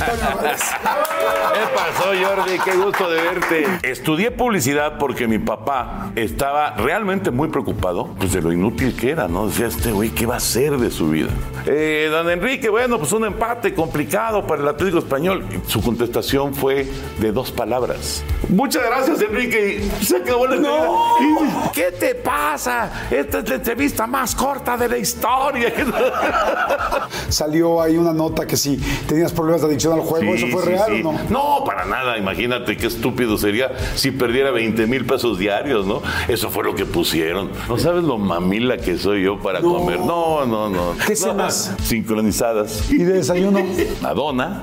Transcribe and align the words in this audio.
¿Qué 1.52 1.60
pasó, 1.74 2.10
Jordi? 2.24 2.58
Qué 2.64 2.76
gusto 2.76 3.10
de 3.10 3.20
verte. 3.20 3.66
Estudié 3.82 4.30
publicidad 4.30 4.96
porque 4.98 5.26
mi 5.26 5.38
papá 5.38 6.10
estaba 6.16 6.74
realmente 6.76 7.30
muy 7.30 7.48
preocupado 7.48 8.06
pues, 8.18 8.32
de 8.32 8.40
lo 8.40 8.52
inútil 8.52 8.96
que 8.96 9.10
era, 9.10 9.28
¿no? 9.28 9.48
Decía, 9.48 9.66
este 9.66 9.92
güey, 9.92 10.10
¿qué 10.10 10.24
va 10.26 10.34
a 10.34 10.36
hacer 10.38 10.78
de 10.78 10.90
su 10.90 11.10
vida? 11.10 11.28
Eh, 11.66 12.08
don 12.10 12.30
Enrique, 12.30 12.70
bueno, 12.70 12.98
pues 12.98 13.12
un 13.12 13.26
empate 13.26 13.74
complicado 13.74 14.46
para 14.46 14.62
el 14.62 14.68
Atlético 14.68 14.98
Español. 14.98 15.44
Su 15.66 15.82
contestación 15.82 16.54
fue 16.54 16.88
de 17.18 17.32
dos 17.32 17.50
palabras. 17.50 18.24
Muchas 18.48 18.84
gracias, 18.84 19.20
Enrique. 19.20 19.86
Se 20.02 20.16
acabó 20.16 20.46
la 20.46 20.56
No. 20.56 21.70
¿Qué 21.74 21.92
te 21.92 22.14
pasa? 22.14 23.06
Esta 23.10 23.40
es 23.40 23.48
la 23.48 23.56
entrevista 23.56 24.06
más 24.06 24.34
corta 24.34 24.76
de 24.76 24.88
la 24.88 24.96
historia. 24.96 25.72
Salió 27.28 27.82
ahí 27.82 27.96
una 27.96 28.12
nota 28.12 28.46
que 28.46 28.56
si 28.56 28.76
tenías 29.06 29.32
problemas 29.32 29.60
de 29.60 29.68
adicción 29.68 29.89
al 29.94 30.00
juego, 30.00 30.34
¿eso 30.34 30.46
fue 30.48 30.62
sí, 30.62 30.68
real 30.68 30.86
sí. 30.88 31.02
o 31.04 31.12
no? 31.12 31.18
No, 31.30 31.64
para 31.64 31.84
nada. 31.84 32.18
Imagínate 32.18 32.76
qué 32.76 32.86
estúpido 32.86 33.38
sería 33.38 33.70
si 33.94 34.10
perdiera 34.10 34.50
20 34.50 34.86
mil 34.86 35.06
pesos 35.06 35.38
diarios, 35.38 35.86
¿no? 35.86 36.02
Eso 36.28 36.50
fue 36.50 36.64
lo 36.64 36.74
que 36.74 36.84
pusieron. 36.86 37.50
No 37.68 37.78
sabes 37.78 38.04
lo 38.04 38.18
mamila 38.18 38.76
que 38.76 38.98
soy 38.98 39.24
yo 39.24 39.38
para 39.40 39.60
comer. 39.60 40.00
No, 40.00 40.44
no, 40.46 40.68
no. 40.68 40.94
¿Qué 41.06 41.14
No, 41.14 41.16
cenas? 41.16 41.74
Sincronizadas. 41.82 42.90
¿Y 42.90 42.98
de 43.04 43.14
desayuno? 43.14 43.60
Una 44.00 44.14
dona, 44.14 44.62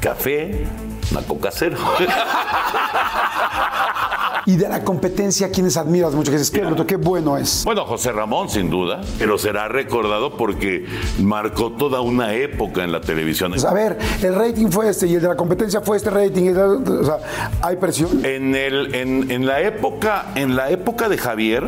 café, 0.00 0.66
una 1.10 1.22
coca 1.22 1.50
cero. 1.52 1.76
Y 4.46 4.56
de 4.56 4.68
la 4.68 4.84
competencia, 4.84 5.50
¿quiénes 5.50 5.76
admiras 5.76 6.12
mucho? 6.14 6.30
Que 6.30 6.38
dices, 6.38 6.50
qué 6.50 6.62
qué 6.86 6.96
bueno 6.96 7.36
es. 7.38 7.62
Bueno, 7.64 7.84
José 7.86 8.12
Ramón, 8.12 8.48
sin 8.50 8.68
duda, 8.68 9.00
pero 9.18 9.38
será 9.38 9.68
recordado 9.68 10.36
porque 10.36 10.84
marcó 11.20 11.72
toda 11.72 12.00
una 12.02 12.34
época 12.34 12.84
en 12.84 12.92
la 12.92 13.00
televisión. 13.00 13.52
Pues, 13.52 13.64
a 13.64 13.72
ver, 13.72 13.98
el 14.22 14.34
rating 14.34 14.68
fue 14.68 14.88
este 14.90 15.06
y 15.06 15.14
el 15.14 15.22
de 15.22 15.28
la 15.28 15.36
competencia 15.36 15.80
fue 15.80 15.96
este 15.96 16.10
rating. 16.10 16.44
el 16.46 16.56
o 16.58 17.04
sea, 17.04 17.18
hay 17.62 17.76
presión. 17.76 18.24
En, 18.24 18.54
el, 18.54 18.94
en, 18.94 19.30
en 19.30 19.46
la 19.46 19.60
época, 19.62 20.26
en 20.34 20.56
la 20.56 20.70
época 20.70 21.08
de 21.08 21.16
Javier, 21.16 21.64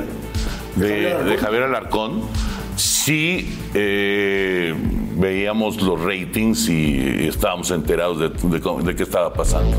de, 0.77 1.15
de 1.25 1.39
Javier 1.39 1.63
Alarcón, 1.63 2.21
sí 2.77 3.59
eh, 3.73 4.75
veíamos 5.17 5.81
los 5.81 5.99
ratings 6.03 6.69
y 6.69 7.27
estábamos 7.27 7.71
enterados 7.71 8.19
de, 8.21 8.29
de 8.51 8.61
cómo- 8.61 8.83
de 8.83 8.95
qué 8.95 9.03
estaba 9.05 9.33
pasando. 9.33 9.79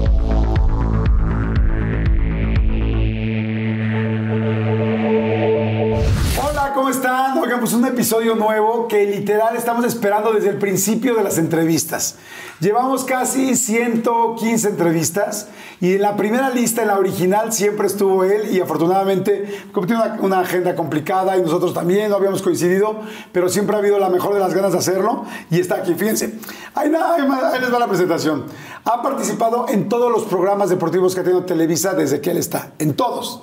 Oigan, 7.58 7.70
pues 7.72 7.74
un 7.74 7.86
episodio 7.88 8.36
nuevo 8.36 8.88
que 8.88 9.04
literal 9.08 9.56
estamos 9.56 9.84
esperando 9.84 10.32
desde 10.32 10.50
el 10.50 10.60
principio 10.60 11.16
de 11.16 11.24
las 11.24 11.40
entrevistas. 11.40 12.18
Llevamos 12.60 13.04
casi 13.04 13.56
115 13.56 14.68
entrevistas 14.68 15.48
y 15.82 15.96
en 15.96 16.04
la 16.04 16.16
primera 16.16 16.52
lista, 16.52 16.84
en 16.84 16.90
la 16.90 17.00
original, 17.00 17.52
siempre 17.52 17.88
estuvo 17.88 18.24
él 18.24 18.54
y 18.56 18.60
afortunadamente, 18.60 19.66
como 19.72 19.88
tiene 19.88 20.04
una, 20.04 20.22
una 20.22 20.40
agenda 20.42 20.76
complicada 20.76 21.36
y 21.36 21.42
nosotros 21.42 21.74
también 21.74 22.12
no 22.12 22.18
habíamos 22.18 22.44
coincidido, 22.44 23.00
pero 23.32 23.50
siempre 23.50 23.76
ha 23.76 23.80
habido 23.80 23.98
la 23.98 24.10
mejor 24.10 24.36
de 24.36 24.40
las 24.40 24.54
ganas 24.54 24.74
de 24.74 24.78
hacerlo 24.78 25.26
y 25.50 25.60
está 25.60 25.78
aquí. 25.78 25.96
Fíjense, 25.96 26.36
ahí, 26.76 26.92
ahí 26.94 27.60
les 27.60 27.74
va 27.74 27.80
la 27.80 27.88
presentación. 27.88 28.46
Ha 28.86 29.02
participado 29.02 29.66
en 29.70 29.90
todos 29.90 30.12
los 30.12 30.26
programas 30.26 30.70
deportivos 30.70 31.16
que 31.16 31.22
ha 31.22 31.24
tenido 31.24 31.44
Televisa 31.44 31.96
desde 31.96 32.22
que 32.22 32.30
él 32.30 32.38
está, 32.38 32.74
en 32.78 32.94
todos 32.94 33.42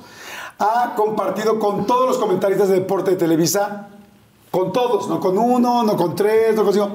ha 0.58 0.94
compartido 0.94 1.58
con 1.58 1.84
todos 1.84 2.06
los 2.06 2.18
comentaristas 2.18 2.68
de 2.68 2.74
deporte 2.74 3.10
de 3.10 3.16
Televisa, 3.16 3.88
con 4.54 4.72
todos, 4.72 5.08
no 5.08 5.18
con 5.18 5.36
uno, 5.36 5.82
no 5.82 5.96
con 5.96 6.14
tres, 6.14 6.54
no 6.54 6.62
con 6.62 6.72
cinco, 6.72 6.90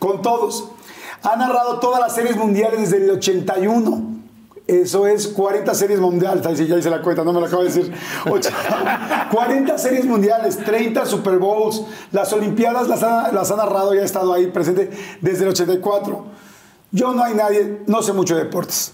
con 0.00 0.20
todos. 0.20 0.68
Ha 1.22 1.36
narrado 1.36 1.78
todas 1.78 2.00
las 2.00 2.12
series 2.12 2.36
mundiales 2.36 2.80
desde 2.90 3.04
el 3.04 3.10
81. 3.12 4.14
Eso 4.66 5.06
es 5.06 5.28
40 5.28 5.72
series 5.74 6.00
mundiales. 6.00 6.42
Ya 6.66 6.76
hice 6.76 6.90
la 6.90 7.02
cuenta, 7.02 7.22
no 7.22 7.32
me 7.32 7.38
lo 7.38 7.46
acabo 7.46 7.62
de 7.62 7.68
decir. 7.68 7.94
Ocho- 8.28 8.50
40 9.30 9.78
series 9.78 10.06
mundiales, 10.06 10.56
30 10.58 11.06
Super 11.06 11.38
Bowls. 11.38 11.82
Las 12.10 12.32
Olimpiadas 12.32 12.88
las 12.88 13.04
ha, 13.04 13.30
las 13.30 13.48
ha 13.52 13.56
narrado 13.56 13.94
y 13.94 13.98
ha 13.98 14.04
estado 14.04 14.32
ahí 14.32 14.48
presente 14.48 14.90
desde 15.20 15.44
el 15.44 15.50
84. 15.50 16.24
Yo 16.90 17.12
no 17.12 17.22
hay 17.22 17.34
nadie, 17.34 17.82
no 17.86 18.02
sé 18.02 18.12
mucho 18.12 18.34
de 18.36 18.42
deportes. 18.44 18.92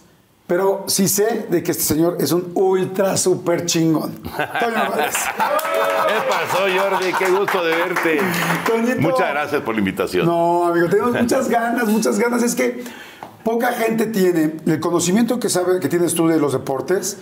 Pero 0.50 0.82
sí 0.88 1.06
sé 1.06 1.46
de 1.48 1.62
que 1.62 1.70
este 1.70 1.84
señor 1.84 2.16
es 2.18 2.32
un 2.32 2.50
ultra 2.54 3.16
super 3.16 3.66
chingón. 3.66 4.10
Toño 4.16 4.84
Morales. 4.88 5.14
¿Qué 5.36 6.14
pasó, 6.28 6.58
Jordi? 6.76 7.12
Qué 7.16 7.30
gusto 7.30 7.62
de 7.64 7.76
verte. 7.76 8.20
Toñito. 8.66 9.00
Muchas 9.00 9.30
gracias 9.30 9.62
por 9.62 9.74
la 9.74 9.78
invitación. 9.78 10.26
No, 10.26 10.66
amigo, 10.66 10.88
tenemos 10.88 11.12
muchas 11.12 11.48
ganas, 11.48 11.86
muchas 11.86 12.18
ganas. 12.18 12.42
Es 12.42 12.56
que 12.56 12.82
poca 13.44 13.68
gente 13.74 14.06
tiene 14.06 14.56
el 14.66 14.80
conocimiento 14.80 15.38
que 15.38 15.48
sabe 15.48 15.78
que 15.78 15.88
tienes 15.88 16.16
tú 16.16 16.26
de 16.26 16.40
los 16.40 16.52
deportes, 16.52 17.18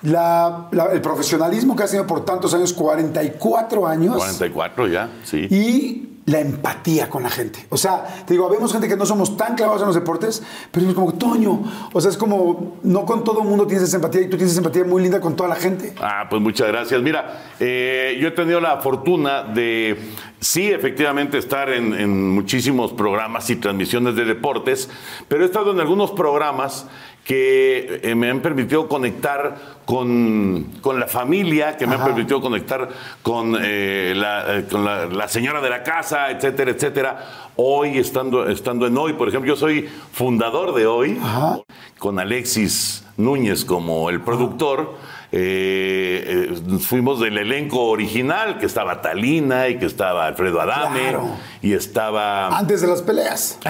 la- 0.00 0.68
la- 0.70 0.86
el 0.92 1.02
profesionalismo 1.02 1.76
que 1.76 1.82
has 1.82 1.90
tenido 1.90 2.06
por 2.06 2.24
tantos 2.24 2.54
años, 2.54 2.72
44 2.72 3.86
años. 3.86 4.16
44 4.16 4.88
ya, 4.88 5.10
sí. 5.24 5.46
y 5.50 6.08
la 6.26 6.40
empatía 6.40 7.08
con 7.08 7.22
la 7.22 7.30
gente. 7.30 7.66
O 7.70 7.76
sea, 7.76 8.24
te 8.26 8.34
digo, 8.34 8.48
vemos 8.48 8.72
gente 8.72 8.88
que 8.88 8.96
no 8.96 9.04
somos 9.06 9.36
tan 9.36 9.56
clavados 9.56 9.82
en 9.82 9.86
los 9.88 9.94
deportes, 9.94 10.42
pero 10.70 10.88
es 10.88 10.94
como, 10.94 11.14
Toño, 11.14 11.62
o 11.92 12.00
sea, 12.00 12.10
es 12.10 12.16
como, 12.16 12.78
no 12.84 13.04
con 13.04 13.24
todo 13.24 13.42
el 13.42 13.48
mundo 13.48 13.66
tienes 13.66 13.88
esa 13.88 13.96
empatía 13.96 14.22
y 14.22 14.24
tú 14.24 14.36
tienes 14.36 14.52
esa 14.52 14.60
empatía 14.60 14.84
muy 14.84 15.02
linda 15.02 15.20
con 15.20 15.34
toda 15.34 15.48
la 15.48 15.56
gente. 15.56 15.94
Ah, 16.00 16.26
pues 16.30 16.40
muchas 16.40 16.68
gracias. 16.68 17.02
Mira, 17.02 17.54
eh, 17.58 18.16
yo 18.20 18.28
he 18.28 18.30
tenido 18.32 18.60
la 18.60 18.78
fortuna 18.78 19.42
de, 19.42 19.98
sí, 20.38 20.70
efectivamente, 20.70 21.38
estar 21.38 21.70
en, 21.70 21.92
en 21.94 22.30
muchísimos 22.30 22.92
programas 22.92 23.50
y 23.50 23.56
transmisiones 23.56 24.14
de 24.14 24.24
deportes, 24.24 24.88
pero 25.26 25.42
he 25.42 25.46
estado 25.46 25.72
en 25.72 25.80
algunos 25.80 26.12
programas 26.12 26.86
que 27.24 28.00
eh, 28.02 28.14
me 28.14 28.30
han 28.30 28.40
permitido 28.40 28.88
conectar 28.88 29.56
con, 29.84 30.64
con 30.80 30.98
la 30.98 31.06
familia, 31.06 31.76
que 31.76 31.86
me 31.86 31.94
han 31.94 32.04
permitido 32.04 32.40
conectar 32.40 32.88
con, 33.22 33.56
eh, 33.60 34.12
la, 34.16 34.58
eh, 34.58 34.66
con 34.70 34.84
la, 34.84 35.06
la 35.06 35.28
señora 35.28 35.60
de 35.60 35.70
la 35.70 35.82
casa, 35.82 36.30
etcétera, 36.30 36.72
etcétera. 36.72 37.50
Hoy, 37.56 37.98
estando, 37.98 38.48
estando 38.48 38.86
en 38.86 38.96
Hoy, 38.96 39.12
por 39.12 39.28
ejemplo, 39.28 39.48
yo 39.48 39.56
soy 39.56 39.88
fundador 40.12 40.74
de 40.74 40.86
Hoy, 40.86 41.18
Ajá. 41.22 41.60
con 41.98 42.18
Alexis 42.18 43.04
Núñez 43.16 43.64
como 43.64 44.10
el 44.10 44.20
productor. 44.20 44.96
Eh, 45.34 46.48
eh, 46.52 46.78
fuimos 46.78 47.18
del 47.18 47.38
elenco 47.38 47.84
original, 47.86 48.58
que 48.58 48.66
estaba 48.66 49.00
Talina 49.00 49.68
y 49.68 49.78
que 49.78 49.86
estaba 49.86 50.26
Alfredo 50.26 50.60
Adame 50.60 51.00
Claro. 51.08 51.28
y 51.62 51.72
estaba 51.72 52.48
Antes 52.48 52.82
de 52.82 52.86
las 52.88 53.00
peleas. 53.00 53.58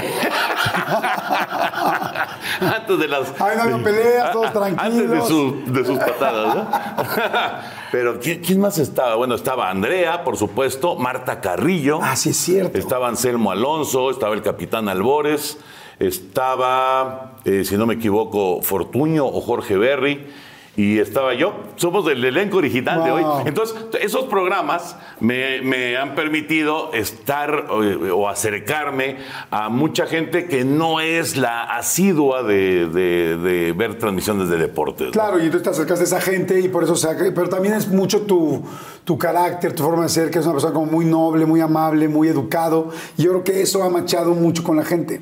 antes 2.60 2.98
de 2.98 3.08
las 3.08 3.32
Ay, 3.40 3.56
no 3.56 3.62
había 3.62 3.82
peleas, 3.84 4.32
todos 4.32 4.46
antes 4.46 4.76
de, 4.96 5.04
tranquilos. 5.06 5.28
su- 5.28 5.62
de 5.66 5.84
sus 5.84 5.98
patadas, 5.98 6.54
¿no? 6.56 6.68
Pero 7.92 8.18
¿quién, 8.20 8.40
quién 8.40 8.60
más 8.60 8.78
estaba? 8.78 9.14
Bueno, 9.16 9.34
estaba 9.34 9.70
Andrea, 9.70 10.24
por 10.24 10.36
supuesto, 10.36 10.96
Marta 10.96 11.40
Carrillo. 11.40 12.00
Ah, 12.02 12.16
sí, 12.16 12.30
es 12.30 12.36
cierto. 12.38 12.78
Estaba 12.78 13.08
Anselmo 13.08 13.50
Alonso, 13.52 14.10
estaba 14.10 14.34
el 14.34 14.42
capitán 14.42 14.88
Albores, 14.88 15.58
estaba, 15.98 17.34
eh, 17.44 17.64
si 17.64 17.76
no 17.76 17.86
me 17.86 17.94
equivoco, 17.94 18.62
Fortuño 18.62 19.26
o 19.26 19.40
Jorge 19.40 19.76
Berry. 19.76 20.26
Y 20.74 20.98
estaba 21.00 21.34
yo. 21.34 21.52
Somos 21.76 22.06
del 22.06 22.24
elenco 22.24 22.56
original 22.56 23.04
de 23.04 23.10
hoy. 23.10 23.24
Entonces, 23.44 23.76
esos 24.00 24.24
programas 24.24 24.96
me, 25.20 25.60
me 25.60 25.98
han 25.98 26.14
permitido 26.14 26.92
estar 26.94 27.66
o, 27.70 27.80
o 28.16 28.28
acercarme 28.28 29.16
a 29.50 29.68
mucha 29.68 30.06
gente 30.06 30.46
que 30.46 30.64
no 30.64 31.00
es 31.00 31.36
la 31.36 31.64
asidua 31.64 32.42
de, 32.42 32.86
de- 32.88 33.36
de 33.36 33.72
ver 33.72 33.98
transmisiones 33.98 34.48
de 34.48 34.56
deportes. 34.56 35.08
¿no? 35.08 35.12
Claro, 35.12 35.44
y 35.44 35.50
tú 35.50 35.60
te 35.60 35.68
acercaste 35.68 36.04
a 36.04 36.06
esa 36.06 36.20
gente 36.22 36.58
y 36.60 36.68
por 36.68 36.84
eso, 36.84 36.94
que- 37.18 37.32
pero 37.32 37.48
también 37.50 37.74
es 37.74 37.88
mucho 37.88 38.22
tu, 38.22 38.62
tu 39.04 39.18
carácter, 39.18 39.74
tu 39.74 39.82
forma 39.82 40.04
de 40.04 40.08
ser, 40.08 40.30
que 40.30 40.38
es 40.38 40.44
una 40.46 40.54
persona 40.54 40.72
como 40.72 40.86
muy 40.90 41.04
noble, 41.04 41.44
muy 41.44 41.60
amable, 41.60 42.08
muy 42.08 42.28
educado. 42.28 42.88
Y 43.18 43.24
yo 43.24 43.30
creo 43.32 43.44
que 43.44 43.60
eso 43.60 43.82
ha 43.82 43.90
machado 43.90 44.32
mucho 44.34 44.62
con 44.64 44.76
la 44.76 44.84
gente. 44.84 45.20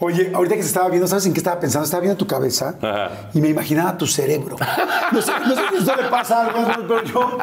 Oye, 0.00 0.30
ahorita 0.32 0.54
que 0.54 0.62
se 0.62 0.68
estaba 0.68 0.88
viendo, 0.88 1.08
¿sabes 1.08 1.26
en 1.26 1.32
qué 1.32 1.40
estaba 1.40 1.58
pensando? 1.58 1.84
Estaba 1.84 2.00
viendo 2.02 2.16
tu 2.16 2.26
cabeza 2.26 2.76
Ajá. 2.80 3.10
y 3.34 3.40
me 3.40 3.48
imaginaba 3.48 3.96
tu 3.98 4.06
cerebro. 4.06 4.56
No 5.10 5.20
sé, 5.22 5.32
no 5.40 5.54
sé 5.54 5.60
si 5.70 5.76
a 5.76 5.78
usted 5.80 5.96
le 6.04 6.08
pasa 6.08 6.46
algo, 6.46 6.64
pero 6.86 7.02
yo, 7.04 7.38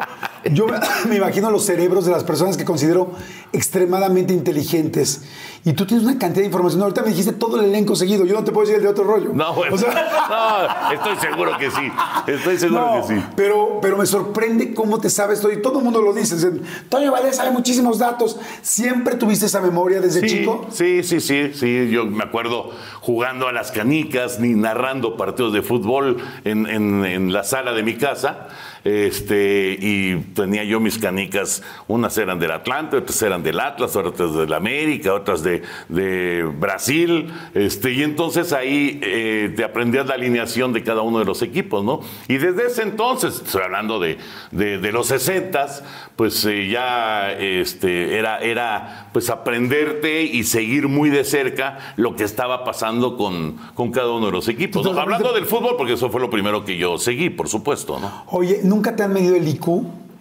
yo 0.52 0.66
me, 1.08 1.16
imagino 1.16 1.50
los 1.50 1.64
cerebros 1.64 2.04
de 2.06 2.12
las 2.12 2.24
personas 2.24 2.56
que 2.56 2.64
considero 2.64 3.12
extremadamente 3.52 4.32
inteligentes. 4.32 5.22
Y 5.64 5.72
tú 5.72 5.84
tienes 5.84 6.04
una 6.06 6.16
cantidad 6.18 6.42
de 6.42 6.46
información. 6.46 6.80
Ahorita 6.82 7.02
me 7.02 7.08
dijiste 7.08 7.32
todo 7.32 7.58
el 7.58 7.66
elenco 7.66 7.96
seguido. 7.96 8.24
Yo 8.24 8.34
no 8.34 8.44
te 8.44 8.52
puedo 8.52 8.66
decir 8.66 8.76
el 8.76 8.82
de 8.84 8.88
otro 8.88 9.02
rollo. 9.04 9.30
No, 9.34 9.52
bueno. 9.52 9.74
O 9.74 9.78
sea, 9.78 9.90
no, 10.88 10.94
estoy 10.94 11.16
seguro 11.28 11.58
que 11.58 11.70
sí. 11.70 11.90
Estoy 12.28 12.56
seguro 12.58 12.96
no, 12.98 13.06
que 13.06 13.14
sí. 13.14 13.20
Pero, 13.34 13.78
pero 13.82 13.96
me 13.96 14.06
sorprende 14.06 14.74
cómo 14.74 15.00
te 15.00 15.10
sabes 15.10 15.40
todo. 15.40 15.50
Y 15.52 15.60
todo 15.60 15.78
el 15.78 15.84
mundo 15.84 16.00
lo 16.02 16.12
dice. 16.12 16.36
Dicen, 16.36 16.62
Toño 16.88 17.10
Valdés 17.10 17.36
sabe 17.36 17.50
muchísimos 17.50 17.98
datos. 17.98 18.38
¿Siempre 18.62 19.16
tuviste 19.16 19.46
esa 19.46 19.60
memoria 19.60 20.00
desde 20.00 20.20
Sí, 20.20 20.26
chico? 20.38 20.66
Sí, 20.70 21.02
sí, 21.02 21.20
sí, 21.20 21.52
sí. 21.52 21.88
Yo 21.90 22.06
me 22.06 22.22
acuerdo 22.22 22.70
jugando 23.00 23.48
a 23.48 23.52
las 23.52 23.72
canicas 23.72 24.38
ni 24.38 24.50
narrando 24.54 25.16
partidos 25.16 25.52
de 25.52 25.62
fútbol 25.62 26.18
en, 26.44 26.66
en- 26.68 27.04
en 27.04 27.32
la 27.32 27.42
sala 27.42 27.72
de 27.72 27.82
mi 27.82 27.96
casa. 27.96 28.46
Este, 28.86 29.76
y 29.80 30.14
tenía 30.34 30.62
yo 30.62 30.78
mis 30.78 30.96
canicas, 30.98 31.62
unas 31.88 32.16
eran 32.18 32.38
del 32.38 32.52
Atlante, 32.52 32.96
otras 32.98 33.20
eran 33.22 33.42
del 33.42 33.58
Atlas, 33.58 33.96
otras 33.96 34.32
del 34.34 34.52
América, 34.52 35.12
otras 35.12 35.42
de, 35.42 35.62
de 35.88 36.44
Brasil. 36.44 37.32
Este, 37.54 37.90
y 37.92 38.02
entonces 38.04 38.52
ahí 38.52 39.00
eh, 39.02 39.52
te 39.56 39.64
aprendías 39.64 40.06
la 40.06 40.14
alineación 40.14 40.72
de 40.72 40.84
cada 40.84 41.02
uno 41.02 41.18
de 41.18 41.24
los 41.24 41.42
equipos, 41.42 41.82
¿no? 41.84 42.00
Y 42.28 42.36
desde 42.38 42.66
ese 42.66 42.82
entonces, 42.82 43.42
estoy 43.44 43.62
hablando 43.62 43.98
de, 43.98 44.18
de- 44.52 44.92
los 44.92 45.08
60 45.08 45.66
pues 46.16 46.44
eh, 46.44 46.68
ya 46.68 47.32
este, 47.32 48.16
era, 48.18 48.38
era 48.38 49.05
pues 49.16 49.30
aprenderte 49.30 50.24
y 50.24 50.44
seguir 50.44 50.88
muy 50.88 51.08
de 51.08 51.24
cerca 51.24 51.78
lo 51.96 52.14
que 52.16 52.24
estaba 52.24 52.64
pasando 52.64 53.16
con, 53.16 53.56
con 53.72 53.90
cada 53.90 54.10
uno 54.12 54.26
de 54.26 54.32
los 54.32 54.46
equipos. 54.46 54.84
¿no? 54.84 54.90
Entonces, 54.90 55.02
Hablando 55.02 55.32
del 55.32 55.46
fútbol, 55.46 55.74
porque 55.78 55.94
eso 55.94 56.10
fue 56.10 56.20
lo 56.20 56.28
primero 56.28 56.66
que 56.66 56.76
yo 56.76 56.98
seguí, 56.98 57.30
por 57.30 57.48
supuesto, 57.48 57.98
¿no? 57.98 58.24
Oye, 58.26 58.60
¿nunca 58.62 58.94
te 58.94 59.04
han 59.04 59.14
medido 59.14 59.34
el 59.34 59.48
IQ? 59.48 59.66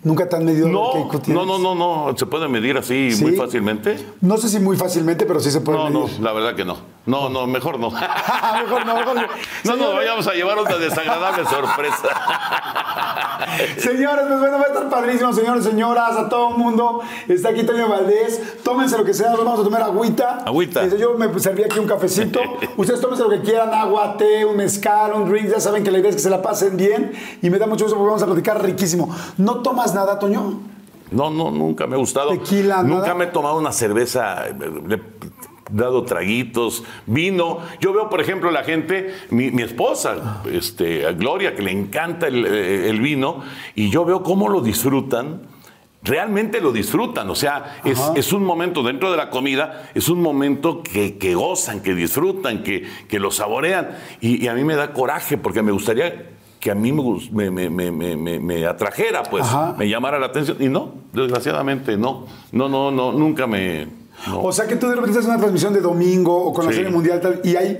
¿Nunca 0.03 0.29
te 0.29 0.37
han 0.37 0.45
medido 0.45 0.69
No, 0.69 0.93
el 0.95 1.01
IQ 1.07 1.21
tienes? 1.23 1.45
no, 1.45 1.45
no, 1.45 1.75
no, 1.75 1.75
no, 2.07 2.17
se 2.17 2.25
puede 2.25 2.47
medir 2.47 2.77
así 2.77 3.11
¿Sí? 3.11 3.21
muy 3.21 3.35
fácilmente. 3.35 3.97
No 4.21 4.37
sé 4.37 4.47
si 4.47 4.59
muy 4.61 4.77
fácilmente, 4.77 5.25
pero 5.25 5.41
sí 5.41 5.51
se 5.51 5.59
puede 5.59 5.77
No, 5.77 5.89
no, 5.89 6.03
medir. 6.05 6.21
la 6.21 6.31
verdad 6.31 6.55
que 6.55 6.63
no. 6.63 6.77
No, 7.05 7.29
no, 7.29 7.45
mejor 7.45 7.79
no. 7.79 7.91
mejor 8.63 8.85
no, 8.85 8.95
mejor 8.95 9.15
no. 9.15 9.21
No 9.63 9.75
nos 9.75 9.95
vayamos 9.95 10.27
a 10.27 10.33
llevar 10.33 10.57
una 10.57 10.75
desagradable 10.77 11.45
sorpresa. 11.45 12.07
Señores, 13.77 14.25
pues 14.27 14.39
bueno, 14.39 14.57
va 14.57 14.63
a 14.63 14.67
estar 14.67 14.89
padrísimo, 14.89 15.31
señores, 15.33 15.63
señoras, 15.63 16.17
a 16.17 16.27
todo 16.29 16.49
el 16.49 16.57
mundo. 16.57 17.01
Está 17.27 17.49
aquí 17.49 17.63
Toño 17.63 17.87
Valdés. 17.87 18.63
Tómense 18.63 18.97
lo 18.97 19.05
que 19.05 19.13
sea, 19.13 19.35
vamos 19.35 19.59
a 19.59 19.63
tomar 19.63 19.83
agüita. 19.83 20.39
Agüita. 20.45 20.83
Este, 20.83 20.97
yo 20.97 21.13
me 21.15 21.37
serví 21.39 21.63
aquí 21.63 21.77
un 21.79 21.87
cafecito. 21.87 22.39
Ustedes 22.77 23.01
tómense 23.01 23.23
lo 23.23 23.29
que 23.29 23.41
quieran, 23.41 23.73
agua, 23.73 24.17
té, 24.17 24.43
un 24.45 24.57
mezcal, 24.57 25.13
un 25.13 25.29
drink. 25.29 25.49
Ya 25.49 25.59
saben 25.59 25.83
que 25.83 25.91
la 25.91 25.99
idea 25.99 26.09
es 26.09 26.15
que 26.15 26.21
se 26.21 26.29
la 26.29 26.41
pasen 26.41 26.75
bien. 26.75 27.11
Y 27.41 27.49
me 27.49 27.59
da 27.59 27.67
mucho 27.67 27.85
gusto 27.85 27.97
porque 27.97 28.07
vamos 28.09 28.23
a 28.23 28.25
platicar 28.25 28.63
riquísimo. 28.63 29.15
¿No 29.37 29.61
tomas 29.61 29.93
nada, 29.93 30.17
Toño? 30.17 30.59
No, 31.11 31.29
no, 31.29 31.51
nunca 31.51 31.85
me 31.85 31.95
ha 31.95 31.99
gustado. 31.99 32.31
Tequila, 32.31 32.81
Nunca 32.81 33.01
nada. 33.01 33.13
me 33.13 33.25
he 33.25 33.27
tomado 33.27 33.57
una 33.57 33.71
cerveza, 33.71 34.45
le 34.87 34.95
he 34.95 35.01
dado 35.71 36.03
traguitos, 36.03 36.83
vino. 37.05 37.59
Yo 37.79 37.93
veo, 37.93 38.09
por 38.09 38.21
ejemplo, 38.21 38.51
la 38.51 38.63
gente, 38.63 39.13
mi, 39.29 39.51
mi 39.51 39.63
esposa, 39.63 40.41
este, 40.51 41.05
a 41.05 41.11
Gloria, 41.11 41.55
que 41.55 41.61
le 41.63 41.71
encanta 41.71 42.27
el, 42.27 42.45
eh, 42.45 42.89
el 42.89 43.01
vino, 43.01 43.41
y 43.75 43.89
yo 43.89 44.05
veo 44.05 44.23
cómo 44.23 44.49
lo 44.49 44.61
disfrutan. 44.61 45.41
Realmente 46.03 46.61
lo 46.61 46.71
disfrutan, 46.71 47.27
o 47.31 47.35
sea, 47.35 47.77
es, 47.83 47.99
es 48.15 48.31
un 48.31 48.43
momento 48.43 48.83
dentro 48.83 49.09
de 49.09 49.17
la 49.17 49.31
comida, 49.31 49.89
es 49.95 50.07
un 50.07 50.21
momento 50.21 50.83
que, 50.83 51.17
que 51.17 51.33
gozan, 51.33 51.81
que 51.81 51.95
disfrutan, 51.95 52.61
que, 52.61 52.85
que 53.07 53.17
lo 53.17 53.31
saborean. 53.31 53.89
Y, 54.21 54.43
y 54.43 54.47
a 54.47 54.53
mí 54.53 54.63
me 54.63 54.75
da 54.75 54.93
coraje 54.93 55.35
porque 55.35 55.63
me 55.63 55.71
gustaría 55.71 56.27
que 56.59 56.69
a 56.69 56.75
mí 56.75 56.91
me, 56.91 57.01
me, 57.31 57.49
me- 57.49 57.69
me- 57.71 57.91
me- 57.91 58.15
me- 58.17 58.39
me 58.39 58.65
atrajera, 58.67 59.23
pues, 59.23 59.45
Ajá. 59.45 59.73
me 59.79 59.89
llamara 59.89 60.19
la 60.19 60.27
atención. 60.27 60.57
Y 60.59 60.69
no, 60.69 60.93
desgraciadamente 61.11 61.97
no. 61.97 62.27
No, 62.51 62.69
no, 62.69 62.91
no, 62.91 63.11
nunca 63.11 63.47
me. 63.47 63.87
No. 64.27 64.41
O 64.43 64.51
sea 64.51 64.65
que 64.67 64.75
tú 64.75 64.87
de 64.87 64.95
repente 64.95 65.17
haces 65.19 65.29
una 65.29 65.37
transmisión 65.39 65.73
de 65.73 65.81
domingo 65.81 66.35
o 66.35 66.53
con 66.53 66.65
la 66.65 66.71
Sí. 66.71 66.77
serie 66.77 66.91
mundial 66.91 67.21
tal, 67.21 67.41
y 67.43 67.55
hay 67.55 67.77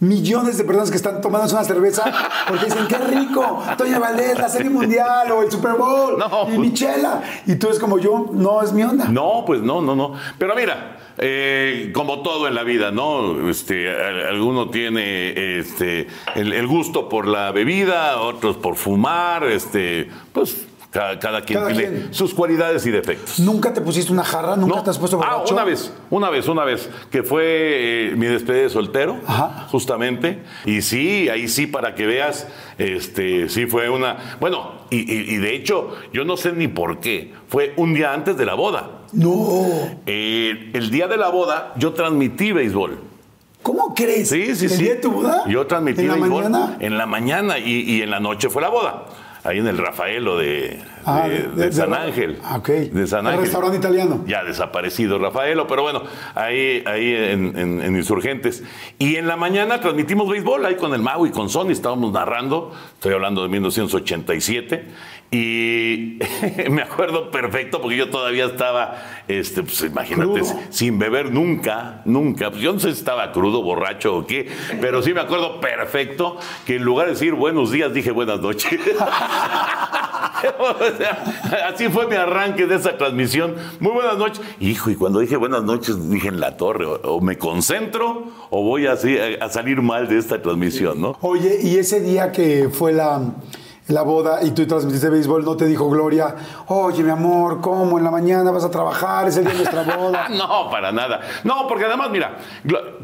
millones 0.00 0.56
de 0.56 0.62
personas 0.62 0.90
que 0.92 0.96
están 0.96 1.20
tomándose 1.20 1.56
una 1.56 1.64
cerveza 1.64 2.04
porque 2.46 2.66
dicen, 2.66 2.86
qué 2.88 2.98
rico, 2.98 3.60
Toño 3.76 3.98
Valdés, 3.98 4.38
la 4.38 4.48
serie 4.48 4.70
mundial 4.70 5.30
o 5.32 5.42
el 5.42 5.50
Super 5.50 5.72
Bowl 5.72 6.16
No, 6.18 6.48
y 6.54 6.58
Michela. 6.58 7.20
Y 7.46 7.56
tú 7.56 7.68
es 7.68 7.80
como 7.80 7.98
yo, 7.98 8.26
no 8.32 8.62
es 8.62 8.72
mi 8.72 8.84
onda. 8.84 9.08
No, 9.08 9.42
pues 9.44 9.60
no, 9.60 9.80
no, 9.82 9.96
no. 9.96 10.12
Pero 10.38 10.54
mira, 10.54 10.98
eh, 11.18 11.90
como 11.92 12.22
todo 12.22 12.46
en 12.46 12.54
la 12.54 12.62
vida, 12.62 12.92
¿no? 12.92 13.48
Este, 13.50 13.90
alguno 14.28 14.70
tiene 14.70 15.58
este, 15.58 16.06
el, 16.36 16.52
el 16.52 16.68
gusto 16.68 17.08
por 17.08 17.26
la 17.26 17.50
bebida, 17.50 18.20
otros 18.20 18.56
por 18.56 18.76
fumar, 18.76 19.42
este, 19.48 20.08
pues 20.32 20.64
cada, 20.98 21.18
cada 21.20 21.42
quien 21.42 21.60
Cada 21.60 21.72
tiene 21.72 21.88
quien. 22.00 22.14
sus 22.14 22.34
cualidades 22.34 22.84
y 22.86 22.90
defectos. 22.90 23.38
¿Nunca 23.38 23.72
te 23.72 23.80
pusiste 23.80 24.12
una 24.12 24.24
jarra? 24.24 24.56
¿Nunca 24.56 24.76
No. 24.76 24.82
te 24.82 24.90
has 24.90 24.98
puesto 24.98 25.20
Ah, 25.22 25.34
borracho? 25.34 25.54
una 25.54 25.64
vez, 25.64 25.92
una 26.10 26.28
vez, 26.30 26.48
una 26.48 26.64
vez, 26.64 26.90
que 27.10 27.22
fue 27.22 27.42
eh, 27.44 28.14
mi 28.16 28.26
despedida 28.26 28.62
de 28.62 28.70
soltero, 28.70 29.16
Ajá. 29.26 29.68
justamente. 29.70 30.42
Y 30.64 30.82
sí, 30.82 31.28
ahí 31.28 31.46
sí, 31.46 31.68
para 31.68 31.94
que 31.94 32.04
veas, 32.06 32.48
este, 32.78 33.48
sí 33.48 33.66
fue 33.66 33.88
una. 33.90 34.36
Bueno, 34.40 34.72
y, 34.90 34.96
y- 34.98 35.34
y 35.34 35.36
de 35.36 35.54
hecho, 35.54 35.94
yo 36.12 36.24
no 36.24 36.36
sé 36.36 36.52
ni 36.52 36.66
por 36.66 36.98
qué. 36.98 37.32
Fue 37.48 37.74
un 37.76 37.94
día 37.94 38.12
antes 38.12 38.36
de 38.36 38.44
la 38.44 38.54
boda. 38.54 38.90
No. 39.12 39.68
Eh, 40.06 40.70
el 40.74 40.90
día 40.90 41.06
de 41.06 41.16
la 41.16 41.28
boda, 41.28 41.72
yo 41.76 41.92
transmití 41.92 42.50
béisbol. 42.52 42.98
¿Cómo 43.62 43.94
crees? 43.94 44.28
Sí, 44.30 44.54
sí, 44.54 44.64
¿El 44.66 44.70
sí. 44.70 44.82
día 44.84 44.94
de 44.94 45.00
tu 45.00 45.10
boda? 45.10 45.42
Yo 45.48 45.66
transmití 45.66 46.02
¿En 46.02 46.08
la 46.08 46.14
béisbol 46.14 46.44
mañana? 46.44 46.76
en 46.80 46.96
la 46.98 47.06
mañana 47.06 47.58
y, 47.58 47.80
y 47.80 48.02
en 48.02 48.10
la 48.10 48.20
noche 48.20 48.48
fue 48.50 48.62
la 48.62 48.68
boda. 48.68 49.04
Ahí 49.48 49.58
en 49.60 49.66
el 49.66 49.78
Rafaelo 49.78 50.36
de, 50.36 50.78
Ah, 51.06 51.26
de- 51.26 51.38
de- 51.38 51.48
de 51.48 51.64
de- 51.66 51.72
San 51.72 51.94
Ángel. 51.94 52.38
Ah, 52.44 52.58
ok. 52.58 52.68
De 52.68 53.06
San 53.06 53.20
El 53.20 53.26
Ángel. 53.28 53.40
restaurante 53.44 53.78
italiano. 53.78 54.22
Ya 54.26 54.44
desaparecido 54.44 55.18
Rafaelo, 55.18 55.66
pero 55.66 55.82
bueno, 55.82 56.02
ahí, 56.34 56.82
ahí 56.84 57.14
en, 57.14 57.58
en- 57.58 57.80
en 57.80 57.96
Insurgentes. 57.96 58.62
Y 58.98 59.16
en 59.16 59.26
la 59.26 59.36
mañana 59.36 59.80
transmitimos 59.80 60.28
béisbol 60.28 60.66
ahí 60.66 60.74
con 60.76 60.92
el 60.92 61.00
Mau 61.00 61.24
y 61.24 61.30
con 61.30 61.48
Sony, 61.48 61.70
estábamos 61.70 62.12
narrando, 62.12 62.74
estoy 62.94 63.14
hablando 63.14 63.42
de 63.42 63.48
1987. 63.48 64.84
Y 65.30 66.18
me 66.70 66.82
acuerdo 66.82 67.30
perfecto 67.30 67.82
porque 67.82 67.96
yo 67.98 68.08
todavía 68.08 68.46
estaba, 68.46 68.96
este, 69.28 69.62
pues 69.62 69.80
imagínate, 69.82 70.40
Crudo. 70.40 70.60
sin 70.70 70.98
beber 70.98 71.30
nunca, 71.30 72.00
nunca. 72.06 72.50
Pues 72.50 72.62
yo 72.62 72.72
no 72.72 72.80
sé 72.80 72.92
si 72.92 72.98
estaba 72.98 73.30
crudo, 73.32 73.62
borracho 73.62 74.16
o 74.16 74.26
qué, 74.26 74.48
pero 74.80 75.02
sí 75.02 75.12
me 75.12 75.20
acuerdo 75.20 75.60
perfecto 75.60 76.38
que 76.64 76.76
en 76.76 76.82
lugar 76.84 77.06
de 77.08 77.12
decir 77.12 77.34
buenos 77.34 77.70
días 77.70 77.92
dije 77.92 78.10
buenas 78.10 78.40
noches. 78.40 78.78
O 80.58 80.96
sea, 80.96 81.68
así 81.68 81.88
fue 81.88 82.06
mi 82.06 82.14
arranque 82.14 82.66
de 82.66 82.76
esa 82.76 82.96
transmisión. 82.96 83.56
Muy 83.80 83.90
buenas 83.92 84.18
noches. 84.18 84.40
Hijo, 84.60 84.88
y 84.88 84.94
cuando 84.94 85.18
dije 85.18 85.36
buenas 85.36 85.64
noches 85.64 86.08
dije 86.10 86.28
en 86.28 86.38
la 86.38 86.56
torre, 86.56 86.86
o, 86.86 86.94
o 87.02 87.20
me 87.20 87.36
concentro 87.38 88.24
o 88.50 88.62
voy 88.62 88.86
así 88.86 89.18
a, 89.18 89.44
a 89.44 89.48
salir 89.48 89.82
mal 89.82 90.06
de 90.06 90.18
esta 90.18 90.40
transmisión, 90.40 91.00
¿no? 91.00 91.16
Oye, 91.22 91.58
y 91.62 91.78
ese 91.78 92.00
día 92.00 92.30
que 92.30 92.68
fue 92.68 92.92
la, 92.92 93.34
la 93.88 94.02
boda 94.02 94.42
y 94.42 94.50
tú 94.52 94.66
transmitiste 94.66 95.08
béisbol, 95.08 95.44
¿no 95.44 95.56
te 95.56 95.66
dijo 95.66 95.88
Gloria, 95.88 96.34
oye, 96.66 97.02
mi 97.02 97.10
amor, 97.10 97.60
¿cómo? 97.60 97.98
En 97.98 98.04
la 98.04 98.10
mañana 98.10 98.50
vas 98.50 98.64
a 98.64 98.70
trabajar, 98.70 99.28
es 99.28 99.36
el 99.36 99.44
día 99.44 99.52
de 99.54 99.58
nuestra 99.58 99.96
boda. 99.96 100.28
No, 100.38 100.70
para 100.70 100.92
nada. 100.92 101.20
No, 101.42 101.66
porque 101.66 101.86
además, 101.86 102.10
mira, 102.10 102.36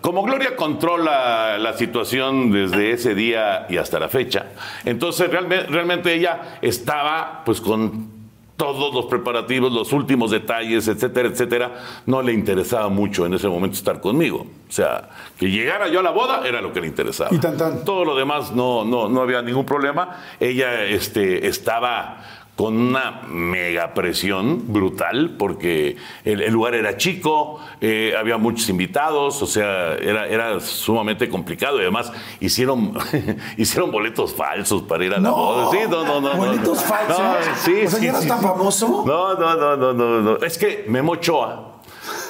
como 0.01 0.23
Gloria 0.23 0.55
controla 0.57 1.59
la 1.59 1.73
situación 1.73 2.53
desde 2.53 2.93
ese 2.93 3.15
día 3.15 3.67
y 3.69 3.77
hasta 3.77 3.99
la 3.99 4.09
fecha, 4.09 4.47
entonces 4.85 5.31
realmente 5.31 6.13
ella 6.13 6.59
estaba 6.61 7.43
pues 7.45 7.61
con 7.61 8.14
todos 8.57 8.95
los 8.95 9.07
preparativos, 9.07 9.73
los 9.73 9.93
últimos 9.93 10.31
detalles, 10.31 10.87
etcétera, 10.89 11.29
etcétera. 11.29 11.73
No 12.07 12.23
le 12.23 12.33
interesaba 12.33 12.89
mucho 12.89 13.27
en 13.27 13.35
ese 13.35 13.49
momento 13.49 13.77
estar 13.77 14.01
conmigo. 14.01 14.47
O 14.69 14.73
sea, 14.73 15.09
que 15.39 15.51
llegara 15.51 15.89
yo 15.89 16.01
a 16.01 16.03
la 16.03 16.11
boda 16.11 16.47
era 16.47 16.61
lo 16.61 16.73
que 16.73 16.81
le 16.81 16.87
interesaba. 16.87 17.35
Y 17.35 17.39
tan, 17.39 17.57
tan. 17.57 17.85
Todo 17.85 18.05
lo 18.05 18.17
demás 18.17 18.53
no, 18.53 18.85
no, 18.85 19.09
no 19.09 19.21
había 19.23 19.43
ningún 19.43 19.67
problema. 19.67 20.21
Ella 20.39 20.85
este, 20.85 21.47
estaba 21.47 22.44
con 22.57 22.77
una 22.77 23.23
mega 23.27 23.95
presión 23.95 24.73
brutal, 24.73 25.35
porque 25.37 25.97
el, 26.25 26.41
el 26.41 26.53
lugar 26.53 26.75
era 26.75 26.97
chico, 26.97 27.59
eh, 27.81 28.15
había 28.17 28.39
muchos 28.39 28.69
invitados, 28.69 29.43
o 29.43 29.47
sea, 29.47 29.95
era, 29.97 30.29
era 30.29 30.61
sumamente 30.61 31.29
complicado 31.29 31.79
y 31.79 31.83
además 31.83 32.13
hicieron, 32.39 32.97
hicieron 33.57 33.91
boletos 33.91 34.35
falsos 34.35 34.83
para 34.83 35.05
ir 35.05 35.13
a 35.13 35.17
la 35.17 35.31
No. 35.31 35.35
boda. 35.37 35.71
Sí, 35.73 35.79
no, 35.91 36.05
no, 36.05 36.21
no. 36.21 36.33
¿Boletos 36.35 36.79
no. 36.79 36.85
falsos? 36.89 37.19
No, 37.19 37.35
sí, 37.65 37.73
O 37.87 37.91
sea, 37.91 37.99
sí, 38.01 38.07
¿ya 38.07 38.15
sí, 38.21 38.29
tan 38.29 38.41
famoso? 38.41 39.03
No, 39.05 39.35
no, 39.35 39.57
no, 39.57 39.77
no, 39.77 39.93
no, 39.93 40.21
no. 40.21 40.37
Es 40.37 40.57
que 40.57 40.85
Memo 40.87 41.13
Ochoa, 41.13 41.73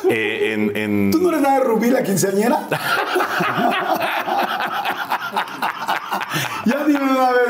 eh, 0.09 0.52
en, 0.54 0.75
en- 0.76 1.11
¿Tú 1.11 1.19
no 1.19 1.28
eres 1.28 1.43
nada 1.43 1.59
de 1.59 1.64
Rubí, 1.64 1.90
la 1.90 2.02
quinceañera? 2.02 2.66
ya 6.64 6.85
dime 6.87 7.02
una 7.11 7.31
vez. 7.31 7.49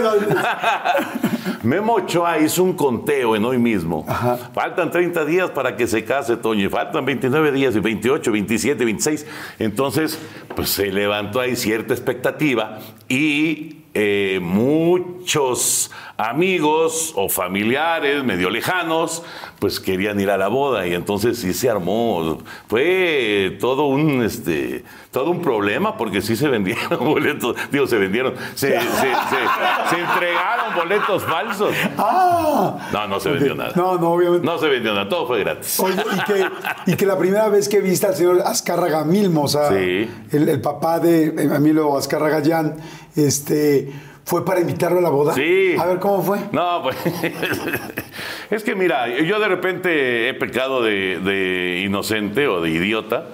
Memo 1.62 1.94
Ochoa 1.94 2.38
hizo 2.38 2.62
un 2.62 2.74
conteo 2.74 3.36
en 3.36 3.44
hoy 3.44 3.58
mismo. 3.58 4.06
Faltan 4.52 4.90
30 4.90 5.24
días 5.24 5.50
para 5.50 5.76
que 5.76 5.86
se 5.86 6.04
case 6.04 6.36
Toño, 6.36 6.66
y 6.66 6.68
faltan 6.68 7.04
29 7.04 7.52
días, 7.52 7.76
y 7.76 7.80
28, 7.80 8.32
27, 8.32 8.84
26. 8.84 9.26
Entonces, 9.58 10.18
pues 10.54 10.70
se 10.70 10.92
levantó 10.92 11.40
ahí 11.40 11.56
cierta 11.56 11.94
expectativa 11.94 12.78
y 13.08 13.84
eh, 13.96 14.40
muchos 14.42 15.92
amigos 16.16 17.12
o 17.14 17.28
familiares 17.28 18.24
medio 18.24 18.50
lejanos, 18.50 19.22
pues 19.60 19.78
querían 19.78 20.18
ir 20.18 20.30
a 20.30 20.36
la 20.36 20.48
boda 20.48 20.84
y 20.86 20.94
entonces 20.94 21.38
sí 21.38 21.54
se 21.54 21.70
armó. 21.70 22.42
Fue 22.66 23.56
todo 23.60 23.86
un, 23.86 24.24
este, 24.24 24.84
todo 25.14 25.30
un 25.30 25.40
problema 25.40 25.96
porque 25.96 26.20
sí 26.20 26.34
se 26.36 26.48
vendieron 26.48 26.98
boletos, 27.04 27.56
digo, 27.70 27.86
se 27.86 27.96
vendieron, 27.96 28.34
se, 28.54 28.72
se- 28.72 28.80
se- 28.80 29.88
se 29.90 30.00
entregaron 30.00 30.74
boletos 30.76 31.22
falsos. 31.22 31.74
Ah. 31.96 32.88
No, 32.92 33.06
no 33.08 33.20
se 33.20 33.30
vendió 33.30 33.54
nada. 33.54 33.72
No, 33.76 33.96
no, 33.96 34.10
obviamente. 34.10 34.44
No 34.44 34.58
se 34.58 34.68
vendió 34.68 34.92
nada, 34.92 35.08
todo 35.08 35.26
fue 35.26 35.40
gratis. 35.40 35.78
Oye, 35.80 35.94
y 36.16 36.20
que, 36.32 36.46
y 36.92 36.96
que 36.96 37.06
la 37.06 37.16
primera 37.16 37.48
vez 37.48 37.68
que 37.68 37.80
viste 37.80 38.06
al 38.08 38.14
señor 38.14 38.42
Azcárraga 38.44 39.04
Milmo, 39.04 39.44
o 39.44 39.48
sea, 39.48 39.68
Sí. 39.70 40.10
el, 40.32 40.48
el 40.48 40.60
papá 40.60 40.98
de 40.98 41.26
Emilio 41.26 41.96
Azcárraga 41.96 42.40
Llán, 42.40 42.74
este, 43.14 43.92
fue 44.24 44.44
para 44.44 44.58
invitarlo 44.60 44.98
a 44.98 45.02
la 45.02 45.10
boda. 45.10 45.32
Sí. 45.34 45.76
A 45.78 45.86
ver 45.86 46.00
cómo 46.00 46.22
fue. 46.24 46.38
No, 46.50 46.82
pues 46.82 46.96
es 48.50 48.64
que 48.64 48.74
mira, 48.74 49.08
yo 49.20 49.38
de 49.38 49.48
repente 49.48 50.28
he 50.28 50.34
pecado 50.34 50.82
de, 50.82 51.20
de 51.20 51.82
inocente 51.86 52.48
o 52.48 52.60
de 52.60 52.70
idiota 52.70 53.26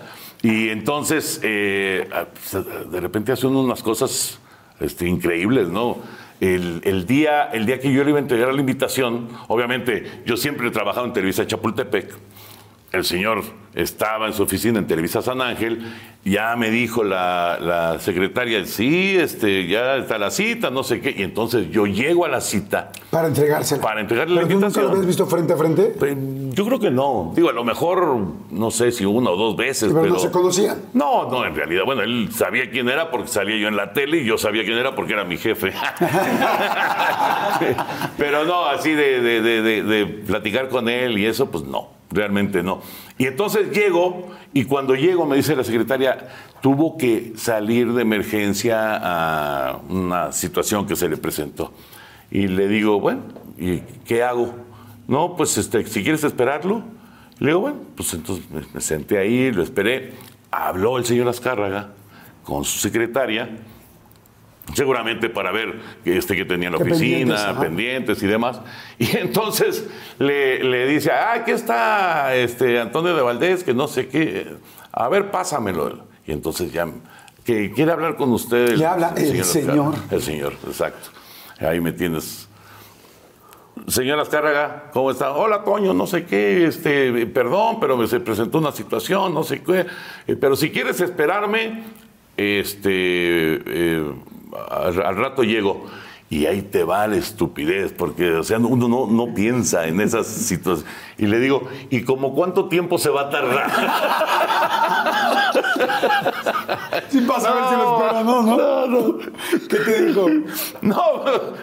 y 0.42 0.68
entonces 0.70 1.40
eh, 1.42 2.08
de 2.90 3.00
repente 3.00 3.32
hacen 3.32 3.54
unas 3.54 3.82
cosas 3.82 4.38
este, 4.80 5.06
increíbles, 5.06 5.68
¿no? 5.68 5.98
El, 6.40 6.80
el 6.84 7.06
día, 7.06 7.50
el 7.52 7.66
día 7.66 7.78
que 7.78 7.92
yo 7.92 8.02
le 8.02 8.10
iba 8.10 8.18
a 8.18 8.22
entregar 8.22 8.52
la 8.54 8.60
invitación, 8.60 9.28
obviamente 9.48 10.22
yo 10.24 10.38
siempre 10.38 10.68
he 10.68 10.70
trabajado 10.70 11.06
en 11.06 11.12
Televisa 11.12 11.46
Chapultepec, 11.46 12.14
el 12.92 13.04
señor 13.04 13.42
estaba 13.74 14.26
en 14.26 14.32
su 14.32 14.42
oficina 14.42 14.78
en 14.80 14.86
Televisa 14.86 15.22
San 15.22 15.40
Ángel, 15.40 15.80
ya 16.24 16.56
me 16.56 16.70
dijo 16.70 17.04
la, 17.04 17.56
la 17.60 17.98
secretaria, 18.00 18.66
sí, 18.66 19.16
este, 19.16 19.68
ya 19.68 19.96
está 19.96 20.18
la 20.18 20.30
cita, 20.32 20.70
no 20.70 20.82
sé 20.82 21.00
qué, 21.00 21.14
y 21.16 21.22
entonces 21.22 21.70
yo 21.70 21.86
llego 21.86 22.26
a 22.26 22.28
la 22.28 22.40
cita 22.40 22.90
Para 23.10 23.28
entregársela. 23.28 23.80
Para 23.80 24.00
entregarle 24.00 24.34
la 24.34 24.40
¿Pero 24.42 24.54
nunca 24.54 24.66
invitación. 24.66 24.84
lo 24.86 24.90
habías 24.90 25.06
visto 25.06 25.26
frente 25.26 25.52
a 25.52 25.56
frente? 25.56 25.94
Pues, 25.98 26.16
Yo 26.50 26.66
creo 26.66 26.80
que 26.80 26.90
no. 26.90 27.32
Digo, 27.36 27.48
a 27.48 27.52
lo 27.52 27.62
mejor, 27.64 28.18
no 28.50 28.70
sé 28.72 28.90
si 28.92 29.04
una 29.06 29.30
o 29.30 29.36
dos 29.36 29.56
veces, 29.56 29.88
Pero 29.90 30.02
pero... 30.02 30.14
no 30.14 30.18
se 30.18 30.30
conocían. 30.32 30.78
No, 30.92 31.30
no, 31.30 31.46
en 31.46 31.54
realidad, 31.54 31.84
bueno, 31.86 32.02
él 32.02 32.28
sabía 32.32 32.68
quién 32.70 32.88
era 32.88 33.10
porque 33.12 33.28
salía 33.28 33.56
yo 33.56 33.68
en 33.68 33.76
la 33.76 33.92
tele 33.92 34.18
y 34.18 34.24
yo 34.26 34.36
sabía 34.36 34.64
quién 34.64 34.76
era 34.76 34.94
porque 34.96 35.12
era 35.12 35.22
mi 35.24 35.38
jefe. 35.38 35.72
pero 38.18 38.44
no, 38.44 38.66
así 38.66 38.90
de, 38.92 39.20
de- 39.20 39.40
de- 39.40 39.62
de- 39.62 39.82
de 39.84 40.06
platicar 40.06 40.68
con 40.68 40.88
él 40.88 41.16
y 41.18 41.26
eso, 41.26 41.50
pues 41.50 41.64
no, 41.64 41.88
realmente 42.10 42.62
no. 42.62 42.82
Y 43.18 43.26
entonces 43.26 43.70
llego 43.70 44.30
y 44.52 44.64
cuando 44.64 44.94
llego 44.94 45.26
me 45.26 45.36
dice 45.36 45.54
la 45.54 45.64
secretaria, 45.64 46.28
tuvo 46.60 46.96
que 46.96 47.32
salir 47.36 47.92
de 47.92 48.02
emergencia 48.02 48.98
a 49.00 49.80
una 49.88 50.32
situación 50.32 50.86
que 50.86 50.96
se 50.96 51.08
le 51.08 51.16
presentó. 51.16 51.72
Y 52.30 52.48
le 52.48 52.68
digo, 52.68 53.00
bueno, 53.00 53.22
¿y 53.58 53.78
qué 54.04 54.22
hago? 54.22 54.54
No, 55.08 55.36
pues 55.36 55.58
este, 55.58 55.86
si 55.86 56.02
quieres 56.02 56.24
esperarlo. 56.24 56.82
Le 57.38 57.48
digo, 57.48 57.60
bueno, 57.60 57.78
pues 57.96 58.12
entonces 58.14 58.44
me, 58.50 58.80
senté 58.80 59.18
ahí, 59.18 59.50
lo 59.50 59.62
esperé. 59.62 60.12
Habló 60.50 60.98
el 60.98 61.04
señor 61.04 61.28
Azcárraga 61.28 61.90
con 62.44 62.64
su 62.64 62.78
secretaria, 62.78 63.48
seguramente 64.74 65.28
para 65.28 65.50
ver 65.52 65.80
que, 66.04 66.16
este, 66.16 66.36
que 66.36 66.44
tenía 66.44 66.68
en 66.68 66.74
la 66.74 66.78
¿Qué 66.78 66.92
oficina, 66.92 67.58
pendientes? 67.60 68.22
Y 68.22 68.26
demás. 68.26 68.60
Y 68.98 69.16
entonces 69.16 69.88
le, 70.18 70.62
le 70.62 70.86
dice, 70.86 71.10
ah, 71.10 71.32
aquí 71.32 71.52
está 71.52 72.34
este, 72.36 72.78
Antonio 72.78 73.14
de 73.16 73.22
Valdés, 73.22 73.64
que 73.64 73.72
no 73.74 73.88
sé 73.88 74.08
qué. 74.08 74.46
A 74.92 75.08
ver, 75.08 75.30
pásamelo. 75.30 76.04
Y 76.26 76.32
entonces 76.32 76.72
ya, 76.72 76.86
que 77.44 77.72
quiere 77.72 77.92
hablar 77.92 78.16
con 78.16 78.30
usted. 78.32 78.76
Le 78.76 78.86
habla 78.86 79.14
el 79.16 79.44
señor. 79.44 79.94
El 80.10 80.22
señor, 80.22 80.52
exacto. 80.66 81.08
Ahí 81.58 81.80
me 81.80 81.92
tienes. 81.92 82.48
Señor 83.86 84.20
Azcárraga, 84.20 84.90
¿cómo 84.92 85.10
está? 85.10 85.32
Hola, 85.32 85.64
Toño, 85.64 85.94
no 85.94 86.06
sé 86.06 86.24
qué, 86.26 86.66
este, 86.66 87.26
perdón, 87.26 87.78
pero 87.80 87.96
me 87.96 88.06
se 88.06 88.20
presentó 88.20 88.58
una 88.58 88.72
situación, 88.72 89.32
no 89.32 89.42
sé 89.42 89.62
qué. 89.62 89.86
eh, 90.26 90.36
pero 90.36 90.54
si 90.54 90.70
quieres 90.70 91.00
esperarme, 91.00 91.84
este, 92.36 92.90
eh, 93.66 94.12
al, 94.70 95.02
al 95.02 95.16
rato 95.16 95.42
llego. 95.42 95.86
Y 96.32 96.46
ahí 96.46 96.62
te 96.62 96.84
va 96.84 97.08
la 97.08 97.16
estupidez, 97.16 97.92
porque 97.92 98.34
o 98.34 98.44
sea, 98.44 98.58
uno 98.58 98.86
no, 98.86 99.08
no 99.08 99.34
piensa 99.34 99.88
en 99.88 100.00
esas 100.00 100.28
situaciones. 100.28 100.88
Y 101.18 101.26
le 101.26 101.40
digo, 101.40 101.68
¿y 101.90 102.04
como 102.04 102.36
cuánto 102.36 102.68
tiempo 102.68 102.98
se 102.98 103.10
va 103.10 103.22
a 103.22 103.30
tardar? 103.30 103.68
Sí, 107.08 107.20
pasa 107.22 107.50
a 107.50 107.54
ver 107.54 107.64
si 107.68 107.74
lo 107.74 107.96
espera, 107.96 108.22
¿no? 108.22 108.42
¿no? 108.42 108.56
No, 108.56 108.86
no. 108.86 109.18
¿Qué 109.68 109.76
te 109.76 110.04
dijo? 110.06 110.28
No, 110.82 111.02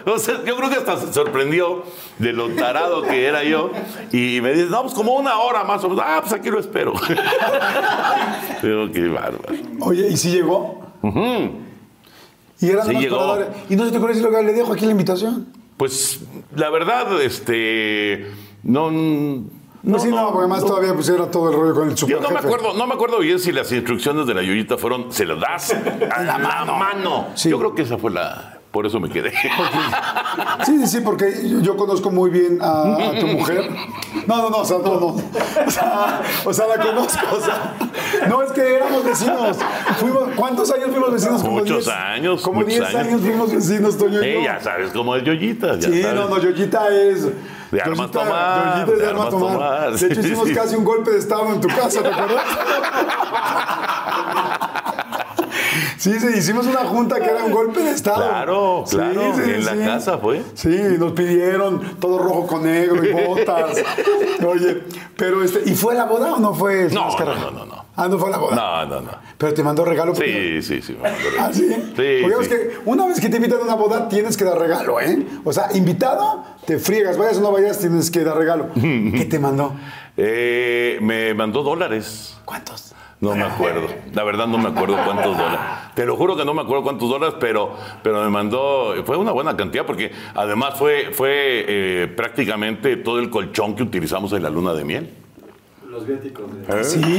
o 0.04 0.18
sea, 0.18 0.44
yo 0.44 0.56
creo 0.56 0.68
que 0.68 0.76
hasta 0.76 0.98
se 0.98 1.14
sorprendió 1.14 1.84
de 2.18 2.34
lo 2.34 2.50
tarado 2.50 3.02
que 3.02 3.24
era 3.24 3.44
yo. 3.44 3.70
Y 4.12 4.40
me 4.42 4.52
dice, 4.52 4.66
no, 4.68 4.82
pues 4.82 4.92
como 4.92 5.14
una 5.14 5.38
hora 5.38 5.64
más 5.64 5.82
o 5.84 5.88
menos. 5.88 6.04
Ah, 6.06 6.18
pues 6.20 6.34
aquí 6.34 6.50
lo 6.50 6.60
espero. 6.60 6.92
Pero 8.60 8.92
qué 8.92 9.08
bárbaro. 9.08 9.54
Oye, 9.80 10.08
¿y 10.08 10.16
si 10.18 10.30
llegó? 10.30 10.82
Y 12.60 12.70
era 12.70 12.82
Sí 12.82 12.88
nomás 12.88 13.02
llegó. 13.02 13.38
¿Y 13.68 13.76
no 13.76 13.84
se 13.84 13.92
te 13.92 13.98
decir 13.98 14.22
lo 14.22 14.30
que 14.30 14.42
le 14.42 14.52
dejo 14.52 14.72
aquí 14.72 14.84
la 14.84 14.92
invitación? 14.92 15.46
Pues 15.76 16.20
la 16.54 16.70
verdad, 16.70 17.20
este. 17.22 18.26
No. 18.62 18.90
No, 18.90 19.98
sí, 20.00 20.08
no, 20.08 20.32
porque 20.32 20.38
además 20.40 20.64
todavía 20.64 20.92
pues 20.92 21.08
era 21.08 21.30
todo 21.30 21.50
el 21.50 21.56
rollo 21.56 21.74
con 21.74 21.84
el 21.88 21.94
Yo 21.94 22.08
super 22.08 22.20
no 22.20 22.30
me 22.30 22.40
acuerdo, 22.40 22.74
no 22.74 22.86
me 22.88 22.94
acuerdo 22.94 23.20
bien 23.20 23.38
si 23.38 23.52
las 23.52 23.70
instrucciones 23.70 24.26
de 24.26 24.34
la 24.34 24.42
Yoyita 24.42 24.76
fueron, 24.76 25.12
se 25.12 25.24
las 25.24 25.38
das 25.38 25.70
a 26.10 26.22
la 26.24 26.38
mano. 26.38 27.28
Sí. 27.34 27.48
Yo 27.48 27.58
creo 27.58 27.74
que 27.74 27.82
esa 27.82 27.96
fue 27.96 28.10
la. 28.10 28.57
Por 28.78 28.86
eso 28.86 29.00
me 29.00 29.08
quedé. 29.10 29.32
Sí, 30.64 30.76
sí, 30.78 30.86
sí, 30.86 31.00
porque 31.00 31.48
yo, 31.48 31.60
yo 31.60 31.76
conozco 31.76 32.10
muy 32.10 32.30
bien 32.30 32.58
a, 32.60 32.94
a 32.96 33.18
tu 33.18 33.26
mujer. 33.26 33.68
No, 34.26 34.36
no, 34.36 34.50
no, 34.50 34.56
o 34.58 34.64
sea, 34.64 34.78
no, 34.78 35.00
no. 35.00 35.06
O 35.06 35.70
sea, 35.70 36.20
o 36.44 36.52
sea, 36.52 36.66
la 36.66 36.76
conozco, 36.84 37.26
o 37.36 37.40
sea. 37.40 37.74
No, 38.28 38.42
es 38.42 38.52
que 38.52 38.76
éramos 38.76 39.04
vecinos. 39.04 39.56
Fuimos, 39.98 40.24
¿Cuántos 40.36 40.70
años 40.72 40.88
fuimos 40.90 41.12
vecinos? 41.12 41.40
Como 41.42 41.54
Muchos 41.60 41.84
10, 41.86 41.96
años, 41.96 42.42
Como 42.42 42.60
muchos 42.60 42.74
10 42.74 42.84
años. 42.94 43.06
años. 43.06 43.20
fuimos 43.22 43.52
vecinos, 43.52 43.98
Toño 43.98 44.22
yo. 44.22 44.40
ya 44.42 44.60
sabes 44.60 44.90
cómo 44.92 45.16
es 45.16 45.24
Yoyita. 45.24 45.74
ya 45.78 45.88
Sí, 45.88 46.02
sabes. 46.02 46.16
no, 46.16 46.28
no, 46.28 46.38
Yoyita 46.38 46.88
es. 46.94 47.24
De 47.70 47.80
armas 47.82 47.98
Yoyita- 47.98 48.12
tomar, 48.12 48.64
Yoyita 48.64 48.82
es 48.82 48.86
de, 48.86 48.96
de 49.04 49.08
armas 49.10 49.26
armas 49.26 49.30
tomar. 49.30 49.52
tomar. 49.54 49.90
De 49.92 50.06
hecho, 50.06 50.14
Sí, 50.14 50.20
hicimos 50.28 50.48
sí. 50.48 50.54
casi 50.54 50.76
un 50.76 50.84
golpe 50.84 51.10
de 51.10 51.18
estado 51.18 51.46
en 51.52 51.60
tu 51.60 51.68
casa, 51.68 52.02
¿te 52.02 52.08
acuerdas? 52.08 52.44
Sí, 55.96 56.18
sí, 56.20 56.26
hicimos 56.36 56.66
una 56.66 56.80
junta 56.80 57.16
que 57.20 57.30
era 57.30 57.44
un 57.44 57.52
golpe 57.52 57.80
de 57.80 57.90
estado. 57.90 58.28
Claro, 58.28 58.84
claro, 58.88 59.34
sí, 59.36 59.50
en 59.50 59.64
la 59.64 59.76
casa 59.76 60.18
fue. 60.18 60.42
Sí, 60.54 60.76
nos 60.98 61.12
pidieron 61.12 61.80
todo 62.00 62.18
rojo 62.18 62.46
con 62.46 62.64
negro 62.64 63.04
y 63.04 63.12
botas. 63.12 63.78
Oye, 64.46 64.82
pero 65.16 65.42
este, 65.42 65.68
¿y 65.70 65.74
fue 65.74 65.94
la 65.94 66.04
boda 66.04 66.34
o 66.34 66.38
no 66.38 66.54
fue? 66.54 66.88
No, 66.90 67.08
no, 67.18 67.24
no, 67.34 67.50
no, 67.50 67.66
no. 67.66 67.84
Ah, 67.96 68.06
no 68.08 68.16
fue 68.16 68.30
la 68.30 68.38
boda. 68.38 68.54
No, 68.54 68.86
no, 68.86 69.00
no. 69.00 69.10
Pero 69.36 69.52
te 69.54 69.62
mandó 69.64 69.84
regalo. 69.84 70.14
Sí, 70.14 70.20
porque- 70.20 70.60
sí, 70.62 70.82
sí. 70.82 70.92
me 70.92 71.00
mandó 71.02 71.18
¿Ah, 71.18 71.30
regalo. 71.32 71.54
sí? 71.54 71.68
Sí, 71.68 72.18
Porque 72.22 72.36
sí. 72.36 72.42
es 72.42 72.48
que 72.48 72.70
una 72.84 73.06
vez 73.06 73.20
que 73.20 73.28
te 73.28 73.36
invitan 73.38 73.58
a 73.60 73.62
una 73.64 73.74
boda, 73.74 74.08
tienes 74.08 74.36
que 74.36 74.44
dar 74.44 74.56
regalo, 74.56 75.00
¿eh? 75.00 75.26
O 75.44 75.52
sea, 75.52 75.68
invitado, 75.74 76.44
te 76.64 76.78
friegas. 76.78 77.18
Vayas 77.18 77.38
o 77.38 77.40
no 77.40 77.50
vayas, 77.50 77.78
tienes 77.80 78.10
que 78.12 78.22
dar 78.22 78.36
regalo. 78.36 78.68
¿Qué 78.74 79.26
te 79.28 79.38
mandó? 79.40 79.72
Eh, 80.16 80.98
me 81.00 81.34
mandó 81.34 81.62
dólares. 81.64 82.36
¿Cuántos? 82.44 82.92
No 83.20 83.34
me 83.34 83.42
acuerdo. 83.42 83.88
La 84.14 84.22
verdad 84.22 84.46
no 84.46 84.58
me 84.58 84.68
acuerdo 84.68 84.96
cuántos 85.04 85.36
dólares. 85.36 85.58
Te 85.94 86.06
lo 86.06 86.16
juro 86.16 86.36
que 86.36 86.44
no 86.44 86.54
me 86.54 86.62
acuerdo 86.62 86.84
cuántos 86.84 87.08
dólares, 87.08 87.34
pero, 87.40 87.74
pero 88.02 88.22
me 88.22 88.30
mandó. 88.30 88.94
Fue 89.04 89.16
una 89.16 89.32
buena 89.32 89.56
cantidad 89.56 89.84
porque 89.84 90.12
además 90.34 90.78
fue, 90.78 91.10
fue 91.12 91.64
eh, 91.66 92.08
prácticamente 92.16 92.96
todo 92.96 93.18
el 93.18 93.28
colchón 93.28 93.74
que 93.74 93.82
utilizamos 93.82 94.32
en 94.32 94.42
la 94.44 94.50
luna 94.50 94.72
de 94.72 94.84
miel. 94.84 95.14
¿Eh? 96.68 96.84
¿Sí? 96.84 97.02
Sí, 97.02 97.12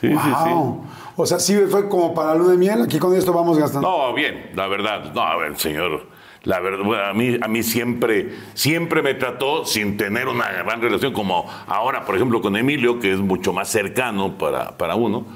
sí, 0.00 0.08
sí, 0.08 0.08
sí. 0.08 0.50
Wow. 0.50 0.84
O 1.16 1.26
sea, 1.26 1.38
sí 1.38 1.56
fue 1.68 1.88
como 1.88 2.14
para 2.14 2.30
la 2.30 2.36
luna 2.36 2.52
de 2.52 2.58
miel. 2.58 2.82
Aquí 2.82 2.98
con 2.98 3.14
esto 3.14 3.34
vamos 3.34 3.58
gastando. 3.58 3.88
No, 3.88 4.14
bien, 4.14 4.50
la 4.54 4.66
verdad. 4.66 5.12
No, 5.14 5.20
a 5.20 5.36
ver, 5.36 5.58
señor. 5.58 6.06
La 6.46 6.60
verdad, 6.60 6.84
bueno, 6.84 7.04
a 7.04 7.12
mí, 7.12 7.36
a 7.40 7.48
mí 7.48 7.62
siempre, 7.62 8.32
siempre 8.54 9.02
me 9.02 9.14
trató 9.14 9.66
sin 9.66 9.96
tener 9.96 10.28
una 10.28 10.50
gran 10.50 10.80
relación, 10.80 11.12
como 11.12 11.44
ahora, 11.66 12.04
por 12.06 12.14
ejemplo, 12.16 12.40
con 12.40 12.56
Emilio, 12.56 12.98
que 12.98 13.12
es 13.12 13.18
mucho 13.18 13.52
más 13.52 13.68
cercano 13.68 14.38
para, 14.38 14.78
para 14.78 14.94
uno. 14.94 15.26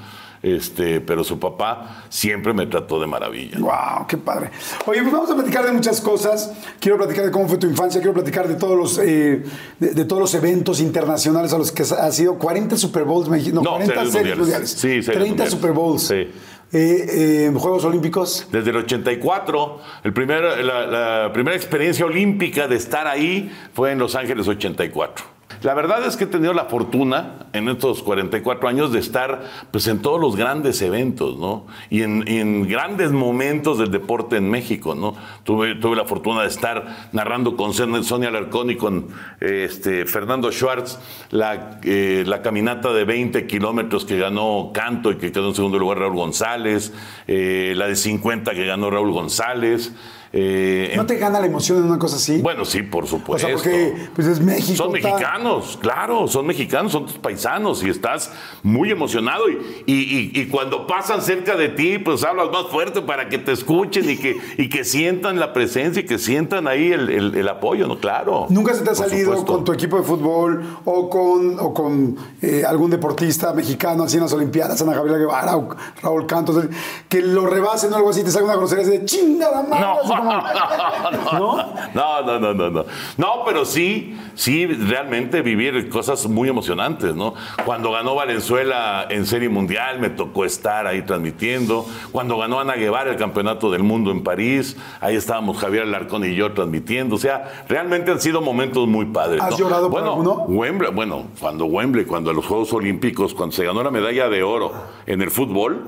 Este, 0.43 1.01
pero 1.01 1.23
su 1.23 1.37
papá 1.37 2.05
siempre 2.09 2.51
me 2.51 2.65
trató 2.65 2.99
de 2.99 3.05
maravilla. 3.05 3.59
Wow, 3.59 4.07
qué 4.07 4.17
padre. 4.17 4.49
Oye, 4.87 5.01
pues 5.01 5.13
vamos 5.13 5.29
a 5.29 5.35
platicar 5.35 5.63
de 5.63 5.71
muchas 5.71 6.01
cosas. 6.01 6.51
Quiero 6.79 6.97
platicar 6.97 7.25
de 7.25 7.29
cómo 7.31 7.47
fue 7.47 7.59
tu 7.59 7.67
infancia, 7.67 8.01
quiero 8.01 8.15
platicar 8.15 8.47
de 8.47 8.55
todos 8.55 8.75
los, 8.75 8.97
eh, 8.97 9.43
de, 9.79 9.89
de 9.93 10.05
todos 10.05 10.19
los 10.19 10.33
eventos 10.33 10.79
internacionales 10.79 11.53
a 11.53 11.59
los 11.59 11.71
que 11.71 11.83
has 11.83 12.15
sido 12.15 12.39
40 12.39 12.75
Super 12.75 13.03
Bowls, 13.03 13.29
me 13.29 13.37
no, 13.51 13.61
No, 13.61 13.71
40 13.75 13.93
series 13.93 14.13
mundiales. 14.13 14.37
mundiales, 14.39 14.69
Sí, 14.71 14.77
series 14.79 15.05
30 15.05 15.27
mundiales. 15.27 15.53
Super 15.53 15.71
Bowls. 15.73 16.01
Sí. 16.07 16.31
Eh, 16.73 17.47
eh, 17.47 17.53
Juegos 17.53 17.83
Olímpicos. 17.83 18.47
Desde 18.51 18.69
el 18.69 18.77
84, 18.77 19.79
el 20.03 20.13
primer, 20.13 20.63
la, 20.63 20.85
la 20.85 21.33
primera 21.33 21.55
experiencia 21.55 22.05
olímpica 22.05 22.67
de 22.67 22.77
estar 22.77 23.07
ahí 23.07 23.51
fue 23.73 23.91
en 23.91 23.99
Los 23.99 24.15
Ángeles 24.15 24.47
84. 24.47 25.40
La 25.61 25.75
verdad 25.75 26.03
es 26.05 26.17
que 26.17 26.23
he 26.23 26.27
tenido 26.27 26.53
la 26.53 26.65
fortuna 26.65 27.45
en 27.53 27.69
estos 27.69 28.01
44 28.01 28.67
años 28.67 28.91
de 28.91 28.99
estar 28.99 29.43
pues, 29.69 29.85
en 29.87 30.01
todos 30.01 30.19
los 30.19 30.35
grandes 30.35 30.81
eventos, 30.81 31.37
¿no? 31.37 31.67
Y 31.91 32.01
en, 32.01 32.67
grandes 32.67 33.11
momentos 33.11 33.77
del 33.77 33.91
deporte 33.91 34.37
en 34.37 34.49
México, 34.49 34.95
¿no? 34.95 35.15
Tuve, 35.43 35.75
la 35.95 36.05
fortuna 36.05 36.41
de 36.41 36.47
estar 36.47 37.09
narrando 37.11 37.55
con 37.55 37.73
Son- 37.73 38.03
Sonia 38.03 38.29
Alarcón 38.29 38.71
y 38.71 38.75
con 38.75 39.09
este, 39.39 40.05
Fernando 40.07 40.51
Schwartz 40.51 40.97
la, 41.29 41.79
eh, 41.83 42.25
caminata 42.41 42.91
de 42.91 43.03
20 43.05 43.45
kilómetros 43.45 44.03
que 44.05 44.17
ganó 44.17 44.71
Canto 44.73 45.11
y 45.11 45.17
que 45.17 45.31
quedó 45.31 45.49
en 45.49 45.55
segundo 45.55 45.77
lugar 45.77 45.99
Raúl 45.99 46.15
González, 46.15 46.91
eh, 47.27 47.73
la 47.75 47.85
de 47.87 47.95
50 47.95 48.53
que 48.53 48.65
ganó 48.65 48.89
Raúl 48.89 49.11
González. 49.11 49.93
Eh, 50.33 50.93
¿No 50.95 51.05
te 51.05 51.17
gana 51.17 51.39
la 51.39 51.45
emoción 51.45 51.79
en 51.79 51.83
una 51.85 51.99
cosa 51.99 52.15
así? 52.15 52.41
bueno, 52.41 52.63
sí, 52.65 52.83
por 52.83 53.03
o 53.03 53.07
supuesto. 53.07 53.47
sea, 53.47 53.55
porque 53.55 53.93
pues 54.15 54.27
es 54.27 54.39
México. 54.39 54.77
Son 54.77 54.91
tal. 54.93 55.01
mexicanos, 55.01 55.77
claro, 55.81 56.27
son 56.27 56.47
mexicanos, 56.47 56.91
son 56.93 57.05
tus 57.05 57.17
paisanos 57.17 57.83
y 57.83 57.89
estás 57.89 58.31
muy 58.63 58.91
emocionado 58.91 59.49
y, 59.49 59.57
y- 59.85 60.31
y- 60.33 60.41
y 60.41 60.47
cuando 60.47 60.87
pasan 60.87 61.21
cerca 61.21 61.55
de 61.57 61.69
ti, 61.69 61.97
pues 61.99 62.23
hablas 62.23 62.49
más 62.51 62.67
fuerte 62.67 63.01
para 63.01 63.27
que 63.27 63.37
te 63.39 63.51
escuchen 63.51 64.09
y 64.09 64.17
que, 64.17 64.37
y 64.57 64.69
que 64.69 64.83
sientan 64.85 65.39
la 65.39 65.51
presencia 65.53 66.01
y 66.01 66.05
que 66.05 66.17
sientan 66.17 66.67
ahí 66.67 66.91
el, 66.93 67.09
el- 67.09 67.35
el 67.35 67.49
apoyo, 67.49 67.87
¿no? 67.87 67.99
Claro. 67.99 68.45
¿Nunca 68.49 68.73
se 68.73 68.83
te 68.83 68.91
ha 68.91 68.95
salido 68.95 69.31
supuesto. 69.31 69.53
con 69.53 69.63
tu 69.65 69.73
equipo 69.73 69.97
de 69.97 70.03
fútbol 70.03 70.63
o 70.85 71.09
con, 71.09 71.59
o 71.59 71.73
con 71.73 72.15
eh, 72.41 72.63
algún 72.65 72.89
deportista 72.89 73.53
mexicano 73.53 74.03
así 74.03 74.15
en 74.17 74.23
las 74.23 74.33
Olimpiadas, 74.33 74.81
Ana 74.81 74.93
Gabriela 74.93 75.17
Guevara 75.19 75.57
o 75.57 75.69
Raúl 76.01 76.25
Cantos, 76.25 76.65
que 77.09 77.21
lo 77.21 77.45
rebasen 77.47 77.91
o 77.91 77.97
algo 77.97 78.09
así, 78.11 78.23
te 78.23 78.31
salga 78.31 78.47
una 78.47 78.55
grosería 78.55 78.83
así 78.83 78.91
de 78.97 79.05
chingada 79.05 79.63
madre? 79.63 79.85
No, 79.85 80.20
no, 81.33 81.57
no, 81.93 82.21
no, 82.23 82.39
no, 82.39 82.53
no, 82.53 82.69
no. 82.69 82.85
No, 83.17 83.43
pero 83.45 83.65
sí, 83.65 84.17
sí, 84.35 84.65
realmente 84.65 85.41
vivir 85.41 85.89
cosas 85.89 86.27
muy 86.27 86.49
emocionantes, 86.49 87.15
¿no? 87.15 87.33
Cuando 87.65 87.91
ganó 87.91 88.15
Valenzuela 88.15 89.05
en 89.09 89.25
Serie 89.25 89.49
Mundial, 89.49 89.99
me 89.99 90.09
tocó 90.09 90.45
estar 90.45 90.87
ahí 90.87 91.01
transmitiendo. 91.03 91.85
Cuando 92.11 92.37
ganó 92.37 92.59
Ana 92.59 92.73
Guevara 92.73 93.11
el 93.11 93.17
Campeonato 93.17 93.71
del 93.71 93.83
Mundo 93.83 94.11
en 94.11 94.23
París, 94.23 94.77
ahí 94.99 95.15
estábamos 95.15 95.57
Javier 95.57 95.83
Alarcón 95.83 96.25
y 96.25 96.35
yo 96.35 96.53
transmitiendo. 96.53 97.15
O 97.15 97.19
sea, 97.19 97.65
realmente 97.67 98.11
han 98.11 98.21
sido 98.21 98.41
momentos 98.41 98.87
muy 98.87 99.05
padres. 99.05 99.41
¿Has 99.41 99.51
¿no? 99.51 99.57
llorado 99.57 99.89
por 99.89 100.01
bueno, 100.01 100.11
alguno? 100.13 100.33
Wembley, 100.47 100.91
bueno, 100.91 101.25
cuando 101.39 101.65
Wembley, 101.65 102.05
cuando 102.05 102.31
a 102.31 102.33
los 102.33 102.45
Juegos 102.45 102.71
Olímpicos, 102.73 103.33
cuando 103.33 103.55
se 103.55 103.65
ganó 103.65 103.83
la 103.83 103.91
medalla 103.91 104.29
de 104.29 104.43
oro 104.43 104.71
en 105.05 105.21
el 105.21 105.31
fútbol, 105.31 105.85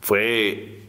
fue 0.00 0.86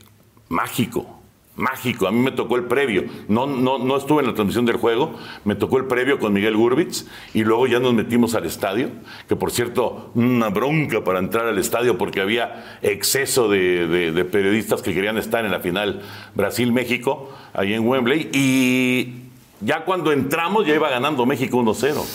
mágico. 0.50 1.21
Mágico, 1.56 2.08
a 2.08 2.12
mí 2.12 2.20
me 2.20 2.32
tocó 2.32 2.56
el 2.56 2.64
previo. 2.64 3.04
No, 3.28 3.46
no, 3.46 3.78
no 3.78 3.98
estuve 3.98 4.22
en 4.22 4.28
la 4.28 4.34
transmisión 4.34 4.66
del 4.66 4.78
juego, 4.78 5.16
me 5.44 5.56
tocó 5.56 5.78
el 5.78 5.86
previo 5.86 6.18
con 6.18 6.32
Miguel 6.32 6.56
Gurbitz 6.56 7.06
y 7.34 7.44
luego 7.44 7.68
ya 7.68 7.80
nos 7.80 7.94
metimos 7.94 8.36
al 8.36 8.46
estadio. 8.46 8.90
Que 9.28 9.36
por 9.36 9.52
cierto, 9.52 10.12
una 10.16 10.50
bronca 10.50 11.04
para 11.04 11.20
entrar 11.20 11.48
al 11.48 11.58
estadio 11.58 11.98
porque 11.98 12.22
había 12.22 12.78
exceso 12.82 13.50
de, 13.50 14.28
periodistas 14.32 14.82
que 14.82 14.94
querían 14.94 15.18
estar 15.18 15.44
en 15.44 15.52
la 15.52 15.60
final 15.60 16.02
Brasil-México, 16.36 17.30
ahí 17.54 17.74
en 17.74 17.86
Wembley. 17.86 18.30
Y 18.34 19.16
ya 19.60 19.84
cuando 19.84 20.14
entramos 20.14 20.66
ya 20.66 20.74
iba 20.74 20.90
ganando 20.90 21.26
México 21.26 21.58
1-0. 21.58 21.98
O 21.98 22.06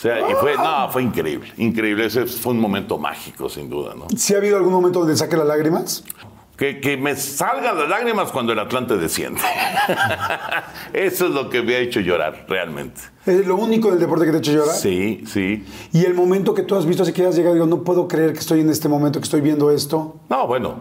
sea, 0.00 0.30
y 0.30 0.34
fue, 0.34 0.56
no, 0.56 0.88
fue 0.90 1.02
increíble, 1.02 1.52
increíble. 1.58 2.06
Ese 2.06 2.24
fue 2.26 2.52
un 2.52 2.60
momento 2.60 2.98
mágico, 2.98 3.50
sin 3.50 3.68
duda, 3.68 3.94
¿no? 3.94 4.06
¿Sí 4.16 4.34
ha 4.34 4.38
habido 4.38 4.56
algún 4.56 4.72
momento 4.72 5.00
donde 5.00 5.16
saque 5.16 5.36
las 5.36 5.46
lágrimas? 5.46 6.02
Que, 6.56 6.80
que 6.80 6.96
me 6.96 7.14
salgan 7.16 7.76
las 7.76 7.88
lágrimas 7.88 8.32
cuando 8.32 8.52
el 8.52 8.58
Atlante 8.58 8.96
desciende. 8.96 9.40
Eso 10.94 11.26
es 11.26 11.32
lo 11.32 11.50
que 11.50 11.62
me 11.62 11.74
ha 11.74 11.78
hecho 11.80 12.00
llorar, 12.00 12.46
realmente. 12.48 13.02
¿Es 13.26 13.46
lo 13.46 13.56
único 13.56 13.90
del 13.90 14.00
deporte 14.00 14.24
que 14.24 14.30
te 14.30 14.36
ha 14.38 14.40
hecho 14.40 14.52
llorar? 14.52 14.74
Sí, 14.74 15.22
sí. 15.26 15.66
Y 15.92 16.04
el 16.06 16.14
momento 16.14 16.54
que 16.54 16.62
tú 16.62 16.74
has 16.74 16.86
visto, 16.86 17.02
así 17.02 17.12
que 17.12 17.26
has 17.26 17.36
llegado 17.36 17.54
digo, 17.54 17.66
no 17.66 17.82
puedo 17.84 18.08
creer 18.08 18.32
que 18.32 18.38
estoy 18.38 18.60
en 18.60 18.70
este 18.70 18.88
momento, 18.88 19.20
que 19.20 19.24
estoy 19.24 19.42
viendo 19.42 19.70
esto. 19.70 20.18
No, 20.30 20.46
bueno, 20.46 20.76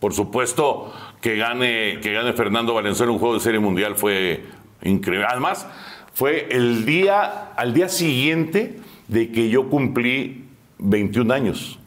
por 0.00 0.12
supuesto 0.12 0.92
que 1.20 1.36
gane, 1.36 2.00
que 2.00 2.12
gane 2.12 2.32
Fernando 2.32 2.74
Valenzuela 2.74 3.12
un 3.12 3.20
juego 3.20 3.34
de 3.34 3.40
serie 3.40 3.60
mundial 3.60 3.94
fue 3.94 4.42
increíble. 4.82 5.26
Además, 5.30 5.68
fue 6.12 6.48
el 6.50 6.84
día, 6.84 7.52
al 7.56 7.72
día 7.72 7.88
siguiente 7.88 8.80
de 9.06 9.30
que 9.30 9.48
yo 9.48 9.68
cumplí 9.68 10.48
21 10.78 11.32
años. 11.32 11.78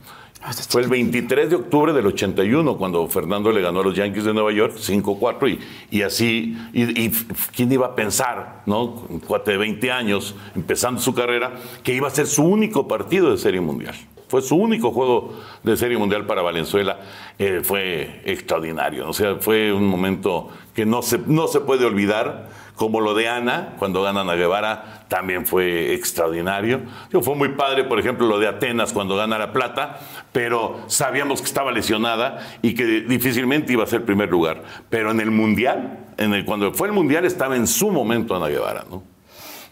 Fue 0.69 0.81
el 0.81 0.89
23 0.89 1.49
de 1.49 1.55
octubre 1.55 1.93
del 1.93 2.05
81 2.05 2.77
cuando 2.77 3.07
Fernando 3.07 3.51
le 3.51 3.61
ganó 3.61 3.81
a 3.81 3.83
los 3.83 3.95
Yankees 3.95 4.25
de 4.25 4.33
Nueva 4.33 4.51
York 4.51 4.75
5-4 4.77 5.49
y, 5.89 5.97
y 5.97 6.01
así, 6.03 6.57
y, 6.73 7.05
y 7.05 7.11
quién 7.55 7.71
iba 7.71 7.87
a 7.87 7.95
pensar, 7.95 8.61
¿no? 8.65 9.05
Un 9.09 9.19
cuate 9.19 9.51
de 9.51 9.57
20 9.57 9.91
años, 9.91 10.35
empezando 10.55 11.01
su 11.01 11.13
carrera, 11.13 11.53
que 11.83 11.93
iba 11.93 12.07
a 12.07 12.11
ser 12.11 12.27
su 12.27 12.43
único 12.43 12.87
partido 12.87 13.31
de 13.31 13.37
Serie 13.37 13.61
Mundial. 13.61 13.95
Fue 14.27 14.41
su 14.41 14.55
único 14.55 14.91
juego 14.91 15.33
de 15.63 15.77
Serie 15.77 15.97
Mundial 15.97 16.25
para 16.25 16.41
Valenzuela. 16.41 16.99
Eh, 17.37 17.61
fue 17.63 18.21
extraordinario. 18.25 19.07
O 19.07 19.13
sea, 19.13 19.35
fue 19.35 19.71
un 19.71 19.87
momento 19.87 20.49
que 20.73 20.85
no 20.85 21.01
se, 21.01 21.19
no 21.25 21.47
se 21.47 21.59
puede 21.61 21.85
olvidar. 21.85 22.65
Como 22.75 22.99
lo 22.99 23.13
de 23.13 23.29
Ana, 23.29 23.75
cuando 23.79 24.03
ganan 24.03 24.29
a 24.29 24.35
Guevara, 24.35 25.05
también 25.07 25.45
fue 25.45 25.93
extraordinario. 25.93 26.81
Digo, 27.09 27.23
fue 27.23 27.33
muy 27.35 27.49
padre, 27.49 27.85
por 27.85 27.99
ejemplo, 27.99 28.27
lo 28.27 28.37
de 28.37 28.49
Atenas 28.49 28.91
cuando 28.91 29.15
gana 29.15 29.37
la 29.37 29.53
plata, 29.53 30.01
pero 30.33 30.81
sabíamos 30.87 31.39
que 31.39 31.47
estaba 31.47 31.71
lesionada 31.71 32.45
y 32.61 32.75
que 32.75 32.83
difícilmente 32.83 33.71
iba 33.71 33.85
a 33.85 33.87
ser 33.87 34.03
primer 34.03 34.29
lugar. 34.29 34.61
Pero 34.89 35.11
en 35.11 35.21
el 35.21 35.31
Mundial, 35.31 35.99
en 36.17 36.33
el, 36.33 36.43
cuando 36.43 36.73
fue 36.73 36.89
el 36.89 36.93
Mundial, 36.93 37.23
estaba 37.23 37.55
en 37.55 37.65
su 37.65 37.91
momento 37.91 38.35
Ana 38.35 38.49
Guevara, 38.49 38.83
¿no? 38.89 39.14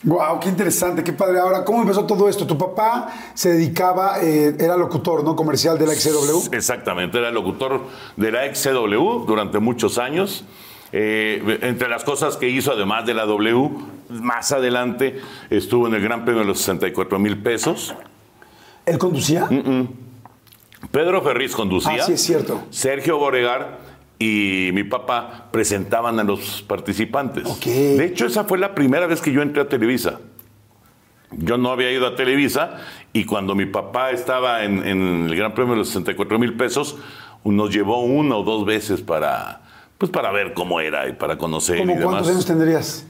Wow, 0.04 0.40
qué 0.42 0.50
interesante, 0.50 1.04
qué 1.04 1.14
padre. 1.14 1.40
Ahora, 1.40 1.64
¿cómo 1.64 1.82
empezó 1.82 2.06
todo 2.06 2.28
esto? 2.28 2.46
Tu 2.46 2.58
papá 2.58 3.08
se 3.34 3.54
dedicaba, 3.54 4.22
eh, 4.22 4.54
era 4.60 4.76
locutor, 4.76 5.24
¿no? 5.24 5.36
Comercial 5.36 5.80
de 5.80 5.88
la 5.88 5.94
XCW. 5.94 6.54
Exactamente, 6.54 7.18
era 7.18 7.32
locutor 7.32 7.82
de 8.18 8.32
la 8.32 8.54
XCW 8.54 9.26
durante 9.26 9.60
muchos 9.60 9.98
años. 9.98 10.44
Eh, 10.92 11.60
entre 11.62 11.88
las 11.90 12.04
cosas 12.04 12.38
que 12.38 12.50
hizo, 12.50 12.74
además 12.74 13.06
de 13.06 13.14
la 13.14 13.26
W, 13.26 13.70
más 14.10 14.52
adelante 14.52 15.22
estuvo 15.50 15.88
en 15.88 15.96
el 15.96 16.04
Gran 16.04 16.26
Premio 16.26 16.42
de 16.42 16.48
los 16.48 16.60
64 16.60 17.18
mil 17.18 17.42
pesos. 17.42 17.96
¿Él 18.86 18.98
conducía? 18.98 19.48
Pedro 20.92 21.22
Ferriz 21.22 21.56
conducía. 21.56 22.02
Ah, 22.02 22.06
sí, 22.06 22.14
es 22.14 22.22
cierto. 22.22 22.62
Sergio 22.70 23.18
Boregar 23.18 23.80
y 24.24 24.72
mi 24.72 24.84
papá 24.84 25.50
presentaban 25.52 26.20
a 26.20 26.24
los 26.24 26.62
participantes. 26.62 27.46
Ok. 27.46 27.66
De 27.66 28.06
hecho, 28.06 28.26
esa 28.26 28.46
fue 28.46 28.58
la 28.58 28.74
primera 28.74 29.06
vez 29.06 29.22
que 29.22 29.32
yo 29.32 29.42
entré 29.42 29.62
a 29.62 29.68
Televisa. 29.68 30.20
Yo 31.32 31.58
no 31.58 31.72
había 31.72 31.92
ido 31.92 32.08
a 32.08 32.16
Televisa 32.16 32.78
y 33.12 33.26
cuando 33.26 33.56
mi 33.56 33.66
papá 33.66 34.12
estaba 34.12 34.64
en, 34.64 34.86
en 34.88 35.28
el 35.30 35.36
Gran 35.36 35.54
Premio 35.54 35.74
de 35.74 35.80
los 35.80 35.88
64 35.90 36.40
mil 36.40 36.56
pesos, 36.56 36.98
nos 37.44 37.74
llevó 37.74 38.04
una 38.04 38.38
o 38.38 38.44
dos 38.44 38.66
veces 38.66 39.02
para, 39.02 39.62
pues 39.98 40.12
para 40.12 40.32
ver 40.32 40.54
cómo 40.54 40.80
era 40.80 41.10
y 41.10 41.14
para 41.14 41.38
conocer 41.38 41.80
¿Cómo 41.80 41.92
y 41.92 41.96
demás. 41.96 42.12
cuántos 42.12 42.32
años 42.32 42.46
tendrías? 42.46 43.06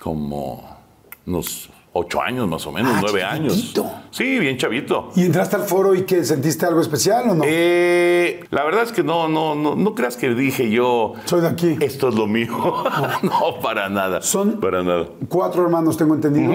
Como 0.00 0.78
unos 1.26 1.70
ocho 1.92 2.22
años 2.22 2.46
más 2.48 2.64
o 2.66 2.72
menos, 2.72 2.92
Ah, 2.94 3.00
nueve 3.02 3.24
años. 3.24 3.54
chiquitito. 3.54 3.90
Sí, 4.10 4.38
bien 4.38 4.56
chavito. 4.56 5.10
¿Y 5.16 5.22
entraste 5.24 5.56
al 5.56 5.62
foro 5.64 5.94
y 5.94 6.02
que 6.02 6.24
sentiste 6.24 6.64
algo 6.66 6.80
especial 6.80 7.30
o 7.30 7.34
no? 7.34 7.42
Eh, 7.46 8.44
la 8.50 8.64
verdad 8.64 8.84
es 8.84 8.92
que 8.92 9.02
no, 9.02 9.28
no, 9.28 9.54
no, 9.56 9.74
no 9.74 9.94
creas 9.94 10.16
que 10.16 10.32
dije 10.34 10.70
yo. 10.70 11.14
Soy 11.24 11.40
de 11.40 11.48
aquí. 11.48 11.76
Esto 11.80 12.08
es 12.08 12.14
lo 12.14 12.26
mío. 12.26 12.48
no, 13.22 13.60
para 13.62 13.88
nada. 13.88 14.22
Son- 14.22 14.60
Para 14.60 14.82
nada. 14.82 15.06
Cuatro 15.28 15.62
hermanos, 15.64 15.96
tengo 15.96 16.14
entendido. 16.14 16.52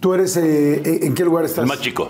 ¿Tú 0.00 0.14
eres, 0.14 0.36
eh, 0.38 0.82
eh, 0.84 0.98
en 1.02 1.14
qué 1.14 1.24
lugar 1.24 1.44
estás? 1.44 1.58
El 1.62 1.66
más 1.68 1.80
chico. 1.80 2.08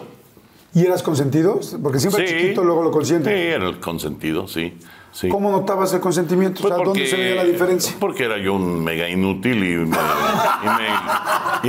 ¿Y 0.74 0.84
eras 0.84 1.02
consentido? 1.02 1.58
Porque 1.82 1.98
siempre 1.98 2.26
chiquito 2.26 2.62
luego 2.62 2.82
lo 2.82 2.90
Sí, 2.90 2.94
consiente. 2.94 3.48
era 3.50 3.66
el 3.66 3.80
consentido, 3.80 4.46
sí. 4.46 4.74
Sí. 5.16 5.28
¿Cómo 5.28 5.50
notabas 5.50 5.92
el 5.94 6.00
consentimiento? 6.00 6.60
Pues 6.60 6.72
o 6.72 6.76
sea, 6.76 6.84
¿dónde 6.84 7.06
se 7.06 7.16
veía 7.16 7.34
la 7.36 7.44
diferencia? 7.44 7.96
Porque 7.98 8.24
era 8.24 8.38
yo 8.38 8.54
un 8.54 8.84
mega 8.84 9.08
inútil 9.08 9.56
y 9.64 9.76
me, 9.76 9.96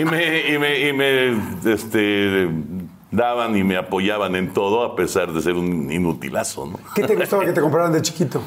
y 0.01 0.05
me, 0.05 0.53
y 0.53 0.57
me, 0.59 0.89
y 0.89 0.93
me- 0.93 1.71
este, 1.73 2.49
daban 3.11 3.55
y 3.57 3.63
me 3.63 3.77
apoyaban 3.77 4.35
en 4.35 4.53
todo 4.53 4.83
a 4.83 4.95
pesar 4.95 5.31
de 5.31 5.41
ser 5.41 5.53
un 5.53 5.91
inutilazo, 5.91 6.65
¿no? 6.65 6.79
¿Qué 6.95 7.03
te 7.03 7.15
gustaba 7.15 7.45
que 7.45 7.53
te 7.53 7.61
compraran 7.61 7.93
de 7.93 8.01
chiquito? 8.01 8.41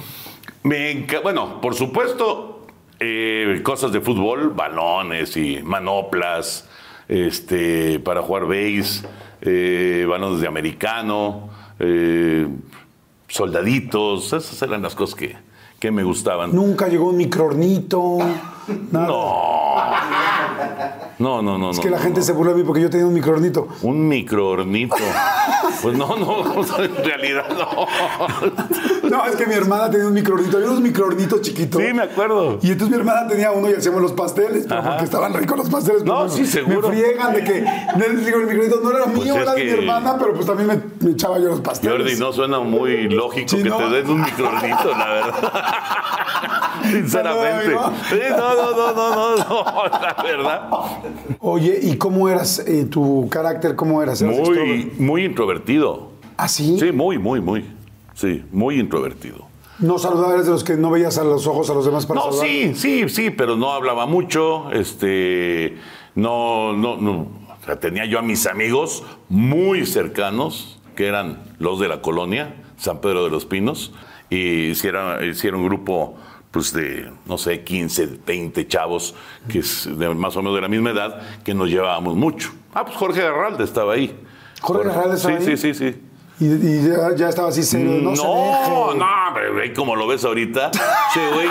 Me 0.62 1.06
bueno, 1.22 1.60
por 1.60 1.74
supuesto, 1.74 2.56
Eh, 3.02 3.62
cosas 3.62 3.92
de 3.92 4.02
fútbol, 4.02 4.50
balones 4.50 5.34
y 5.38 5.62
manoplas, 5.64 6.68
este, 7.08 7.98
para 7.98 8.20
jugar 8.20 8.44
base, 8.44 9.08
eh, 9.40 10.04
balones 10.06 10.42
de 10.42 10.46
americano, 10.46 11.48
eh, 11.78 12.46
soldaditos, 13.30 14.32
esas 14.32 14.60
eran 14.62 14.82
las 14.82 14.94
cosas 14.94 15.14
que, 15.14 15.36
que 15.78 15.90
me 15.90 16.02
gustaban. 16.02 16.54
Nunca 16.54 16.88
llegó 16.88 17.08
un 17.08 17.16
microornito. 17.16 18.18
Nada. 18.90 19.06
No. 19.06 19.74
No, 21.20 21.42
no, 21.42 21.58
no. 21.58 21.70
Es 21.70 21.76
no, 21.76 21.82
que 21.82 21.90
la 21.90 21.98
no, 21.98 22.02
gente 22.02 22.20
no. 22.20 22.26
se 22.26 22.32
burla 22.32 22.52
de 22.52 22.58
mí 22.58 22.64
porque 22.64 22.80
yo 22.80 22.90
tenía 22.90 23.06
un 23.06 23.14
microornito. 23.14 23.68
Un 23.82 24.08
microornito. 24.08 24.96
Pues 25.82 25.96
no, 25.96 26.14
no, 26.14 26.42
en 26.84 27.04
realidad 27.04 27.46
no. 27.56 29.08
No, 29.08 29.24
es 29.24 29.36
que 29.36 29.46
mi 29.46 29.54
hermana 29.54 29.90
tenía 29.90 30.06
un 30.06 30.12
microornito. 30.12 30.58
Había 30.58 30.68
unos 30.68 30.82
microornitos 30.82 31.40
chiquitos. 31.40 31.80
Sí, 31.80 31.94
me 31.94 32.02
acuerdo. 32.02 32.58
Y 32.60 32.72
entonces 32.72 32.90
mi 32.90 33.00
hermana 33.00 33.26
tenía 33.26 33.50
uno 33.52 33.70
y 33.70 33.74
hacíamos 33.74 34.02
los 34.02 34.12
pasteles, 34.12 34.66
pero 34.68 34.82
porque 34.82 35.04
estaban 35.04 35.32
ricos 35.32 35.56
los 35.56 35.70
pasteles. 35.70 36.04
No, 36.04 36.18
pero 36.18 36.28
sí, 36.28 36.44
seguro. 36.44 36.88
Me 36.90 36.96
friegan 36.96 37.32
de 37.32 37.44
que 37.44 37.64
digo, 38.24 38.40
el 38.40 38.46
microornito 38.46 38.80
no 38.82 38.90
era 38.90 39.06
mío, 39.06 39.16
Pues 39.16 39.28
es 39.28 39.36
era 39.36 39.54
de 39.54 39.64
mi 39.64 39.70
hermana, 39.70 40.16
pero 40.18 40.34
pues 40.34 40.44
también 40.44 40.68
me, 40.68 41.06
me 41.06 41.12
echaba 41.12 41.38
yo 41.38 41.48
los 41.48 41.60
pasteles. 41.60 41.96
Jordi, 41.96 42.16
no 42.18 42.32
suena 42.32 42.60
muy 42.60 43.08
lógico 43.08 43.48
Sí, 43.48 43.62
que 43.62 43.70
te 43.70 43.88
den 43.88 44.10
un 44.10 44.20
microornito, 44.20 44.90
la 44.90 45.08
verdad. 45.08 45.52
Sinceramente. 46.82 47.78
Sí, 48.10 48.20
no, 48.30 48.54
no, 48.54 48.70
no, 48.72 48.92
no, 48.94 49.36
no, 49.36 49.36
no, 49.36 49.84
la 49.88 50.22
verdad. 50.22 50.70
Oye, 51.40 51.78
¿y 51.82 51.96
cómo 51.96 52.28
eras 52.28 52.60
eh, 52.66 52.84
tu 52.84 53.28
carácter? 53.28 53.76
¿Cómo 53.76 54.02
eras? 54.02 54.20
¿Eras 54.22 54.36
Muy, 54.48 54.92
muy 54.98 55.24
introvertido. 55.24 56.10
¿Ah, 56.36 56.48
sí? 56.48 56.76
Sí, 56.78 56.92
muy, 56.92 57.18
muy, 57.18 57.40
muy. 57.40 57.64
Sí, 58.14 58.44
muy 58.52 58.78
introvertido. 58.80 59.48
No 59.78 59.98
saludaba, 59.98 60.34
eres 60.34 60.46
de 60.46 60.52
los 60.52 60.64
que 60.64 60.76
no 60.76 60.90
veías 60.90 61.16
a 61.18 61.24
los 61.24 61.46
ojos 61.46 61.70
a 61.70 61.74
los 61.74 61.86
demás 61.86 62.04
para 62.06 62.20
No, 62.20 62.26
saludar. 62.32 62.46
sí, 62.48 62.74
sí, 62.74 63.08
sí, 63.08 63.30
pero 63.30 63.56
no 63.56 63.72
hablaba 63.72 64.06
mucho. 64.06 64.70
Este, 64.72 65.76
no, 66.14 66.74
no, 66.74 66.96
no. 66.96 67.12
O 67.60 67.64
sea, 67.64 67.78
tenía 67.80 68.04
yo 68.04 68.18
a 68.18 68.22
mis 68.22 68.46
amigos 68.46 69.02
muy 69.28 69.86
cercanos, 69.86 70.78
que 70.96 71.06
eran 71.06 71.42
los 71.58 71.80
de 71.80 71.88
la 71.88 72.02
colonia, 72.02 72.54
San 72.76 73.00
Pedro 73.00 73.24
de 73.24 73.30
los 73.30 73.46
Pinos, 73.46 73.92
y 74.28 74.68
hicieron, 74.70 75.24
hicieron 75.28 75.60
un 75.60 75.66
grupo, 75.68 76.14
pues 76.50 76.72
de, 76.72 77.12
no 77.26 77.38
sé, 77.38 77.62
15, 77.62 78.18
20 78.26 78.66
chavos, 78.66 79.14
que 79.48 79.60
es 79.60 79.88
de 79.98 80.08
más 80.14 80.36
o 80.36 80.40
menos 80.40 80.56
de 80.56 80.60
la 80.62 80.68
misma 80.68 80.90
edad, 80.90 81.20
que 81.44 81.54
nos 81.54 81.68
llevábamos 81.68 82.16
mucho. 82.16 82.50
Ah, 82.74 82.84
pues 82.84 82.96
Jorge 82.96 83.22
Garralde 83.22 83.64
estaba 83.64 83.92
ahí. 83.94 84.18
¿Jorge 84.60 84.88
Garralde 84.88 85.16
estaba 85.16 85.40
sí, 85.40 85.50
ahí? 85.50 85.56
Sí, 85.56 85.74
sí, 85.74 85.92
sí. 85.92 86.02
Y, 86.40 86.46
y 86.46 86.88
ya, 86.88 87.14
ya 87.14 87.28
estaba 87.28 87.48
así 87.48 87.62
serio. 87.62 88.00
No, 88.02 88.10
No, 88.10 88.16
se 88.16 88.22
deje. 88.22 88.98
no, 88.98 89.06
pero 89.34 89.74
como 89.74 89.94
lo 89.94 90.06
ves 90.06 90.24
ahorita, 90.24 90.70
che, 90.70 91.30
güey, 91.34 91.48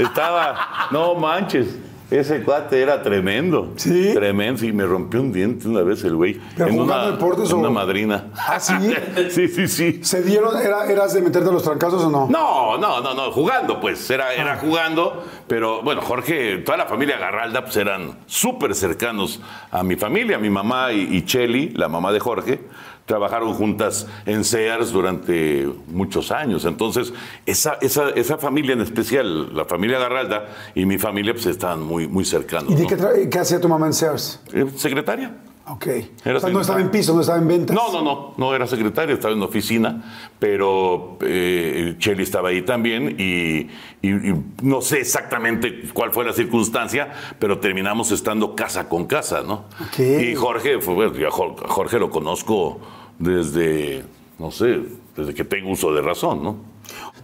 estaba, 0.00 0.88
no 0.90 1.14
manches, 1.14 1.78
ese 2.10 2.42
cuate 2.42 2.80
era 2.80 3.02
tremendo. 3.02 3.72
¿Sí? 3.76 4.12
Tremendo, 4.14 4.60
sí, 4.60 4.72
me 4.72 4.84
rompió 4.86 5.20
un 5.20 5.32
diente 5.32 5.68
una 5.68 5.82
vez 5.82 6.02
el 6.04 6.16
güey. 6.16 6.40
¿Pero 6.56 6.70
en 6.70 6.80
una, 6.80 7.10
deportes 7.10 7.50
en 7.50 7.56
o- 7.56 7.58
una 7.60 7.70
madrina. 7.70 8.26
¿Ah, 8.36 8.58
sí? 8.58 8.72
sí, 9.30 9.48
sí, 9.48 9.68
sí. 9.68 10.00
¿Se 10.02 10.22
dieron? 10.22 10.56
Era, 10.60 10.86
¿Eras 10.90 11.12
de 11.14 11.20
meterte 11.20 11.48
a 11.48 11.52
los 11.52 11.62
trancazos 11.62 12.02
o 12.04 12.10
no? 12.10 12.26
No, 12.28 12.78
no, 12.78 13.00
no, 13.00 13.14
no, 13.14 13.30
jugando, 13.32 13.80
pues, 13.80 14.08
era, 14.10 14.32
era 14.34 14.56
jugando, 14.56 15.22
pero 15.46 15.82
bueno, 15.82 16.00
Jorge, 16.00 16.58
toda 16.58 16.78
la 16.78 16.86
familia 16.86 17.18
Garralda, 17.18 17.62
pues 17.64 17.76
eran 17.76 18.18
súper 18.26 18.74
cercanos 18.74 19.40
a 19.70 19.82
mi 19.82 19.96
familia, 19.96 20.38
mi 20.38 20.50
mamá 20.50 20.92
y, 20.92 21.16
y 21.16 21.22
Cheli, 21.24 21.70
la 21.70 21.88
mamá 21.88 22.10
de 22.12 22.20
Jorge, 22.20 22.60
trabajaron 23.08 23.54
juntas 23.54 24.06
en 24.26 24.44
Sears 24.44 24.92
durante 24.92 25.66
muchos 25.88 26.30
años, 26.30 26.64
entonces 26.66 27.12
esa, 27.46 27.78
esa, 27.80 28.10
esa 28.10 28.36
familia 28.38 28.74
en 28.74 28.82
especial, 28.82 29.52
la 29.56 29.64
familia 29.64 29.98
Garralda 29.98 30.46
y 30.74 30.84
mi 30.84 30.98
familia, 30.98 31.32
pues 31.32 31.46
estaban 31.46 31.82
muy, 31.82 32.06
muy 32.06 32.24
cercanos. 32.26 32.70
¿Y 32.70 32.74
de 32.76 32.82
¿no? 32.82 32.88
qué, 32.88 32.98
tra- 32.98 33.28
qué 33.30 33.38
hacía 33.38 33.60
tu 33.60 33.68
mamá 33.68 33.86
en 33.86 33.94
Sears? 33.94 34.40
Eh, 34.52 34.66
¿Secretaria? 34.76 35.34
Ok. 35.70 35.86
Era 36.24 36.38
O 36.38 36.40
sea, 36.40 36.50
no 36.50 36.60
estaba 36.60 36.80
en 36.80 36.90
piso, 36.90 37.14
no 37.14 37.20
estaba 37.20 37.38
en 37.38 37.46
ventas. 37.48 37.76
No, 37.76 37.92
no, 37.92 38.02
no, 38.02 38.34
no 38.36 38.54
era 38.54 38.66
secretaria, 38.66 39.14
estaba 39.14 39.34
en 39.34 39.42
oficina, 39.42 40.02
pero 40.38 41.18
eh, 41.20 41.94
Cheli 41.98 42.22
estaba 42.22 42.48
ahí 42.48 42.62
también 42.62 43.16
y, 43.18 43.68
y- 44.00 44.30
y 44.30 44.44
no 44.62 44.80
sé 44.80 45.00
exactamente 45.00 45.82
cuál 45.92 46.10
fue 46.12 46.24
la 46.24 46.32
circunstancia, 46.32 47.12
pero 47.38 47.58
terminamos 47.58 48.10
estando 48.12 48.54
casa 48.56 48.88
con 48.88 49.06
casa, 49.06 49.42
¿no? 49.42 49.64
Ok. 49.80 49.98
Y 50.00 50.34
Jorge, 50.34 50.80
fue, 50.80 51.12
Jorge 51.30 51.98
lo 51.98 52.10
conozco 52.10 52.78
desde, 53.18 54.04
no 54.38 54.50
sé, 54.50 54.80
desde 55.16 55.34
que 55.34 55.44
tengo 55.44 55.70
uso 55.70 55.92
de 55.92 56.00
razón, 56.02 56.42
¿no? 56.42 56.56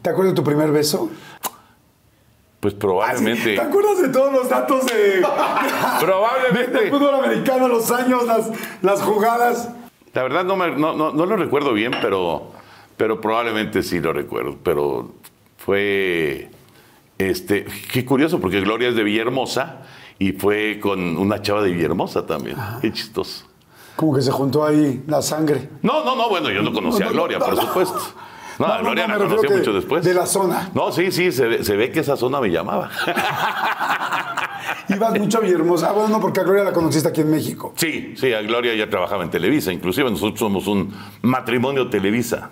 ¿Te 0.02 0.10
acuerdas 0.10 0.34
de 0.34 0.36
tu 0.36 0.44
primer 0.44 0.70
beso? 0.70 1.08
Pues 2.64 2.72
probablemente, 2.72 3.56
¿Te 3.56 3.60
acuerdas 3.60 4.00
de 4.00 4.08
todos 4.08 4.32
los 4.32 4.48
datos 4.48 4.86
de, 4.86 5.22
probablemente. 6.00 6.88
fútbol 6.90 7.14
americano, 7.16 7.68
los 7.68 7.90
años, 7.90 8.24
las, 8.24 8.50
las 8.80 9.02
jugadas? 9.02 9.68
La 10.14 10.22
verdad 10.22 10.44
no, 10.44 10.56
me- 10.56 10.70
no, 10.74 10.94
no, 10.94 11.12
no 11.12 11.26
lo 11.26 11.36
recuerdo 11.36 11.74
bien, 11.74 11.92
pero, 12.00 12.52
pero 12.96 13.20
probablemente 13.20 13.82
sí 13.82 14.00
lo 14.00 14.14
recuerdo. 14.14 14.56
Pero 14.64 15.12
fue, 15.58 16.50
este, 17.18 17.66
qué 17.92 18.06
curioso, 18.06 18.40
porque 18.40 18.62
Gloria 18.62 18.88
es 18.88 18.96
de 18.96 19.02
Villahermosa 19.04 19.82
y 20.18 20.32
fue 20.32 20.80
con 20.80 21.18
una 21.18 21.42
chava 21.42 21.60
de 21.60 21.70
Villahermosa 21.70 22.24
también. 22.24 22.56
Qué 22.80 22.90
chistoso. 22.94 23.44
Como 23.94 24.14
que 24.14 24.22
se 24.22 24.30
juntó 24.30 24.64
ahí 24.64 25.04
la 25.06 25.20
sangre. 25.20 25.68
No, 25.82 26.02
no, 26.02 26.16
no, 26.16 26.30
bueno, 26.30 26.50
yo 26.50 26.62
no 26.62 26.72
conocía 26.72 27.08
a 27.08 27.10
Gloria, 27.10 27.38
por 27.38 27.60
supuesto. 27.60 28.00
No, 28.58 28.68
No, 28.68 28.78
Gloria 28.82 29.06
no, 29.06 29.14
la 29.14 29.18
me 29.24 29.28
conocí 29.28 29.48
que 29.48 29.54
mucho 29.56 29.72
después. 29.72 30.04
de 30.04 30.14
la 30.14 30.26
zona. 30.26 30.70
No, 30.74 30.92
sí, 30.92 31.10
sí, 31.10 31.32
se 31.32 31.46
ve, 31.46 31.64
se 31.64 31.76
ve 31.76 31.90
que 31.90 32.00
esa 32.00 32.16
zona 32.16 32.40
me 32.40 32.48
llamaba. 32.50 32.90
Ibas 34.88 35.18
mucho 35.18 35.38
a 35.38 35.40
Villahermosa. 35.40 35.88
Ah, 35.90 35.92
bueno, 35.92 36.08
no, 36.10 36.20
porque 36.20 36.40
a 36.40 36.42
Gloria 36.44 36.64
la 36.64 36.72
conociste 36.72 37.08
aquí 37.08 37.20
en 37.22 37.30
México. 37.30 37.72
Sí, 37.76 38.14
sí, 38.16 38.32
a 38.32 38.42
Gloria 38.42 38.74
ya 38.74 38.88
trabajaba 38.88 39.24
en 39.24 39.30
Televisa, 39.30 39.72
inclusive 39.72 40.10
nosotros 40.10 40.38
somos 40.38 40.66
un 40.66 40.92
matrimonio 41.22 41.88
Televisa. 41.88 42.50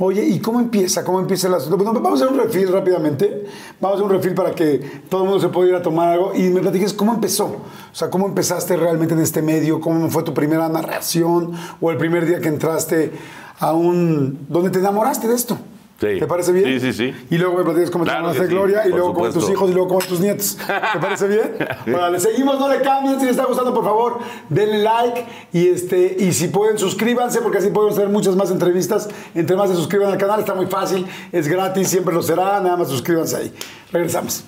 Oye, 0.00 0.24
¿y 0.24 0.38
cómo 0.38 0.60
empieza? 0.60 1.02
¿Cómo 1.04 1.18
empieza 1.18 1.48
el 1.48 1.54
asunto? 1.54 1.76
Bueno, 1.76 1.92
vamos 1.92 2.20
a 2.22 2.24
hacer 2.24 2.36
un 2.36 2.40
refil 2.40 2.70
rápidamente. 2.72 3.46
Vamos 3.80 3.96
a 3.96 4.04
hacer 4.04 4.04
un 4.12 4.16
refil 4.22 4.32
para 4.34 4.52
que 4.52 4.78
todo 5.08 5.22
el 5.22 5.28
mundo 5.28 5.42
se 5.42 5.48
pueda 5.48 5.70
ir 5.70 5.74
a 5.74 5.82
tomar 5.82 6.10
algo. 6.10 6.32
Y 6.36 6.42
me 6.50 6.60
platiques 6.60 6.92
cómo 6.94 7.12
empezó. 7.14 7.46
O 7.46 7.64
sea, 7.94 8.08
cómo 8.08 8.26
empezaste 8.28 8.76
realmente 8.76 9.14
en 9.14 9.20
este 9.20 9.42
medio, 9.42 9.80
cómo 9.80 10.08
fue 10.08 10.22
tu 10.22 10.32
primera 10.32 10.68
narración 10.68 11.52
o 11.80 11.90
el 11.90 11.96
primer 11.96 12.26
día 12.26 12.38
que 12.40 12.46
entraste 12.46 13.10
a 13.60 13.72
un... 13.72 14.46
donde 14.48 14.70
te 14.70 14.78
enamoraste 14.78 15.28
de 15.28 15.34
esto. 15.34 15.58
Sí. 16.00 16.20
¿Te 16.20 16.26
parece 16.28 16.52
bien? 16.52 16.64
Sí, 16.64 16.78
sí, 16.78 16.92
sí. 16.92 17.26
Y 17.28 17.38
luego 17.38 17.58
me 17.58 17.64
platicas 17.64 17.90
cómo 17.90 18.04
Claro 18.04 18.30
te 18.30 18.36
enamoraste 18.36 18.42
de 18.44 18.48
sí, 18.48 18.54
Gloria 18.54 18.86
y 18.86 18.90
luego 18.90 19.14
con 19.14 19.32
tus 19.32 19.50
hijos 19.50 19.68
y 19.68 19.72
luego 19.72 19.88
con 19.88 20.06
tus 20.06 20.20
nietos. 20.20 20.56
¿Te 20.92 20.98
parece 21.00 21.26
bien? 21.26 21.56
Bueno, 21.86 22.10
le 22.10 22.20
seguimos, 22.20 22.60
no 22.60 22.68
le 22.68 22.80
cambien. 22.82 23.18
Si 23.18 23.26
les 23.26 23.32
está 23.32 23.46
gustando, 23.46 23.74
por 23.74 23.82
favor, 23.84 24.18
denle 24.48 24.78
like 24.78 25.26
y, 25.52 25.66
este, 25.68 26.16
y 26.20 26.32
si 26.32 26.48
pueden, 26.48 26.78
suscríbanse 26.78 27.40
porque 27.40 27.58
así 27.58 27.70
podemos 27.70 27.98
hacer 27.98 28.08
muchas 28.10 28.36
más 28.36 28.52
entrevistas. 28.52 29.08
Entre 29.34 29.56
más 29.56 29.70
se 29.70 29.74
suscriban 29.74 30.12
al 30.12 30.18
canal, 30.18 30.38
está 30.38 30.54
muy 30.54 30.66
fácil, 30.66 31.04
es 31.32 31.48
gratis, 31.48 31.88
siempre 31.88 32.14
lo 32.14 32.22
será. 32.22 32.60
Nada 32.60 32.76
más 32.76 32.88
suscríbanse 32.88 33.36
ahí. 33.36 33.52
Regresamos. 33.90 34.44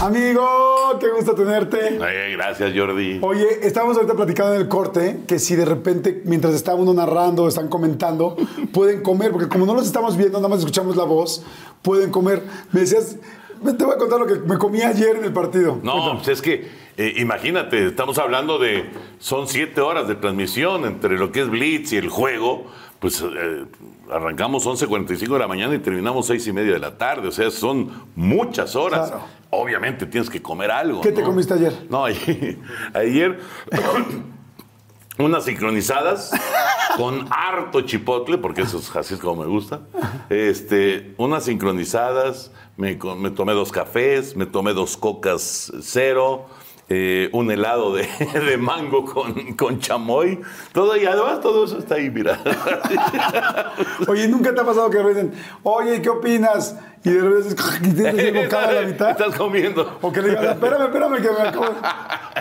Amigo, 0.00 0.98
qué 1.00 1.08
gusto 1.08 1.34
tenerte. 1.34 1.98
Ay, 2.02 2.32
gracias, 2.32 2.72
Jordi. 2.76 3.18
Oye, 3.22 3.66
estábamos 3.66 3.96
ahorita 3.96 4.14
platicando 4.14 4.54
en 4.54 4.60
el 4.60 4.68
corte 4.68 5.20
que 5.26 5.38
si 5.38 5.56
de 5.56 5.64
repente, 5.64 6.20
mientras 6.26 6.52
está 6.54 6.74
uno 6.74 6.92
narrando 6.92 7.48
están 7.48 7.68
comentando, 7.68 8.36
pueden 8.72 9.02
comer, 9.02 9.32
porque 9.32 9.48
como 9.48 9.64
no 9.64 9.74
los 9.74 9.86
estamos 9.86 10.18
viendo, 10.18 10.36
nada 10.38 10.48
más 10.48 10.58
escuchamos 10.58 10.96
la 10.96 11.04
voz, 11.04 11.42
pueden 11.80 12.10
comer. 12.10 12.42
Me 12.72 12.80
decías, 12.80 13.16
te 13.64 13.84
voy 13.84 13.94
a 13.94 13.98
contar 13.98 14.20
lo 14.20 14.26
que 14.26 14.34
me 14.34 14.58
comí 14.58 14.82
ayer 14.82 15.16
en 15.16 15.24
el 15.24 15.32
partido. 15.32 15.78
No, 15.82 15.92
Cuéntame. 15.92 16.14
pues 16.16 16.28
es 16.28 16.42
que 16.42 16.68
eh, 16.98 17.14
imagínate, 17.16 17.86
estamos 17.86 18.18
hablando 18.18 18.58
de, 18.58 18.90
son 19.18 19.48
siete 19.48 19.80
horas 19.80 20.06
de 20.08 20.14
transmisión 20.16 20.84
entre 20.84 21.16
lo 21.16 21.32
que 21.32 21.40
es 21.40 21.48
Blitz 21.48 21.94
y 21.94 21.96
el 21.96 22.10
juego, 22.10 22.66
pues 23.00 23.22
eh, 23.22 23.64
arrancamos 24.10 24.66
11.45 24.66 25.32
de 25.32 25.38
la 25.38 25.48
mañana 25.48 25.74
y 25.74 25.78
terminamos 25.78 26.26
seis 26.26 26.46
y 26.46 26.52
media 26.52 26.72
de 26.72 26.78
la 26.78 26.96
tarde, 26.96 27.28
o 27.28 27.32
sea, 27.32 27.50
son 27.50 27.90
muchas 28.14 28.76
horas. 28.76 29.10
Claro. 29.10 29.24
Obviamente 29.50 30.06
tienes 30.06 30.28
que 30.28 30.42
comer 30.42 30.70
algo. 30.70 31.00
¿Qué 31.00 31.12
te 31.12 31.22
comiste 31.22 31.54
ayer? 31.54 31.86
No, 31.88 32.04
ayer, 32.06 32.58
ayer 32.94 33.38
unas 35.18 35.44
sincronizadas 35.44 36.32
con 36.96 37.26
harto 37.30 37.82
chipotle, 37.82 38.38
porque 38.38 38.62
eso 38.62 38.78
es 38.78 38.94
así 38.94 39.14
es 39.14 39.20
como 39.20 39.42
me 39.42 39.48
gusta. 39.48 39.80
Este, 40.28 41.14
unas 41.16 41.44
sincronizadas, 41.44 42.52
me 42.76 42.96
tomé 42.96 43.52
dos 43.52 43.72
cafés, 43.72 44.36
me 44.36 44.46
tomé 44.46 44.72
dos 44.72 44.96
cocas 44.96 45.72
cero, 45.80 46.46
eh, 46.88 47.28
un 47.32 47.50
helado 47.50 47.94
de, 47.94 48.06
de 48.46 48.56
mango 48.58 49.04
con, 49.04 49.32
con 49.54 49.80
chamoy, 49.80 50.40
todo 50.72 50.96
y 50.96 51.04
además 51.06 51.40
todo 51.40 51.64
eso 51.64 51.78
está 51.78 51.96
ahí, 51.96 52.10
mira. 52.10 52.40
Oye, 54.08 54.28
¿nunca 54.28 54.54
te 54.54 54.60
ha 54.60 54.64
pasado 54.64 54.90
que 54.90 54.98
dicen, 54.98 55.32
oye, 55.62 56.00
¿qué 56.02 56.08
opinas? 56.08 56.78
Y 57.04 57.10
de 57.10 57.20
repente 57.22 57.54
tienes 57.94 58.18
el 58.24 58.34
bocado 58.34 58.68
a 58.68 58.72
la 58.72 58.82
mitad. 58.82 59.10
Estás 59.20 59.36
comiendo. 59.36 59.98
O 60.02 60.12
que 60.12 60.22
le 60.22 60.30
digas, 60.30 60.54
espérame, 60.54 60.82
espérame, 60.86 61.16
que 61.22 61.30
me 61.30 61.48
acabo. 61.48 61.66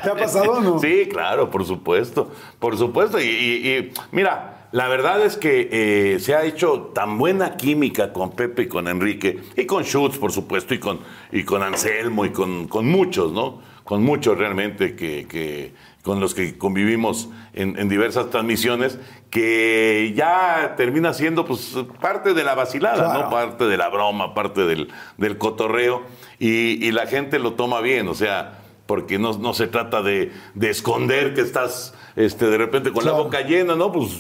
¿Te 0.04 0.10
ha 0.10 0.16
pasado 0.16 0.52
o 0.54 0.62
no? 0.62 0.80
Sí, 0.80 1.08
claro, 1.12 1.50
por 1.52 1.66
supuesto, 1.66 2.32
por 2.60 2.78
supuesto. 2.78 3.20
Y, 3.20 3.24
y- 3.26 3.68
y, 3.78 3.94
mira, 4.12 4.68
la 4.72 4.88
verdad 4.88 5.24
es 5.24 5.38
que 5.38 5.70
eh, 5.72 6.20
se 6.20 6.36
ha 6.36 6.44
hecho 6.44 6.92
tan 6.94 7.18
buena 7.18 7.58
química 7.58 8.12
con 8.12 8.32
Pepe 8.32 8.64
y 8.64 8.68
con 8.68 8.88
Enrique, 8.88 9.40
y 9.56 9.66
con 9.66 9.84
Schutz, 9.84 10.18
por 10.18 10.32
supuesto, 10.32 10.74
y 10.74 10.80
con, 10.80 11.00
y 11.32 11.44
con 11.44 11.62
Anselmo, 11.62 12.26
y 12.26 12.32
con, 12.32 12.68
con 12.68 12.88
muchos, 12.88 13.32
¿no? 13.32 13.62
Con 13.86 14.04
muchos 14.04 14.38
realmente 14.38 14.96
que, 14.98 15.26
que- 15.28 15.74
con 16.04 16.20
los 16.20 16.36
que 16.36 16.56
convivimos 16.58 17.30
en, 17.54 17.80
en 17.80 17.88
diversas 17.90 18.30
transmisiones, 18.30 19.00
que 19.32 20.14
ya 20.16 20.76
termina 20.78 21.14
siendo 21.14 21.46
pues 21.46 21.76
parte 22.00 22.34
de 22.36 22.44
la 22.44 22.54
vacilada, 22.54 23.06
Claro. 23.06 23.24
¿no? 23.24 23.30
Parte 23.32 23.66
de 23.66 23.76
la 23.78 23.90
broma, 23.90 24.34
parte 24.36 24.66
del, 24.66 24.90
del 25.18 25.38
cotorreo, 25.40 26.04
y, 26.38 26.86
y 26.86 26.92
la 26.92 27.08
gente 27.08 27.40
lo 27.40 27.54
toma 27.54 27.82
bien, 27.82 28.08
o 28.08 28.14
sea, 28.14 28.60
porque 28.86 29.18
no, 29.18 29.34
no 29.40 29.54
se 29.56 29.66
trata 29.66 30.04
de, 30.04 30.32
de 30.54 30.70
esconder 30.70 31.34
que 31.34 31.42
estás 31.42 31.96
este, 32.16 32.46
de 32.46 32.58
repente 32.60 32.92
con 32.92 33.02
Claro. 33.02 33.18
la 33.18 33.24
boca 33.24 33.42
llena, 33.42 33.76
¿no? 33.76 33.92
Pues 33.92 34.20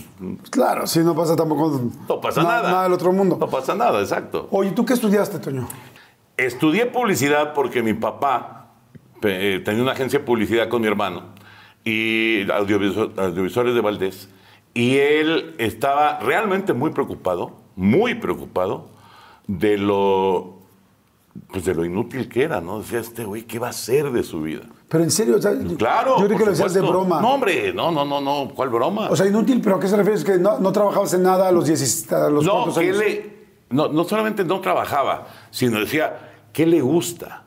Claro, 0.49 0.87
sí, 0.87 1.01
no 1.01 1.15
pasa 1.15 1.35
tampoco. 1.35 1.81
no 2.09 2.19
pasa 2.19 2.41
na- 2.41 2.49
nada. 2.49 2.69
Nada 2.71 2.83
del 2.85 2.93
otro 2.93 3.11
mundo. 3.13 3.37
No 3.39 3.47
pasa 3.47 3.75
nada, 3.75 4.01
exacto. 4.01 4.47
Oye, 4.49 4.71
¿tú 4.71 4.85
qué 4.85 4.93
estudiaste, 4.93 5.37
Toño? 5.37 5.67
Estudié 6.35 6.87
publicidad 6.87 7.53
porque 7.53 7.83
mi 7.83 7.93
papá 7.93 8.64
eh, 9.23 9.61
tenía 9.63 9.81
una 9.81 9.93
agencia 9.93 10.19
de 10.19 10.25
publicidad 10.25 10.67
con 10.69 10.81
mi 10.81 10.87
hermano 10.87 11.23
y 11.83 12.49
audiovisuales 12.49 13.75
de 13.75 13.81
Valdés 13.81 14.29
y 14.73 14.97
él 14.97 15.55
estaba 15.57 16.19
realmente 16.19 16.73
muy 16.73 16.91
preocupado, 16.91 17.55
muy 17.75 18.15
preocupado 18.15 18.89
de 19.47 19.77
lo 19.77 20.55
pues 21.51 21.65
de 21.65 21.75
lo 21.75 21.83
inútil 21.83 22.29
que 22.29 22.43
era, 22.43 22.61
¿no? 22.61 22.79
Decía 22.79 22.99
este 22.99 23.25
güey, 23.25 23.43
¿qué 23.43 23.59
va 23.59 23.67
a 23.67 23.69
hacer 23.71 24.11
de 24.11 24.23
su 24.23 24.41
vida? 24.41 24.63
Pero 24.87 25.03
en 25.03 25.11
serio, 25.11 25.35
o 25.37 25.41
sea, 25.41 25.51
Claro. 25.77 26.17
Yo 26.19 26.27
creo 26.27 26.37
que 26.37 26.45
lo 26.45 26.51
decías 26.51 26.73
de 26.73 26.81
broma. 26.81 27.21
No, 27.21 27.33
hombre, 27.33 27.73
no, 27.73 27.91
no, 27.91 28.05
no, 28.05 28.21
no, 28.21 28.51
¿cuál 28.55 28.69
broma? 28.69 29.09
O 29.09 29.15
sea, 29.15 29.25
inútil, 29.25 29.59
pero 29.61 29.75
¿a 29.75 29.79
qué 29.79 29.87
se 29.87 29.97
refiere? 29.97 30.17
Es 30.17 30.23
que 30.23 30.37
no, 30.37 30.59
no 30.59 30.71
trabajabas 30.71 31.13
en 31.13 31.23
nada 31.23 31.49
a 31.49 31.51
los 31.51 31.65
16, 31.67 32.11
a 32.13 32.29
los 32.29 32.45
no, 32.45 32.51
cuantos 32.53 32.77
que 32.77 32.85
años. 32.89 32.97
le, 32.97 33.35
no, 33.69 33.89
no 33.89 34.03
solamente 34.05 34.45
no 34.45 34.61
trabajaba, 34.61 35.27
sino 35.51 35.79
decía, 35.79 36.47
¿qué 36.53 36.65
le 36.65 36.81
gusta? 36.81 37.44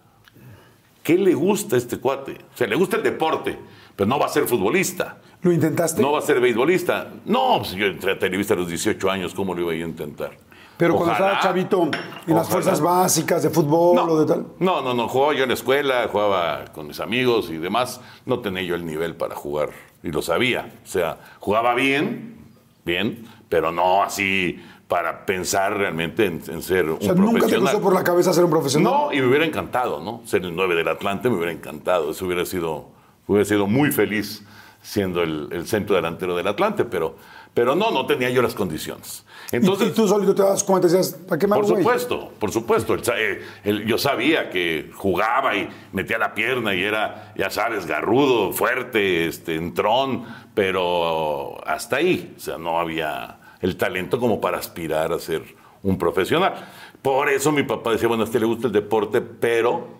¿Qué 1.09 1.17
le 1.17 1.33
gusta 1.33 1.77
a 1.77 1.79
este 1.79 1.97
cuate? 1.97 2.33
O 2.33 2.55
sea, 2.55 2.67
le 2.67 2.77
gusta 2.77 2.99
el 2.99 3.03
deporte, 3.03 3.59
pero 3.97 4.07
no 4.07 4.19
va 4.19 4.27
a 4.27 4.29
ser 4.29 4.47
futbolista, 4.47 5.17
¿Lo 5.41 5.51
intentaste? 5.51 6.03
no 6.03 6.13
va 6.13 6.19
a 6.19 6.21
ser 6.21 6.39
beisbolista. 6.39 7.09
No, 7.25 7.61
pues 7.61 7.73
yo 7.73 7.87
entré 7.87 8.13
a 8.13 8.19
Televisa 8.19 8.53
a 8.53 8.59
los 8.59 8.69
18 8.69 9.11
años, 9.11 9.33
¿cómo 9.33 9.55
lo 9.55 9.63
iba 9.63 9.73
a 9.73 9.77
yo 9.77 9.87
a 9.87 9.89
intentar? 9.89 10.33
pero 10.77 10.97
cuando 10.97 11.15
estaba 11.15 11.41
chavito, 11.41 11.89
en 12.27 12.35
las 12.35 12.47
fuerzas 12.47 12.83
básicas 12.83 13.43
de 13.43 13.49
fútbol 13.49 13.97
No, 13.97 14.05
o 14.05 14.21
de 14.21 14.27
tal. 14.27 14.49
no, 14.59 14.83
no, 14.83 14.93
no, 14.93 15.09
jugaba 15.09 15.33
yo 15.33 15.45
en 15.45 15.49
la 15.49 15.55
escuela, 15.55 16.07
jugaba 16.13 16.67
con 16.75 16.87
mis 16.89 17.01
amigos 17.01 17.49
y 17.49 17.57
demás. 17.57 18.03
No 18.27 18.41
tenía 18.41 18.63
yo 18.65 18.75
el 18.75 18.85
nivel 18.85 19.17
para 19.17 19.35
jugar 19.35 19.71
y 20.03 20.13
lo 20.13 20.21
sabía. 20.21 20.71
O 20.85 20.87
sea, 20.87 21.17
jugaba 21.41 21.75
bien, 21.75 22.37
bien, 22.85 23.27
pero 23.49 23.73
no 23.73 24.03
así 24.03 24.63
para 24.89 25.27
pensar 25.27 25.77
realmente 25.77 26.25
en, 26.25 26.43
en 26.49 26.63
ser 26.63 26.87
un 26.89 26.97
O 26.97 27.01
sea, 27.01 27.13
nunca 27.13 27.33
te 27.33 27.39
profesional. 27.41 27.69
cruzó 27.73 27.83
por 27.85 27.95
la 27.95 28.03
cabeza 28.03 28.33
ser 28.33 28.45
un 28.45 28.51
profesional. 28.51 28.91
No, 28.93 29.13
y 29.13 29.21
me 29.21 29.27
hubiera 29.29 29.45
encantado, 29.45 30.01
¿no? 30.03 30.23
Ser 30.25 30.43
el 30.45 30.57
9 30.57 30.75
del 30.75 30.89
Atlante 30.89 31.29
me 31.29 31.37
hubiera 31.37 31.53
encantado. 31.53 32.11
Eso 32.11 32.25
hubiera 32.25 32.45
sido, 32.47 32.89
hubiera 33.27 33.45
sido 33.45 33.67
muy 33.67 33.93
feliz 33.93 34.43
siendo 34.81 35.23
el, 35.23 35.49
el 35.53 35.67
centro 35.67 35.95
delantero 35.97 36.35
del 36.37 36.47
Atlante, 36.47 36.85
pero, 36.87 37.17
pero 37.53 37.75
no, 37.75 37.91
no 37.91 38.07
tenía 38.07 38.31
yo 38.31 38.41
las 38.41 38.55
condiciones. 38.55 39.27
Y- 39.53 39.57
Entonces, 39.57 39.89
y, 39.89 39.93
tú 39.93 40.09
solito 40.09 40.35
te 40.35 40.43
das 40.43 40.65
cuenta 40.65 40.87
y 40.89 40.91
decías, 40.93 41.15
¿para 41.29 41.39
qué 41.39 41.47
me 41.47 41.57
por 41.57 41.67
güey? 41.67 41.83
supuesto, 41.83 42.33
por 42.39 42.51
supuesto. 42.51 42.95
El 42.95 43.03
eh, 43.15 43.43
el- 43.65 43.85
yo 43.85 43.99
sabía 43.99 44.49
que 44.49 44.91
jugaba 44.95 45.55
y 45.55 45.69
metía 45.93 46.17
la 46.17 46.33
pierna 46.33 46.75
y 46.75 46.83
era, 46.83 47.35
ya 47.37 47.51
sabes, 47.51 47.85
garrudo, 47.85 48.53
fuerte, 48.53 49.27
este, 49.27 49.57
entrón, 49.57 50.25
pero 50.73 51.59
hasta 51.67 51.97
ahí. 51.97 52.35
O 52.37 52.41
sea, 52.41 52.57
no 52.57 52.79
había 52.79 53.38
el 53.61 53.77
talento 53.77 54.19
como 54.19 54.41
para 54.41 54.59
aspirar 54.59 55.13
a 55.13 55.19
ser 55.19 55.43
un 55.83 55.99
profesional. 55.99 56.55
Por 57.03 57.29
eso 57.29 57.53
mi 57.53 57.63
papá 57.63 57.93
decía, 57.93 58.09
bueno, 58.09 58.25
a 58.25 58.27
este 58.27 58.41
le 58.41 58.47
gusta 58.47 58.67
el 58.67 58.73
deporte, 58.73 59.21
pero 59.21 59.99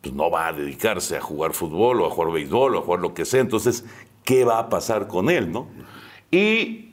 pues 0.00 0.14
no 0.14 0.30
va 0.30 0.48
a 0.48 0.52
dedicarse 0.52 1.16
a 1.16 1.20
jugar 1.20 1.52
fútbol 1.52 2.00
o 2.00 2.06
a 2.06 2.10
jugar 2.10 2.32
béisbol 2.32 2.76
o 2.76 2.78
a 2.78 2.82
jugar 2.82 3.00
lo 3.00 3.14
que 3.14 3.24
sea. 3.24 3.40
Entonces, 3.40 3.84
¿qué 4.24 4.44
va 4.44 4.58
a 4.58 4.68
pasar 4.68 5.08
con 5.08 5.30
él, 5.30 5.50
no? 5.50 5.68
Y 6.30 6.90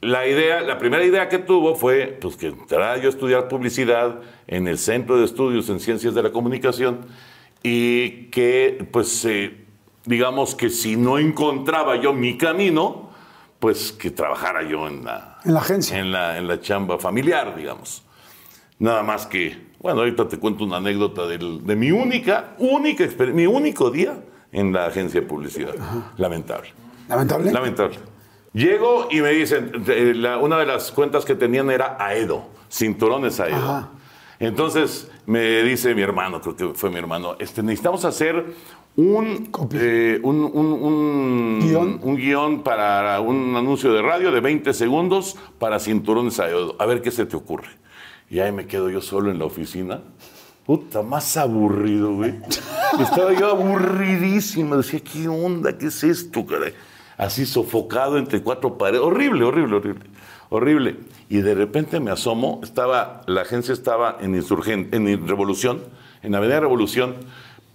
la 0.00 0.26
idea, 0.28 0.60
la 0.60 0.78
primera 0.78 1.04
idea 1.04 1.28
que 1.28 1.38
tuvo 1.38 1.74
fue 1.74 2.18
pues, 2.20 2.36
que 2.36 2.48
entrara 2.48 2.96
yo 2.98 3.06
a 3.06 3.10
estudiar 3.10 3.48
publicidad 3.48 4.20
en 4.46 4.68
el 4.68 4.78
Centro 4.78 5.18
de 5.18 5.24
Estudios 5.24 5.68
en 5.68 5.80
Ciencias 5.80 6.14
de 6.14 6.22
la 6.22 6.30
Comunicación 6.30 7.06
y 7.62 8.26
que, 8.26 8.86
pues, 8.92 9.24
eh, 9.24 9.56
digamos 10.04 10.54
que 10.54 10.70
si 10.70 10.96
no 10.96 11.18
encontraba 11.18 11.96
yo 11.96 12.12
mi 12.12 12.38
camino, 12.38 13.07
pues 13.58 13.92
que 13.92 14.10
trabajara 14.10 14.62
yo 14.62 14.86
en 14.88 15.04
la, 15.04 15.38
En 15.44 15.54
la 15.54 15.60
agencia. 15.60 15.98
en 15.98 16.12
la, 16.12 16.38
en 16.38 16.46
la 16.48 16.60
chamba 16.60 16.98
familiar, 16.98 17.56
digamos. 17.56 18.04
Nada 18.78 19.02
más 19.02 19.26
que, 19.26 19.66
bueno, 19.80 20.00
ahorita 20.00 20.28
te 20.28 20.38
cuento 20.38 20.64
una 20.64 20.76
anécdota 20.76 21.26
del- 21.26 21.64
de 21.66 21.74
mi 21.76 21.90
única, 21.90 22.54
única 22.58 23.04
exper- 23.04 23.32
mi 23.32 23.46
único 23.46 23.90
día 23.90 24.20
en 24.52 24.72
la 24.72 24.86
agencia 24.86 25.20
de 25.20 25.26
publicidad. 25.26 25.74
Lamentable. 26.16 26.68
Lamentable. 27.08 27.52
Lamentable. 27.52 27.98
Llego 28.52 29.08
y 29.10 29.20
me 29.20 29.30
dicen, 29.30 29.72
la- 30.22 30.38
una 30.38 30.58
de 30.58 30.66
las 30.66 30.92
cuentas 30.92 31.24
que 31.24 31.34
tenían 31.34 31.70
era 31.70 31.96
Aedo, 31.98 32.46
cinturones 32.70 33.40
Aedo. 33.40 33.56
Ajá. 33.56 33.88
Entonces 34.40 35.10
me 35.26 35.62
dice 35.64 35.94
mi 35.96 36.02
hermano, 36.02 36.40
creo 36.40 36.56
que 36.56 36.68
fue 36.78 36.90
mi 36.90 36.96
hermano, 36.98 37.34
este, 37.40 37.62
necesitamos 37.62 38.04
hacer 38.04 38.46
un, 38.98 39.48
eh, 39.74 40.18
un, 40.24 40.40
un- 40.44 41.60
¿Guión? 41.62 42.00
un 42.02 42.16
guion 42.16 42.62
para 42.64 43.20
un 43.20 43.54
anuncio 43.54 43.92
de 43.92 44.02
radio 44.02 44.32
de 44.32 44.40
20 44.40 44.74
segundos 44.74 45.36
para 45.60 45.78
cinturones 45.78 46.40
Aedo. 46.40 46.74
A 46.80 46.86
ver 46.86 47.00
qué 47.00 47.12
se 47.12 47.24
te 47.24 47.36
ocurre. 47.36 47.68
Y 48.28 48.40
ahí 48.40 48.50
me 48.50 48.66
quedo 48.66 48.90
yo 48.90 49.00
solo 49.00 49.30
en 49.30 49.38
la 49.38 49.44
oficina. 49.44 50.00
Puta, 50.66 51.02
más 51.02 51.36
aburrido, 51.36 52.12
güey. 52.14 52.34
Estaba 53.00 53.32
yo 53.34 53.46
aburridísimo. 53.50 54.76
Decía, 54.76 55.00
¿qué 55.00 55.28
onda? 55.28 55.78
¿Qué 55.78 55.86
es 55.86 56.02
esto, 56.02 56.44
caray? 56.44 56.72
Así 57.16 57.46
sofocado 57.46 58.18
entre 58.18 58.42
cuatro 58.42 58.76
paredes. 58.76 59.02
Horrible, 59.04 59.44
horrible, 59.44 59.76
horrible. 59.76 60.04
Horrible. 60.50 60.96
Y 61.28 61.38
de 61.38 61.54
repente 61.54 62.00
me 62.00 62.10
asomo. 62.10 62.60
Estaba, 62.64 63.22
la 63.26 63.42
agencia 63.42 63.72
estaba 63.72 64.18
en 64.20 64.34
Insurgente, 64.34 64.96
en 64.96 65.28
Revolución, 65.28 65.82
en 66.22 66.34
Avenida 66.34 66.58
Revolución. 66.58 67.14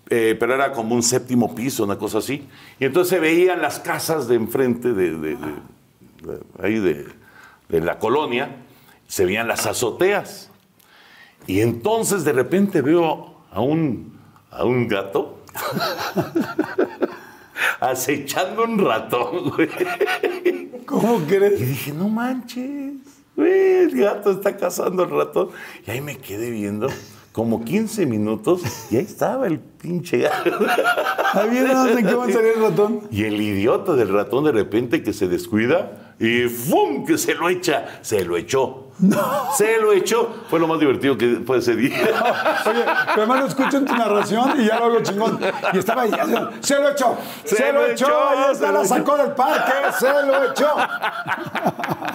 Eh, 0.10 0.36
pero 0.40 0.54
era 0.56 0.72
como 0.74 0.96
un 0.96 1.04
séptimo 1.04 1.56
piso, 1.56 1.84
una 1.84 1.98
cosa 1.98 2.20
así. 2.20 2.48
Y 2.80 2.86
entonces 2.86 3.10
se 3.10 3.20
veían 3.20 3.62
las 3.62 3.80
casas 3.80 4.28
de 4.28 4.36
enfrente 4.36 4.94
de, 4.94 5.12
de- 5.18 5.36
de- 5.38 6.40
ahí 6.62 6.80
de, 6.80 7.08
de 7.70 7.82
la 7.82 8.00
colonia, 8.00 8.58
se 9.08 9.26
veían 9.26 9.48
las 9.48 9.66
azoteas. 9.66 10.50
Y 11.48 11.62
entonces 11.62 12.24
de 12.24 12.34
repente 12.34 12.82
veo 12.82 13.36
a 13.52 13.62
un, 13.62 14.18
a 14.52 14.64
un 14.64 14.88
gato 14.88 15.40
acechando 17.80 18.64
un 18.64 18.80
ratón, 18.80 19.50
güey. 19.52 19.70
¿Cómo 20.86 21.22
Y 21.22 21.26
crees? 21.26 21.60
dije, 21.60 21.94
no 21.94 22.10
manches, 22.10 22.94
güey, 23.36 23.76
el 23.84 23.98
gato 23.98 24.32
está 24.32 24.56
cazando 24.58 25.04
el 25.04 25.10
ratón. 25.10 25.50
Y 25.86 25.92
ahí 25.92 26.02
me 26.02 26.18
quedé 26.18 26.50
viendo 26.52 26.88
como 27.34 27.66
15 27.66 28.06
minutos 28.06 28.62
y 28.92 28.98
ahí 28.98 29.04
estaba 29.04 29.48
el 29.48 29.60
pinche. 29.60 30.30
Había 31.34 31.64
de 31.84 32.04
qué 32.04 32.14
va 32.14 32.26
a 32.26 32.32
salir 32.32 32.54
el 32.56 32.62
ratón. 32.62 33.02
Y 33.12 33.24
el 33.24 33.42
idiota 33.42 33.94
del 33.94 34.14
ratón 34.14 34.46
de 34.46 34.52
repente 34.52 35.02
que 35.02 35.14
se 35.14 35.28
descuida 35.28 36.14
y 36.20 36.44
¡fum! 36.48 37.06
que 37.06 37.18
se 37.18 37.34
lo 37.34 37.50
echa. 37.50 38.00
Se 38.04 38.24
lo 38.24 38.38
echó. 38.38 38.92
Se 39.58 39.80
lo 39.80 39.94
echó. 39.94 40.32
Fue 40.48 40.60
lo 40.60 40.68
más 40.68 40.80
divertido 40.80 41.18
que 41.18 41.42
fue 41.44 41.58
ese 41.58 41.76
día. 41.76 41.98
Oye, 42.68 42.84
pero 42.86 43.24
además 43.24 43.40
lo 43.40 43.48
escucho 43.48 43.78
en 43.78 43.86
tu 43.86 43.96
narración 43.96 44.62
y 44.62 44.68
ya 44.68 44.78
lo 44.78 44.86
hago 44.86 45.02
chingón. 45.02 45.40
Y 45.74 45.78
estaba 45.80 46.04
ahí, 46.04 46.12
se 46.60 46.80
lo 46.80 46.92
echó, 46.92 47.18
se, 47.44 47.74
lo 47.74 47.88
echó, 47.88 48.30
ahí 48.30 48.52
está, 48.52 48.68
se 48.68 48.74
la 48.74 48.86
sacó 48.86 49.18
del 49.18 49.32
parque, 49.32 49.72
se 50.00 50.08
lo 50.08 50.52
echó. 50.52 50.68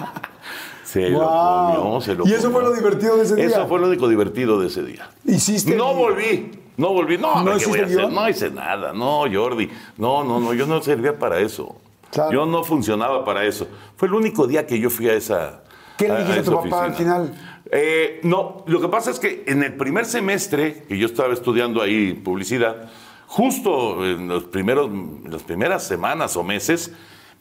Se 0.91 1.09
lo 1.09 1.19
Wow. 1.19 1.75
comió, 1.83 2.01
se 2.01 2.15
lo 2.15 2.25
Y 2.27 2.31
eso 2.33 2.43
comió. 2.51 2.59
fue 2.59 2.63
lo 2.69 2.75
divertido 2.75 3.17
de 3.17 3.23
ese 3.23 3.35
día. 3.35 3.45
Eso 3.45 3.67
fue 3.67 3.79
lo 3.79 3.87
único 3.87 4.07
divertido 4.07 4.59
de 4.59 4.67
ese 4.67 4.81
día. 4.83 5.09
Hiciste. 5.25 5.75
No 5.75 5.93
volví. 5.93 6.51
No 6.77 6.93
volví. 6.93 7.17
No, 7.17 7.43
¿No 7.43 7.57
¿qué 7.57 7.65
voy 7.67 7.79
a 7.79 7.83
hacer? 7.85 7.97
guion? 7.97 8.15
No 8.15 8.27
hice 8.29 8.49
nada. 8.49 8.91
No, 8.93 9.23
Jordi. 9.31 9.69
No, 9.97 10.23
no, 10.23 10.39
no. 10.39 10.53
Yo 10.53 10.65
no 10.65 10.81
servía 10.81 11.17
para 11.19 11.39
eso. 11.41 11.75
Claro. 12.11 12.31
Yo 12.31 12.45
no 12.47 12.63
funcionaba 12.63 13.23
para 13.23 13.43
eso. 13.45 13.67
Fue 13.97 14.07
el 14.07 14.15
único 14.15 14.47
día 14.47 14.65
que 14.65 14.79
yo 14.79 14.89
fui 14.89 15.07
a 15.09 15.13
esa. 15.13 15.61
¿Qué 15.97 16.07
le 16.07 16.13
a- 16.13 16.15
a 16.15 16.19
dijiste 16.21 16.39
a 16.39 16.43
tu 16.43 16.53
papá 16.63 16.85
al 16.85 16.93
final? 16.95 17.33
Eh, 17.71 18.19
no, 18.23 18.63
lo 18.65 18.81
que 18.81 18.87
pasa 18.87 19.11
es 19.11 19.19
que 19.19 19.43
en 19.45 19.61
el 19.61 19.75
primer 19.75 20.05
semestre 20.05 20.85
que 20.87 20.97
yo 20.97 21.05
estaba 21.05 21.31
estudiando 21.33 21.81
ahí 21.83 22.13
publicidad, 22.15 22.89
justo 23.27 24.03
en 24.03 24.27
los 24.27 24.45
primeros, 24.45 24.87
en 24.89 25.25
las 25.29 25.43
primeras 25.43 25.83
semanas 25.83 26.35
o 26.35 26.43
meses, 26.43 26.91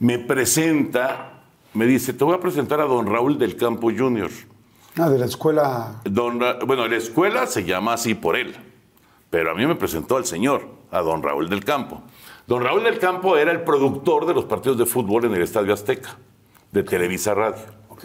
me 0.00 0.18
presenta, 0.18 1.37
me 1.74 1.86
dice, 1.86 2.12
te 2.12 2.24
voy 2.24 2.34
a 2.34 2.40
presentar 2.40 2.80
a 2.80 2.84
don 2.84 3.06
Raúl 3.06 3.38
del 3.38 3.56
Campo 3.56 3.90
Jr. 3.96 4.30
Ah, 4.96 5.08
de 5.08 5.18
la 5.18 5.26
escuela. 5.26 6.00
Don 6.04 6.40
Ra- 6.40 6.58
bueno, 6.66 6.86
la 6.88 6.96
escuela 6.96 7.46
se 7.46 7.64
llama 7.64 7.92
así 7.94 8.14
por 8.14 8.36
él, 8.36 8.56
pero 9.30 9.50
a 9.52 9.54
mí 9.54 9.66
me 9.66 9.76
presentó 9.76 10.16
al 10.16 10.24
señor, 10.24 10.66
a 10.90 11.00
don 11.00 11.22
Raúl 11.22 11.48
del 11.48 11.64
Campo. 11.64 12.02
Don 12.46 12.62
Raúl 12.62 12.82
del 12.82 12.98
Campo 12.98 13.36
era 13.36 13.52
el 13.52 13.62
productor 13.62 14.26
de 14.26 14.34
los 14.34 14.46
partidos 14.46 14.78
de 14.78 14.86
fútbol 14.86 15.26
en 15.26 15.34
el 15.34 15.42
Estadio 15.42 15.72
Azteca, 15.72 16.16
de 16.72 16.82
Televisa 16.82 17.34
Radio. 17.34 17.62
Ok. 17.90 18.04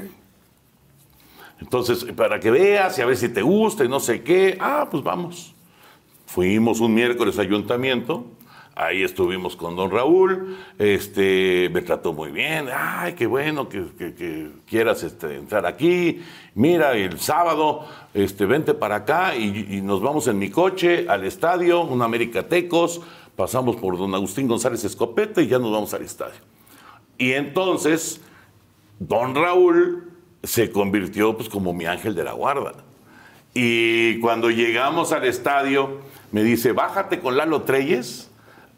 Entonces, 1.62 2.04
para 2.16 2.40
que 2.40 2.52
veas 2.52 2.98
y 2.98 3.02
a 3.02 3.06
ver 3.06 3.16
si 3.18 3.30
te 3.30 3.42
gusta 3.42 3.86
y 3.86 3.88
no 3.88 4.00
sé 4.00 4.22
qué, 4.22 4.58
ah, 4.60 4.88
pues 4.92 5.02
vamos. 5.04 5.56
Fuimos 6.26 6.80
un 6.82 6.94
miércoles 6.94 7.38
a 7.40 7.42
ayuntamiento, 7.44 8.26
ahí 8.76 9.04
estuvimos 9.04 9.56
con 9.56 9.76
don 9.76 9.92
Raúl, 9.92 10.58
este, 10.80 11.70
me 11.72 11.82
trató 11.82 12.14
muy 12.14 12.32
bien, 12.32 12.68
ay, 12.74 13.14
qué 13.14 13.28
bueno 13.28 13.70
que, 13.70 14.52
quieras 14.68 15.04
este, 15.04 15.36
entrar 15.36 15.66
aquí, 15.66 16.22
mira, 16.56 16.94
el 16.94 17.20
sábado, 17.20 17.88
este, 18.14 18.46
vente 18.46 18.74
para 18.74 18.98
acá 18.98 19.36
y, 19.36 19.82
nos 19.82 20.02
vamos 20.02 20.28
en 20.28 20.40
mi 20.40 20.50
coche 20.50 21.06
al 21.08 21.24
estadio, 21.26 21.82
un 21.82 22.02
América 22.02 22.48
Tecos, 22.48 23.02
pasamos 23.36 23.76
por 23.76 23.98
don 23.98 24.14
Agustín 24.16 24.48
González 24.48 24.84
Escopeta 24.84 25.42
y 25.42 25.48
ya 25.48 25.60
nos 25.60 25.72
vamos 25.72 25.94
al 25.94 26.04
estadio. 26.04 26.40
Y 27.18 27.34
entonces, 27.34 28.22
don 29.00 29.36
Raúl 29.36 30.12
se 30.42 30.72
convirtió 30.72 31.38
pues 31.38 31.48
como 31.48 31.74
mi 31.74 31.86
ángel 31.86 32.16
de 32.16 32.24
la 32.24 32.34
guarda. 32.34 32.74
Y 33.54 34.20
cuando 34.20 34.50
llegamos 34.50 35.12
al 35.12 35.26
estadio, 35.26 36.00
me 36.32 36.44
dice, 36.44 36.72
bájate 36.72 37.20
con 37.20 37.38
Lalo 37.38 37.62
Treyes 37.62 38.32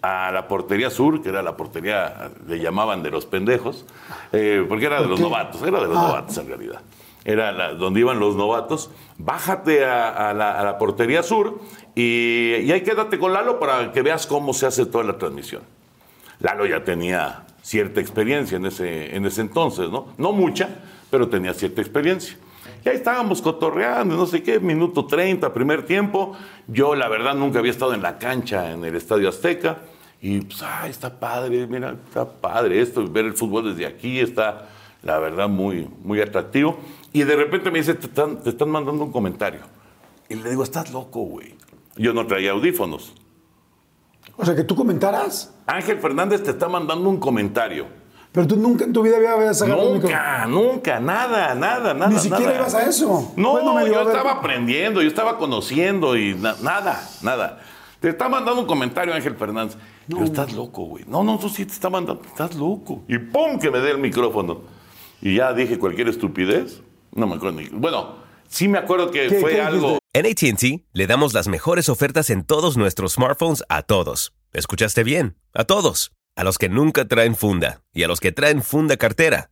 a 0.05 0.31
la 0.31 0.47
portería 0.47 0.89
sur, 0.89 1.21
que 1.21 1.29
era 1.29 1.41
la 1.41 1.55
portería, 1.57 2.31
le 2.47 2.59
llamaban 2.59 3.01
de 3.03 3.11
los 3.11 3.25
pendejos, 3.25 3.85
eh, 4.31 4.65
porque 4.67 4.85
era 4.85 5.01
de 5.01 5.07
los 5.07 5.19
novatos, 5.19 5.61
era 5.61 5.79
de 5.79 5.87
los 5.87 5.97
Ah. 5.97 6.01
novatos 6.07 6.37
en 6.37 6.47
realidad. 6.47 6.81
Era 7.23 7.51
la- 7.51 7.73
donde 7.73 7.99
iban 8.01 8.19
los 8.19 8.35
novatos. 8.35 8.91
Bájate 9.17 9.83
a, 9.85 10.29
a 10.29 10.33
la, 10.33 10.59
a 10.59 10.63
la 10.63 10.77
portería 10.77 11.23
sur 11.23 11.59
y, 11.95 12.55
y 12.63 12.71
ahí 12.71 12.81
quédate 12.81 13.17
con 13.17 13.33
Lalo 13.33 13.59
para 13.59 13.91
que 13.91 14.01
veas 14.03 14.27
cómo 14.27 14.53
se 14.53 14.67
hace 14.67 14.85
toda 14.85 15.03
la 15.03 15.17
transmisión. 15.17 15.63
Lalo 16.39 16.65
ya 16.65 16.83
tenía 16.83 17.45
cierta 17.63 17.99
experiencia 17.99 18.57
en 18.57 18.65
ese, 18.67 19.15
en 19.15 19.25
ese 19.25 19.41
entonces, 19.41 19.89
¿no? 19.89 20.07
No 20.17 20.33
mucha, 20.33 20.69
pero 21.09 21.27
tenía 21.27 21.53
cierta 21.53 21.81
experiencia. 21.81 22.37
Y 22.83 22.89
ahí 22.89 22.95
estábamos 22.97 23.41
cotorreando, 23.41 24.15
no 24.15 24.27
sé 24.27 24.43
qué, 24.43 24.59
minuto 24.59 25.05
30, 25.07 25.51
primer 25.51 25.83
tiempo. 25.85 26.33
Yo, 26.67 26.93
la 26.93 27.07
verdad, 27.07 27.33
nunca 27.33 27.57
había 27.57 27.71
estado 27.71 27.95
en 27.95 28.03
la 28.03 28.19
cancha 28.19 28.71
en 28.71 28.85
el 28.85 28.95
Estadio 28.95 29.29
Azteca. 29.29 29.77
Y, 30.27 30.41
pues, 30.41 30.59
ay, 30.63 30.89
está 30.89 31.19
padre, 31.19 31.67
mira, 31.67 31.95
está 32.07 32.25
padre 32.27 32.81
esto, 32.81 33.07
ver 33.07 33.25
el 33.25 33.33
fútbol 33.35 33.65
desde 33.69 33.85
aquí 33.85 34.19
está, 34.19 34.69
la 35.03 35.19
verdad, 35.19 35.47
muy, 35.47 35.87
muy 36.03 36.19
atractivo. 36.19 36.79
Y 37.13 37.21
de 37.21 37.35
repente 37.35 37.69
me 37.69 37.77
dice, 37.77 37.93
te 37.93 38.07
están, 38.07 38.41
te 38.41 38.49
están 38.49 38.71
mandando 38.71 39.03
un 39.03 39.11
comentario. 39.11 39.59
Y 40.27 40.33
le 40.33 40.49
digo, 40.49 40.63
estás 40.63 40.91
loco, 40.91 41.19
güey. 41.19 41.53
Yo 41.95 42.11
no 42.11 42.25
traía 42.25 42.53
audífonos. 42.53 43.13
O 44.35 44.43
sea, 44.43 44.55
que 44.55 44.63
tú 44.63 44.75
comentaras. 44.75 45.53
Ángel 45.67 45.99
Fernández 45.99 46.41
te 46.41 46.49
está 46.49 46.67
mandando 46.67 47.07
un 47.07 47.19
comentario. 47.19 47.85
Pero 48.31 48.47
tú 48.47 48.55
nunca 48.57 48.83
en 48.83 48.93
tu 48.93 49.03
vida 49.03 49.17
habías 49.17 49.61
micrófono. 49.61 49.93
Nunca, 49.99 50.45
nunca, 50.47 50.99
nada, 50.99 51.53
nada, 51.53 51.93
nada. 51.93 52.07
Ni 52.11 52.17
siquiera 52.17 52.45
nada. 52.45 52.55
ibas 52.55 52.73
a 52.73 52.89
eso. 52.89 53.31
No, 53.37 53.51
Bueno, 53.51 53.75
medio, 53.75 53.93
yo 53.93 54.09
estaba 54.09 54.31
aprendiendo, 54.31 55.03
yo 55.03 55.07
estaba 55.07 55.37
conociendo 55.37 56.17
y 56.17 56.33
na- 56.33 56.55
nada, 56.63 57.07
nada. 57.21 57.59
Te 57.99 58.09
está 58.09 58.27
mandando 58.27 58.59
un 58.61 58.67
comentario 58.67 59.13
Ángel 59.13 59.35
Fernández. 59.35 59.77
Pero 60.07 60.23
estás 60.23 60.53
loco, 60.53 60.83
güey. 60.85 61.03
No, 61.07 61.23
no, 61.23 61.37
tú 61.39 61.49
sí 61.49 61.65
te 61.65 61.73
está 61.73 61.89
mandando, 61.89 62.21
estás 62.25 62.55
loco. 62.55 63.03
Y 63.07 63.17
¡pum! 63.17 63.59
que 63.59 63.71
me 63.71 63.79
dé 63.79 63.91
el 63.91 63.97
micrófono. 63.97 64.61
Y 65.21 65.35
ya 65.35 65.53
dije 65.53 65.79
cualquier 65.79 66.09
estupidez. 66.09 66.81
No 67.13 67.25
me 67.27 67.35
acuerdo 67.35 67.59
ni. 67.61 67.67
Bueno, 67.69 68.15
sí 68.47 68.67
me 68.67 68.77
acuerdo 68.77 69.09
que 69.11 69.27
¿Qué- 69.27 69.39
fue 69.39 69.51
qué 69.53 69.61
algo. 69.61 69.97
En 70.13 70.25
ATT 70.25 70.85
le 70.93 71.07
damos 71.07 71.33
las 71.33 71.47
mejores 71.47 71.89
ofertas 71.89 72.29
en 72.29 72.43
todos 72.43 72.77
nuestros 72.77 73.13
smartphones 73.13 73.63
a 73.69 73.81
todos. 73.81 74.33
¿Escuchaste 74.53 75.03
bien? 75.03 75.35
A 75.53 75.63
todos. 75.65 76.11
A 76.37 76.43
los 76.43 76.57
que 76.57 76.69
nunca 76.69 77.05
traen 77.07 77.35
funda 77.35 77.81
y 77.93 78.03
a 78.03 78.07
los 78.07 78.19
que 78.19 78.31
traen 78.31 78.61
funda 78.61 78.97
cartera. 78.97 79.51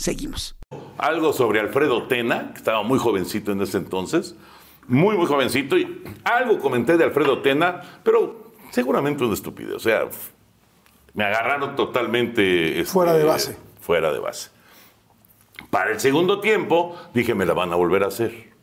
Seguimos. 0.00 0.56
algo 0.96 1.34
sobre 1.34 1.60
Alfredo 1.60 2.04
Tena, 2.04 2.52
que 2.52 2.58
estaba 2.58 2.82
muy 2.82 2.98
jovencito 2.98 3.52
en 3.52 3.60
ese 3.60 3.76
entonces, 3.76 4.34
muy, 4.88 5.14
muy 5.14 5.26
jovencito, 5.26 5.76
y 5.76 6.02
algo 6.24 6.58
comenté 6.58 6.96
de 6.96 7.04
Alfredo 7.04 7.42
Tena, 7.42 7.82
pero 8.02 8.50
seguramente 8.70 9.24
una 9.24 9.34
estupidez. 9.34 9.74
O 9.74 9.78
sea, 9.78 10.08
me 11.12 11.24
agarraron 11.24 11.76
totalmente... 11.76 12.80
este, 12.80 12.90
Fuera 12.90 13.12
de 13.12 13.24
base. 13.24 13.58
Fuera 13.82 14.10
de 14.10 14.20
base. 14.20 14.48
Para 15.68 15.90
el 15.90 16.00
segundo 16.00 16.40
tiempo, 16.40 16.96
dije, 17.12 17.34
me 17.34 17.44
la 17.44 17.52
van 17.52 17.70
a 17.70 17.76
volver 17.76 18.02
a 18.02 18.06
hacer. 18.06 18.54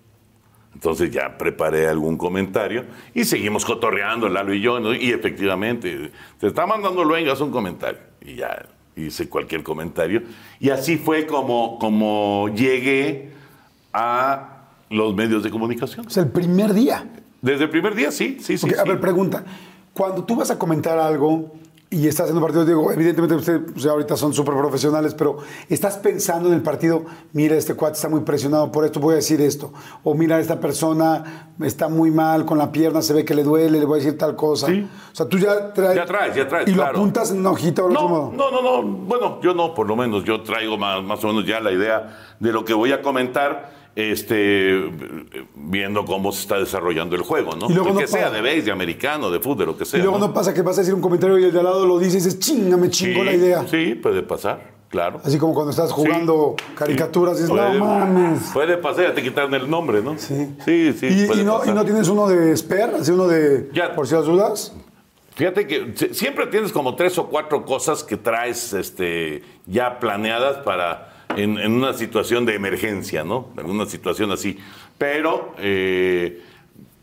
Entonces 0.73 1.11
ya 1.11 1.37
preparé 1.37 1.87
algún 1.87 2.17
comentario 2.17 2.85
y 3.13 3.25
seguimos 3.25 3.63
cotorreando, 3.63 4.27
Lalo 4.27 4.55
y 4.55 4.61
yo, 4.61 4.79
¿no? 4.79 4.91
y 4.91 5.11
efectivamente, 5.11 6.11
te 6.39 6.47
está 6.47 6.65
mandando 6.65 7.03
Luengas 7.03 7.39
un 7.41 7.51
comentario. 7.51 7.99
Y 8.21 8.35
ya 8.37 8.65
hice 8.97 9.29
cualquier 9.29 9.63
comentario. 9.63 10.23
Y 10.59 10.69
así 10.69 10.97
fue 10.97 11.25
como, 11.25 11.77
como 11.79 12.49
llegué 12.55 13.31
a 13.93 14.63
los 14.89 15.15
medios 15.15 15.43
de 15.43 15.49
comunicación. 15.49 16.07
Es 16.07 16.17
el 16.17 16.29
primer 16.29 16.73
día. 16.73 17.07
Desde 17.41 17.65
el 17.65 17.69
primer 17.69 17.95
día, 17.95 18.11
sí, 18.11 18.37
sí, 18.41 18.55
a 18.55 18.57
sí. 18.57 18.67
ver, 18.87 18.99
pregunta. 18.99 19.43
Cuando 19.93 20.23
tú 20.23 20.35
vas 20.35 20.51
a 20.51 20.57
comentar 20.59 20.97
algo 20.97 21.53
y 21.89 22.05
estás 22.07 22.29
en 22.29 22.35
un 22.35 22.41
partido, 22.41 22.65
digo, 22.65 22.91
evidentemente 22.91 23.35
ustedes 23.35 23.61
o 23.75 23.79
sea, 23.79 23.91
ahorita 23.93 24.17
son 24.17 24.33
súper 24.33 24.55
profesionales, 24.55 25.13
pero 25.13 25.37
estás 25.69 25.97
pensando 25.97 26.49
en 26.49 26.55
el 26.55 26.61
partido, 26.61 27.05
mira, 27.31 27.55
este 27.55 27.75
cuate 27.75 27.93
está 27.95 28.09
muy 28.09 28.21
presionado 28.21 28.69
por 28.73 28.83
esto, 28.83 28.99
voy 28.99 29.13
a 29.13 29.15
decir 29.15 29.39
esto. 29.39 29.71
O 30.03 30.13
mira, 30.13 30.37
esta 30.39 30.59
persona 30.59 31.53
está 31.61 31.87
muy 31.87 32.11
mal 32.11 32.45
con 32.45 32.57
la 32.57 32.73
pierna, 32.73 33.01
se 33.01 33.13
ve 33.13 33.23
que 33.23 33.33
le 33.33 33.43
duele, 33.43 33.79
le 33.79 33.85
voy 33.85 33.99
a 34.01 34.03
decir 34.03 34.17
tal 34.17 34.35
cosa. 34.35 34.67
Sí. 34.67 34.85
O 35.13 35.15
sea, 35.15 35.27
tú 35.29 35.37
ya 35.37 35.71
traes... 35.73 35.95
Ya 35.95 36.05
traes, 36.05 36.35
ya 36.35 36.47
traes, 36.47 36.67
Y 36.67 36.71
lo 36.71 36.77
claro. 36.83 36.97
apuntas 36.97 37.31
en 37.31 37.39
una 37.39 37.51
hojita 37.51 37.83
o 37.83 37.85
otro 37.87 38.01
No, 38.01 38.07
modo. 38.09 38.31
no, 38.35 38.51
no, 38.51 38.61
no. 38.61 38.83
Bueno, 38.83 39.39
yo 39.41 39.53
no, 39.53 39.73
por 39.73 39.87
lo 39.87 39.95
menos. 39.95 40.25
Yo 40.25 40.41
traigo 40.43 40.77
más, 40.77 41.01
más 41.03 41.23
o 41.23 41.27
menos 41.27 41.45
ya 41.45 41.61
la 41.61 41.71
idea 41.71 42.35
de 42.39 42.51
lo 42.51 42.65
que 42.65 42.73
voy 42.73 42.91
a 42.91 43.01
comentar, 43.01 43.76
este, 43.99 44.91
viendo 45.55 46.05
cómo 46.05 46.31
se 46.31 46.41
está 46.41 46.59
desarrollando 46.59 47.15
el 47.15 47.23
juego, 47.23 47.55
¿no? 47.55 47.67
Y 47.69 47.73
luego 47.73 47.89
El 47.89 47.93
no 47.95 47.99
que 48.01 48.07
sea, 48.07 48.25
para. 48.27 48.35
de 48.35 48.41
base, 48.41 48.61
de 48.61 48.71
americano, 48.71 49.31
de 49.31 49.39
fútbol, 49.39 49.57
de 49.57 49.65
lo 49.65 49.77
que 49.77 49.85
sea. 49.85 49.99
Y 49.99 50.03
luego 50.03 50.19
no 50.19 50.31
pasa 50.33 50.53
que 50.53 50.61
vas 50.61 50.77
a 50.77 50.81
decir 50.81 50.93
un 50.93 51.01
comentario 51.01 51.37
y 51.39 51.45
el 51.45 51.51
de 51.51 51.57
al 51.59 51.65
lado 51.65 51.85
lo 51.85 51.97
dice 51.97 52.13
y 52.13 52.15
dices, 52.17 52.37
chinga, 52.39 52.77
me 52.77 52.89
chingó 52.91 53.21
Sí, 53.21 53.25
la 53.25 53.33
idea. 53.33 53.67
Sí, 53.67 53.95
puede 53.95 54.21
pasar, 54.21 54.71
claro. 54.89 55.19
Así 55.23 55.39
como 55.39 55.55
cuando 55.55 55.71
estás 55.71 55.91
jugando 55.91 56.55
Sí, 56.59 56.63
caricaturas 56.75 57.37
dices, 57.37 57.49
Puede- 57.49 57.79
no 57.79 57.85
mames. 57.85 58.41
Puede 58.53 58.77
pasar, 58.77 59.05
ya 59.07 59.13
te 59.15 59.23
quitaron 59.23 59.53
el 59.55 59.67
nombre, 59.69 60.01
¿no? 60.03 60.15
Sí. 60.17 60.47
Sí, 60.63 60.93
sí. 60.93 61.07
¿Y, 61.07 61.25
puede 61.25 61.41
y 61.41 61.43
no, 61.43 61.57
pasar. 61.57 61.73
¿Y 61.73 61.75
no 61.75 61.83
tienes 61.85 62.07
uno 62.07 62.27
de 62.27 62.55
Sper? 62.55 62.91
Así 62.99 63.11
uno 63.11 63.27
de... 63.27 63.69
Ya. 63.73 63.95
Por 63.95 64.07
si 64.07 64.13
las 64.13 64.25
dudas. 64.25 64.73
Fíjate 65.35 65.65
que 65.67 65.93
si- 65.95 66.13
siempre 66.13 66.45
tienes 66.47 66.71
como 66.71 66.95
tres 66.95 67.17
o 67.17 67.27
cuatro 67.27 67.65
cosas 67.65 68.03
que 68.03 68.15
traes 68.17 68.73
este, 68.73 69.43
ya 69.65 69.99
planeadas 69.99 70.57
para 70.57 71.13
en, 71.35 71.57
en 71.57 71.71
una 71.73 71.93
situación 71.93 72.45
de 72.45 72.55
emergencia, 72.55 73.23
¿no? 73.23 73.47
En 73.57 73.65
una 73.69 73.85
situación 73.85 74.31
así. 74.31 74.57
Pero 74.97 75.53
eh, 75.59 76.41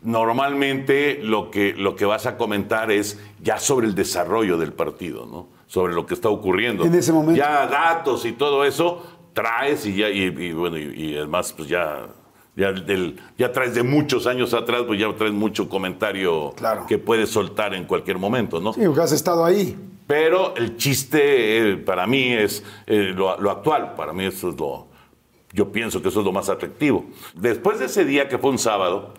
normalmente 0.03 1.19
lo 1.23 1.51
que, 1.51 1.75
lo 1.75 1.97
que 1.97 2.05
vas 2.05 2.27
a 2.27 2.37
comentar 2.37 2.91
es 2.91 3.21
ya 3.43 3.59
sobre 3.59 3.87
el 3.87 3.95
desarrollo 3.95 4.57
del 4.59 4.73
partido, 4.73 5.27
¿no? 5.27 5.49
Sobre 5.67 5.95
lo 5.95 6.07
que 6.07 6.15
está 6.15 6.29
ocurriendo. 6.29 6.85
En 6.85 6.95
ese 6.95 7.13
momento. 7.13 7.39
Ya 7.39 7.67
datos 7.67 8.25
y 8.25 8.33
todo 8.33 8.65
eso 8.65 9.05
traes 9.33 9.85
y 9.87 9.97
ya, 9.97 10.09
y, 10.11 10.25
y 10.25 10.53
bueno, 10.53 10.79
y, 10.79 10.83
y 10.95 11.17
además 11.17 11.53
pues 11.57 11.69
ya, 11.69 12.07
ya, 12.55 12.71
del- 12.73 13.19
ya 13.37 13.51
traes 13.51 13.75
de 13.75 13.83
muchos 13.83 14.27
años 14.29 14.55
atrás, 14.55 14.83
pues 14.87 15.01
ya 15.01 15.13
traes 15.17 15.33
mucho 15.33 15.69
comentario 15.69 16.53
Claro. 16.57 16.87
que 16.87 16.99
puedes 16.99 17.31
soltar 17.31 17.75
en 17.75 17.85
cualquier 17.85 18.19
momento, 18.19 18.61
¿no? 18.61 18.73
Sí, 18.73 18.83
porque 18.87 19.01
has 19.01 19.13
estado 19.13 19.45
ahí. 19.45 19.77
Pero 20.07 20.55
el 20.57 20.77
chiste 20.77 21.73
eh, 21.73 21.77
para 21.77 22.07
mí 22.07 22.33
es 22.33 22.63
eh, 22.87 23.13
lo, 23.15 23.41
lo 23.41 23.51
actual, 23.51 23.95
para 23.95 24.13
mí 24.13 24.25
eso 24.25 24.51
es 24.51 24.57
lo, 24.59 24.89
yo 25.55 25.71
pienso 25.71 26.03
que 26.03 26.09
eso 26.09 26.21
es 26.21 26.27
lo 26.27 26.33
más 26.33 26.49
atractivo. 26.49 27.07
Después 27.35 27.79
de 27.79 27.87
ese 27.87 28.05
día 28.05 28.29
que 28.29 28.39
fue 28.39 28.51
un 28.51 28.59
sábado, 28.59 29.15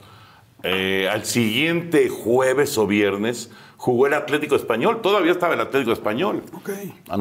eh, 0.64 1.08
al 1.12 1.26
siguiente 1.26 2.10
jueves 2.10 2.78
o 2.78 2.86
viernes 2.86 3.52
jugó 3.78 4.08
el 4.08 4.14
Atlético 4.14 4.56
Español, 4.56 5.02
todavía 5.02 5.32
estaba 5.32 5.54
el 5.54 5.62
Atlético 5.62 5.94
Español. 5.94 6.44
Ok. 6.54 6.70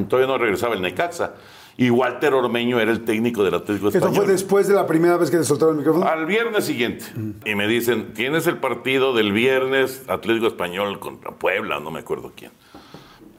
Todavía 0.09 0.27
no 0.27 0.39
regresaba 0.39 0.75
el 0.75 0.83
Necaxa. 0.83 1.35
Y 1.77 1.91
Walter 1.91 2.33
Ormeño 2.35 2.79
era 2.79 2.93
el 2.93 3.05
técnico 3.05 3.43
del 3.43 3.55
Atlético 3.55 3.89
Español. 3.89 4.15
fue 4.15 4.27
después 4.27 4.69
de 4.69 4.75
la 4.75 4.87
primera 4.87 5.17
vez 5.17 5.31
que 5.31 5.39
te 5.39 5.45
soltaron 5.45 5.75
el 5.75 5.79
micrófono. 5.79 6.07
Al 6.07 6.25
viernes 6.27 6.65
siguiente. 6.65 7.05
Y 7.45 7.55
me 7.55 7.67
dicen, 7.67 8.15
tienes 8.15 8.47
el 8.47 8.59
partido 8.59 9.13
del 9.13 9.33
viernes 9.33 10.05
Atlético 10.09 10.47
Español 10.47 10.99
contra 11.01 11.33
Puebla, 11.33 11.81
no 11.81 11.91
me 11.91 12.01
acuerdo 12.01 12.33
quién. 12.37 12.53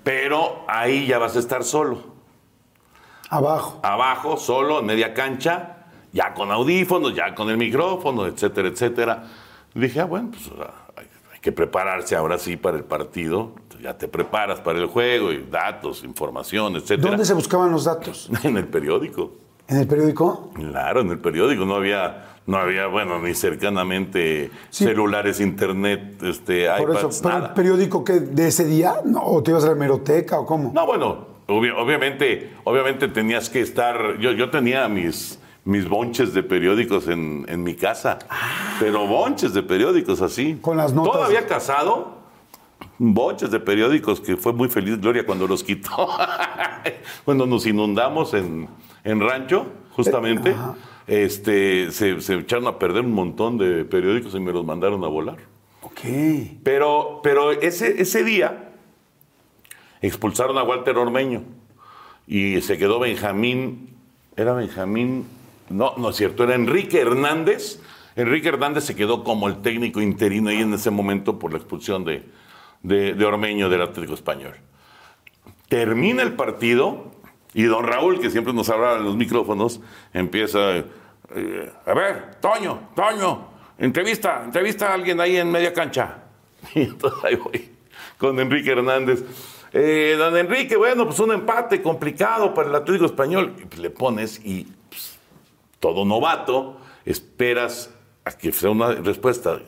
Pero 0.05 0.63
ahí 0.67 1.07
ya 1.07 1.17
vas 1.17 1.35
a 1.35 1.39
estar 1.39 1.63
solo. 1.63 1.97
Abajo. 3.27 3.79
Abajo, 3.81 4.37
solo, 4.37 4.81
en 4.81 4.85
media 4.85 5.15
cancha, 5.15 5.87
ya 6.13 6.35
con 6.35 6.51
audífonos, 6.51 7.15
ya 7.15 7.33
con 7.33 7.49
el 7.49 7.57
micrófono, 7.57 8.27
etcétera, 8.27 8.67
etcétera. 8.67 9.23
Dije, 9.73 10.01
ah, 10.01 10.05
bueno, 10.05 10.29
pues 10.29 10.43
hay, 10.95 11.07
hay 11.33 11.39
que 11.39 11.51
prepararse 11.51 12.15
ahora 12.15 12.37
sí 12.37 12.55
para 12.55 12.77
el 12.77 12.83
partido. 12.83 13.53
Ya 13.81 13.97
te 13.97 14.07
preparas 14.07 14.61
para 14.61 14.77
el 14.77 14.85
juego 14.85 15.31
y 15.31 15.41
datos, 15.49 16.03
información, 16.03 16.75
etcétera. 16.75 17.09
¿Dónde 17.09 17.25
se 17.25 17.33
buscaban 17.33 17.71
los 17.71 17.85
datos? 17.85 18.29
En 18.43 18.57
el 18.57 18.67
periódico. 18.67 19.31
¿En 19.67 19.77
el 19.77 19.87
periódico? 19.87 20.51
Claro, 20.53 21.01
en 21.01 21.09
el 21.09 21.17
periódico 21.17 21.65
no 21.65 21.73
había, 21.73 22.34
no 22.47 22.57
había, 22.57 22.87
bueno, 22.87 23.19
ni 23.19 23.33
cercanamente 23.33 24.51
Sí. 24.69 24.83
celulares, 24.85 25.39
internet, 25.39 26.21
este, 26.23 26.67
Por 26.77 26.89
iPads, 26.91 26.97
eso. 27.15 27.23
¿Pero 27.23 27.35
el 27.35 27.41
nada. 27.41 27.53
periódico 27.53 28.03
que 28.03 28.13
de 28.19 28.47
ese 28.47 28.65
día? 28.65 28.95
No, 29.03 29.23
¿O 29.23 29.41
te 29.43 29.51
ibas 29.51 29.63
a 29.63 29.67
la 29.67 29.73
hemeroteca 29.73 30.39
o 30.39 30.45
cómo? 30.45 30.71
No, 30.73 30.85
bueno, 30.85 31.25
obvi- 31.47 31.73
obviamente, 31.75 32.51
obviamente 32.63 33.07
tenías 33.07 33.49
que 33.49 33.61
estar. 33.61 34.17
Yo, 34.19 34.31
yo 34.33 34.51
tenía 34.51 34.87
mis, 34.87 35.39
mis 35.63 35.89
bonches 35.89 36.33
de 36.35 36.43
periódicos 36.43 37.07
en, 37.07 37.45
en 37.47 37.63
mi 37.63 37.73
casa, 37.75 38.19
pero 38.79 39.07
bonches 39.07 39.53
de 39.53 39.63
periódicos 39.63 40.21
así. 40.21 40.59
Con 40.61 40.77
las 40.77 40.93
notas. 40.93 41.13
Todavía 41.13 41.47
casado, 41.47 42.19
bonches 42.99 43.49
de 43.49 43.59
periódicos 43.59 44.21
que 44.21 44.37
fue 44.37 44.53
muy 44.53 44.69
feliz 44.69 45.01
Gloria 45.01 45.25
cuando 45.25 45.47
los 45.47 45.63
quitó. 45.63 46.09
cuando 47.25 47.47
nos 47.47 47.65
inundamos 47.65 48.35
en, 48.35 48.67
en 49.03 49.19
rancho, 49.19 49.65
justamente. 49.91 50.55
Este, 51.07 51.91
se, 51.91 52.19
se 52.21 52.35
echaron 52.35 52.67
a 52.67 52.79
perder 52.79 53.05
un 53.05 53.13
montón 53.13 53.57
de 53.57 53.85
periódicos 53.85 54.33
y 54.33 54.39
me 54.39 54.51
los 54.51 54.65
mandaron 54.65 55.03
a 55.03 55.07
volar. 55.07 55.37
Ok. 55.81 56.01
Pero, 56.63 57.19
pero 57.23 57.51
ese, 57.51 58.01
ese 58.01 58.23
día 58.23 58.71
expulsaron 60.01 60.57
a 60.57 60.63
Walter 60.63 60.97
Ormeño 60.97 61.43
y 62.27 62.61
se 62.61 62.77
quedó 62.77 62.99
Benjamín, 62.99 63.95
era 64.35 64.53
Benjamín, 64.53 65.27
no, 65.69 65.93
no 65.97 66.09
es 66.09 66.15
cierto, 66.15 66.43
era 66.43 66.55
Enrique 66.55 66.99
Hernández. 66.99 67.81
Enrique 68.15 68.47
Hernández 68.47 68.85
se 68.85 68.95
quedó 68.95 69.23
como 69.23 69.47
el 69.47 69.61
técnico 69.61 70.01
interino 70.01 70.49
ahí 70.49 70.61
en 70.61 70.73
ese 70.73 70.89
momento 70.89 71.37
por 71.37 71.51
la 71.51 71.57
expulsión 71.57 72.05
de, 72.05 72.23
de, 72.81 73.13
de 73.13 73.25
Ormeño 73.25 73.69
del 73.69 73.81
Atlético 73.81 74.13
Español. 74.13 74.55
Termina 75.67 76.23
el 76.23 76.33
partido 76.33 77.11
y 77.55 77.63
don 77.63 77.85
Raúl, 77.85 78.19
que 78.19 78.29
siempre 78.29 78.51
nos 78.53 78.69
hablaba 78.69 78.97
en 78.97 79.05
los 79.05 79.15
micrófonos, 79.15 79.79
empieza, 80.13 80.75
eh, 80.77 81.71
a 81.85 81.93
ver, 81.93 82.35
Toño, 82.41 82.89
Toño, 82.93 83.47
entrevista, 83.77 84.43
entrevista 84.43 84.91
a 84.91 84.93
alguien 84.93 85.21
ahí 85.21 85.37
en 85.37 85.51
media 85.51 85.73
cancha. 85.73 86.17
Y 86.75 86.81
entonces 86.81 87.23
ahí 87.23 87.35
voy 87.35 87.71
con 88.17 88.37
Enrique 88.39 88.71
Hernández. 88.71 89.23
Eh, 89.71 90.15
don 90.17 90.35
Enrique, 90.35 90.75
bueno, 90.75 91.05
pues 91.05 91.19
un 91.19 91.31
empate 91.31 91.81
complicado 91.81 92.53
para 92.53 92.69
el 92.69 92.75
Atlético 92.75 93.05
Español. 93.05 93.55
Y 93.71 93.77
le 93.77 93.89
pones 93.89 94.41
y 94.43 94.67
pues, 94.89 95.17
todo 95.79 96.03
novato, 96.03 96.77
esperas 97.05 97.89
a 98.25 98.31
que 98.31 98.51
sea 98.51 98.71
una 98.71 98.91
respuesta 98.95 99.59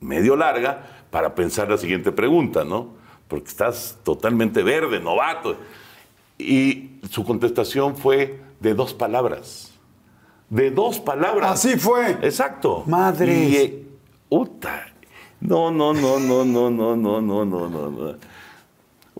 medio 0.00 0.34
larga 0.34 1.04
para 1.10 1.36
pensar 1.36 1.70
la 1.70 1.78
siguiente 1.78 2.10
pregunta, 2.10 2.64
¿no? 2.64 2.94
Porque 3.28 3.48
estás 3.48 3.98
totalmente 4.02 4.64
verde, 4.64 4.98
novato. 4.98 5.56
Y 6.38 7.00
su 7.10 7.24
contestación 7.24 7.96
fue 7.96 8.40
de 8.60 8.74
dos 8.74 8.94
palabras. 8.94 9.72
De 10.48 10.70
dos 10.70 11.00
palabras. 11.00 11.52
Así 11.52 11.76
fue. 11.78 12.12
Exacto. 12.22 12.84
Madres. 12.86 13.50
Y, 13.50 13.56
eh, 13.56 13.86
uta. 14.28 14.86
No, 15.40 15.70
no, 15.70 15.92
no, 15.92 16.18
no, 16.20 16.44
no, 16.44 16.70
no, 16.70 16.96
no, 16.96 17.20
no, 17.20 17.44
no, 17.44 17.44
no, 17.44 17.90
no. 17.90 18.16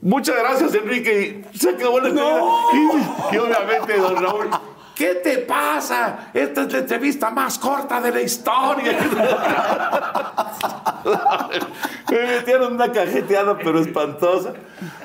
Muchas 0.00 0.36
gracias, 0.36 0.74
Enrique. 0.74 1.44
Se 1.54 1.70
acabó 1.70 2.00
la 2.00 2.08
entrevista. 2.08 2.42
Y, 2.72 3.34
y 3.34 3.38
obviamente, 3.38 3.96
don 3.98 4.16
Raúl, 4.16 4.50
¿qué 4.94 5.14
te 5.16 5.38
pasa? 5.38 6.30
Esta 6.34 6.62
es 6.62 6.72
la 6.72 6.78
entrevista 6.80 7.30
más 7.30 7.58
corta 7.58 8.00
de 8.00 8.10
la 8.10 8.20
historia. 8.20 8.98
Me 12.10 12.26
metieron 12.26 12.74
una 12.74 12.92
cajeteada, 12.92 13.56
pero 13.58 13.80
espantosa. 13.80 14.52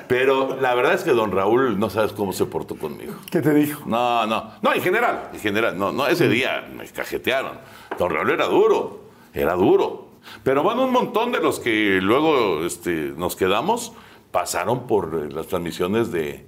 Pero 0.08 0.56
la 0.60 0.74
verdad 0.74 0.94
es 0.94 1.02
que 1.02 1.10
don 1.12 1.30
Raúl 1.32 1.78
no 1.78 1.90
sabes 1.90 2.12
cómo 2.12 2.32
se 2.32 2.46
portó 2.46 2.76
conmigo. 2.76 3.14
¿Qué 3.30 3.42
te 3.42 3.52
dijo? 3.52 3.82
No, 3.86 4.26
no, 4.26 4.52
no, 4.62 4.72
en 4.72 4.80
general, 4.82 5.30
en 5.34 5.38
general, 5.40 5.78
no, 5.78 5.92
no, 5.92 6.06
ese 6.06 6.28
día 6.28 6.66
me 6.74 6.86
cajetearon. 6.86 7.58
Don 7.98 8.10
Raúl 8.10 8.30
era 8.30 8.46
duro, 8.46 9.02
era 9.34 9.54
duro. 9.54 10.08
Pero 10.42 10.62
bueno, 10.62 10.84
un 10.86 10.92
montón 10.92 11.30
de 11.32 11.40
los 11.40 11.60
que 11.60 12.00
luego 12.02 12.64
este, 12.64 13.12
nos 13.16 13.36
quedamos 13.36 13.92
pasaron 14.30 14.86
por 14.86 15.26
eh, 15.28 15.32
las 15.32 15.46
transmisiones 15.46 16.10
de, 16.10 16.46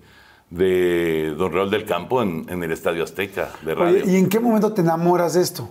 de 0.50 1.34
Don 1.36 1.52
Raúl 1.52 1.70
del 1.70 1.84
Campo 1.84 2.22
en, 2.22 2.46
en 2.48 2.62
el 2.62 2.72
Estadio 2.72 3.04
Azteca 3.04 3.50
de 3.62 3.74
radio. 3.74 4.02
Oye, 4.04 4.12
¿y 4.12 4.16
en 4.16 4.28
qué 4.28 4.40
momento 4.40 4.72
te 4.72 4.80
enamoras 4.80 5.34
de 5.34 5.42
esto? 5.42 5.68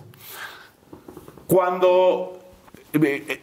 Cuando 1.46 2.38
eh, 2.92 3.24
eh, 3.28 3.40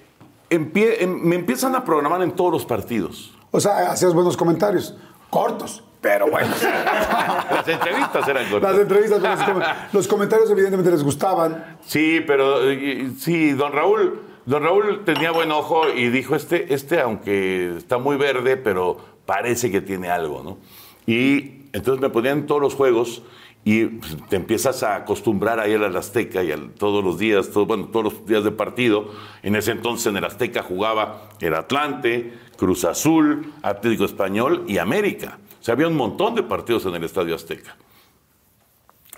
empie- 0.49 0.95
em- 0.99 1.21
me 1.21 1.35
empiezan 1.35 1.75
a 1.75 1.83
programar 1.83 2.21
en 2.21 2.31
todos 2.31 2.51
los 2.51 2.65
partidos. 2.65 3.33
O 3.51 3.59
sea, 3.59 3.91
hacías 3.91 4.13
buenos 4.13 4.35
comentarios. 4.37 4.95
Cortos, 5.29 5.83
pero 6.01 6.29
buenos. 6.29 6.61
Las 6.63 7.67
entrevistas 7.67 8.27
eran 8.27 8.49
cortas. 8.49 8.71
Las 8.71 8.81
entrevistas, 8.81 9.21
los, 9.21 9.43
com- 9.43 9.63
los 9.93 10.07
comentarios 10.07 10.49
evidentemente 10.51 10.91
les 10.91 11.03
gustaban. 11.03 11.77
Sí, 11.85 12.21
pero 12.25 12.69
eh, 12.69 13.11
sí, 13.19 13.51
don 13.51 13.71
Raúl, 13.73 14.21
don 14.45 14.63
Raúl 14.63 15.03
tenía 15.05 15.31
buen 15.31 15.51
ojo 15.51 15.89
y 15.89 16.09
dijo, 16.09 16.35
este, 16.35 16.73
este, 16.73 16.99
aunque 17.01 17.77
está 17.77 17.97
muy 17.97 18.15
verde, 18.17 18.57
pero 18.57 18.97
parece 19.25 19.71
que 19.71 19.81
tiene 19.81 20.09
algo, 20.09 20.43
¿no? 20.43 20.57
Y 21.05 21.67
entonces 21.73 22.01
me 22.01 22.09
ponían 22.09 22.45
todos 22.47 22.61
los 22.61 22.73
juegos 22.75 23.21
y 23.69 23.83
pues, 23.85 24.15
te 24.29 24.37
empiezas 24.37 24.81
a 24.83 24.95
acostumbrar 24.95 25.59
a 25.59 25.67
ir 25.67 25.83
al 25.83 25.93
Azteca 25.97 26.41
y 26.41 26.53
todos 26.77 27.03
los 27.03 27.17
días, 27.19 27.51
bueno, 27.53 27.87
todos 27.87 28.13
los 28.13 28.25
días 28.25 28.45
de 28.45 28.51
partido. 28.51 29.11
En 29.43 29.57
ese 29.57 29.71
entonces 29.71 30.07
en 30.07 30.15
el 30.15 30.23
Azteca 30.23 30.63
jugaba 30.63 31.29
el 31.41 31.53
Atlante, 31.53 32.31
Cruz 32.55 32.85
Azul, 32.85 33.51
Atlético 33.63 34.05
Español 34.05 34.63
y 34.69 34.77
América. 34.77 35.39
O 35.59 35.63
sea, 35.65 35.73
había 35.73 35.89
un 35.89 35.97
montón 35.97 36.33
de 36.35 36.43
partidos 36.43 36.85
en 36.85 36.95
el 36.95 37.03
Estadio 37.03 37.35
Azteca. 37.35 37.75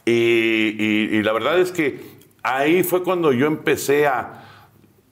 Y, 0.04 0.12
y- 0.80 1.22
la 1.22 1.32
verdad 1.32 1.60
es 1.60 1.72
que 1.72 2.02
ahí 2.42 2.82
fue 2.82 3.04
cuando 3.04 3.32
yo 3.32 3.46
empecé 3.46 4.08
a, 4.08 4.46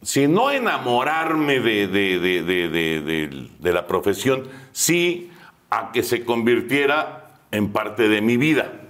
si 0.01 0.27
no 0.27 0.49
enamorarme 0.49 1.59
de- 1.59 1.87
de- 1.87 2.19
de- 2.19 3.49
de 3.59 3.71
la 3.73 3.85
profesión, 3.85 4.47
sí 4.71 5.29
a 5.69 5.91
que 5.91 6.01
se 6.01 6.25
convirtiera 6.25 7.41
en 7.51 7.71
parte 7.71 8.07
de 8.09 8.21
mi 8.21 8.37
vida. 8.37 8.81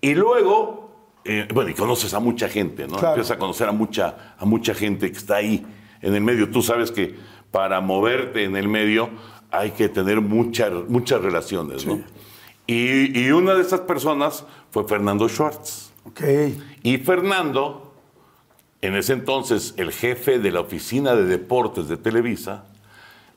Y 0.00 0.14
luego, 0.14 0.90
eh, 1.24 1.46
bueno, 1.52 1.70
y 1.70 1.74
conoces 1.74 2.14
a 2.14 2.20
mucha 2.20 2.48
gente, 2.48 2.86
¿no? 2.86 2.94
Claro. 2.94 3.08
Empiezas 3.08 3.36
a 3.36 3.38
conocer 3.38 3.68
a 3.68 3.72
mucha, 3.72 4.34
a 4.38 4.44
mucha 4.44 4.74
gente 4.74 5.10
que 5.10 5.18
está 5.18 5.36
ahí 5.36 5.66
en 6.00 6.14
el 6.14 6.22
medio. 6.22 6.50
Tú 6.50 6.62
sabes 6.62 6.90
que 6.90 7.14
para 7.50 7.80
moverte 7.80 8.44
en 8.44 8.56
el 8.56 8.68
medio 8.68 9.10
hay 9.50 9.72
que 9.72 9.88
tener 9.88 10.20
muchas 10.20 10.72
muchas 10.88 11.20
relaciones, 11.20 11.84
¿no? 11.86 12.00
Y, 12.66 13.18
y 13.18 13.32
una 13.32 13.54
de 13.54 13.62
esas 13.62 13.80
personas 13.80 14.44
fue 14.70 14.84
Fernando 14.84 15.28
Schwartz. 15.28 15.90
Ok. 16.04 16.20
Y 16.82 16.98
Fernando, 16.98 17.94
en 18.80 18.94
ese 18.94 19.12
entonces 19.12 19.74
el 19.76 19.92
jefe 19.92 20.38
de 20.38 20.52
la 20.52 20.60
oficina 20.60 21.14
de 21.14 21.24
deportes 21.24 21.88
de 21.88 21.96
Televisa, 21.96 22.64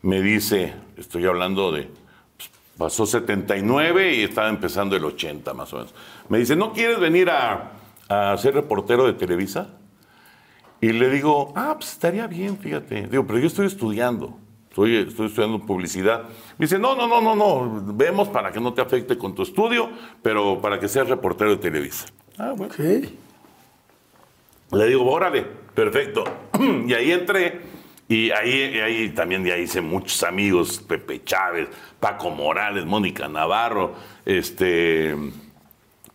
me 0.04 0.22
dice, 0.22 0.74
estoy 0.98 1.26
hablando 1.26 1.72
de, 1.72 1.90
pasó 2.78 3.06
79 3.06 4.16
y 4.16 4.24
estaba 4.24 4.50
empezando 4.50 4.96
el 4.96 5.06
80 5.06 5.54
más 5.54 5.74
o 5.74 5.78
menos. 5.78 5.94
Me 6.30 6.40
dice, 6.40 6.56
¿no 6.56 6.74
quieres 6.74 7.00
venir 7.00 7.30
a, 7.30 7.72
a 8.10 8.38
ser 8.38 8.56
reportero 8.56 9.06
de 9.06 9.14
Televisa? 9.14 9.70
Y 10.82 10.92
le 10.92 11.10
digo, 11.10 11.54
ah, 11.56 11.76
pues 11.78 11.94
estaría 11.94 12.28
bien, 12.28 12.58
fíjate. 12.58 13.08
Digo, 13.08 13.26
pero 13.26 13.40
yo 13.40 13.48
estoy 13.48 13.68
estudiando. 13.68 14.38
Estoy, 14.70 14.98
estoy 14.98 15.28
estudiando 15.28 15.66
publicidad. 15.66 16.24
Me 16.58 16.66
dice, 16.66 16.80
no, 16.80 16.96
no, 16.96 17.08
no, 17.08 17.22
no, 17.22 17.36
no. 17.36 17.94
Vemos 17.94 18.28
para 18.28 18.52
que 18.52 18.60
no 18.60 18.74
te 18.74 18.82
afecte 18.82 19.18
con 19.18 19.36
tu 19.36 19.44
estudio, 19.44 19.90
pero 20.22 20.60
para 20.60 20.80
que 20.80 20.88
seas 20.88 21.08
reportero 21.08 21.52
de 21.52 21.58
Televisa. 21.58 22.08
Ah, 22.38 22.54
bueno. 22.58 22.74
Ok. 22.74 22.80
Le 24.72 24.88
digo, 24.88 25.10
órale, 25.10 25.46
perfecto. 25.76 26.24
y 26.88 26.94
ahí 26.94 27.12
entré 27.12 27.62
y 28.08 28.32
ahí, 28.32 28.80
ahí 28.80 29.10
también 29.10 29.46
ya 29.46 29.58
hice 29.58 29.80
muchos 29.80 30.24
amigos, 30.24 30.84
Pepe 30.88 31.24
Chávez, 31.24 31.70
Paco 32.04 32.30
Morales, 32.32 32.86
Mónica 32.86 33.30
Navarro, 33.30 33.94
este, 34.26 35.16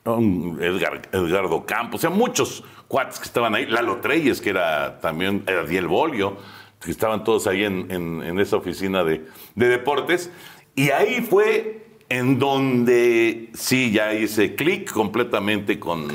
um, 0.05 0.61
Edgar, 0.61 1.09
Edgardo 1.13 1.65
Campos, 1.65 2.01
o 2.01 2.03
sea, 2.03 2.11
muchos 2.11 2.63
cuates 2.89 3.19
que 3.19 3.25
estaban 3.25 3.55
ahí, 3.55 3.65
Lalo 3.65 3.97
Treyes, 3.97 4.43
que 4.43 4.51
era 4.51 5.01
también, 5.01 5.45
era 5.47 5.65
Diel 5.65 5.87
Bolio, 5.87 6.37
que 6.79 6.91
estaban 6.91 7.25
todos 7.25 7.47
ahí 7.47 7.65
en, 7.65 7.91
en- 7.91 8.23
en 8.23 8.39
esa 8.39 8.57
oficina 8.57 9.03
de, 9.03 9.25
de 9.55 9.69
deportes. 9.69 10.31
Y 10.77 10.91
ahí 10.91 11.23
fue 11.23 11.87
en 12.11 12.39
donde 12.39 13.49
sí, 13.55 13.91
ya 13.91 14.13
hice 14.13 14.55
clic 14.57 14.93
completamente 14.93 15.79
con, 15.81 16.07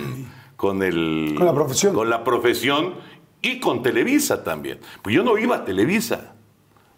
con 0.55 0.84
el... 0.84 1.34
Con 1.36 1.47
la 1.47 1.53
profesión. 1.53 1.95
Con 1.95 2.09
la 2.11 2.24
profesión 2.24 2.93
y 3.41 3.59
con 3.59 3.82
Televisa 3.82 4.43
también. 4.43 4.78
Pues 5.01 5.15
yo 5.15 5.24
no 5.24 5.36
iba 5.38 5.55
a 5.57 5.65
Televisa. 5.65 6.36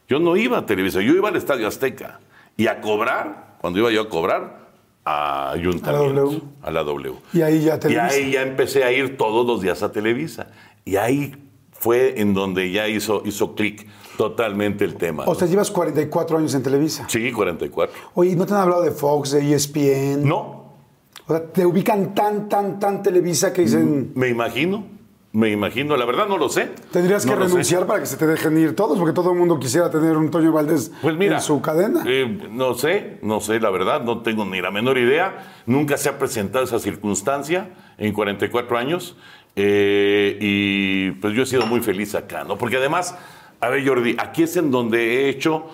Yo 0.09 0.19
no 0.19 0.35
iba 0.37 0.57
a 0.59 0.65
Televisa, 0.65 1.01
yo 1.01 1.13
iba 1.13 1.29
al 1.29 1.35
Estadio 1.37 1.67
Azteca. 1.67 2.19
Y 2.57 2.67
a 2.67 2.81
cobrar, 2.81 3.57
cuando 3.59 3.79
iba 3.79 3.91
yo 3.91 4.01
a 4.01 4.09
cobrar, 4.09 4.65
a 5.03 5.51
Ayuntamientos. 5.51 6.33
W. 6.33 6.41
A 6.63 6.71
la 6.71 6.83
W. 6.83 7.13
Y 7.33 7.41
ahí 7.41 7.61
ya 7.61 7.79
Y 7.87 7.95
ahí 7.95 8.31
ya 8.31 8.41
empecé 8.41 8.83
a 8.83 8.91
ir 8.91 9.17
todos 9.17 9.45
los 9.45 9.61
días 9.61 9.83
a 9.83 9.91
Televisa. 9.91 10.47
Y 10.83 10.95
ahí 10.95 11.35
fue 11.71 12.19
en 12.19 12.33
donde 12.33 12.71
ya 12.71 12.87
hizo, 12.87 13.21
hizo 13.25 13.53
clic 13.53 13.87
totalmente 14.17 14.83
el 14.85 14.95
tema. 14.95 15.23
O 15.23 15.27
¿no? 15.27 15.35
sea, 15.35 15.47
llevas 15.47 15.69
44 15.69 16.37
años 16.37 16.55
en 16.55 16.63
Televisa. 16.63 17.05
Sí, 17.07 17.31
44. 17.31 17.93
Oye, 18.15 18.35
¿no 18.35 18.45
te 18.45 18.53
han 18.53 18.61
hablado 18.61 18.81
de 18.81 18.91
Fox, 18.91 19.31
de 19.31 19.53
ESPN? 19.53 20.27
No, 20.27 20.71
O 21.27 21.33
sea, 21.33 21.45
te 21.51 21.65
ubican 21.65 22.15
tan, 22.15 22.49
tan, 22.49 22.79
tan 22.79 23.03
Televisa 23.03 23.53
que 23.53 23.63
dicen, 23.63 24.11
me 24.15 24.29
imagino, 24.29 24.85
me 25.35 25.49
imagino, 25.51 25.95
la 25.97 26.05
verdad 26.05 26.27
no 26.27 26.37
lo 26.37 26.49
sé. 26.49 26.71
tendrías 26.91 27.25
No 27.25 27.33
que 27.33 27.37
sé. 27.37 27.43
renunciar 27.47 27.85
para 27.85 27.99
que 27.99 28.05
se 28.05 28.17
te 28.17 28.25
dejen 28.25 28.57
ir 28.57 28.75
todos, 28.75 28.97
porque 28.97 29.13
todo 29.13 29.31
el 29.33 29.37
mundo 29.37 29.59
quisiera 29.59 29.89
tener 29.91 30.15
un 30.17 30.31
Toño 30.31 30.51
Valdés 30.51 30.91
Pues 31.01 31.15
mira, 31.15 31.35
en 31.35 31.41
su 31.41 31.61
cadena. 31.61 32.03
eh, 32.07 32.47
no 32.51 32.73
sé, 32.73 33.17
no 33.21 33.39
sé, 33.41 33.59
la 33.59 33.69
verdad, 33.69 34.01
no 34.03 34.21
tengo 34.21 34.45
ni 34.45 34.61
la 34.61 34.71
menor 34.71 34.97
idea. 34.97 35.61
Nunca 35.65 35.97
se 35.97 36.09
ha 36.09 36.17
presentado 36.17 36.63
esa 36.65 36.79
circunstancia 36.79 37.69
en 37.97 38.13
44 38.13 38.77
años. 38.77 39.15
eh, 39.57 40.37
y 40.41 41.11
pues 41.21 41.33
yo 41.33 41.43
he 41.43 41.45
sido 41.45 41.65
muy 41.65 41.79
feliz 41.81 42.13
acá, 42.15 42.43
¿no? 42.43 42.57
Porque 42.57 42.77
además, 42.77 43.15
a 43.61 43.69
ver, 43.69 43.87
Jordi, 43.87 44.15
aquí 44.19 44.43
es 44.43 44.55
en 44.57 44.69
donde 44.71 45.25
he 45.25 45.29
hecho 45.29 45.65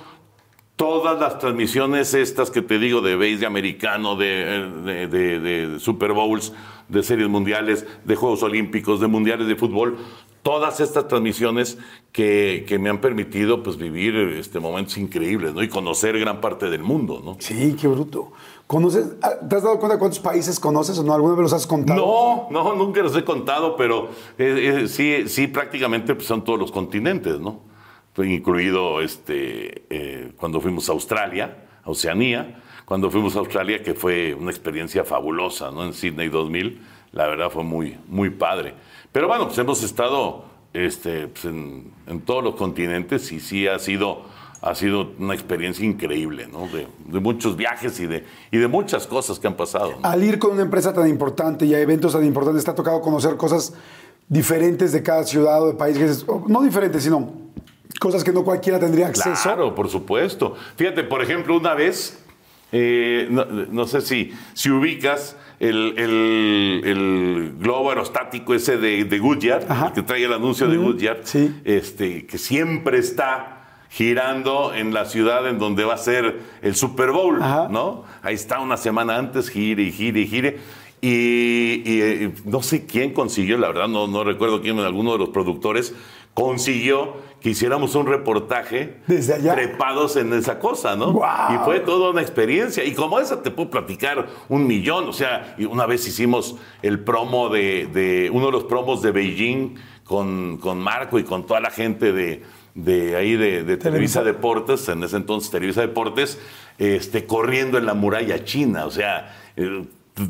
todas 0.82 1.19
las 1.19 1.38
transmisiones 1.38 2.15
estas 2.15 2.49
que 2.49 2.63
te 2.63 2.79
digo 2.79 3.01
de 3.01 3.15
base 3.15 3.38
de 3.38 3.45
americano, 3.45 4.15
de, 4.15 4.67
de- 4.84 5.07
de- 5.07 5.39
de 5.39 5.79
Super 5.79 6.11
Bowls, 6.13 6.53
de 6.89 7.03
series 7.03 7.29
mundiales, 7.29 7.86
de 8.03 8.15
Juegos 8.15 8.41
Olímpicos, 8.41 8.99
de 8.99 9.05
mundiales 9.05 9.45
de 9.47 9.55
fútbol, 9.55 9.97
todas 10.41 10.79
estas 10.79 11.07
transmisiones 11.07 11.77
que, 12.11 12.65
que 12.67 12.79
me 12.79 12.89
han 12.89 12.99
permitido 12.99 13.61
pues 13.61 13.77
vivir 13.77 14.15
este, 14.15 14.59
momentos 14.59 14.97
increíbles, 14.97 15.53
¿no? 15.53 15.61
Y 15.61 15.69
conocer 15.69 16.17
gran 16.19 16.41
parte 16.41 16.67
del 16.71 16.82
mundo, 16.82 17.21
¿no? 17.23 17.36
Sí, 17.38 17.75
qué 17.79 17.88
bruto. 17.88 18.32
¿Conoces, 18.65 19.05
ah, 19.21 19.34
¿Te 19.47 19.57
has 19.57 19.61
dado 19.63 19.77
cuenta 19.77 19.99
cuántos 19.99 20.19
países 20.19 20.59
conoces 20.59 20.97
o 20.97 21.03
no? 21.03 21.13
¿Alguna 21.13 21.36
vez 21.36 21.43
los 21.43 21.53
has 21.53 21.67
contado? 21.67 22.47
No, 22.49 22.63
no, 22.63 22.73
nunca 22.75 23.03
los 23.03 23.15
he 23.15 23.23
contado, 23.23 23.75
pero 23.75 24.09
eh, 24.39 24.82
eh, 24.84 24.88
sí, 24.88 25.27
sí, 25.27 25.45
prácticamente 25.45 26.15
pues, 26.15 26.25
son 26.25 26.43
todos 26.43 26.57
los 26.57 26.71
continentes, 26.71 27.39
¿no? 27.39 27.69
Incluido 28.18 29.01
este, 29.01 29.84
eh, 29.89 30.32
cuando 30.38 30.59
fuimos 30.59 30.89
a 30.89 30.91
Australia, 30.91 31.57
a 31.84 31.89
Oceanía, 31.89 32.62
cuando 32.86 33.09
fuimos 33.09 33.38
a 33.38 33.39
Australia, 33.39 33.82
que 33.82 33.93
fue 33.93 34.34
una 34.34 34.51
experiencia 34.51 35.05
fabulosa, 35.05 35.72
¿no? 35.72 35.86
En 35.86 35.93
Sydney 35.93 36.28
2000, 36.28 36.82
la 37.14 37.28
verdad 37.28 37.49
fue 37.49 37.64
muy, 37.64 37.97
muy 38.07 38.30
padre. 38.30 38.74
Pero 39.14 39.30
bueno, 39.30 39.45
pues 39.45 39.57
hemos 39.59 39.82
estado 39.82 40.43
este, 40.74 41.28
pues, 41.30 41.45
en, 41.45 41.93
en 42.05 42.22
todos 42.22 42.43
los 42.43 42.55
continentes 42.55 43.32
y 43.32 43.39
sí 43.39 43.66
ha 43.66 43.80
sido, 43.80 44.24
ha 44.62 44.76
sido 44.76 45.12
una 45.18 45.34
experiencia 45.34 45.86
increíble, 45.86 46.47
¿no? 46.47 46.68
De, 46.68 46.88
de 47.05 47.20
muchos 47.22 47.55
viajes 47.55 47.97
y 48.01 48.07
de, 48.07 48.26
y 48.51 48.57
de 48.57 48.68
muchas 48.68 49.07
cosas 49.07 49.39
que 49.39 49.47
han 49.47 49.55
pasado. 49.55 49.93
¿no? 50.01 50.07
Al 50.09 50.22
ir 50.22 50.38
con 50.38 50.51
una 50.51 50.64
empresa 50.64 50.93
tan 50.93 51.07
importante 51.07 51.66
y 51.66 51.74
a 51.74 51.80
eventos 51.80 52.12
tan 52.12 52.26
importantes, 52.26 52.66
¿te 52.66 52.72
ha 52.72 52.76
tocado 52.76 52.99
conocer 52.99 53.38
cosas 53.38 53.74
diferentes 54.28 54.91
de 54.91 55.01
cada 55.01 55.24
ciudad 55.24 55.64
o 55.64 55.68
de 55.68 55.74
país? 55.76 56.26
No 56.47 56.62
diferentes, 56.62 57.03
sino 57.03 57.51
cosas 58.00 58.24
que 58.24 58.32
no 58.32 58.44
cualquiera 58.44 58.80
tendría 58.80 59.08
acceso. 59.08 59.42
Claro, 59.44 59.74
por 59.76 59.89
supuesto. 59.89 60.56
Fíjate, 60.76 61.04
por 61.04 61.22
ejemplo, 61.22 61.58
una 61.58 61.74
vez, 61.74 62.24
eh, 62.72 63.28
no, 63.30 63.46
no 63.46 63.86
sé 63.88 64.02
si, 64.02 64.32
si 64.54 64.70
ubicas 64.70 65.36
el, 65.60 65.94
el- 65.98 66.82
el 66.86 67.54
globo 67.60 67.89
aerostático 67.89 68.54
ese 68.54 68.78
de, 68.78 69.04
de 69.06 69.20
Goodyear, 69.20 69.68
el 69.88 69.94
que 69.94 70.02
trae 70.04 70.24
el 70.24 70.34
anuncio 70.34 70.68
de 70.68 70.78
Goodyear, 70.78 71.20
sí. 71.24 71.54
este, 71.66 72.26
que 72.26 72.38
siempre 72.38 72.98
está 72.98 73.58
girando 73.89 74.74
en 74.74 74.94
la 74.94 75.06
ciudad 75.06 75.48
en 75.50 75.60
donde 75.60 75.84
va 75.84 75.96
a 75.96 75.98
ser 75.98 76.39
el 76.62 76.76
Super 76.76 77.12
Bowl, 77.12 77.42
Ajá. 77.44 77.68
¿no? 77.70 78.06
Ahí 78.24 78.36
está 78.36 78.60
una 78.62 78.78
semana 78.78 79.18
antes, 79.18 79.50
gire 79.50 79.84
y 79.84 79.92
gire 79.92 80.22
y 80.22 80.28
gire. 80.28 80.58
Y, 81.02 81.82
y, 81.84 82.02
eh, 82.02 82.32
no 82.46 82.62
sé 82.62 82.86
quién 82.86 83.12
consiguió, 83.12 83.58
la 83.58 83.68
verdad 83.68 83.88
no, 83.88 84.08
no 84.08 84.24
recuerdo 84.24 84.62
quién, 84.62 84.80
alguno 84.80 85.12
de 85.14 85.18
los 85.18 85.30
productores 85.30 85.94
consiguió 86.34 87.18
que 87.42 87.50
hiciéramos 87.50 87.96
un 87.96 88.06
reportaje 88.06 89.00
Desde 89.08 89.34
allá. 89.34 89.56
trepados 89.56 90.16
en 90.16 90.32
esa 90.34 90.60
cosa, 90.60 90.96
¿no? 90.96 91.20
Y 91.54 91.58
fue 91.66 91.80
toda 91.80 92.12
una 92.12 92.22
experiencia. 92.22 92.84
Y 92.86 92.94
como 92.94 93.20
esa 93.20 93.42
te 93.42 93.50
puedo 93.50 93.70
platicar 93.72 94.28
un 94.48 94.68
millón. 94.68 95.10
O 95.10 95.14
sea, 95.14 95.56
una 95.70 95.88
vez 95.88 96.08
hicimos 96.08 96.56
el 96.84 97.00
promo 97.00 97.50
de, 97.50 97.88
de- 97.92 98.30
uno 98.32 98.46
de 98.46 98.52
los 98.52 98.66
promos 98.66 99.02
de 99.02 99.12
Beijing 99.12 99.76
con, 100.04 100.58
con 100.58 100.78
Marco 100.80 101.18
y 101.18 101.24
con 101.24 101.46
toda 101.48 101.60
la 101.60 101.72
gente 101.72 102.14
de, 102.14 102.44
de 102.76 103.16
ahí 103.16 103.36
de, 103.36 103.64
de 103.64 103.78
Televisa 103.78 104.20
Televisa. 104.20 104.24
Deportes, 104.24 104.88
en 104.89 105.04
ese 105.04 105.18
entonces 105.18 105.50
Televisa 105.50 105.82
Deportes, 105.82 106.39
este, 106.78 107.26
corriendo 107.26 107.78
en 107.80 107.88
la 107.88 107.96
muralla 107.96 108.44
china. 108.44 108.86
O 108.86 108.92
sea, 108.92 109.36
eh, 109.58 109.84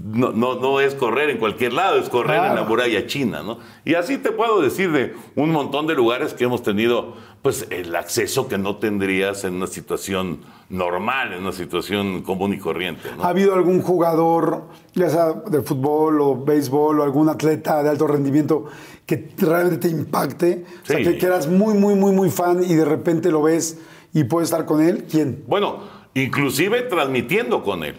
no, 0.03 0.31
no, 0.31 0.55
no 0.55 0.79
es 0.79 0.95
correr 0.95 1.29
en 1.29 1.37
cualquier 1.37 1.73
lado, 1.73 1.97
es 1.97 2.09
correr 2.09 2.43
en 2.45 2.55
la 2.55 2.63
muralla 2.63 3.05
china, 3.07 3.41
¿no? 3.43 3.59
Y 3.85 3.95
así 3.95 4.17
te 4.17 4.31
puedo 4.31 4.61
decir 4.61 4.91
de 4.91 5.13
un 5.35 5.51
montón 5.51 5.87
de 5.87 5.95
lugares 5.95 6.33
que 6.33 6.43
hemos 6.45 6.63
tenido, 6.63 7.15
pues, 7.41 7.67
el 7.69 7.95
acceso 7.95 8.47
que 8.47 8.57
no 8.57 8.77
tendrías 8.77 9.43
en 9.43 9.55
una 9.55 9.67
situación 9.67 10.39
normal, 10.69 11.33
en 11.33 11.41
una 11.41 11.51
situación 11.51 12.21
común 12.21 12.53
y 12.53 12.57
corriente, 12.59 13.09
¿no? 13.17 13.23
¿Ha 13.23 13.29
habido 13.29 13.53
algún 13.53 13.81
jugador, 13.81 14.63
ya 14.93 15.09
sea 15.09 15.33
de 15.33 15.61
fútbol 15.61 16.21
o 16.21 16.35
béisbol 16.43 16.99
o 16.99 17.03
algún 17.03 17.27
atleta 17.29 17.83
de 17.83 17.89
alto 17.89 18.07
rendimiento 18.07 18.65
que 19.05 19.31
realmente 19.37 19.89
te 19.89 19.93
impacte? 19.93 20.65
O 20.83 20.85
sea, 20.85 20.97
Sí. 20.97 21.03
que, 21.03 21.17
que 21.17 21.25
eras 21.25 21.47
muy, 21.47 21.73
muy, 21.73 21.95
muy, 21.95 22.11
muy 22.13 22.29
fan 22.29 22.63
y 22.63 22.73
de 22.75 22.85
repente 22.85 23.31
lo 23.31 23.41
ves 23.41 23.79
y 24.13 24.23
puedes 24.25 24.49
estar 24.49 24.65
con 24.65 24.81
él. 24.81 25.05
¿Quién? 25.09 25.43
Bueno, 25.47 25.79
inclusive 26.13 26.81
transmitiendo 26.83 27.63
con 27.63 27.83
él. 27.83 27.95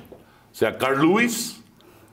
O 0.51 0.55
sea, 0.55 0.76
Carl 0.76 1.01
Lewis, 1.01 1.62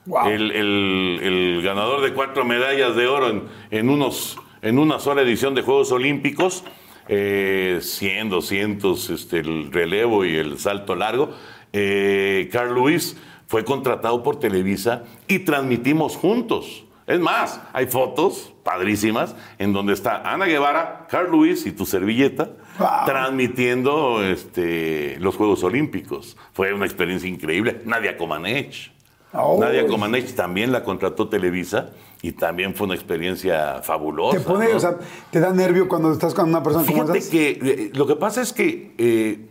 Wow. 0.09 0.27
el, 0.27 0.51
el- 0.51 1.19
el 1.21 1.61
ganador 1.63 2.01
de 2.01 2.13
cuatro 2.13 2.43
medallas 2.43 2.95
de 2.95 3.07
oro 3.07 3.29
en, 3.29 3.43
en 3.71 3.89
unos, 3.89 4.37
en 4.61 4.77
una 4.79 4.99
sola 4.99 5.21
edición 5.21 5.53
de 5.55 5.61
Juegos 5.61 5.91
Olímpicos, 5.91 6.63
eh, 7.07 7.79
100, 7.81 8.29
200, 8.29 9.09
este, 9.11 9.39
el 9.39 9.71
relevo 9.71 10.25
y 10.25 10.35
el 10.35 10.57
salto 10.59 10.95
largo. 10.95 11.31
Eh, 11.73 12.49
Carl 12.51 12.73
Lewis 12.75 13.15
fue 13.47 13.63
contratado 13.63 14.21
por 14.23 14.39
Televisa 14.39 15.03
y 15.27 15.39
transmitimos 15.39 16.15
juntos. 16.15 16.85
Es 17.07 17.19
más, 17.19 17.59
hay 17.73 17.87
fotos 17.87 18.53
padrísimas 18.63 19.35
en 19.57 19.73
donde 19.73 19.93
está 19.93 20.21
Ana 20.31 20.45
Guevara, 20.45 21.07
Carl 21.09 21.31
Lewis 21.31 21.65
y 21.65 21.71
tu 21.71 21.85
servilleta 21.85 22.49
Wow. 22.77 22.87
transmitiendo 23.05 24.23
este, 24.23 25.17
los 25.19 25.35
Juegos 25.35 25.63
Olímpicos. 25.63 26.37
Fue 26.53 26.73
una 26.73 26.85
experiencia 26.85 27.27
increíble. 27.27 27.81
Nadia 27.85 28.15
Comaneci. 28.15 28.91
Oh. 29.33 29.57
Nadia 29.59 29.85
Comaneci 29.85 30.33
también 30.33 30.71
la 30.71 30.83
contrató 30.83 31.29
Televisa 31.29 31.91
y 32.21 32.31
también 32.31 32.73
fue 32.73 32.87
una 32.87 32.95
experiencia 32.95 33.81
fabulosa. 33.83 34.37
Te 34.39 34.43
pone, 34.43 34.69
¿no? 34.69 34.77
o 34.77 34.79
sea, 34.79 34.97
te 35.31 35.39
da 35.39 35.53
nervio 35.53 35.87
cuando 35.87 36.11
estás 36.11 36.33
con 36.33 36.49
una 36.49 36.63
persona 36.63 36.85
como 36.85 37.03
Fíjate 37.03 37.19
esas. 37.19 37.29
que 37.29 37.49
eh, 37.61 37.91
lo 37.93 38.07
que 38.07 38.15
pasa 38.15 38.41
es 38.41 38.53
que 38.53 38.93
eh, 38.97 39.47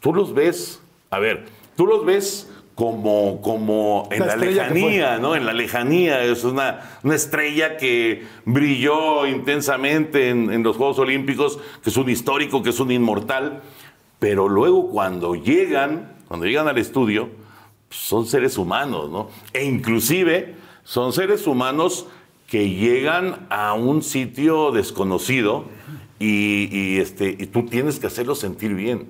tú 0.00 0.14
los 0.14 0.34
ves, 0.34 0.80
a 1.10 1.18
ver, 1.18 1.44
tú 1.76 1.86
los 1.86 2.04
ves 2.06 2.50
como, 2.74 3.40
como 3.42 4.08
en 4.10 4.26
La 4.26 4.36
lejanía, 4.36 5.18
¿no? 5.18 5.34
En 5.34 5.46
la 5.46 5.52
lejanía. 5.52 6.22
Es 6.24 6.44
una, 6.44 6.98
una 7.02 7.14
estrella 7.14 7.76
que 7.76 8.24
brilló 8.44 9.26
intensamente 9.26 10.28
en, 10.30 10.50
en 10.50 10.62
los 10.62 10.76
Juegos 10.76 10.98
Olímpicos, 10.98 11.58
que 11.82 11.90
es 11.90 11.96
un 11.96 12.08
histórico, 12.10 12.62
que 12.62 12.70
es 12.70 12.80
un 12.80 12.90
inmortal. 12.90 13.62
Pero 14.18 14.48
luego 14.48 14.90
cuando 14.90 15.34
llegan, 15.34 16.16
cuando 16.28 16.46
llegan 16.46 16.68
al 16.68 16.76
estudio, 16.76 17.30
son 17.90 18.26
seres 18.26 18.58
humanos, 18.58 19.10
¿no? 19.10 19.28
E 19.52 19.64
inclusive 19.64 20.56
son 20.84 21.12
seres 21.12 21.46
humanos 21.46 22.06
que 22.46 22.70
llegan 22.70 23.46
a 23.50 23.74
un 23.74 24.02
sitio 24.02 24.70
desconocido 24.70 25.64
y, 26.18 26.68
y, 26.70 26.98
este, 26.98 27.30
y 27.30 27.46
tú 27.46 27.66
tienes 27.66 27.98
que 27.98 28.06
hacerlos 28.06 28.38
sentir 28.38 28.74
bien, 28.74 29.06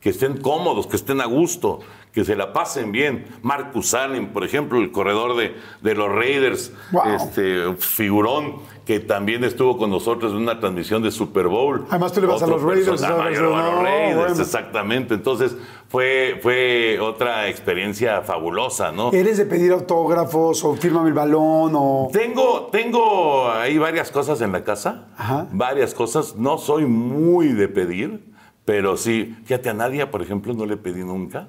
que 0.00 0.10
estén 0.10 0.38
cómodos, 0.38 0.86
que 0.86 0.96
estén 0.96 1.20
a 1.20 1.26
gusto, 1.26 1.80
que 2.16 2.24
se 2.24 2.34
la 2.34 2.50
pasen 2.54 2.92
bien. 2.92 3.26
Marcus 3.42 3.92
Allen, 3.92 4.28
por 4.28 4.42
ejemplo, 4.42 4.78
el 4.80 4.90
corredor 4.90 5.36
de, 5.36 5.54
de 5.82 5.94
los 5.94 6.08
Raiders, 6.10 6.72
Wow. 6.90 7.02
este 7.14 7.74
figurón, 7.78 8.54
que 8.86 9.00
también 9.00 9.44
estuvo 9.44 9.76
con 9.76 9.90
nosotros 9.90 10.32
en 10.32 10.38
una 10.38 10.58
transmisión 10.58 11.02
de 11.02 11.10
Super 11.10 11.46
Bowl. 11.48 11.84
Además, 11.90 12.14
tú 12.14 12.22
le 12.22 12.26
vas 12.28 12.42
a 12.42 12.46
los 12.46 12.62
Raiders, 12.62 14.38
exactamente. 14.40 15.12
Entonces, 15.12 15.54
fue, 15.90 16.38
fue 16.42 16.98
otra 17.00 17.48
experiencia 17.48 18.22
fabulosa, 18.22 18.92
¿no? 18.92 19.12
¿Eres 19.12 19.36
de 19.36 19.44
pedir 19.44 19.72
autógrafos 19.72 20.64
o 20.64 20.74
fírmame 20.74 21.08
el 21.08 21.14
balón 21.14 21.72
o...? 21.74 22.08
Tengo, 22.12 22.68
tengo 22.72 23.50
ahí 23.50 23.76
varias 23.76 24.10
cosas 24.10 24.40
en 24.40 24.52
la 24.52 24.64
casa. 24.64 25.08
Ajá. 25.18 25.48
Varias 25.52 25.92
cosas. 25.92 26.34
No 26.36 26.56
soy 26.56 26.86
muy 26.86 27.48
de 27.48 27.68
pedir, 27.68 28.24
pero 28.64 28.96
sí. 28.96 29.36
Fíjate, 29.44 29.68
a 29.68 29.74
Nadia, 29.74 30.10
por 30.10 30.22
ejemplo, 30.22 30.54
no 30.54 30.64
le 30.64 30.78
pedí 30.78 31.04
nunca. 31.04 31.48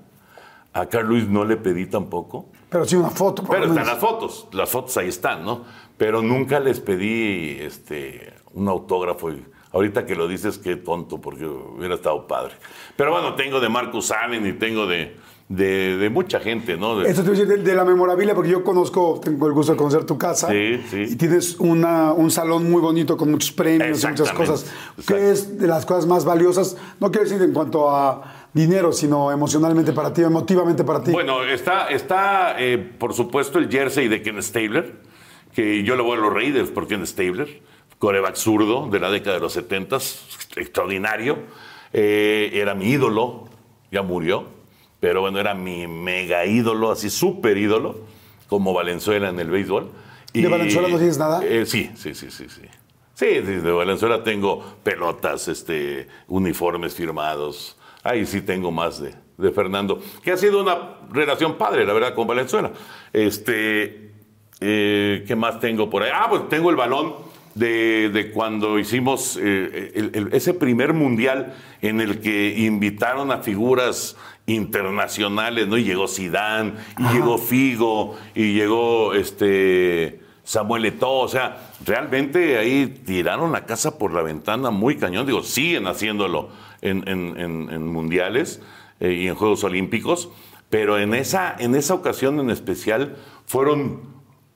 A 0.79 0.85
Carl 0.87 1.07
Luis 1.07 1.27
no 1.27 1.43
le 1.45 1.57
pedí 1.57 1.85
tampoco. 1.87 2.45
Pero 2.69 2.85
sí 2.85 2.95
una 2.95 3.09
foto, 3.09 3.43
por 3.43 3.55
Pero 3.55 3.67
lo 3.67 3.73
están 3.73 3.87
las 3.87 3.97
fotos. 3.99 4.47
Las 4.51 4.69
fotos 4.69 4.95
ahí 4.97 5.07
están, 5.07 5.43
¿no? 5.45 5.63
Pero 5.97 6.21
nunca 6.21 6.59
les 6.59 6.79
pedí 6.79 7.57
este, 7.61 8.33
un 8.53 8.67
autógrafo. 8.67 9.31
Y 9.31 9.43
ahorita 9.71 10.05
que 10.05 10.15
lo 10.15 10.27
dices, 10.27 10.57
qué 10.57 10.75
tonto, 10.75 11.19
porque 11.19 11.45
hubiera 11.45 11.95
estado 11.95 12.27
padre. 12.27 12.53
Pero 12.95 13.11
bueno, 13.11 13.35
tengo 13.35 13.59
de 13.59 13.69
Marcus 13.69 14.11
Allen 14.11 14.45
y 14.45 14.53
tengo 14.53 14.85
de, 14.85 15.15
de, 15.49 15.97
de 15.97 16.09
mucha 16.09 16.39
gente, 16.41 16.75
¿no? 16.77 16.99
De- 16.99 17.09
Esto 17.09 17.23
te 17.23 17.29
voy 17.29 17.37
a 17.39 17.45
decir 17.45 17.57
de, 17.63 17.63
de 17.69 17.75
la 17.75 17.85
memorabilia, 17.85 18.35
porque 18.35 18.49
yo 18.51 18.63
conozco, 18.63 19.19
tengo 19.23 19.47
el 19.47 19.53
gusto 19.53 19.71
de 19.71 19.77
conocer 19.77 20.03
tu 20.03 20.17
casa. 20.17 20.49
Sí, 20.49 20.83
sí. 20.89 21.05
Y 21.09 21.15
tienes 21.15 21.55
una, 21.59 22.11
un 22.13 22.29
salón 22.29 22.69
muy 22.69 22.81
bonito 22.81 23.15
con 23.17 23.31
muchos 23.31 23.51
premios 23.53 24.03
y 24.03 24.07
muchas 24.07 24.31
cosas. 24.33 24.65
¿Qué 25.07 25.31
es 25.31 25.57
de 25.57 25.67
las 25.67 25.85
cosas 25.85 26.05
más 26.05 26.25
valiosas? 26.25 26.75
No 26.99 27.09
quiero 27.11 27.27
decir 27.27 27.41
en 27.41 27.53
cuanto 27.53 27.89
a 27.89 28.36
dinero, 28.53 28.91
sino 28.91 29.31
emocionalmente 29.31 29.93
para 29.93 30.13
ti, 30.13 30.21
emotivamente 30.21 30.83
para 30.83 31.03
ti. 31.03 31.11
Bueno, 31.11 31.43
está, 31.43 31.87
está 31.89 32.55
eh, 32.59 32.77
por 32.77 33.13
supuesto, 33.13 33.59
el 33.59 33.69
jersey 33.69 34.07
de 34.07 34.21
Ken 34.21 34.41
Stabler, 34.41 34.95
que 35.53 35.83
yo 35.83 35.95
le 35.95 36.01
voy 36.01 36.17
a 36.17 36.21
los 36.21 36.33
Raiders 36.33 36.69
por 36.69 36.87
Ken 36.87 37.05
Stabler, 37.05 37.61
coreback 37.99 38.35
zurdo 38.35 38.87
de 38.89 38.99
la 38.99 39.09
década 39.09 39.35
de 39.35 39.41
los 39.41 39.53
70, 39.53 39.97
extraordinario. 40.55 41.37
Eh, 41.93 42.51
era 42.53 42.75
mi 42.75 42.89
ídolo, 42.89 43.45
ya 43.91 44.01
murió, 44.01 44.45
pero 44.99 45.21
bueno, 45.21 45.39
era 45.39 45.53
mi 45.53 45.87
mega 45.87 46.45
ídolo, 46.45 46.91
así 46.91 47.09
súper 47.09 47.57
ídolo, 47.57 48.01
como 48.47 48.73
Valenzuela 48.73 49.29
en 49.29 49.39
el 49.39 49.49
béisbol. 49.49 49.91
¿De 50.33 50.47
Valenzuela 50.47 50.87
no 50.87 50.97
tienes 50.97 51.17
nada? 51.17 51.43
Eh, 51.43 51.65
sí, 51.65 51.91
sí, 51.95 52.13
sí, 52.13 52.29
sí, 52.29 52.47
sí. 52.49 52.61
Sí, 53.13 53.25
sí, 53.25 53.41
de 53.41 53.71
Valenzuela 53.71 54.23
tengo 54.23 54.63
pelotas, 54.83 55.47
este, 55.47 56.07
uniformes 56.27 56.93
firmados. 56.93 57.75
Ahí 58.07 58.25
sí 58.25 58.41
tengo 58.41 58.71
más 58.71 59.01
de, 59.01 59.13
de 59.37 59.51
Fernando, 59.51 60.01
que 60.23 60.31
ha 60.31 60.37
sido 60.37 60.61
una 60.61 60.77
relación 61.11 61.55
padre, 61.57 61.85
la 61.85 61.93
verdad, 61.93 62.13
con 62.13 62.25
Valenzuela. 62.27 62.71
Este, 63.11 64.11
eh, 64.61 65.23
¿qué 65.27 65.35
más 65.35 65.59
tengo 65.59 65.89
por 65.89 66.03
ahí? 66.03 66.11
Ah, 66.13 66.27
pues 66.29 66.47
tengo 66.49 66.69
el 66.69 66.75
balón 66.75 67.15
de, 67.53 68.09
de 68.13 68.31
cuando 68.31 68.77
hicimos 68.79 69.37
eh, 69.41 69.91
el- 69.95 70.11
el- 70.13 70.33
ese 70.33 70.53
primer 70.53 70.93
mundial 70.93 71.55
en 71.81 71.99
el 72.01 72.21
que 72.21 72.55
invitaron 72.59 73.31
a 73.31 73.39
figuras 73.39 74.15
internacionales, 74.45 75.67
¿no? 75.67 75.77
Y 75.77 75.83
llegó 75.83 76.07
Sidán, 76.07 76.75
y 76.97 77.13
llegó 77.13 77.37
Figo, 77.37 78.15
y 78.35 78.53
llegó 78.53 79.13
este 79.13 80.21
Samuel 80.43 80.85
Eto'o, 80.85 81.19
o 81.23 81.27
sea, 81.27 81.71
realmente 81.85 82.57
ahí 82.57 83.01
tiraron 83.05 83.51
la 83.51 83.65
casa 83.65 83.97
por 83.97 84.13
la 84.13 84.21
ventana 84.21 84.69
muy 84.71 84.95
cañón, 84.95 85.25
digo, 85.25 85.43
siguen 85.43 85.87
haciéndolo 85.87 86.49
en, 86.89 87.07
en- 87.07 87.37
en- 87.39 87.69
en 87.71 87.87
mundiales 87.87 88.61
eh, 88.99 89.11
y 89.13 89.27
en 89.27 89.35
Juegos 89.35 89.63
Olímpicos, 89.63 90.29
pero 90.69 90.97
en 90.97 91.13
esa, 91.13 91.55
en 91.59 91.75
esa 91.75 91.93
ocasión 91.93 92.39
en 92.39 92.49
especial 92.49 93.15
fueron 93.45 94.01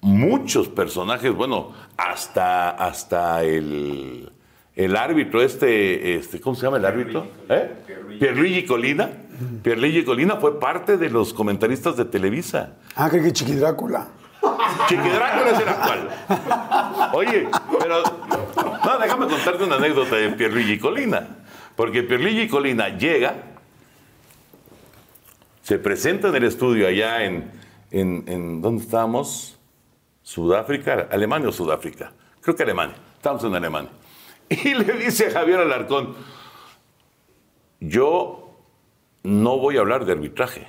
muchos 0.02 0.68
personajes, 0.68 1.32
bueno, 1.34 1.72
hasta, 1.98 2.70
hasta 2.72 3.44
el, 3.44 4.32
el 4.76 4.96
árbitro, 4.96 5.42
este, 5.44 6.16
este, 6.16 6.42
¿cómo 6.42 6.56
se 6.56 6.64
llama 6.64 6.78
el 6.78 6.86
árbitro? 6.86 7.28
¿Eh? 7.50 7.72
Pierluigi 8.20 8.66
Colina. 8.66 9.10
Pierluigi 9.64 10.04
Colina 10.04 10.36
fue 10.38 10.60
parte 10.60 10.98
de 10.98 11.10
los 11.10 11.34
comentaristas 11.34 11.98
de 11.98 12.06
Televisa. 12.06 12.74
Ah, 12.96 13.10
creo 13.10 13.24
que 13.24 13.32
Chiqui 13.32 13.54
Drácula. 13.54 14.08
Chiqui 14.88 15.08
Drácula 15.10 15.52
es 15.52 15.60
el 15.62 15.70
actual. 15.70 16.10
Oye, 17.14 17.48
pero 17.80 18.04
no, 18.86 18.98
déjame 19.00 19.28
contarte 19.28 19.64
una 19.64 19.76
anécdota 19.76 20.16
de 20.16 20.30
Pierluigi 20.30 20.78
Colina. 20.80 21.28
Porque 21.82 22.04
Pierluigi 22.04 22.48
Colina 22.48 22.96
llega, 22.96 23.42
se 25.64 25.80
presenta 25.80 26.28
en 26.28 26.36
el 26.36 26.44
estudio 26.44 26.88
allá 26.88 27.24
en, 27.24 27.50
en, 27.90 28.24
en 28.28 28.62
¿dónde 28.62 28.84
estábamos? 28.84 29.58
Sudáfrica, 30.22 31.08
Alemania 31.10 31.50
o 31.50 31.52
Sudáfrica. 31.52 32.14
Creo 32.40 32.56
que 32.56 32.62
Alemania. 32.62 32.96
Estamos 33.16 33.44
en 33.46 33.56
Alemania. 33.56 33.90
Y 34.64 34.76
le 34.76 34.94
dice 34.94 35.30
a 35.30 35.32
Javier 35.32 35.62
Alarcón, 35.62 36.14
yo 37.80 38.41
no 39.24 39.58
voy 39.58 39.78
a 39.78 39.82
hablar 39.82 40.06
de 40.06 40.14
arbitraje. 40.14 40.68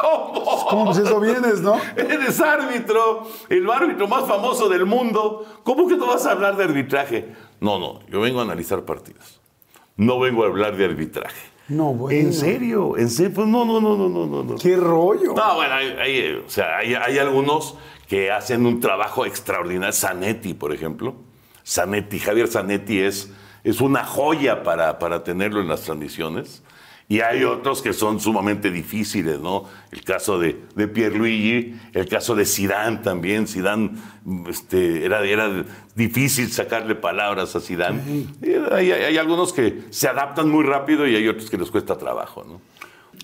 ¿Cómo? 0.00 0.66
¿Cómo 0.68 0.84
pues 0.86 0.98
eso 0.98 1.20
vienes, 1.20 1.60
no? 1.60 1.78
Eres 1.96 2.40
árbitro, 2.40 3.28
el 3.48 3.70
árbitro 3.70 4.08
más 4.08 4.26
famoso 4.26 4.68
del 4.68 4.86
mundo. 4.86 5.44
¿Cómo 5.64 5.86
que 5.86 5.96
no 5.96 6.06
vas 6.06 6.24
a 6.26 6.32
hablar 6.32 6.56
de 6.56 6.64
arbitraje? 6.64 7.34
No, 7.60 7.78
no, 7.78 8.00
yo 8.08 8.20
vengo 8.20 8.40
a 8.40 8.42
analizar 8.42 8.84
partidos. 8.84 9.40
No 9.96 10.18
vengo 10.18 10.44
a 10.44 10.46
hablar 10.46 10.76
de 10.76 10.84
arbitraje. 10.84 11.50
No, 11.68 11.92
bueno. 11.92 12.18
¿En 12.18 12.32
serio? 12.32 12.96
¿En 12.96 13.10
serio? 13.10 13.34
Pues 13.34 13.46
no, 13.48 13.64
no, 13.64 13.80
no, 13.80 13.96
no, 13.96 14.08
no, 14.08 14.42
no. 14.44 14.56
¿Qué 14.56 14.76
rollo? 14.76 15.34
No, 15.34 15.54
bueno, 15.56 15.74
hay, 15.74 15.88
hay, 16.00 16.42
o 16.46 16.48
sea, 16.48 16.78
hay, 16.78 16.94
hay 16.94 17.18
algunos 17.18 17.76
que 18.06 18.30
hacen 18.30 18.64
un 18.64 18.80
trabajo 18.80 19.26
extraordinario. 19.26 19.92
Zanetti, 19.92 20.54
por 20.54 20.72
ejemplo. 20.72 21.16
Zanetti, 21.66 22.18
Javier 22.18 22.48
Zanetti 22.48 23.00
es, 23.00 23.30
es 23.64 23.82
una 23.82 24.04
joya 24.04 24.62
para, 24.62 24.98
para 24.98 25.22
tenerlo 25.24 25.60
en 25.60 25.68
las 25.68 25.82
transmisiones. 25.82 26.62
Y 27.10 27.20
hay 27.20 27.42
otros 27.44 27.80
que 27.80 27.94
son 27.94 28.20
sumamente 28.20 28.70
difíciles, 28.70 29.40
¿no? 29.40 29.64
El 29.90 30.04
caso 30.04 30.38
de, 30.38 30.60
de 30.74 30.88
Pierluigi, 30.88 31.74
el 31.94 32.06
caso 32.06 32.34
de 32.34 32.44
Sidán 32.44 33.00
también. 33.02 33.46
Sidán, 33.48 33.96
este, 34.46 35.06
era, 35.06 35.24
era 35.24 35.64
difícil 35.94 36.52
sacarle 36.52 36.94
palabras 36.94 37.56
a 37.56 37.60
Sidán. 37.60 38.02
Y 38.42 38.52
Hay, 38.74 38.92
hay- 38.92 39.16
algunos 39.16 39.54
que 39.54 39.84
se 39.88 40.06
adaptan 40.06 40.50
muy 40.50 40.64
rápido 40.64 41.06
y 41.06 41.16
hay 41.16 41.26
otros 41.28 41.48
que 41.48 41.56
les 41.56 41.70
cuesta 41.70 41.96
trabajo, 41.96 42.44
¿no? 42.46 42.60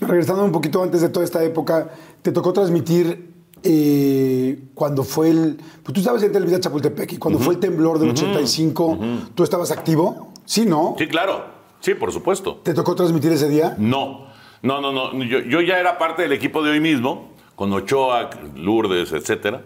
Regresando 0.01 0.43
un 0.45 0.53
poquito 0.53 0.82
antes 0.82 1.03
de 1.03 1.11
toda 1.11 1.24
esta 1.24 1.45
época, 1.45 1.91
te 2.22 2.32
tocó 2.32 2.55
transmitir 2.55 3.32
eh, 3.62 4.59
cuando 4.74 5.05
fue 5.05 5.28
el. 5.30 5.57
Pues 5.82 5.93
tú 5.95 6.01
estabas 6.01 6.22
en 6.22 6.32
Televisa 6.32 6.59
Chapultepec 6.59 7.12
y 7.12 7.16
cuando 7.18 7.39
fue 7.39 7.55
el 7.55 7.61
temblor 7.61 7.99
del 7.99 8.11
85, 8.11 8.99
¿tú 9.35 9.45
estabas 9.45 9.70
activo? 9.70 10.32
Sí, 10.47 10.64
¿no? 10.66 10.95
Sí, 10.99 11.07
claro. 11.07 11.53
Sí, 11.85 11.95
por 11.95 12.11
supuesto. 12.12 12.62
¿Te 12.64 12.72
tocó 12.72 12.95
transmitir 12.95 13.30
ese 13.32 13.47
día? 13.47 13.74
No, 13.76 14.28
no, 14.62 14.80
no, 14.80 14.91
no. 14.91 15.22
Yo, 15.22 15.41
yo 15.41 15.61
ya 15.61 15.78
era 15.78 15.99
parte 15.99 16.22
del 16.22 16.32
equipo 16.32 16.62
de 16.62 16.70
hoy 16.70 16.80
mismo, 16.80 17.35
con 17.55 17.70
Ochoa, 17.74 18.30
Lourdes, 18.57 19.12
etcétera. 19.12 19.61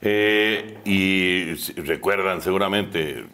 Eh, 0.00 0.78
y 0.84 1.54
recuerdan 1.80 2.40
seguramente, 2.40 3.26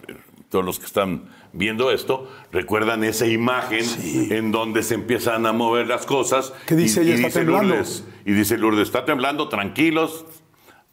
todos 0.49 0.65
los 0.65 0.79
que 0.79 0.87
están 0.87 1.25
viendo 1.53 1.91
esto, 1.91 2.27
recuerdan 2.53 3.05
esa 3.05 3.27
imagen 3.27 3.85
en 4.33 4.51
donde 4.51 4.83
se 4.83 4.95
empiezan 4.95 5.45
a 5.45 5.53
mover 5.53 5.87
las 5.87 6.07
cosas. 6.07 6.55
¿Qué 6.67 6.75
dice 6.75 7.03
y, 7.05 7.09
ella? 7.09 7.11
y 7.11 7.15
Está 7.17 7.27
dice 7.27 7.39
temblando. 7.41 7.75
Lourdes, 7.75 8.05
y 8.25 8.33
dice 8.33 8.57
Lourdes, 8.57 8.89
está 8.89 9.05
temblando, 9.05 9.51
tranquilos. 9.51 10.25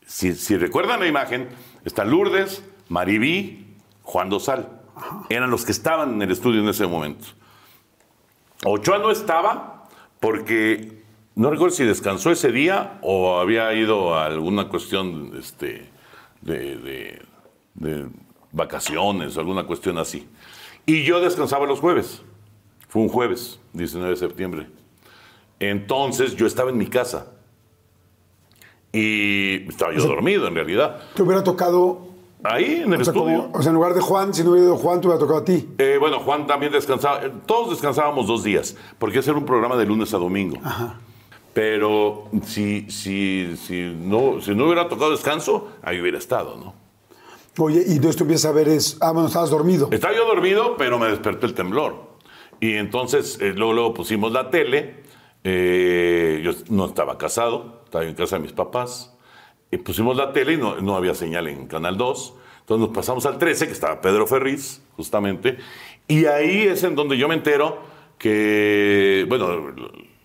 Si, 0.06 0.36
si 0.36 0.58
recuerdan 0.58 1.00
la 1.00 1.08
imagen, 1.08 1.48
están 1.86 2.10
Lourdes, 2.10 2.66
Maribí, 2.90 3.78
Juan 4.04 4.30
Dosal. 4.30 4.79
Eran 5.30 5.50
los 5.52 5.66
que 5.66 5.72
estaban 5.72 6.14
en 6.16 6.22
el 6.22 6.32
estudio 6.32 6.62
en 6.62 6.70
ese 6.70 6.86
momento. 6.88 7.26
Ochoa 8.66 8.97
no 9.00 9.12
estaba 9.12 9.86
porque 10.20 11.04
no 11.36 11.50
recuerdo 11.50 11.76
si 11.76 11.84
descansó 11.86 12.32
ese 12.32 12.52
día 12.52 13.00
o 13.02 13.39
había 13.39 13.74
ido 13.74 14.16
a 14.16 14.26
alguna 14.26 14.68
cuestión 14.70 15.32
este, 15.39 15.89
de, 16.41 16.76
de- 16.78 17.22
de 17.76 18.08
vacaciones 18.52 19.38
o 19.38 19.39
alguna 19.39 19.64
cuestión 19.66 19.97
así. 19.97 20.28
Y 20.86 21.04
yo 21.04 21.22
descansaba 21.22 21.66
los 21.66 21.80
jueves. 21.80 22.22
Fue 22.89 23.02
un 23.04 23.10
jueves, 23.10 23.60
19 23.74 24.10
de 24.12 24.18
septiembre. 24.18 24.68
Entonces 25.60 26.36
yo 26.36 26.47
estaba 26.47 26.72
en 26.72 26.78
mi 26.78 26.88
casa. 26.88 27.28
Y 28.91 29.68
estaba 29.70 29.93
yo 29.93 30.02
dormido 30.04 30.47
en 30.47 30.56
realidad. 30.56 31.00
Te 31.16 31.22
hubiera 31.22 31.43
tocado. 31.43 32.09
Ahí 32.44 32.82
en 32.86 32.94
el 32.94 33.02
O 33.02 33.04
sea, 33.04 33.14
estudio. 33.14 33.42
como- 33.44 33.58
o 33.58 33.62
sea, 33.62 33.70
en 33.70 33.76
lugar 33.76 33.94
de 33.94 34.02
Juan, 34.02 34.34
si 34.34 34.44
no 34.44 34.52
hubiera 34.52 34.68
ido 34.68 34.78
Juan, 34.78 35.02
te 35.02 35.08
hubiera 35.08 35.20
tocado 35.20 35.40
a 35.40 35.46
ti. 35.46 35.68
Eh, 35.78 35.98
bueno, 36.00 36.20
Juan 36.20 36.48
también 36.48 36.72
descansaba. 36.72 37.26
eh, 37.26 37.32
Todos 37.46 37.72
descansábamos 37.72 38.28
dos 38.28 38.44
días, 38.44 38.76
porque 38.98 39.20
ese 39.20 39.32
era 39.32 39.40
un 39.40 39.46
programa 39.46 39.76
de 39.76 39.86
lunes 39.86 40.14
a 40.14 40.18
domingo. 40.18 40.58
Pero 41.54 42.26
si, 42.46 42.90
si, 42.90 43.58
si, 43.58 43.94
no, 43.98 44.40
si 44.42 44.54
no 44.56 44.66
hubiera 44.66 44.88
tocado 44.88 45.12
descanso, 45.12 45.70
ahí 45.82 46.00
hubiera 46.00 46.18
estado, 46.18 46.56
¿no? 46.58 46.74
Oye, 47.62 47.84
y 47.88 47.94
entonces 47.94 48.16
tú 48.16 48.24
empiezas 48.24 48.52
a 48.52 48.54
ver 48.54 48.70
es, 48.70 48.98
ah, 49.02 49.12
bueno, 49.12 49.28
estabas 49.28 49.50
dormido. 49.50 49.90
Estaba 49.92 50.16
yo 50.16 50.26
dormido, 50.26 50.78
pero 50.78 50.98
me 51.00 51.08
despertó 51.08 51.46
el 51.46 51.54
temblor. 51.54 51.96
Y 52.62 52.76
entonces 52.76 53.38
eh, 53.42 53.54
luego, 53.56 53.74
luego 53.74 53.94
pusimos 53.94 54.32
la 54.32 54.50
tele. 54.50 55.04
eh, 55.44 56.42
yo 56.44 56.52
no 56.70 56.86
estaba 56.86 57.18
casado, 57.18 57.82
estaba 57.86 58.06
en 58.06 58.14
casa 58.14 58.36
de 58.38 58.44
mis 58.44 58.52
papás. 58.54 59.14
Y 59.72 59.78
pusimos 59.78 60.15
la 60.17 60.34
tele 60.34 60.53
y 60.53 60.57
no, 60.57 60.80
no 60.82 60.95
había 60.95 61.13
señal 61.13 61.47
en 61.47 61.67
Canal 61.67 61.97
2. 61.97 62.34
Entonces 62.61 62.88
nos 62.88 62.95
pasamos 62.95 63.26
al 63.26 63.38
13, 63.38 63.67
que 63.67 63.74
estaba 63.74 64.01
Pedro 64.01 64.26
Ferriz, 64.28 64.82
justamente. 64.95 65.57
Y 66.07 66.26
ahí 66.26 66.61
es 66.63 66.84
en 66.84 66.95
donde 66.95 67.17
yo 67.17 67.28
me 67.28 67.36
entero 67.36 67.80
que, 68.17 69.26
bueno, 69.28 69.74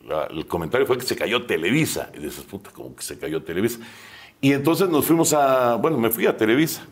la- 0.07 0.25
el 0.27 0.47
comentario 0.47 0.87
fue 0.87 0.99
que 0.99 1.05
se 1.07 1.17
cayó 1.17 1.45
Televisa. 1.47 2.11
Y 2.15 2.21
dices, 2.21 2.45
puta, 2.45 2.71
¿cómo 2.75 2.95
que 2.95 3.03
se 3.03 3.19
cayó 3.19 3.43
Televisa? 3.43 3.79
Y 4.41 4.53
entonces 4.53 4.89
nos 4.89 5.07
fuimos 5.07 5.33
a, 5.33 5.77
bueno, 5.77 5.99
me 5.99 6.11
fui 6.11 6.27
a 6.27 6.37
Televisa. 6.37 6.85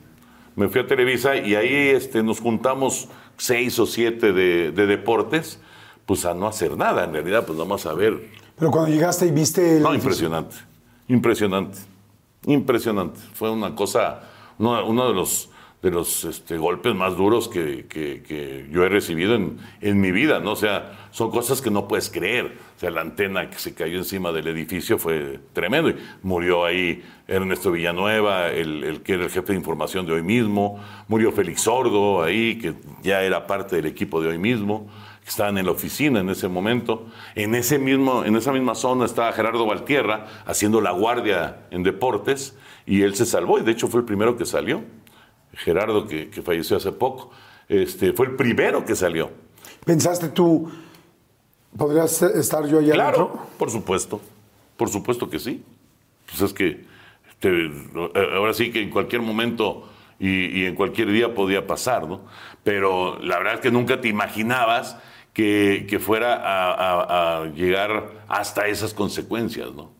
Me 0.57 0.69
fui 0.69 0.81
a 0.83 0.87
Televisa 0.87 1.37
y 1.37 1.55
ahí 1.55 1.75
este, 1.89 2.23
nos 2.23 2.41
juntamos 2.41 3.09
seis 3.39 3.79
o 3.79 3.87
siete 3.87 4.33
de, 4.33 4.71
de 4.71 4.87
deportes, 4.87 5.59
pues 6.07 6.25
a 6.27 6.35
no 6.35 6.47
hacer 6.47 6.77
nada, 6.77 7.05
en 7.05 7.13
realidad, 7.15 7.47
pues 7.47 7.59
vamos 7.59 7.87
a 7.87 7.95
ver. 7.95 8.29
Pero 8.59 8.71
cuando 8.71 8.91
llegaste 8.91 9.27
y 9.27 9.31
viste 9.31 9.79
el 9.79 9.83
No, 9.83 9.95
impresionante, 9.95 10.57
impresionante, 11.09 11.79
impresionante. 12.47 13.21
Fue 13.35 13.51
una 13.51 13.75
cosa, 13.75 14.23
uno, 14.59 15.09
de 15.09 15.15
los, 15.15 15.51
de 15.83 15.91
los 15.91 16.25
este, 16.25 16.57
golpes 16.59 16.95
más 16.95 17.17
duros 17.17 17.49
que, 17.49 17.87
que- 17.87 18.23
que 18.23 18.69
yo 18.71 18.85
he 18.85 18.89
recibido 18.89 19.35
en, 19.35 19.59
en 19.81 20.01
mi 20.01 20.13
vida, 20.13 20.41
¿no? 20.41 20.53
O 20.53 20.57
sea, 20.57 21.09
son 21.11 21.31
cosas 21.31 21.61
que 21.61 21.71
no 21.71 21.87
puedes 21.89 22.09
creer. 22.11 22.57
O 22.77 22.81
sea, 22.83 22.91
la 22.91 23.01
antena 23.03 23.49
que 23.49 23.59
se 23.59 23.75
cayó 23.75 23.99
encima 23.99 24.33
del 24.33 24.49
edificio 24.49 24.99
fue 24.99 25.39
tremendo. 25.53 25.91
Y 25.91 25.97
murió 26.23 26.65
ahí 26.65 27.03
Ernesto 27.29 27.71
Villanueva, 27.71 28.49
el, 28.51 28.83
el 28.83 29.01
que 29.03 29.15
era 29.15 29.25
el 29.25 29.31
jefe 29.31 29.53
de 29.53 29.59
información 29.59 30.05
de 30.07 30.13
hoy 30.15 30.23
mismo. 30.23 30.81
Murió 31.09 31.31
Félix 31.33 31.63
Sordo 31.63 32.23
ahí, 32.23 32.59
que 32.59 32.75
ya 33.03 33.23
era 33.23 33.47
parte 33.47 33.77
del 33.77 33.87
equipo 33.87 34.21
de 34.21 34.29
hoy 34.31 34.39
mismo. 34.39 34.89
Que 35.25 35.29
Estaban 35.31 35.57
en 35.59 35.67
la 35.67 35.73
oficina 35.73 36.21
en 36.21 36.29
ese 36.31 36.49
momento. 36.49 37.07
En, 37.35 37.55
ese 37.55 37.79
mismo, 37.79 38.25
en 38.25 38.35
esa 38.37 38.53
misma 38.53 38.75
zona 38.75 39.05
estaba 39.05 39.33
Gerardo 39.33 39.67
Valtierra 39.67 40.27
haciendo 40.47 40.81
la 40.81 40.91
guardia 40.91 41.67
en 41.71 41.83
deportes 41.83 42.57
y 42.87 43.03
él 43.03 43.15
se 43.15 43.25
salvó 43.27 43.59
y 43.59 43.63
de 43.63 43.71
hecho 43.73 43.87
fue 43.89 44.01
el 44.01 44.07
primero 44.07 44.37
que 44.37 44.45
salió. 44.45 44.83
Gerardo, 45.55 46.07
que, 46.07 46.31
que 46.31 46.43
falleció 46.43 46.77
hace 46.79 46.93
poco, 46.93 47.31
este, 47.69 48.13
fue 48.15 48.27
el 48.27 48.37
primero 48.37 48.85
que 48.85 48.97
salió. 48.97 49.31
¿Pensaste 49.85 50.29
tú, 50.31 50.71
podrías 51.77 52.23
estar 52.23 52.67
yo 52.67 52.79
allá 52.79 52.95
Claro, 52.95 53.19
adentro? 53.27 53.47
por 53.59 53.71
supuesto, 53.71 54.21
por 54.77 54.89
supuesto 54.89 55.29
que 55.29 55.39
sí. 55.39 55.63
Pues 56.27 56.41
es 56.41 56.53
que 56.53 56.85
ahora 58.35 58.55
sí 58.55 58.71
que 58.73 58.81
en 58.83 58.91
cualquier 58.91 59.23
momento 59.23 59.89
y, 60.19 60.61
y 60.63 60.65
en 60.67 60.75
cualquier 60.75 61.11
día 61.13 61.35
podía 61.35 61.67
pasar, 61.67 62.07
¿no? 62.09 62.23
Pero 62.65 63.19
la 63.21 63.39
verdad 63.39 63.55
es 63.55 63.61
que 63.61 63.71
nunca 63.71 64.01
te 64.01 64.09
imaginabas 64.09 64.97
que, 65.33 65.87
que 65.89 65.99
fuera 65.99 66.35
a, 66.37 66.73
a- 66.73 67.43
a 67.43 67.47
llegar 67.47 68.25
hasta 68.29 68.67
esas 68.69 68.93
consecuencias, 68.95 69.73
¿no? 69.75 69.91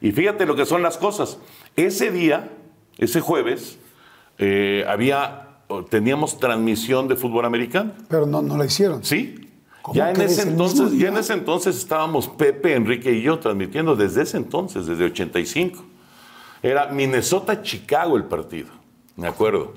Y 0.00 0.12
fíjate 0.12 0.46
lo 0.46 0.54
que 0.56 0.64
son 0.64 0.82
las 0.82 0.96
cosas. 0.96 1.38
Ese 1.76 2.10
día, 2.10 2.50
ese 2.98 3.20
jueves, 3.20 3.78
eh, 4.38 4.84
había, 4.88 5.58
teníamos 5.90 6.38
transmisión 6.38 7.08
de 7.08 7.16
fútbol 7.16 7.44
americano. 7.44 7.92
Pero 8.08 8.24
no, 8.26 8.40
no 8.40 8.56
la 8.56 8.64
hicieron. 8.64 9.04
Sí. 9.04 9.34
¿Cómo 9.82 9.94
Ya 9.96 10.10
en, 10.10 10.20
ese 10.20 10.42
¿El 10.42 10.48
entonces, 10.50 10.92
ya 10.98 11.08
en 11.08 11.16
ese 11.16 11.32
entonces 11.32 11.76
estábamos 11.76 12.28
Pepe, 12.28 12.74
Enrique 12.74 13.10
y 13.12 13.22
yo 13.22 13.38
transmitiendo 13.38 13.96
desde 13.96 14.22
ese 14.22 14.36
entonces, 14.36 14.86
desde 14.86 15.04
85. 15.04 15.84
Era 16.62 16.86
Minnesota-Chicago 16.88 18.16
el 18.16 18.24
partido, 18.24 18.68
me 19.16 19.28
acuerdo. 19.28 19.74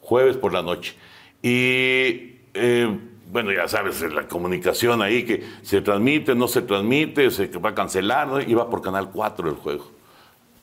Jueves 0.00 0.36
por 0.36 0.52
la 0.52 0.62
noche. 0.62 0.94
Y 1.42 2.36
eh, 2.54 2.98
bueno, 3.34 3.50
ya 3.50 3.66
sabes, 3.66 4.00
la 4.00 4.28
comunicación 4.28 5.02
ahí 5.02 5.24
que 5.24 5.42
se 5.62 5.80
transmite, 5.80 6.36
no 6.36 6.46
se 6.46 6.62
transmite, 6.62 7.32
se 7.32 7.48
va 7.58 7.70
a 7.70 7.74
cancelar, 7.74 8.28
¿no? 8.28 8.40
iba 8.40 8.70
por 8.70 8.80
Canal 8.80 9.10
4 9.10 9.48
el 9.50 9.56
juego. 9.56 9.90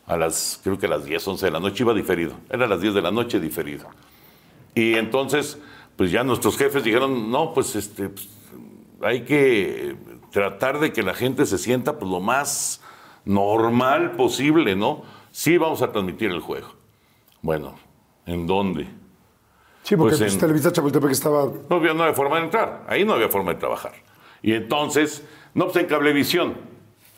A 0.06 0.16
las, 0.16 0.58
creo 0.64 0.80
que 0.80 0.86
a 0.86 0.90
las 0.90 1.04
10, 1.04 1.28
11 1.28 1.48
de 1.48 1.52
la 1.52 1.60
noche 1.60 1.84
iba 1.84 1.94
diferido. 1.94 2.32
Era 2.50 2.64
a 2.64 2.70
las 2.70 2.80
10 2.80 2.94
de 2.94 3.02
la 3.02 3.12
noche 3.12 3.42
diferido. 3.42 3.90
Y 4.74 4.94
entonces, 4.94 5.60
pues 5.98 6.12
ya 6.12 6.24
nuestros 6.24 6.58
jefes 6.58 6.86
dijeron, 6.86 7.30
no, 7.30 7.54
pues 7.54 7.76
este, 7.76 8.08
pues, 8.08 8.30
hay 9.02 9.26
que 9.26 9.98
tratar 10.32 10.80
de 10.80 10.94
que 10.94 11.04
la 11.04 11.14
gente 11.14 11.46
se 11.46 11.58
sienta 11.58 12.00
pues, 12.00 12.10
lo 12.10 12.22
más 12.22 12.82
normal 13.26 14.12
posible, 14.12 14.78
¿no? 14.78 15.04
Sí 15.32 15.58
vamos 15.58 15.82
a 15.82 15.92
transmitir 15.92 16.32
el 16.32 16.40
juego. 16.40 16.70
Bueno, 17.42 17.76
¿en 18.26 18.48
dónde? 18.48 19.01
Sí, 19.84 19.96
porque 19.96 20.16
Pues 20.18 20.34
en- 20.34 20.40
Televisa 20.40 20.72
Chapultepec 20.72 21.12
estaba... 21.12 21.50
No 21.70 21.76
había, 21.78 21.94
no 21.94 22.04
había 22.04 22.16
forma 22.16 22.38
de 22.38 22.44
entrar, 22.46 22.84
ahí 22.88 23.04
no 23.04 23.14
había 23.14 23.30
forma 23.30 23.54
de 23.54 23.60
trabajar. 23.60 23.94
Y 24.44 24.54
entonces, 24.54 25.24
no, 25.54 25.66
pues 25.66 25.78
en 25.78 25.86
Cablevisión, 25.88 26.54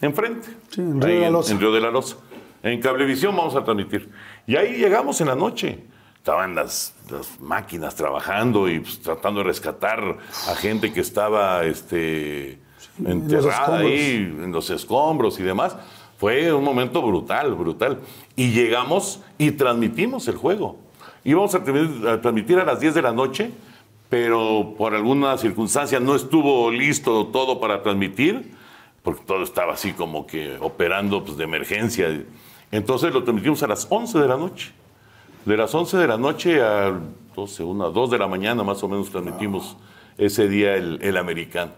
enfrente. 0.01 0.47
Sí, 0.69 0.81
en 0.81 1.01
Río 1.01 1.13
de 1.15 1.19
la 1.21 1.27
en- 1.27 1.33
Loza. 1.33 1.51
En 1.53 1.59
Río 1.59 1.71
de 1.71 1.81
la 1.81 1.91
Loza. 1.91 2.15
En 2.63 2.81
Cablevisión 2.81 3.35
vamos 3.35 3.55
a 3.55 3.63
transmitir. 3.63 4.09
Y 4.47 4.55
ahí 4.55 4.75
llegamos 4.77 5.19
en 5.21 5.27
la 5.27 5.35
noche. 5.35 5.83
Estaban 6.17 6.55
las, 6.55 6.95
las 7.11 7.39
máquinas 7.41 7.95
trabajando 7.95 8.69
y 8.69 8.79
pues, 8.79 9.01
tratando 9.01 9.41
de 9.41 9.47
rescatar 9.47 10.17
a 10.47 10.55
gente 10.55 10.93
que 10.93 11.01
estaba 11.01 11.65
este, 11.65 12.59
enterrada 13.03 13.51
escombros. 13.81 13.91
ahí, 13.91 14.15
en 14.43 14.51
los 14.53 14.69
escombros 14.69 15.39
y 15.39 15.43
demás. 15.43 15.75
Fue 16.17 16.53
un 16.53 16.63
momento 16.63 17.01
brutal, 17.01 17.53
brutal. 17.55 17.99
Y 18.37 18.51
llegamos 18.51 19.19
y 19.37 19.51
transmitimos 19.51 20.25
el 20.29 20.37
juego. 20.37 20.77
Íbamos 21.23 21.55
a, 21.55 21.63
transmitir- 21.63 22.59
a 22.59 22.65
las 22.65 22.79
10 22.79 22.93
de 22.95 23.01
la 23.01 23.11
noche, 23.13 23.51
pero 24.09 24.73
por 24.77 24.93
alguna 24.93 25.37
circunstancia 25.37 25.99
no 25.99 26.15
estuvo 26.15 26.69
listo 26.69 27.27
todo 27.27 27.59
para 27.59 27.81
transmitir, 27.81 28.51
porque 29.01 29.21
todo 29.25 29.43
estaba 29.43 29.73
así 29.73 29.93
como 29.93 30.27
que 30.27 30.57
operando 30.59 31.23
pues, 31.23 31.37
de 31.37 31.43
emergencia. 31.45 32.23
Entonces 32.71 33.13
lo 33.13 33.23
transmitimos 33.23 33.63
a 33.63 33.67
las 33.67 33.87
11 33.89 34.19
de 34.19 34.27
la 34.27 34.37
noche. 34.37 34.71
De 35.45 35.57
las 35.57 35.73
11 35.73 35.97
de 35.97 36.07
la 36.07 36.17
noche 36.17 36.61
a 36.61 36.93
12, 37.35 37.63
1, 37.63 37.91
2 37.91 38.11
de 38.11 38.17
la 38.17 38.27
mañana 38.27 38.63
más 38.63 38.81
o 38.83 38.87
menos 38.87 39.09
transmitimos 39.09 39.75
ese 40.17 40.47
día 40.47 40.75
el, 40.75 40.99
el 41.01 41.17
americano. 41.17 41.71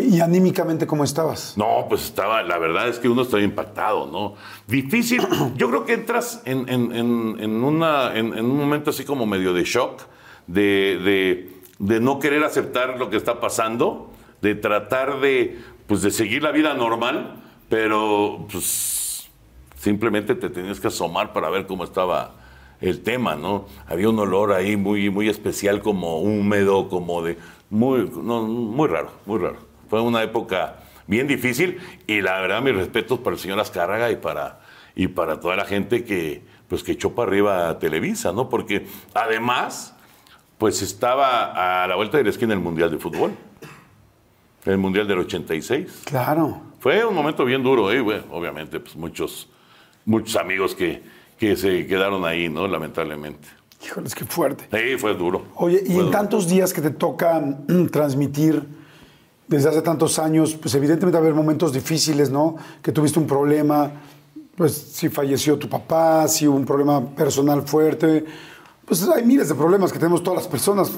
¿y 0.00 0.20
anímicamente 0.20 0.86
cómo 0.86 1.02
estabas? 1.02 1.54
No, 1.56 1.86
pues 1.88 2.04
estaba, 2.04 2.42
la 2.44 2.58
verdad 2.58 2.88
es 2.88 2.98
que 3.00 3.08
uno 3.08 3.22
estaba 3.22 3.42
impactado, 3.42 4.06
¿no? 4.06 4.34
Difícil, 4.68 5.20
yo 5.56 5.68
creo 5.68 5.84
que 5.84 5.94
entras 5.94 6.42
en, 6.44 6.68
en- 6.68 6.92
en- 6.94 7.36
en 7.40 7.64
una, 7.64 8.16
en, 8.16 8.32
en 8.38 8.44
un 8.44 8.56
momento 8.56 8.90
así 8.90 9.04
como 9.04 9.26
medio 9.26 9.52
de 9.52 9.64
shock, 9.64 10.02
de, 10.46 10.98
de- 11.04 11.60
de 11.80 11.98
no 12.00 12.18
querer 12.20 12.44
aceptar 12.44 12.98
lo 12.98 13.10
que 13.10 13.16
está 13.16 13.40
pasando, 13.40 14.12
de 14.42 14.54
tratar 14.54 15.18
de, 15.20 15.58
pues, 15.86 16.02
de 16.02 16.10
seguir 16.12 16.42
la 16.42 16.52
vida 16.52 16.74
normal, 16.74 17.36
pero 17.68 18.46
pues 18.50 19.28
simplemente 19.76 20.34
te 20.34 20.50
tenías 20.50 20.78
que 20.78 20.88
asomar 20.88 21.32
para 21.32 21.48
ver 21.50 21.66
cómo 21.66 21.84
estaba 21.84 22.34
el 22.80 23.00
tema, 23.02 23.34
¿no? 23.34 23.66
Había 23.88 24.08
un 24.08 24.18
olor 24.18 24.52
ahí 24.52 24.76
muy, 24.76 25.10
muy 25.10 25.28
especial, 25.28 25.80
como 25.82 26.20
húmedo, 26.20 26.88
como 26.88 27.22
de... 27.22 27.38
Muy, 27.70 28.10
no, 28.22 28.42
muy 28.42 28.88
raro, 28.88 29.12
muy 29.26 29.38
raro. 29.38 29.58
Fue 29.88 30.00
una 30.00 30.22
época 30.22 30.76
bien 31.06 31.26
difícil 31.26 31.78
y 32.06 32.20
la 32.20 32.40
verdad 32.40 32.62
mis 32.62 32.74
respetos 32.74 33.20
para 33.20 33.34
el 33.34 33.40
señor 33.40 33.60
Azcárraga 33.60 34.10
y 34.10 34.16
para, 34.16 34.60
y 34.94 35.08
para 35.08 35.40
toda 35.40 35.56
la 35.56 35.64
gente 35.64 36.04
que, 36.04 36.42
pues, 36.68 36.82
que 36.82 36.92
echó 36.92 37.14
para 37.14 37.28
arriba 37.28 37.68
a 37.68 37.78
Televisa, 37.78 38.32
¿no? 38.32 38.48
Porque 38.48 38.86
además, 39.14 39.96
pues 40.58 40.82
estaba 40.82 41.82
a 41.82 41.86
la 41.86 41.94
vuelta 41.94 42.18
de 42.18 42.24
la 42.24 42.30
esquina 42.30 42.54
el 42.54 42.60
Mundial 42.60 42.90
de 42.90 42.98
Fútbol, 42.98 43.32
el 44.64 44.78
Mundial 44.78 45.06
del 45.06 45.20
86. 45.20 46.02
Claro. 46.04 46.60
Fue 46.80 47.04
un 47.04 47.14
momento 47.14 47.44
bien 47.44 47.62
duro, 47.62 47.90
¿eh? 47.92 48.00
Bueno, 48.00 48.24
obviamente, 48.30 48.80
pues 48.80 48.96
muchos, 48.96 49.48
muchos 50.04 50.36
amigos 50.36 50.74
que, 50.74 51.02
que 51.38 51.56
se 51.56 51.86
quedaron 51.86 52.24
ahí, 52.24 52.48
¿no? 52.48 52.66
Lamentablemente. 52.66 53.59
Híjoles, 53.82 54.14
qué 54.14 54.24
fuerte. 54.24 54.68
Sí, 54.70 54.98
fue 54.98 55.14
duro. 55.14 55.42
Oye, 55.56 55.82
y 55.82 55.86
Fue 55.86 55.94
en 55.94 56.00
duro. 56.06 56.10
tantos 56.10 56.48
días 56.48 56.72
que 56.72 56.80
te 56.82 56.90
toca 56.90 57.40
mm, 57.40 57.86
transmitir 57.86 58.66
desde 59.48 59.68
hace 59.68 59.82
tantos 59.82 60.18
años, 60.18 60.54
pues 60.54 60.74
evidentemente 60.74 61.16
va 61.18 61.24
a 61.24 61.26
haber 61.26 61.34
momentos 61.34 61.72
difíciles, 61.72 62.30
¿no? 62.30 62.56
Que 62.82 62.92
tuviste 62.92 63.18
un 63.18 63.26
problema, 63.26 63.90
pues 64.54 64.72
si 64.74 65.08
falleció 65.08 65.58
tu 65.58 65.68
papá, 65.68 66.28
si 66.28 66.46
hubo 66.46 66.56
un 66.56 66.64
problema 66.64 67.04
personal 67.14 67.62
fuerte, 67.62 68.24
pues 68.84 69.02
hay 69.08 69.24
miles 69.24 69.48
de 69.48 69.54
problemas 69.54 69.92
que 69.92 69.98
tenemos 69.98 70.22
todas 70.22 70.42
las 70.42 70.48
personas 70.48 70.92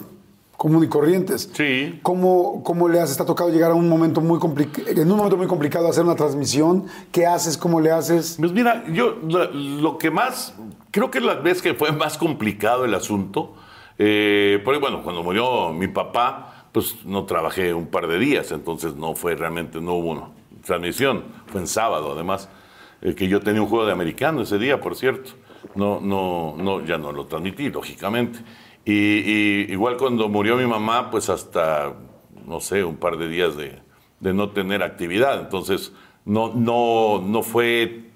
común 0.63 0.85
y 0.85 0.87
corrientes. 0.87 1.51
Sí. 1.55 1.99
¿Cómo, 2.05 2.63
cómo 2.63 2.89
le 2.89 3.01
haces? 3.01 3.17
¿Te 3.17 3.25
ha 3.25 3.27
tocado 3.27 3.51
llegar 3.51 3.73
a 3.73 3.75
un 3.75 3.89
momento 3.89 4.21
muy 4.21 4.39
complicado, 4.39 4.89
en 4.91 5.11
un 5.11 5.17
momento 5.17 5.37
muy 5.37 5.49
complicado 5.49 5.89
hacer 5.89 6.05
una 6.05 6.15
transmisión? 6.15 6.87
¿Qué 7.11 7.27
haces? 7.27 7.59
¿Cómo 7.59 7.81
le 7.81 7.91
haces? 7.91 8.37
Pues 8.39 8.53
mira, 8.53 8.85
yo 8.87 9.19
lo, 9.29 9.51
lo 9.51 9.99
que 9.99 10.13
más, 10.13 10.55
creo 10.93 11.11
que 11.11 11.21
la 11.21 11.35
vez 11.35 11.61
que 11.63 11.75
fue 11.75 11.91
más 11.91 12.17
complicado 12.17 12.85
el 12.85 12.95
asunto, 12.95 13.55
eh, 13.99 14.63
porque 14.65 14.79
bueno, 14.79 15.03
cuando 15.03 15.25
murió 15.25 15.73
mi 15.73 15.89
papá, 15.89 16.67
pues 16.71 17.05
no 17.05 17.25
trabajé 17.25 17.75
un 17.75 17.89
par 17.89 18.07
de 18.07 18.21
días, 18.21 18.53
entonces 18.53 18.95
no 18.95 19.17
fue 19.17 19.35
realmente, 19.35 19.81
no 19.81 19.95
hubo 19.95 20.29
transmisión, 20.65 21.25
fue 21.47 21.61
en 21.61 21.67
sábado 21.67 22.13
además, 22.13 22.49
eh, 23.01 23.17
que 23.17 23.27
yo 23.27 23.41
tenía 23.41 23.63
un 23.63 23.69
juego 23.69 23.85
de 23.85 23.91
americano 23.91 24.43
ese 24.43 24.59
día, 24.59 24.81
por 24.81 24.95
cierto. 24.95 25.33
No, 25.75 26.01
no, 26.01 26.55
no, 26.57 26.85
ya 26.85 26.99
no 26.99 27.11
lo 27.11 27.27
transmití, 27.27 27.69
lógicamente. 27.71 28.39
Y, 28.85 29.71
igual 29.73 29.97
cuando 29.97 30.29
murió 30.29 30.57
mi 30.57 30.67
mamá, 30.67 31.11
pues 31.11 31.29
hasta, 31.29 31.95
no 32.47 32.61
sé, 32.61 32.85
un 32.85 32.97
par 32.97 33.17
de 33.17 33.29
días 33.29 33.57
de, 33.57 33.79
de 34.21 34.35
no 34.35 34.51
tener 34.51 34.83
actividad. 34.83 35.41
Entonces, 35.41 35.93
no, 36.25 36.53
no, 36.55 37.23
no 37.25 37.43
fue 37.43 38.07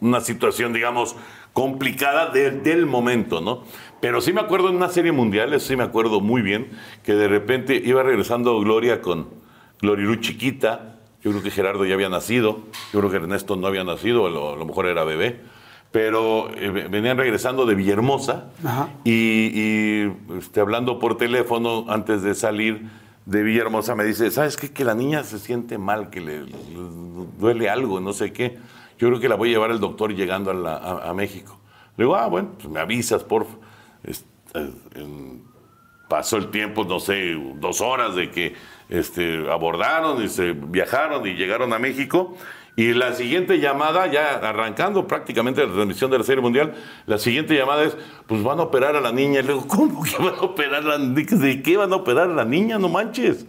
una 0.00 0.20
situación, 0.20 0.72
digamos, 0.72 1.16
complicada 1.52 2.30
de- 2.30 2.50
del 2.50 2.86
momento, 2.86 3.40
¿no? 3.40 3.64
Pero 4.00 4.20
sí 4.20 4.32
me 4.32 4.40
acuerdo 4.42 4.68
en 4.68 4.76
una 4.76 4.88
serie 4.90 5.10
mundial, 5.10 5.58
sí 5.60 5.74
me 5.74 5.82
acuerdo 5.82 6.20
muy 6.20 6.42
bien, 6.42 6.70
que 7.02 7.14
de 7.14 7.28
repente 7.28 7.80
iba 7.82 8.02
regresando 8.02 8.60
Gloria 8.60 9.00
con 9.00 9.28
Gloriru 9.80 10.16
chiquita, 10.16 10.98
yo 11.22 11.30
creo 11.30 11.42
que 11.42 11.50
Gerardo 11.50 11.84
ya 11.86 11.94
había 11.94 12.08
nacido, 12.10 12.60
yo 12.92 13.00
creo 13.00 13.10
que 13.10 13.16
Ernesto 13.16 13.56
no 13.56 13.66
había 13.66 13.84
nacido, 13.84 14.26
a 14.26 14.30
lo 14.56 14.64
mejor 14.66 14.86
era 14.86 15.02
bebé, 15.04 15.40
pero 15.96 16.50
eh, 16.54 16.68
ve- 16.70 16.88
venían 16.88 17.16
regresando 17.16 17.64
de 17.64 17.74
Villahermosa 17.74 18.50
Ajá. 18.62 18.90
y, 19.02 19.12
y, 19.14 20.12
este, 20.36 20.60
hablando 20.60 20.98
por 20.98 21.16
teléfono 21.16 21.86
antes 21.88 22.20
de 22.20 22.34
salir 22.34 22.82
de 23.24 23.42
Villahermosa 23.42 23.94
me 23.94 24.04
dice, 24.04 24.30
¿sabes 24.30 24.58
qué? 24.58 24.70
Que 24.70 24.84
la 24.84 24.94
niña 24.94 25.24
se 25.24 25.38
siente 25.38 25.78
mal, 25.78 26.10
que 26.10 26.20
le, 26.20 26.42
le 26.42 26.52
duele 27.38 27.70
algo, 27.70 27.98
no 27.98 28.12
sé 28.12 28.30
qué. 28.34 28.58
Yo 28.98 29.08
creo 29.08 29.20
que 29.20 29.28
la 29.30 29.36
voy 29.36 29.48
a 29.48 29.52
llevar 29.52 29.70
al 29.70 29.80
doctor 29.80 30.12
llegando 30.14 30.50
a, 30.50 30.54
la- 30.54 30.76
a- 30.76 31.08
a 31.08 31.14
México. 31.14 31.58
Le 31.96 32.04
digo, 32.04 32.14
ah, 32.14 32.26
bueno, 32.26 32.50
pues 32.58 32.68
me 32.68 32.78
avisas, 32.78 33.24
por 33.24 33.46
pasó 36.08 36.36
el 36.36 36.50
tiempo, 36.50 36.84
no 36.84 37.00
sé, 37.00 37.34
dos 37.54 37.80
horas 37.80 38.14
de 38.14 38.30
que 38.30 38.54
este, 38.90 39.50
abordaron 39.50 40.22
y 40.22 40.28
se 40.28 40.52
viajaron 40.52 41.26
y 41.26 41.32
llegaron 41.36 41.72
a 41.72 41.78
México. 41.78 42.36
Y 42.76 42.92
la 42.92 43.14
siguiente 43.14 43.58
llamada, 43.58 44.06
ya 44.06 44.34
arrancando 44.34 45.06
prácticamente 45.06 45.66
la 45.66 45.72
transmisión 45.72 46.10
de 46.10 46.18
la 46.18 46.24
Serie 46.24 46.42
Mundial, 46.42 46.74
la 47.06 47.16
siguiente 47.16 47.56
llamada 47.56 47.84
es, 47.84 47.96
pues 48.26 48.42
van 48.42 48.60
a 48.60 48.64
operar 48.64 48.94
a 48.96 49.00
la 49.00 49.12
niña. 49.12 49.40
Y 49.40 49.44
le 49.44 49.54
digo, 49.54 49.66
¿cómo 49.66 50.02
que 50.04 50.16
van 50.18 50.34
a 50.34 50.42
operar 50.42 50.82
a 50.84 50.98
la 50.98 50.98
niña? 50.98 51.36
¿De 51.38 51.62
qué 51.62 51.78
van 51.78 51.92
a 51.94 51.96
operar 51.96 52.30
a 52.30 52.34
la 52.34 52.44
niña? 52.44 52.78
No 52.78 52.90
manches. 52.90 53.46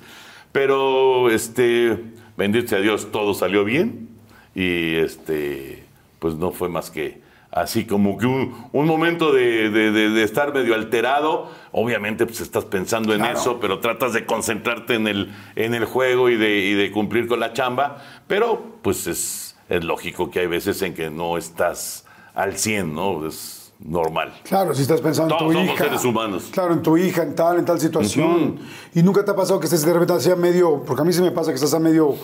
Pero, 0.54 1.30
este, 1.30 2.02
bendito 2.38 2.70
sea 2.70 2.80
Dios, 2.80 3.12
todo 3.12 3.34
salió 3.34 3.66
bien. 3.66 4.08
Y, 4.56 4.96
este, 4.96 5.84
pues 6.20 6.36
no 6.36 6.52
fue 6.52 6.70
más 6.70 6.90
que 6.90 7.27
así 7.52 7.86
como 7.86 8.18
que 8.18 8.26
un, 8.26 8.56
un 8.72 8.86
momento 8.86 9.32
de, 9.32 9.70
de- 9.70 9.92
de- 9.92 10.10
de 10.10 10.24
estar 10.24 10.54
medio 10.54 10.76
alterado. 10.76 11.50
Obviamente, 11.72 12.26
pues 12.26 12.42
estás 12.42 12.66
pensando 12.66 13.14
en 13.14 13.20
Claro. 13.22 13.40
eso, 13.40 13.60
pero 13.60 13.80
tratas 13.80 14.14
de 14.14 14.26
concentrarte 14.26 14.96
en 14.96 15.08
el, 15.08 15.34
en 15.56 15.74
el 15.74 15.86
juego 15.86 16.30
y 16.30 16.36
de, 16.38 16.58
y 16.60 16.74
de 16.74 16.92
cumplir 16.92 17.28
con 17.28 17.40
la 17.40 17.54
chamba. 17.54 17.98
Pero, 18.28 18.64
pues 18.82 19.08
es, 19.08 19.56
es 19.70 19.84
lógico 19.84 20.30
que 20.32 20.40
hay 20.42 20.48
veces 20.48 20.82
en 20.82 20.94
que 20.94 21.10
no 21.10 21.38
estás 21.38 22.06
al 22.36 22.58
100, 22.58 22.94
¿no? 22.94 23.26
Es 23.28 23.74
normal. 23.80 24.34
Claro, 24.44 24.74
si 24.74 24.82
estás 24.82 25.02
pensando 25.02 25.36
en 25.36 25.40
tu 25.48 25.54
somos 25.54 25.66
hija. 25.76 25.84
seres 25.84 26.04
humanos. 26.06 26.50
Claro, 26.52 26.74
en 26.74 26.82
tu 26.82 26.98
hija, 26.98 27.22
en 27.22 27.36
tal, 27.36 27.60
en 27.60 27.66
tal 27.66 27.80
situación. 27.80 28.58
Y 28.96 29.04
nunca 29.04 29.24
te 29.24 29.32
ha 29.32 29.36
pasado 29.36 29.60
que 29.60 29.66
estés 29.66 29.86
de 29.86 29.94
repente 29.94 30.14
así 30.14 30.32
a 30.32 30.36
medio, 30.36 30.84
porque 30.84 31.02
a 31.04 31.06
mí 31.06 31.14
se 31.14 31.22
me 31.22 31.30
pasa 31.32 31.52
que 31.52 31.56
estás 31.56 31.74
a 31.76 31.80
medio 31.80 32.16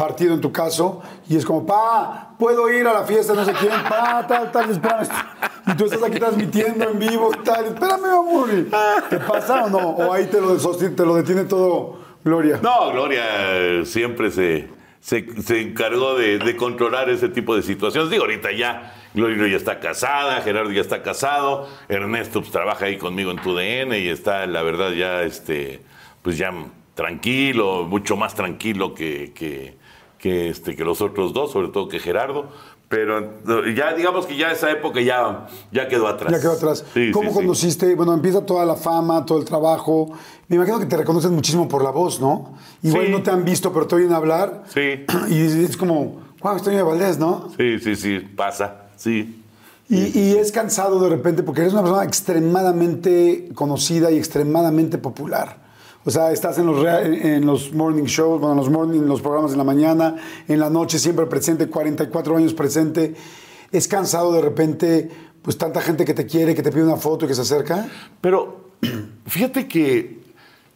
partido 0.00 0.32
en 0.32 0.40
tu 0.40 0.50
caso 0.50 1.02
y 1.28 1.36
es 1.36 1.44
como, 1.44 1.66
pa, 1.66 2.34
puedo 2.38 2.72
ir 2.72 2.86
a 2.86 2.94
la 2.94 3.04
fiesta, 3.04 3.34
no 3.34 3.44
sé 3.44 3.52
quién, 3.52 3.70
pa, 3.86 4.26
tal, 4.26 4.50
tal, 4.50 4.70
espérame. 4.70 5.06
Y 5.66 5.76
tú 5.76 5.84
estás 5.84 6.02
aquí 6.02 6.18
transmitiendo 6.18 6.88
en 6.88 6.98
vivo 6.98 7.30
tal, 7.44 7.66
espérame, 7.66 8.06
amor. 8.06 8.48
¿Te 9.10 9.18
pasa 9.18 9.64
o 9.64 9.68
no? 9.68 9.90
O 9.90 10.10
ahí 10.10 10.24
te 10.24 10.40
lo, 10.40 10.56
te 10.56 11.04
lo 11.04 11.16
detiene 11.16 11.44
todo, 11.44 11.98
Gloria. 12.24 12.58
No, 12.62 12.92
Gloria 12.92 13.24
eh, 13.58 13.82
siempre 13.84 14.30
se, 14.30 14.70
se, 15.00 15.42
se 15.42 15.60
encargó 15.60 16.14
de, 16.14 16.56
controlar 16.56 17.10
ese 17.10 17.28
tipo 17.28 17.54
de 17.54 17.60
situaciones. 17.60 18.10
Digo, 18.10 18.22
ahorita 18.22 18.52
ya 18.52 18.94
Gloria 19.12 19.48
ya 19.48 19.56
está 19.58 19.80
casada, 19.80 20.40
Gerardo 20.40 20.72
ya 20.72 20.80
está 20.80 21.02
casado, 21.02 21.68
Ernesto 21.90 22.40
pues, 22.40 22.50
trabaja 22.50 22.86
ahí 22.86 22.96
conmigo 22.96 23.32
en 23.32 23.42
tu 23.42 23.54
DN 23.54 23.98
y 23.98 24.08
está, 24.08 24.46
la 24.46 24.62
verdad, 24.62 24.92
ya 24.92 25.24
este, 25.24 25.82
pues 26.22 26.38
ya 26.38 26.54
tranquilo, 26.94 27.84
mucho 27.84 28.16
más 28.16 28.34
tranquilo 28.34 28.94
que, 28.94 29.78
que, 30.20 30.50
este, 30.50 30.76
que 30.76 30.84
los 30.84 31.00
otros 31.00 31.32
dos, 31.32 31.52
sobre 31.52 31.68
todo 31.68 31.88
que 31.88 31.98
Gerardo. 31.98 32.48
Pero 32.88 33.20
eh, 33.20 33.74
ya 33.76 33.94
digamos 33.94 34.26
que 34.26 34.36
ya 34.36 34.50
esa 34.50 34.68
época 34.70 35.00
ya, 35.00 35.46
ya 35.70 35.86
quedó 35.88 36.08
atrás. 36.08 36.32
Ya 36.32 36.40
quedó 36.40 36.52
atrás. 36.52 36.84
Sí, 36.92 37.12
¿Cómo 37.12 37.30
sí, 37.30 37.36
sí. 37.36 37.42
conociste? 37.42 37.94
Bueno, 37.94 38.12
empieza 38.14 38.44
toda 38.44 38.66
la 38.66 38.74
fama, 38.74 39.24
todo 39.24 39.38
el 39.38 39.44
trabajo. 39.44 40.10
Me 40.48 40.56
imagino 40.56 40.80
que 40.80 40.86
te 40.86 40.96
reconocen 40.96 41.32
muchísimo 41.32 41.68
por 41.68 41.84
la 41.84 41.90
voz, 41.90 42.20
¿no? 42.20 42.54
Igual 42.82 43.06
Sí. 43.06 43.12
no 43.12 43.22
te 43.22 43.30
han 43.30 43.44
visto, 43.44 43.72
pero 43.72 43.86
te 43.86 43.94
oyen 43.94 44.12
hablar. 44.12 44.64
Sí. 44.74 45.04
Y 45.28 45.40
es 45.64 45.76
como, 45.76 46.20
wow, 46.42 46.56
estoy 46.56 46.74
de 46.74 46.82
Valdés, 46.82 47.16
¿no? 47.18 47.48
Sí, 47.56 47.78
sí, 47.78 47.94
sí, 47.94 48.18
pasa, 48.18 48.88
sí. 48.96 49.36
Y, 49.88 50.18
y 50.18 50.32
es 50.36 50.50
cansado 50.52 51.00
de 51.00 51.08
repente 51.10 51.42
porque 51.44 51.60
eres 51.62 51.72
una 51.72 51.82
persona 51.82 52.04
extremadamente 52.04 53.48
conocida 53.54 54.10
y 54.10 54.18
extremadamente 54.18 54.98
popular. 54.98 55.59
O 56.04 56.10
sea, 56.10 56.32
estás 56.32 56.58
en 56.58 56.66
los, 56.66 56.84
en 56.86 57.44
los 57.44 57.72
morning 57.74 58.04
shows, 58.04 58.40
bueno, 58.40 58.52
en 58.52 58.58
los 58.58 58.70
morning, 58.70 59.00
los 59.02 59.20
programas 59.20 59.50
de 59.50 59.58
la 59.58 59.64
mañana, 59.64 60.16
en 60.48 60.58
la 60.58 60.70
noche 60.70 60.98
siempre 60.98 61.26
presente, 61.26 61.68
44 61.68 62.36
años 62.36 62.54
presente. 62.54 63.14
Es 63.70 63.86
cansado 63.86 64.32
de 64.32 64.40
repente, 64.40 65.10
pues 65.42 65.58
tanta 65.58 65.80
gente 65.82 66.04
que 66.04 66.14
te 66.14 66.24
quiere, 66.24 66.54
que 66.54 66.62
te 66.62 66.72
pide 66.72 66.84
una 66.84 66.96
foto 66.96 67.26
y 67.26 67.28
que 67.28 67.34
se 67.34 67.42
acerca. 67.42 67.86
Pero 68.20 68.70
fíjate 69.26 69.68
que 69.68 70.19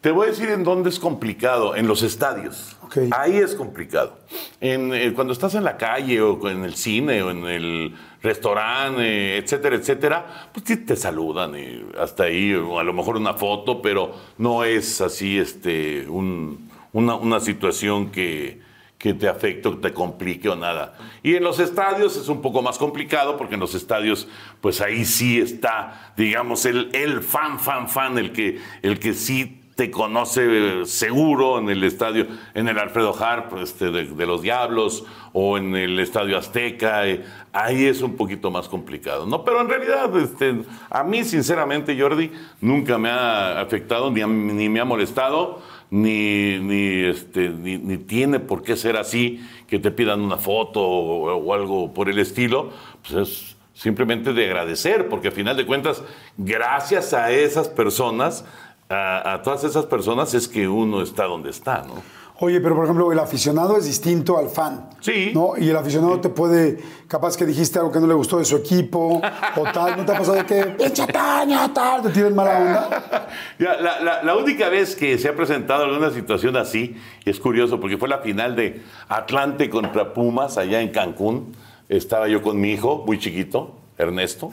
te 0.04 0.10
voy 0.10 0.26
a 0.26 0.30
decir 0.32 0.50
en 0.50 0.64
dónde 0.64 0.90
es 0.90 0.98
complicado, 0.98 1.74
en 1.74 1.88
los 1.88 2.02
estadios. 2.02 2.76
Ok. 2.82 2.98
Ahí 3.10 3.36
es 3.38 3.54
complicado. 3.54 4.18
En, 4.60 4.92
eh, 4.92 5.14
cuando 5.14 5.32
estás 5.32 5.54
en 5.54 5.64
la 5.64 5.78
calle 5.78 6.20
o 6.20 6.46
en 6.50 6.62
el 6.62 6.74
cine 6.74 7.22
o 7.22 7.30
en 7.30 7.44
el 7.46 7.94
restaurante, 8.22 9.38
etcétera, 9.38 9.76
etcétera, 9.76 10.50
pues 10.52 10.66
sí 10.66 10.76
te 10.76 10.94
saludan 10.94 11.58
y 11.58 11.86
hasta 11.98 12.24
ahí, 12.24 12.52
a 12.52 12.82
lo 12.82 12.92
mejor 12.92 13.16
una 13.16 13.32
foto, 13.32 13.80
pero 13.80 14.14
no 14.36 14.62
es 14.64 15.00
así 15.00 15.38
este, 15.38 16.06
un- 16.06 16.68
una, 16.92 17.14
una 17.14 17.40
situación 17.40 18.10
que, 18.10 18.60
que 18.98 19.14
te 19.14 19.26
afecte 19.26 19.68
o 19.68 19.78
te 19.78 19.94
complique 19.94 20.50
o 20.50 20.54
nada. 20.54 20.98
Y 21.22 21.34
en 21.36 21.44
los 21.44 21.58
estadios 21.60 22.18
es 22.18 22.28
un 22.28 22.42
poco 22.42 22.60
más 22.60 22.76
complicado 22.76 23.38
porque 23.38 23.54
en 23.54 23.60
los 23.60 23.74
estadios, 23.74 24.28
pues 24.60 24.82
ahí 24.82 25.06
sí 25.06 25.40
está, 25.40 26.12
digamos, 26.14 26.66
el, 26.66 26.90
el 26.94 27.22
fan, 27.22 27.58
fan, 27.58 27.88
fan, 27.88 28.18
el 28.18 28.32
que, 28.32 28.58
el 28.82 28.98
que 28.98 29.14
sí 29.14 29.62
te 29.74 29.90
conoce 29.90 30.82
eh, 30.82 30.86
seguro 30.86 31.58
en 31.58 31.68
el 31.68 31.82
estadio, 31.82 32.26
en 32.54 32.68
el 32.68 32.78
Alfredo 32.78 33.14
Harp 33.18 33.56
este, 33.58 33.90
de, 33.90 34.04
de 34.04 34.26
los 34.26 34.42
Diablos 34.42 35.04
o 35.32 35.58
en 35.58 35.74
el 35.74 35.98
Estadio 35.98 36.38
Azteca. 36.38 37.08
eh, 37.08 37.24
ahí 37.52 37.84
es 37.84 38.00
un 38.02 38.16
poquito 38.16 38.50
más 38.50 38.68
complicado, 38.68 39.26
¿no? 39.26 39.44
Pero 39.44 39.60
en 39.60 39.68
realidad, 39.68 40.16
este, 40.16 40.62
a 40.90 41.02
mí, 41.02 41.24
sinceramente, 41.24 41.98
Jordi, 42.00 42.30
nunca 42.60 42.98
me 42.98 43.10
ha 43.10 43.60
afectado 43.60 44.10
ni, 44.10 44.22
ni 44.22 44.68
me 44.68 44.80
ha 44.80 44.84
molestado 44.84 45.60
ni, 45.90 46.58
ni, 46.60 47.04
este, 47.04 47.50
ni, 47.50 47.78
ni 47.78 47.98
tiene 47.98 48.40
por 48.40 48.62
qué 48.62 48.76
ser 48.76 48.96
así, 48.96 49.44
que 49.66 49.78
te 49.78 49.90
pidan 49.90 50.20
una 50.20 50.36
foto 50.36 50.80
o, 50.80 51.34
o 51.34 51.54
algo 51.54 51.92
por 51.92 52.08
el 52.08 52.18
estilo, 52.18 52.70
pues 53.02 53.28
es 53.28 53.56
simplemente 53.74 54.32
de 54.32 54.46
agradecer, 54.46 55.08
porque 55.08 55.28
a 55.28 55.32
final 55.32 55.56
de 55.56 55.66
cuentas, 55.66 56.02
gracias 56.36 57.12
a 57.12 57.32
esas 57.32 57.68
personas, 57.68 58.44
a, 58.88 59.34
a 59.34 59.42
todas 59.42 59.64
esas 59.64 59.86
personas 59.86 60.34
es 60.34 60.46
que 60.48 60.68
uno 60.68 61.02
está 61.02 61.24
donde 61.24 61.50
está, 61.50 61.82
¿no? 61.86 62.02
Oye, 62.40 62.60
pero 62.60 62.74
por 62.74 62.84
ejemplo, 62.84 63.12
el 63.12 63.18
aficionado 63.20 63.76
es 63.76 63.84
distinto 63.84 64.36
al 64.38 64.48
fan. 64.48 64.90
Sí. 64.98 65.30
¿No? 65.32 65.52
Y 65.56 65.68
el 65.70 65.76
aficionado 65.76 66.20
te 66.20 66.28
puede, 66.28 66.78
capaz 67.06 67.36
que 67.36 67.46
dijiste 67.46 67.78
algo 67.78 67.92
que 67.92 68.00
no 68.00 68.08
le 68.08 68.14
gustó 68.14 68.38
de 68.38 68.44
su 68.44 68.56
equipo 68.56 69.22
o 69.56 69.62
tal. 69.72 69.96
¿No 69.96 70.04
te 70.04 70.12
ha 70.12 70.18
pasado 70.18 70.38
de 70.38 70.44
que, 70.44 70.64
pinche 70.64 71.06
Taña, 71.06 71.72
tal, 71.72 72.02
te 72.02 72.10
tiran 72.10 72.34
mala 72.34 72.58
onda? 72.58 73.28
Ya, 73.58 73.74
la, 73.76 74.00
la- 74.00 74.22
la 74.24 74.36
única 74.36 74.68
vez 74.68 74.96
que 74.96 75.16
se 75.16 75.28
ha 75.28 75.36
presentado 75.36 75.84
alguna 75.84 76.10
situación 76.10 76.56
así, 76.56 76.96
es 77.24 77.38
curioso 77.38 77.78
porque 77.78 77.98
fue 77.98 78.08
la 78.08 78.18
final 78.18 78.56
de 78.56 78.82
Atlante 79.08 79.70
contra 79.70 80.12
Pumas 80.12 80.58
allá 80.58 80.80
en 80.80 80.88
Cancún. 80.90 81.54
Estaba 81.88 82.26
yo 82.26 82.42
con 82.42 82.60
mi 82.60 82.72
hijo, 82.72 83.04
muy 83.06 83.20
chiquito, 83.20 83.76
Ernesto, 83.96 84.52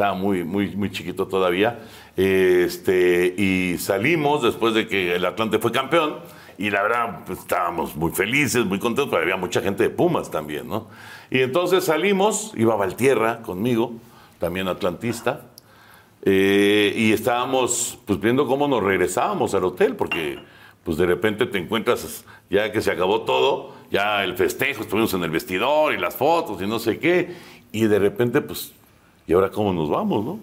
estaba 0.00 0.14
muy, 0.14 0.44
muy, 0.44 0.74
muy 0.76 0.90
chiquito 0.90 1.28
todavía. 1.28 1.80
Este, 2.16 3.34
y 3.36 3.76
salimos 3.76 4.42
después 4.42 4.72
de 4.72 4.88
que 4.88 5.14
el 5.14 5.26
Atlante 5.26 5.58
fue 5.58 5.72
campeón. 5.72 6.20
Y 6.56 6.70
la 6.70 6.82
verdad, 6.82 7.20
pues, 7.26 7.40
estábamos 7.40 7.94
muy 7.96 8.10
felices, 8.10 8.64
muy 8.64 8.78
contentos, 8.78 9.10
pero 9.10 9.22
había 9.22 9.36
mucha 9.36 9.60
gente 9.60 9.82
de 9.82 9.90
Pumas 9.90 10.30
también, 10.30 10.68
¿no? 10.68 10.88
Y 11.30 11.40
entonces 11.40 11.84
salimos, 11.84 12.52
iba 12.56 12.76
Valtierra 12.76 13.42
conmigo, 13.42 13.92
también 14.38 14.68
atlantista, 14.68 15.42
eh, 16.22 16.94
y 16.96 17.12
estábamos 17.12 17.98
pues 18.06 18.20
viendo 18.20 18.46
cómo 18.46 18.68
nos 18.68 18.82
regresábamos 18.82 19.54
al 19.54 19.64
hotel, 19.64 19.96
porque 19.96 20.38
pues 20.82 20.96
de 20.96 21.06
repente 21.06 21.44
te 21.44 21.58
encuentras, 21.58 22.24
ya 22.48 22.72
que 22.72 22.80
se 22.80 22.90
acabó 22.90 23.22
todo, 23.22 23.74
ya 23.90 24.24
el 24.24 24.34
festejo, 24.34 24.82
estuvimos 24.82 25.12
en 25.14 25.24
el 25.24 25.30
vestidor 25.30 25.92
y 25.94 25.98
las 25.98 26.16
fotos 26.16 26.60
y 26.62 26.66
no 26.66 26.78
sé 26.78 26.98
qué, 26.98 27.34
y 27.72 27.84
de 27.84 27.98
repente 27.98 28.40
pues, 28.40 28.74
¿y 29.30 29.32
ahora 29.32 29.48
cómo 29.48 29.72
nos 29.72 29.88
vamos, 29.88 30.24
no? 30.24 30.40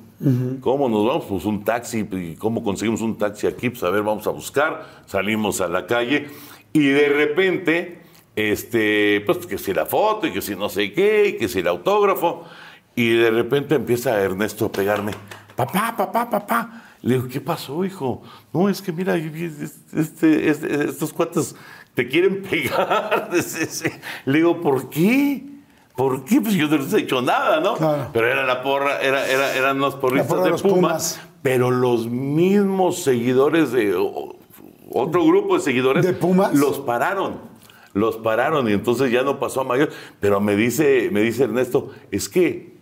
¿Cómo 0.62 0.88
nos 0.88 1.06
vamos? 1.06 1.26
Pues 1.28 1.44
un 1.44 1.62
taxi, 1.66 2.08
¿y 2.10 2.36
cómo 2.36 2.64
conseguimos 2.64 3.02
un 3.02 3.18
taxi 3.18 3.46
aquí? 3.46 3.70
Pues 3.70 3.84
a 3.84 3.90
ver, 3.90 4.02
vamos 4.02 4.26
a 4.28 4.30
buscar, 4.30 5.04
salimos 5.06 5.60
a 5.60 5.68
la 5.68 5.86
calle, 5.86 6.28
y 6.72 6.88
de 6.88 7.10
repente 7.10 8.00
este, 8.38 9.22
pues 9.26 9.46
que 9.46 9.58
si 9.58 9.74
la 9.74 9.86
foto 9.86 10.26
y 10.26 10.32
que 10.32 10.42
si 10.42 10.56
no 10.56 10.70
sé 10.70 10.94
qué, 10.94 11.28
y 11.28 11.38
que 11.38 11.50
si 11.50 11.60
el 11.60 11.68
autógrafo. 11.68 12.46
Y 12.96 13.10
de 13.10 13.30
repente 13.30 13.76
empieza 13.76 14.22
Ernesto 14.22 14.68
a 14.68 14.72
pegarme, 14.72 15.12
papá, 15.58 15.94
papá, 15.98 16.30
papá. 16.30 16.84
Le 17.02 17.16
digo, 17.16 17.28
¿qué 17.28 17.42
pasó, 17.42 17.84
hijo? 17.84 18.24
No, 18.54 18.70
es 18.70 18.82
que 18.82 18.94
mira, 18.94 19.18
este, 19.18 20.50
este, 20.50 20.86
estos 20.86 21.12
cuates 21.12 21.58
te 21.94 22.08
quieren 22.08 22.42
pegar. 22.50 23.32
Le 24.26 24.38
digo, 24.38 24.62
¿por 24.62 24.90
qué? 24.90 25.57
¿Por 25.98 26.24
qué? 26.26 26.40
Pues 26.40 26.54
yo 26.54 26.68
no 26.68 26.78
les 26.78 26.94
he 26.94 27.00
hecho 27.00 27.24
nada, 27.24 27.60
¿no? 27.60 27.74
Pero 28.14 28.28
era 28.28 28.46
la 28.46 28.62
porra, 28.62 29.02
era, 29.02 29.28
era, 29.28 29.56
eran 29.56 29.80
los 29.80 29.96
porristas 29.96 30.44
de, 30.44 30.52
Pumas, 30.52 31.20
pero 31.42 31.72
los 31.72 32.08
mismos 32.08 33.02
seguidores 33.02 33.72
de 33.72 33.96
otro 34.92 35.26
grupo 35.26 35.56
de 35.56 35.64
seguidores 35.64 36.06
de 36.06 36.14
Pumas 36.14 36.54
los 36.54 36.78
pararon. 36.78 37.40
Los 37.94 38.18
pararon 38.18 38.70
y 38.70 38.74
entonces 38.74 39.12
ya 39.12 39.24
no 39.24 39.40
pasó 39.40 39.62
a 39.62 39.64
mayor. 39.64 39.90
Pero 40.20 40.40
me 40.40 40.56
dice, 40.56 41.10
me 41.12 41.22
dice 41.22 41.46
Ernesto, 41.46 41.90
es 42.12 42.30
que 42.30 42.78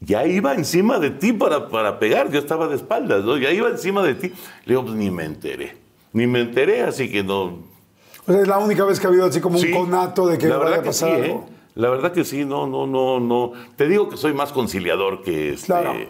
ya 0.00 0.24
iba 0.24 0.54
encima 0.54 0.98
de 0.98 1.10
ti 1.10 1.34
para, 1.34 1.68
para 1.68 1.98
pegar, 1.98 2.30
yo 2.30 2.38
estaba 2.38 2.66
de 2.66 2.76
espaldas, 2.76 3.24
¿no? 3.24 3.36
Ya 3.36 3.50
iba 3.50 3.68
encima 3.68 4.02
de 4.02 4.14
ti. 4.14 4.28
Le 4.64 4.72
digo, 4.72 4.84
pues 4.84 4.94
ni 4.94 5.10
me 5.10 5.26
enteré, 5.26 5.76
ni 6.14 6.26
me 6.26 6.40
enteré, 6.40 6.80
así 6.82 7.10
que 7.10 7.22
no. 7.22 7.58
es 8.26 8.48
la 8.48 8.56
única 8.56 8.86
vez 8.86 8.98
que 8.98 9.06
ha 9.06 9.10
habido 9.10 9.26
así 9.26 9.38
como 9.42 9.58
un 9.58 9.70
conato 9.70 10.26
de 10.26 10.38
que 10.38 10.48
la 10.48 10.56
vaya 10.56 10.76
a 10.76 10.82
pasar 10.82 11.10
¿eh? 11.10 11.57
La 11.78 11.90
verdad 11.90 12.10
que 12.10 12.24
sí, 12.24 12.44
no, 12.44 12.66
no, 12.66 12.88
no, 12.88 13.20
no. 13.20 13.52
Te 13.76 13.86
digo 13.86 14.08
que 14.08 14.16
soy 14.16 14.32
más 14.32 14.50
conciliador 14.50 15.22
que 15.22 15.52
este, 15.52 16.08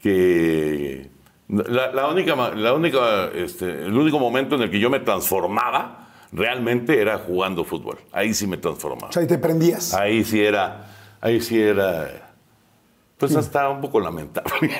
que 0.00 1.10
la, 1.46 2.08
única, 2.08 2.34
la 2.54 2.72
única, 2.72 3.26
este, 3.34 3.84
el 3.84 3.94
único 3.94 4.18
momento 4.18 4.54
en 4.54 4.62
el 4.62 4.70
que 4.70 4.80
yo 4.80 4.88
me 4.88 4.98
transformaba 5.00 6.08
realmente 6.32 7.02
era 7.02 7.18
jugando 7.18 7.64
fútbol. 7.64 7.98
Ahí 8.12 8.32
sí 8.32 8.46
me 8.46 8.56
transformaba. 8.56 9.10
O 9.10 9.12
sea, 9.12 9.20
ahí 9.20 9.28
te 9.28 9.36
prendías. 9.36 9.92
Ahí 9.92 10.24
sí 10.24 10.40
era, 10.40 10.86
ahí 11.20 11.38
sí 11.42 11.60
era. 11.60 12.32
Pues 13.18 13.36
hasta 13.36 13.68
un 13.68 13.82
poco 13.82 14.00
lamentable. 14.00 14.70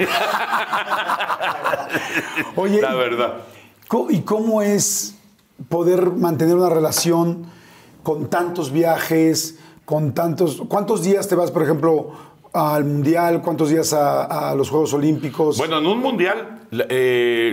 Oye, 2.56 2.80
la 2.80 2.94
verdad. 2.94 3.34
¿Y 4.08 4.22
cómo 4.22 4.62
es 4.62 5.18
poder 5.68 6.12
mantener 6.12 6.56
una 6.56 6.70
relación 6.70 7.44
con 8.02 8.30
tantos 8.30 8.72
viajes? 8.72 9.58
Con 9.90 10.14
tantos... 10.14 10.62
¿Cuántos 10.68 11.02
días 11.02 11.26
te 11.26 11.34
vas, 11.34 11.50
por 11.50 11.64
ejemplo, 11.64 12.12
al 12.52 12.84
Mundial? 12.84 13.42
¿Cuántos 13.42 13.70
días 13.70 13.92
a, 13.92 14.54
los 14.54 14.70
Juegos 14.70 14.94
Olímpicos? 14.94 15.58
Bueno, 15.58 15.78
en 15.78 15.86
un 15.86 15.98
Mundial, 15.98 16.60
eh, 16.70 17.52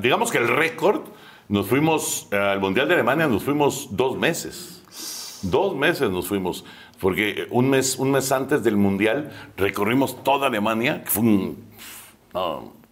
digamos 0.00 0.30
que 0.30 0.38
el 0.38 0.46
récord, 0.46 1.00
nos 1.48 1.66
fuimos 1.66 2.28
al 2.30 2.60
Mundial 2.60 2.86
de 2.86 2.94
Alemania, 2.94 3.26
nos 3.26 3.42
fuimos 3.42 3.88
dos 3.90 4.16
meses. 4.16 5.40
Dos 5.42 5.74
meses 5.74 6.10
nos 6.10 6.28
fuimos, 6.28 6.64
porque 7.00 7.48
un 7.50 7.68
mes, 7.68 7.98
un 7.98 8.12
mes 8.12 8.30
antes 8.30 8.62
del 8.62 8.76
Mundial 8.76 9.32
recorrimos 9.56 10.22
toda 10.22 10.46
Alemania, 10.46 11.02
que 11.02 11.10
fue, 11.10 11.54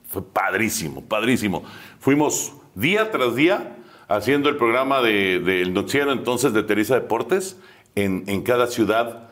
fue 0.09 0.23
padrísimo, 0.25 1.03
padrísimo. 1.03 1.63
Fuimos 2.01 2.53
día 2.75 3.13
tras 3.13 3.37
día 3.37 3.77
haciendo 4.09 4.49
el 4.49 4.57
programa 4.57 5.01
del 5.03 5.45
de, 5.45 5.67
noticiero 5.67 6.11
entonces 6.11 6.53
de 6.53 6.65
Teresa 6.65 6.97
Deportes 6.97 7.57
en, 7.95 8.43
cada 8.43 8.67
ciudad 8.67 9.29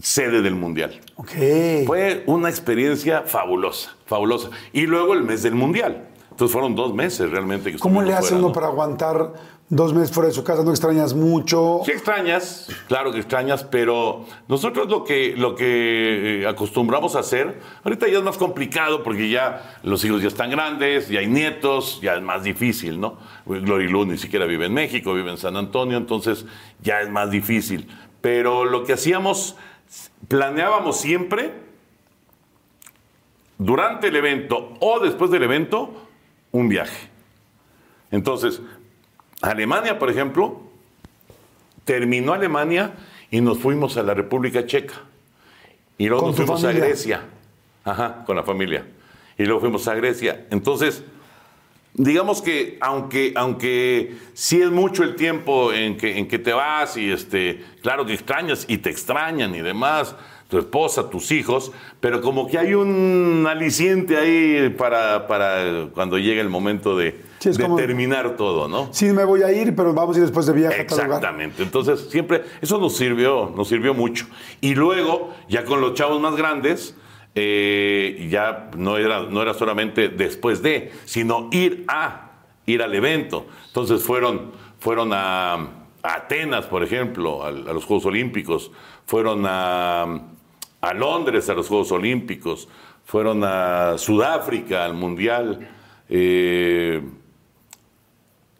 sede 0.00 0.42
del 0.42 0.54
Mundial. 0.54 1.00
Okay. 1.16 1.86
Fue 1.86 2.24
una 2.26 2.48
experiencia 2.48 3.22
fabulosa, 3.22 3.94
fabulosa. 4.06 4.50
Y 4.72 4.82
luego 4.82 5.14
el 5.14 5.22
mes 5.22 5.42
del 5.42 5.54
Mundial. 5.54 6.08
Entonces 6.30 6.52
fueron 6.52 6.74
dos 6.74 6.92
meses 6.92 7.30
realmente. 7.30 7.72
Que 7.72 7.78
¿Cómo 7.78 8.02
le 8.02 8.12
hace 8.12 8.34
uno 8.34 8.52
para 8.52 8.66
aguantar 8.66 9.34
dos 9.68 9.94
meses 9.94 10.12
fuera 10.12 10.28
de 10.28 10.34
su 10.34 10.44
casa? 10.44 10.62
¿No 10.62 10.70
extrañas 10.70 11.14
mucho? 11.14 11.80
Sí 11.84 11.92
extrañas, 11.92 12.68
claro 12.88 13.12
que 13.12 13.18
extrañas, 13.18 13.64
pero 13.64 14.24
nosotros 14.48 14.88
lo 14.88 15.04
que, 15.04 15.34
lo 15.36 15.54
que 15.54 16.42
eh, 16.42 16.46
acostumbramos 16.46 17.16
a 17.16 17.20
hacer, 17.20 17.60
ahorita 17.82 18.08
ya 18.08 18.18
es 18.18 18.24
más 18.24 18.36
complicado 18.36 19.02
porque 19.02 19.28
ya 19.28 19.78
los 19.82 20.04
hijos 20.04 20.22
ya 20.22 20.28
están 20.28 20.50
grandes, 20.50 21.08
ya 21.08 21.20
hay 21.20 21.26
nietos, 21.26 22.00
ya 22.02 22.14
es 22.14 22.22
más 22.22 22.42
difícil, 22.42 23.00
¿no? 23.00 23.18
Glory 23.46 23.88
Lu 23.88 24.04
ni 24.06 24.18
siquiera 24.18 24.46
vive 24.46 24.66
en 24.66 24.74
México, 24.74 25.14
vive 25.14 25.30
en 25.30 25.38
San 25.38 25.56
Antonio, 25.56 25.96
entonces 25.96 26.44
ya 26.82 27.00
es 27.00 27.08
más 27.08 27.30
difícil. 27.30 27.88
Pero 28.20 28.64
lo 28.64 28.84
que 28.84 28.94
hacíamos, 28.94 29.56
planeábamos 30.28 30.98
siempre, 30.98 31.52
durante 33.58 34.08
el 34.08 34.16
evento 34.16 34.74
o 34.80 35.00
después 35.00 35.30
del 35.30 35.42
evento, 35.42 36.08
un 36.52 36.68
viaje. 36.68 37.08
Entonces, 38.10 38.60
Alemania, 39.50 39.98
por 39.98 40.10
ejemplo, 40.10 40.60
terminó 41.84 42.32
Alemania 42.32 42.92
y 43.30 43.40
nos 43.40 43.58
fuimos 43.58 43.96
a 43.96 44.02
la 44.02 44.14
República 44.14 44.66
Checa. 44.66 44.94
Y 45.98 46.08
luego 46.08 46.26
nos 46.28 46.36
fuimos 46.36 46.64
a 46.64 46.72
Grecia. 46.72 47.22
Ajá, 47.84 48.24
con 48.24 48.36
la 48.36 48.42
familia. 48.42 48.86
Y 49.38 49.44
luego 49.44 49.60
fuimos 49.60 49.86
a 49.88 49.94
Grecia. 49.94 50.46
Entonces, 50.50 51.04
digamos 51.92 52.42
que 52.42 52.78
aunque, 52.80 53.32
aunque 53.36 54.14
sí 54.32 54.60
es 54.60 54.70
mucho 54.70 55.02
el 55.02 55.16
tiempo 55.16 55.72
en 55.72 55.96
que, 55.96 56.18
en 56.18 56.26
que 56.26 56.38
te 56.38 56.52
vas 56.52 56.96
y 56.96 57.10
este, 57.10 57.64
claro 57.82 58.06
que 58.06 58.14
extrañas 58.14 58.64
y 58.68 58.78
te 58.78 58.90
extrañan 58.90 59.54
y 59.54 59.60
demás, 59.60 60.16
tu 60.48 60.58
esposa, 60.58 61.10
tus 61.10 61.30
hijos, 61.30 61.72
pero 62.00 62.20
como 62.20 62.48
que 62.48 62.58
hay 62.58 62.74
un 62.74 63.46
aliciente 63.48 64.16
ahí 64.16 64.68
para, 64.70 65.26
para 65.26 65.88
cuando 65.92 66.18
llegue 66.18 66.40
el 66.40 66.48
momento 66.48 66.96
de, 66.96 67.18
terminar 67.52 68.36
todo, 68.36 68.68
¿no? 68.68 68.88
Sí, 68.92 69.06
me 69.06 69.24
voy 69.24 69.42
a 69.42 69.52
ir, 69.52 69.74
pero 69.74 69.92
vamos 69.92 70.16
a 70.16 70.18
ir 70.18 70.24
después 70.24 70.46
de 70.46 70.52
viaje 70.52 70.82
Exactamente. 70.82 71.62
Entonces, 71.62 72.08
siempre, 72.10 72.44
eso 72.60 72.78
nos 72.78 72.96
sirvió, 72.96 73.52
nos 73.56 73.68
sirvió 73.68 73.94
mucho. 73.94 74.26
Y 74.60 74.74
luego, 74.74 75.34
ya 75.48 75.64
con 75.64 75.80
los 75.80 75.94
chavos 75.94 76.20
más 76.20 76.36
grandes, 76.36 76.96
eh, 77.34 78.28
ya 78.30 78.70
no 78.76 78.96
era, 78.96 79.24
no 79.24 79.42
era 79.42 79.54
solamente 79.54 80.08
después 80.08 80.62
de, 80.62 80.92
sino 81.04 81.48
ir 81.52 81.84
a, 81.88 82.32
ir 82.66 82.82
al 82.82 82.94
evento. 82.94 83.46
Entonces 83.66 84.02
fueron, 84.02 84.52
fueron 84.78 85.10
a, 85.12 85.80
Atenas, 86.02 86.66
por 86.66 86.84
ejemplo, 86.84 87.44
a 87.44 87.50
los 87.50 87.84
Juegos 87.86 88.04
Olímpicos, 88.04 88.70
fueron 89.06 89.44
a 89.46 90.34
a 90.84 90.92
Londres 90.92 91.48
a 91.48 91.54
los 91.54 91.66
Juegos 91.66 91.90
Olímpicos, 91.92 92.68
fueron 93.04 93.42
a 93.42 93.96
Sudáfrica 93.96 94.84
al 94.84 94.94
Mundial, 94.94 95.66
eh, 96.08 97.02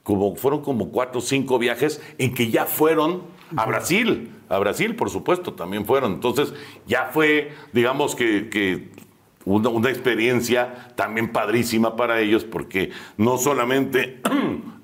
como, 0.05 0.37
fueron 0.37 0.61
como 0.61 0.91
cuatro 0.91 1.19
o 1.19 1.23
cinco 1.23 1.59
viajes 1.59 2.01
en 2.19 2.35
que 2.35 2.51
ya 2.51 2.67
fueron 2.67 3.23
a 3.57 3.67
Brasil, 3.67 4.31
a 4.49 4.59
Brasil 4.59 4.95
por 4.95 5.11
supuesto 5.11 5.55
también 5.55 5.87
fueron, 5.87 6.13
entonces 6.13 6.55
ya 6.87 7.11
fue, 7.13 7.53
digamos 7.73 8.15
que, 8.15 8.91
una, 9.47 9.69
una 9.69 9.91
experiencia 9.91 10.93
también 10.95 11.33
padrísima 11.33 11.97
para 11.97 12.21
ellos 12.21 12.45
porque 12.45 12.93
no 13.19 13.37
solamente 13.37 14.23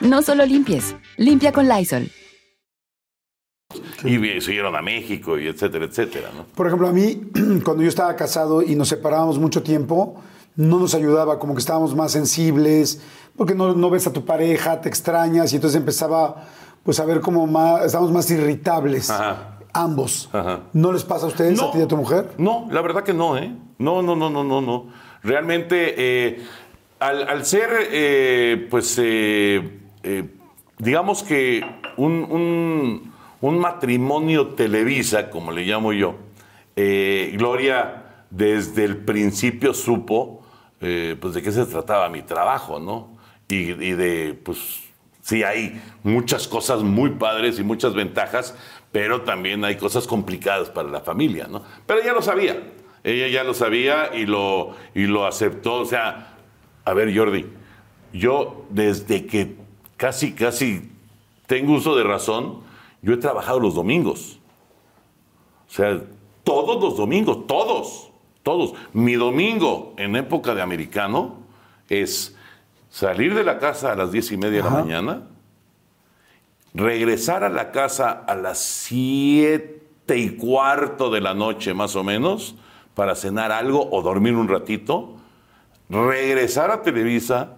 No 0.00 0.22
solo 0.22 0.44
limpies, 0.44 0.94
limpia 1.16 1.52
con 1.52 1.68
Lysol. 1.68 2.10
Y 4.04 4.40
siguieron 4.40 4.76
a 4.76 4.82
México 4.82 5.38
y 5.38 5.48
etcétera, 5.48 5.86
etcétera. 5.86 6.30
¿no? 6.34 6.44
Por 6.54 6.66
ejemplo, 6.66 6.88
a 6.88 6.92
mí, 6.92 7.20
cuando 7.64 7.82
yo 7.82 7.88
estaba 7.88 8.14
casado 8.14 8.62
y 8.62 8.74
nos 8.76 8.88
separábamos 8.88 9.38
mucho 9.38 9.62
tiempo, 9.62 10.22
no 10.54 10.78
nos 10.78 10.94
ayudaba, 10.94 11.38
como 11.38 11.54
que 11.54 11.60
estábamos 11.60 11.94
más 11.94 12.12
sensibles, 12.12 13.00
porque 13.36 13.54
no, 13.54 13.74
no 13.74 13.90
ves 13.90 14.06
a 14.06 14.12
tu 14.12 14.24
pareja, 14.24 14.80
te 14.80 14.88
extrañas 14.88 15.52
y 15.52 15.56
entonces 15.56 15.78
empezaba 15.78 16.46
pues 16.82 17.00
a 17.00 17.04
ver 17.04 17.20
cómo 17.20 17.46
más, 17.46 17.84
estamos 17.84 18.12
más 18.12 18.30
irritables. 18.30 19.10
Ajá. 19.10 19.58
Ambos. 19.72 20.30
Ajá. 20.32 20.60
¿No 20.72 20.92
les 20.92 21.04
pasa 21.04 21.26
a 21.26 21.28
ustedes, 21.28 21.60
a 21.60 21.70
ti 21.72 21.78
y 21.78 21.82
a 21.82 21.88
tu 21.88 21.96
mujer? 21.96 22.30
No, 22.38 22.68
la 22.70 22.80
verdad 22.80 23.02
que 23.02 23.12
no, 23.12 23.36
¿eh? 23.36 23.54
No, 23.78 24.00
no, 24.02 24.16
no, 24.16 24.30
no, 24.30 24.44
no, 24.44 24.60
no. 24.62 24.86
Realmente, 25.22 25.94
eh, 25.98 26.42
al, 27.00 27.28
al 27.28 27.44
ser, 27.44 27.68
eh, 27.90 28.68
pues, 28.70 28.98
eh, 29.02 29.80
eh, 30.06 30.24
digamos 30.78 31.22
que 31.22 31.64
un, 31.96 33.12
un- 33.42 33.58
matrimonio 33.60 34.48
televisa, 34.54 35.30
como 35.30 35.52
le 35.52 35.64
llamo 35.64 35.92
yo, 35.92 36.16
eh, 36.74 37.32
Gloria 37.36 38.24
desde 38.30 38.84
el 38.84 38.96
principio 38.98 39.72
supo, 39.74 40.42
eh, 40.80 41.16
pues, 41.20 41.34
de 41.34 41.42
qué 41.42 41.52
se 41.52 41.64
trataba 41.66 42.08
mi 42.08 42.22
trabajo, 42.22 42.80
¿no? 42.80 43.16
Y, 43.48 43.70
y 43.72 43.92
de, 43.92 44.34
pues, 44.34 44.82
sí, 45.22 45.42
hay 45.44 45.80
muchas 46.02 46.48
cosas 46.48 46.82
muy 46.82 47.10
padres 47.10 47.58
y 47.58 47.62
muchas 47.62 47.94
ventajas, 47.94 48.56
pero 48.92 49.22
también 49.22 49.64
hay 49.64 49.76
cosas 49.76 50.06
complicadas 50.06 50.70
para 50.70 50.88
la 50.88 51.00
familia, 51.00 51.46
¿no? 51.48 51.62
Pero 51.86 52.00
ella 52.00 52.12
lo 52.12 52.22
sabía, 52.22 52.60
ella 53.04 53.28
ya 53.28 53.44
lo 53.44 53.54
sabía 53.54 54.10
y 54.14 54.26
lo, 54.26 54.74
y 54.94 55.06
lo 55.06 55.26
aceptó. 55.26 55.74
O 55.74 55.84
sea, 55.86 56.34
a 56.84 56.94
ver, 56.94 57.16
Jordi, 57.16 57.46
yo 58.12 58.66
desde 58.70 59.26
que 59.26 59.54
casi, 59.96 60.32
casi 60.32 60.90
tengo 61.46 61.74
uso 61.74 61.96
de 61.96 62.04
razón, 62.04 62.60
yo 63.02 63.14
he 63.14 63.16
trabajado 63.16 63.60
los 63.60 63.74
domingos. 63.74 64.38
O 65.68 65.72
sea, 65.72 66.00
todos 66.44 66.82
los 66.82 66.96
domingos, 66.96 67.46
todos, 67.46 68.10
todos. 68.42 68.74
Mi 68.92 69.14
domingo 69.14 69.94
en 69.96 70.16
época 70.16 70.54
de 70.54 70.62
americano 70.62 71.38
es 71.88 72.36
salir 72.90 73.34
de 73.34 73.44
la 73.44 73.58
casa 73.58 73.92
a 73.92 73.96
las 73.96 74.12
diez 74.12 74.30
y 74.32 74.36
media 74.36 74.58
de 74.58 74.64
la 74.64 74.70
mañana, 74.70 75.22
regresar 76.72 77.44
a 77.44 77.48
la 77.48 77.72
casa 77.72 78.10
a 78.10 78.34
las 78.34 78.58
siete 78.58 80.16
y 80.16 80.36
cuarto 80.36 81.10
de 81.10 81.20
la 81.20 81.34
noche 81.34 81.74
más 81.74 81.96
o 81.96 82.04
menos 82.04 82.54
para 82.94 83.14
cenar 83.14 83.52
algo 83.52 83.88
o 83.90 84.02
dormir 84.02 84.34
un 84.34 84.48
ratito, 84.48 85.16
regresar 85.90 86.70
a 86.70 86.82
Televisa 86.82 87.56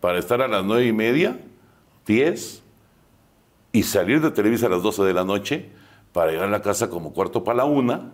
para 0.00 0.18
estar 0.18 0.42
a 0.42 0.48
las 0.48 0.64
nueve 0.64 0.86
y 0.86 0.92
media, 0.92 1.38
diez, 2.14 2.62
y 3.72 3.84
salir 3.84 4.20
de 4.20 4.30
Televisa 4.32 4.66
a 4.66 4.70
las 4.70 4.82
12 4.82 5.04
de 5.04 5.14
la 5.14 5.24
noche 5.24 5.68
para 6.12 6.32
llegar 6.32 6.48
a 6.48 6.50
la 6.50 6.60
casa 6.62 6.90
como 6.90 7.12
cuarto 7.12 7.44
para 7.44 7.58
la 7.58 7.64
una. 7.64 8.10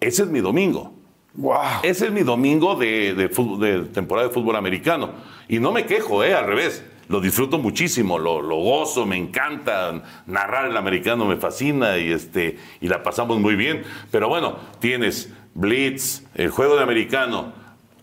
Ese 0.00 0.22
es 0.22 0.28
mi 0.28 0.40
domingo. 0.40 0.92
¡Wow! 1.34 1.56
Ese 1.82 2.06
es 2.06 2.12
mi 2.12 2.22
domingo 2.22 2.74
de, 2.76 3.14
de 3.14 3.30
fútbol- 3.30 3.58
de 3.58 3.80
temporada 3.88 4.28
de 4.28 4.34
fútbol 4.34 4.56
americano. 4.56 5.12
Y 5.48 5.58
no 5.58 5.72
me 5.72 5.86
quejo, 5.86 6.22
¿eh? 6.22 6.34
al 6.34 6.46
revés. 6.46 6.84
Lo 7.08 7.20
disfruto 7.20 7.58
muchísimo, 7.58 8.18
lo, 8.18 8.40
lo 8.40 8.56
gozo, 8.56 9.04
me 9.06 9.16
encanta. 9.16 10.02
Narrar 10.26 10.70
el 10.70 10.76
americano 10.76 11.24
me 11.24 11.36
fascina 11.36 11.98
y, 11.98 12.12
este, 12.12 12.58
y 12.80 12.88
la 12.88 13.02
pasamos 13.02 13.40
muy 13.40 13.56
bien. 13.56 13.82
Pero 14.10 14.28
bueno, 14.28 14.56
tienes 14.78 15.32
Blitz, 15.54 16.22
el 16.34 16.50
juego 16.50 16.76
de 16.76 16.82
americano, 16.82 17.52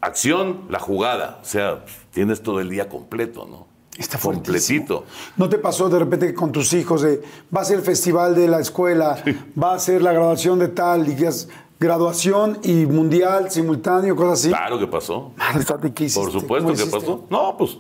acción, 0.01 0.63
la 0.69 0.79
jugada. 0.79 1.39
O 1.41 1.45
sea, 1.45 1.85
tienes 2.11 2.41
todo 2.43 2.59
el 2.59 2.69
día 2.69 2.89
completo, 2.89 3.47
¿no? 3.49 3.70
Está 3.97 4.17
completito. 4.17 5.05
¿No 5.37 5.49
te 5.49 5.57
pasó 5.57 5.89
de 5.89 5.99
repente 5.99 6.33
con 6.33 6.51
tus 6.51 6.71
hijos 6.73 7.01
de 7.01 7.21
va 7.55 7.61
a 7.61 7.65
ser 7.65 7.79
el 7.79 7.83
festival 7.85 8.33
de 8.35 8.47
la 8.47 8.59
escuela, 8.59 9.21
va 9.61 9.73
a 9.73 9.79
ser 9.79 10.01
la 10.01 10.13
graduación 10.13 10.59
de 10.59 10.69
tal, 10.69 11.07
y 11.09 11.15
que 11.15 11.27
es 11.27 11.49
graduación 11.79 12.59
y 12.63 12.85
mundial 12.85 13.51
simultáneo, 13.51 14.15
cosas 14.15 14.39
así? 14.39 14.49
Claro 14.49 14.79
que 14.79 14.87
pasó. 14.87 15.33
Madre 15.35 15.65
¿qué 15.93 16.05
hiciste? 16.05 16.21
Por 16.21 16.31
supuesto 16.31 16.69
¿Cómo 16.73 16.77
que 16.79 16.85
pasó. 16.89 17.25
No, 17.29 17.57
pues 17.57 17.77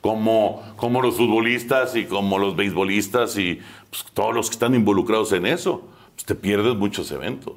como, 0.00 0.62
como 0.76 1.00
los 1.00 1.16
futbolistas 1.16 1.94
y 1.96 2.04
como 2.04 2.38
los 2.38 2.56
beisbolistas 2.56 3.38
y 3.38 3.60
pues, 3.90 4.04
todos 4.12 4.34
los 4.34 4.48
que 4.50 4.54
están 4.54 4.74
involucrados 4.74 5.32
en 5.32 5.46
eso, 5.46 5.82
pues, 6.14 6.26
te 6.26 6.34
pierdes 6.34 6.74
muchos 6.74 7.10
eventos. 7.12 7.54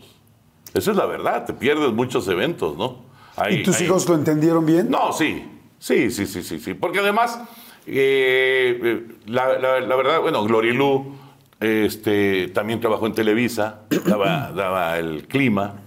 Esa 0.73 0.91
es 0.91 0.97
la 0.97 1.05
verdad, 1.07 1.45
te 1.45 1.53
pierdes 1.53 1.91
muchos 1.93 2.27
eventos, 2.27 2.77
¿no? 2.77 2.99
Hay- 3.35 3.55
¿Y 3.55 3.63
tus 3.63 3.77
hay- 3.77 3.85
hijos 3.85 4.07
lo 4.07 4.15
entendieron 4.15 4.65
bien? 4.65 4.89
no, 4.89 5.11
sí, 5.13 5.43
sí, 5.79 6.09
sí, 6.11 6.25
sí, 6.27 6.43
sí, 6.43 6.59
sí. 6.59 6.73
Porque 6.73 6.99
además, 6.99 7.39
eh, 7.87 9.05
la, 9.25 9.57
la- 9.59 9.79
la 9.79 9.95
verdad, 9.95 10.21
bueno, 10.21 10.43
Gloria 10.43 10.73
Lu 10.73 11.15
este, 11.59 12.49
también 12.49 12.79
trabajó 12.79 13.07
en 13.07 13.13
Televisa, 13.13 13.81
daba, 14.05 14.51
daba 14.55 14.97
el 14.99 15.27
clima. 15.27 15.81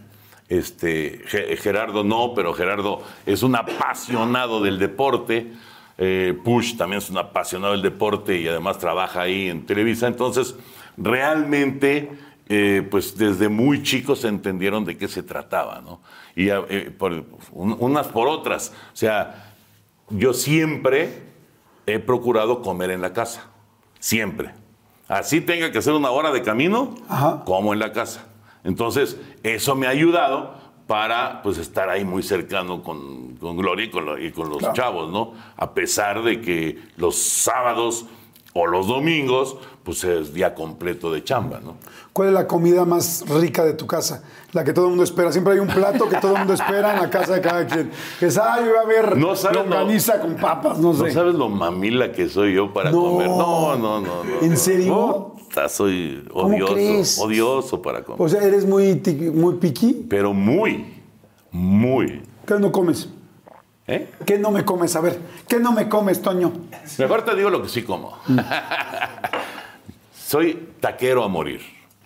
Este, 0.49 1.21
Ge- 1.27 1.57
Gerardo 1.57 2.03
no, 2.03 2.33
pero 2.35 2.53
Gerardo 2.55 3.03
es 3.25 3.43
un 3.45 3.55
apasionado 3.55 4.61
del 4.61 4.79
deporte. 4.81 5.53
Eh, 5.97 6.37
Push 6.45 6.77
también 6.77 6.99
es 6.99 7.09
un 7.11 7.19
apasionado 7.19 7.73
del 7.73 7.83
deporte 7.83 8.37
y 8.41 8.49
además 8.49 8.79
trabaja 8.79 9.21
ahí 9.23 9.49
en 9.49 9.65
Televisa. 9.65 10.09
Entonces, 10.09 10.57
realmente, 10.97 12.11
eh, 12.49 12.87
pues 12.91 13.17
desde 13.17 13.49
muy 13.49 13.83
chicos 13.85 14.21
se 14.21 14.29
entendieron 14.29 14.85
de 14.85 14.97
qué 14.97 15.07
se 15.07 15.23
trataba, 15.23 15.81
¿no? 15.83 16.01
Y 16.35 16.49
eh, 16.49 16.91
por, 16.99 17.13
un- 17.53 17.77
unas 17.79 18.09
por 18.09 18.27
otras. 18.27 18.73
O 18.93 18.97
sea, 18.97 19.53
yo 20.09 20.33
siempre 20.33 21.30
he 21.95 21.99
procurado 22.01 22.63
comer 22.63 22.91
en 22.91 23.01
la 23.03 23.13
casa. 23.13 23.49
Siempre. 23.99 24.51
Así 25.09 25.41
tenga 25.41 25.73
que 25.73 25.79
hacer 25.79 25.93
una 25.93 26.11
hora 26.11 26.31
de 26.31 26.43
camino, 26.43 26.95
Ajá. 27.09 27.43
como 27.45 27.73
en 27.73 27.79
la 27.81 27.93
casa. 27.93 28.27
Entonces, 28.65 29.17
eso 29.43 29.75
me 29.75 29.87
ha 29.87 29.91
ayudado 29.91 30.55
para 30.87 31.41
pues 31.43 31.59
estar 31.59 31.89
ahí 31.89 32.05
muy 32.05 32.23
cercano 32.23 32.83
con, 32.83 33.37
con 33.37 33.57
Gloria 33.57 33.87
y 33.87 33.91
con, 33.91 34.05
lo- 34.07 34.19
y 34.19 34.33
con 34.33 34.49
los 34.49 34.59
Claro. 34.59 34.75
chavos, 34.75 35.11
¿no? 35.11 35.33
A 35.57 35.73
pesar 35.73 36.23
de 36.23 36.41
que 36.41 36.79
los 36.97 37.17
sábados 37.17 38.07
o 38.55 38.67
los 38.67 38.87
domingos, 38.89 39.57
pues 39.83 40.05
es 40.05 40.35
día 40.35 40.55
completo 40.55 41.11
de 41.13 41.25
chamba, 41.25 41.61
¿no? 41.65 41.77
¿Cuál 42.13 42.29
es 42.29 42.35
la 42.35 42.47
comida 42.47 42.85
más 42.85 43.25
rica 43.29 43.65
de 43.65 43.73
tu 43.75 43.87
casa? 43.87 44.23
La 44.53 44.63
que 44.65 44.73
todo 44.73 44.85
el 44.87 44.91
mundo 44.91 45.05
espera. 45.05 45.33
Siempre 45.33 45.55
hay 45.55 45.59
un 45.61 45.69
plato 45.69 46.09
que 46.09 46.17
todo 46.17 46.33
el 46.33 46.39
mundo 46.39 46.55
espera 46.55 46.95
en 46.95 47.01
la 47.03 47.09
casa 47.11 47.35
de 47.35 47.41
cada 47.41 47.67
quien. 47.67 47.91
Que 48.19 48.27
es, 48.27 48.37
ay, 48.37 48.65
voy 48.65 48.77
a 48.77 48.87
ver 48.87 49.17
No 49.17 49.35
sabes, 49.37 49.57
longaniza 49.59 50.21
con 50.21 50.35
papas, 50.37 50.79
no 50.79 50.93
sé. 50.93 51.05
No 51.05 51.11
sabes 51.13 51.35
lo 51.35 51.49
mamila 51.49 52.13
que 52.13 52.29
soy 52.29 52.55
yo 52.55 52.73
para 52.75 52.91
No. 52.91 53.01
comer. 53.03 53.29
No, 53.29 53.77
no, 53.77 54.01
no, 54.01 54.25
no. 54.25 54.41
¿En 54.43 54.51
no. 54.51 54.57
serio? 54.57 55.35
Puta, 55.39 55.69
soy 55.69 56.25
¿Cómo 56.33 56.49
odioso. 56.55 56.75
crees? 56.75 57.19
Odioso 57.19 57.81
para 57.81 58.03
comer. 58.05 58.21
O 58.21 58.29
sea, 58.29 58.43
eres 58.43 58.67
muy, 58.67 59.01
muy 59.35 59.55
piqui. 59.55 60.07
Pero 60.09 60.35
muy, 60.35 61.01
muy. 61.53 62.23
¿Qué 62.47 62.55
no 62.59 62.71
comes? 62.73 63.09
¿Eh? 63.87 64.09
¿Qué 64.27 64.39
no 64.39 64.51
me 64.51 64.65
comes? 64.65 64.95
A 64.95 65.01
ver, 65.01 65.19
¿qué 65.49 65.59
no 65.59 65.73
me 65.73 65.89
comes, 65.89 66.21
Toño? 66.23 66.53
Mejor 66.99 67.23
te 67.25 67.35
digo 67.35 67.51
lo 67.51 67.63
que 67.63 67.69
sí 67.69 67.83
como. 67.83 68.13
soy 70.31 70.75
taquero 70.79 71.25
a 71.25 71.29
morir, 71.29 71.61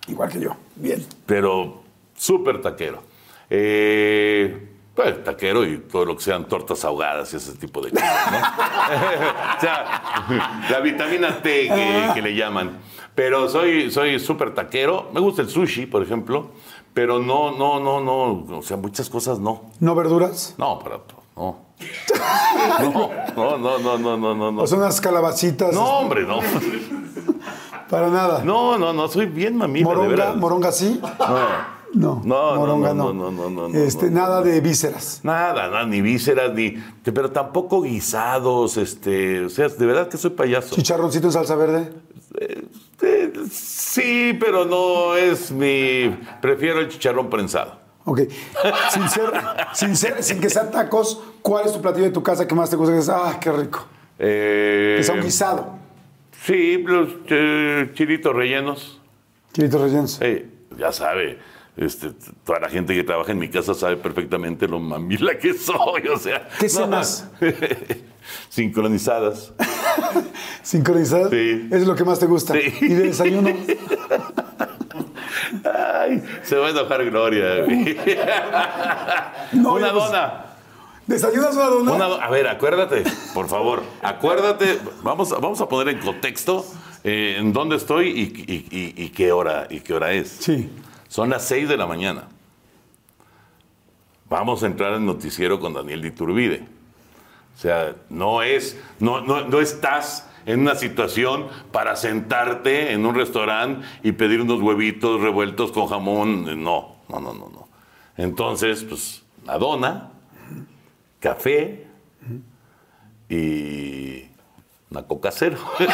Igual 0.08 0.30
que 0.30 0.40
yo. 0.40 0.56
Bien. 0.76 1.04
pero 1.26 1.82
súper 2.16 2.62
taquero. 2.62 3.02
Eh, 3.50 4.66
pues, 4.94 5.22
taquero 5.22 5.66
y 5.66 5.80
todo 5.80 6.06
lo 6.06 6.16
que 6.16 6.22
sean 6.22 6.46
tortas 6.46 6.86
ahogadas 6.86 7.34
y 7.34 7.36
ese 7.36 7.52
tipo 7.56 7.82
de 7.82 7.90
cosas, 7.90 8.32
¿no? 8.32 8.38
o 9.58 9.60
sea, 9.60 10.66
la 10.70 10.80
vitamina 10.80 11.42
T 11.42 11.68
que, 11.68 12.10
que 12.14 12.22
le 12.22 12.34
llaman. 12.34 12.78
Pero 13.14 13.50
soy 13.50 13.90
soy 13.90 14.18
súper 14.18 14.54
taquero. 14.54 15.10
Me 15.12 15.20
gusta 15.20 15.42
el 15.42 15.50
sushi, 15.50 15.84
por 15.84 16.02
ejemplo, 16.02 16.52
pero 16.94 17.18
no, 17.18 17.50
no, 17.50 17.78
no, 17.78 18.00
no. 18.00 18.56
O 18.56 18.62
sea, 18.62 18.78
muchas 18.78 19.10
cosas 19.10 19.38
no. 19.38 19.70
¿No 19.80 19.94
verduras? 19.94 20.54
No, 20.56 20.78
para 20.78 20.98
no. 21.36 21.58
No, 23.36 23.58
no, 23.58 23.78
no, 23.78 23.98
no, 23.98 24.16
no, 24.16 24.34
no, 24.34 24.52
no. 24.52 24.62
¿O 24.62 24.66
son 24.66 24.78
unas 24.78 24.98
calabacitas? 24.98 25.74
No, 25.74 25.98
hombre, 25.98 26.22
no. 26.22 26.40
Para 27.90 28.08
nada. 28.08 28.42
No, 28.44 28.78
no, 28.78 28.92
no, 28.92 29.08
soy 29.08 29.26
bien 29.26 29.56
mamila, 29.56 29.88
de 29.88 29.94
¿Moronga? 29.94 30.08
verdad. 30.16 30.34
¿Moronga 30.36 30.72
sí? 30.72 31.00
No. 31.18 31.74
No. 31.94 32.20
No, 32.24 32.56
moronga 32.56 32.92
no, 32.92 33.12
no. 33.12 33.30
no, 33.30 33.48
no, 33.50 33.68
no, 33.68 33.78
Este, 33.78 34.10
nada 34.10 34.42
de 34.42 34.60
vísceras. 34.60 35.20
Nada, 35.22 35.68
nada, 35.68 35.86
ni 35.86 36.00
vísceras, 36.00 36.52
ni. 36.52 36.74
Pero 37.04 37.30
tampoco 37.30 37.82
guisados, 37.82 38.76
este. 38.78 39.44
O 39.44 39.48
sea, 39.48 39.68
de 39.68 39.86
verdad 39.86 40.08
que 40.08 40.16
soy 40.16 40.30
payaso. 40.30 40.74
¿Chicharroncito 40.74 41.28
en 41.28 41.32
salsa 41.32 41.54
verde? 41.54 41.92
Eh, 42.40 43.32
sí, 43.50 44.36
pero 44.40 44.64
no 44.64 45.14
es 45.16 45.52
mi. 45.52 46.10
Prefiero 46.42 46.80
el 46.80 46.88
chicharrón 46.88 47.30
prensado. 47.30 47.76
Ok. 48.06 48.22
Sin, 48.90 49.08
ser, 49.08 49.30
sin, 49.72 49.96
ser- 49.96 50.22
sin 50.22 50.40
que 50.40 50.50
sean 50.50 50.70
tacos, 50.72 51.22
¿cuál 51.42 51.66
es 51.66 51.72
tu 51.72 51.80
platillo 51.80 52.06
de 52.06 52.10
tu 52.12 52.22
casa 52.24 52.46
que 52.48 52.54
más 52.56 52.68
te 52.70 52.76
gusta? 52.76 53.16
Ah, 53.16 53.38
qué 53.40 53.52
rico. 53.52 53.84
Eh, 54.18 54.94
Que 54.98 55.04
sea 55.04 55.14
un 55.14 55.22
guisado. 55.22 55.78
Sí, 56.44 56.76
los 56.78 57.08
eh, 57.28 57.90
chilitos 57.94 58.36
rellenos. 58.36 59.00
Chilitos 59.54 59.80
rellenos. 59.80 60.18
Eh, 60.20 60.46
ya 60.78 60.92
sabe, 60.92 61.38
este, 61.74 62.10
toda 62.44 62.60
la 62.60 62.68
gente 62.68 62.94
que 62.94 63.02
trabaja 63.02 63.32
en 63.32 63.38
mi 63.38 63.48
casa 63.48 63.72
sabe 63.72 63.96
perfectamente 63.96 64.68
lo 64.68 64.78
mamila 64.78 65.38
que 65.38 65.54
soy, 65.54 66.06
o 66.06 66.18
sea. 66.18 66.46
¿Qué 66.60 66.66
no, 66.66 66.70
cenas? 66.70 67.30
Sincronizadas. 68.50 69.54
¿Sincronizadas? 70.62 71.30
Sí. 71.30 71.66
Es 71.72 71.86
lo 71.86 71.94
que 71.94 72.04
más 72.04 72.18
te 72.18 72.26
gusta. 72.26 72.52
Sí. 72.52 72.74
¿Y 72.78 72.88
de 72.88 73.02
desayuno? 73.04 73.48
Ay, 75.64 76.22
se 76.42 76.56
va 76.56 76.66
a 76.66 76.70
enojar 76.70 77.06
Gloria. 77.06 77.66
No, 79.52 79.74
Una 79.74 79.88
dona. 79.92 80.43
¿Desayunas 81.06 81.54
una 81.54 81.64
dona? 81.66 81.92
Una 81.92 82.04
do- 82.06 82.20
a 82.20 82.30
ver, 82.30 82.48
acuérdate, 82.48 83.04
por 83.34 83.48
favor, 83.48 83.82
acuérdate, 84.02 84.78
vamos, 85.02 85.32
a- 85.32 85.38
vamos 85.38 85.60
a 85.60 85.68
poner 85.68 85.94
en 85.96 86.00
contexto 86.02 86.64
eh, 87.04 87.36
en 87.38 87.52
dónde 87.52 87.76
estoy 87.76 88.08
y, 88.08 88.22
y- 88.50 88.66
y- 88.70 89.04
y 89.04 89.08
qué 89.10 89.30
hora 89.32 89.66
y 89.68 89.80
qué 89.80 89.92
hora 89.92 90.12
es. 90.12 90.28
Sí. 90.30 90.70
Son 91.08 91.28
las 91.28 91.44
6 91.46 91.68
de 91.68 91.76
la 91.76 91.86
mañana. 91.86 92.28
Vamos 94.30 94.62
a 94.62 94.66
entrar 94.66 94.94
en 94.94 95.04
noticiero 95.06 95.60
con 95.60 95.74
Daniel 95.74 96.00
Diturbide. 96.02 96.66
O 97.56 97.60
sea, 97.60 97.94
no 98.08 98.42
es, 98.42 98.80
no, 98.98 99.20
no, 99.20 99.42
no 99.46 99.60
estás 99.60 100.28
en 100.46 100.60
una 100.60 100.74
situación 100.74 101.46
para 101.70 101.94
sentarte 101.96 102.92
en 102.92 103.04
un 103.06 103.14
restaurante 103.14 103.86
y 104.02 104.12
pedir 104.12 104.40
unos 104.40 104.60
huevitos 104.60 105.20
revueltos 105.20 105.70
con 105.72 105.86
jamón. 105.86 106.44
No, 106.64 106.96
no, 107.08 107.20
no, 107.20 107.32
no, 107.34 107.48
no. 107.50 107.68
Entonces, 108.16 108.82
pues, 108.84 109.22
la 109.44 109.58
dona, 109.58 110.10
café 111.24 111.86
y 113.30 114.28
una 114.90 115.06
coca 115.06 115.30
cero. 115.32 115.56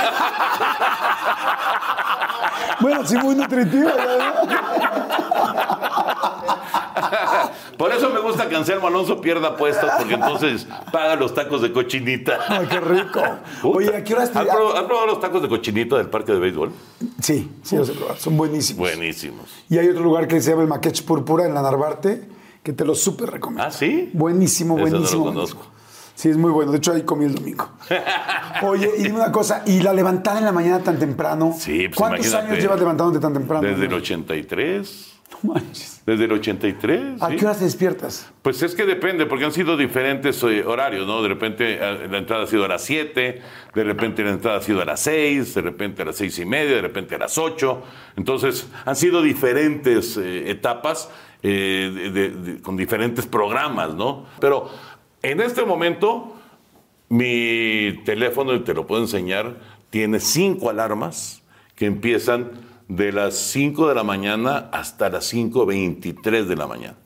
Bueno, 2.80 3.06
sí, 3.06 3.14
muy 3.18 3.34
nutritivo. 3.34 3.90
¿verdad? 3.94 4.32
Por 7.76 7.92
eso 7.92 8.08
me 8.08 8.20
gusta 8.20 8.48
que 8.48 8.56
Anselmo 8.56 8.86
Alonso 8.86 9.20
pierda 9.20 9.54
puestos, 9.56 9.90
porque 9.98 10.14
entonces 10.14 10.66
paga 10.90 11.14
los 11.16 11.34
tacos 11.34 11.60
de 11.60 11.72
cochinita. 11.72 12.38
Ay, 12.48 12.66
qué 12.68 12.80
rico. 12.80 13.20
Puta. 13.60 13.78
Oye, 13.78 13.96
¿a 13.96 14.02
qué 14.02 14.14
horas 14.14 14.32
te.? 14.32 14.38
¿Has 14.38 14.46
probado, 14.46 14.76
has 14.76 14.84
probado 14.84 15.06
los 15.08 15.20
tacos 15.20 15.42
de 15.42 15.48
cochinita 15.48 15.98
del 15.98 16.08
parque 16.08 16.32
de 16.32 16.38
béisbol? 16.38 16.72
Sí, 17.20 17.50
sí, 17.62 17.76
los 17.76 17.88
he 17.90 17.92
probado. 17.92 18.18
Son 18.18 18.34
buenísimos. 18.36 18.80
Buenísimos. 18.80 19.50
Y 19.68 19.76
hay 19.76 19.88
otro 19.88 20.02
lugar 20.02 20.26
que 20.26 20.40
se 20.40 20.50
llama 20.50 20.62
el 20.62 20.68
Maquech 20.68 21.04
Púrpura 21.04 21.44
en 21.44 21.52
la 21.52 21.60
Narvarte, 21.60 22.22
que 22.62 22.72
te 22.72 22.84
lo 22.84 22.94
súper 22.94 23.30
recomiendo. 23.30 23.64
¿Ah, 23.64 23.70
sí? 23.70 24.10
Buenísimo, 24.12 24.74
Ese 24.74 24.84
no 24.84 24.86
lo 24.86 24.92
buenísimo. 24.98 25.24
conozco. 25.26 25.66
Sí, 26.14 26.28
es 26.28 26.36
muy 26.36 26.50
bueno. 26.50 26.70
De 26.70 26.78
hecho, 26.78 26.92
ahí 26.92 27.02
comí 27.02 27.24
el 27.24 27.34
domingo. 27.34 27.70
Oye, 28.62 28.90
y 28.98 29.04
dime 29.04 29.16
una 29.16 29.32
cosa, 29.32 29.62
¿y 29.66 29.80
la 29.80 29.94
levantada 29.94 30.38
en 30.38 30.44
la 30.44 30.52
mañana 30.52 30.80
tan 30.80 30.98
temprano? 30.98 31.54
Sí, 31.58 31.88
pues 31.88 31.96
¿Cuántos 31.96 32.26
imagínate. 32.26 32.52
años 32.52 32.62
llevas 32.62 32.78
levantándote 32.78 33.20
tan 33.20 33.32
temprano? 33.32 33.66
Desde 33.66 33.86
el 33.86 33.94
83. 33.94 35.06
No 35.42 35.54
manches. 35.54 36.02
Desde 36.04 36.24
el 36.24 36.32
83. 36.32 37.22
¿A 37.22 37.30
sí. 37.30 37.36
qué 37.36 37.44
horas 37.46 37.58
te 37.58 37.64
despiertas? 37.64 38.30
Pues 38.42 38.62
es 38.62 38.74
que 38.74 38.84
depende, 38.84 39.24
porque 39.24 39.46
han 39.46 39.52
sido 39.52 39.78
diferentes 39.78 40.42
eh, 40.42 40.62
horarios, 40.64 41.06
¿no? 41.06 41.22
De 41.22 41.28
repente 41.28 41.78
eh, 41.80 42.08
la 42.10 42.18
entrada 42.18 42.44
ha 42.44 42.46
sido 42.46 42.66
a 42.66 42.68
las 42.68 42.82
7, 42.82 43.40
de 43.74 43.84
repente 43.84 44.22
la 44.22 44.30
entrada 44.30 44.58
ha 44.58 44.62
sido 44.62 44.82
a 44.82 44.84
las 44.84 45.00
6, 45.00 45.54
de 45.54 45.62
repente 45.62 46.02
a 46.02 46.04
las 46.04 46.16
6 46.16 46.40
y 46.40 46.44
media, 46.44 46.74
de 46.74 46.82
repente 46.82 47.14
a 47.14 47.18
las 47.18 47.38
8. 47.38 47.82
Entonces, 48.16 48.66
han 48.84 48.96
sido 48.96 49.22
diferentes 49.22 50.18
eh, 50.18 50.50
etapas 50.50 51.08
eh, 51.42 52.10
de- 52.12 52.30
de- 52.30 52.62
con 52.62 52.76
diferentes 52.76 53.26
programas, 53.26 53.94
¿no? 53.94 54.26
Pero 54.40 54.68
en 55.22 55.40
este 55.40 55.64
momento, 55.64 56.34
mi 57.08 58.00
teléfono, 58.04 58.54
y 58.54 58.60
te 58.60 58.74
lo 58.74 58.86
puedo 58.86 59.02
enseñar, 59.02 59.56
tiene 59.90 60.20
cinco 60.20 60.70
alarmas 60.70 61.42
que 61.74 61.86
empiezan 61.86 62.50
de 62.88 63.12
las 63.12 63.36
5 63.36 63.88
de 63.88 63.94
la 63.94 64.02
mañana 64.02 64.68
hasta 64.72 65.08
las 65.08 65.32
5.23 65.32 66.44
de 66.46 66.56
la 66.56 66.66
mañana. 66.66 66.96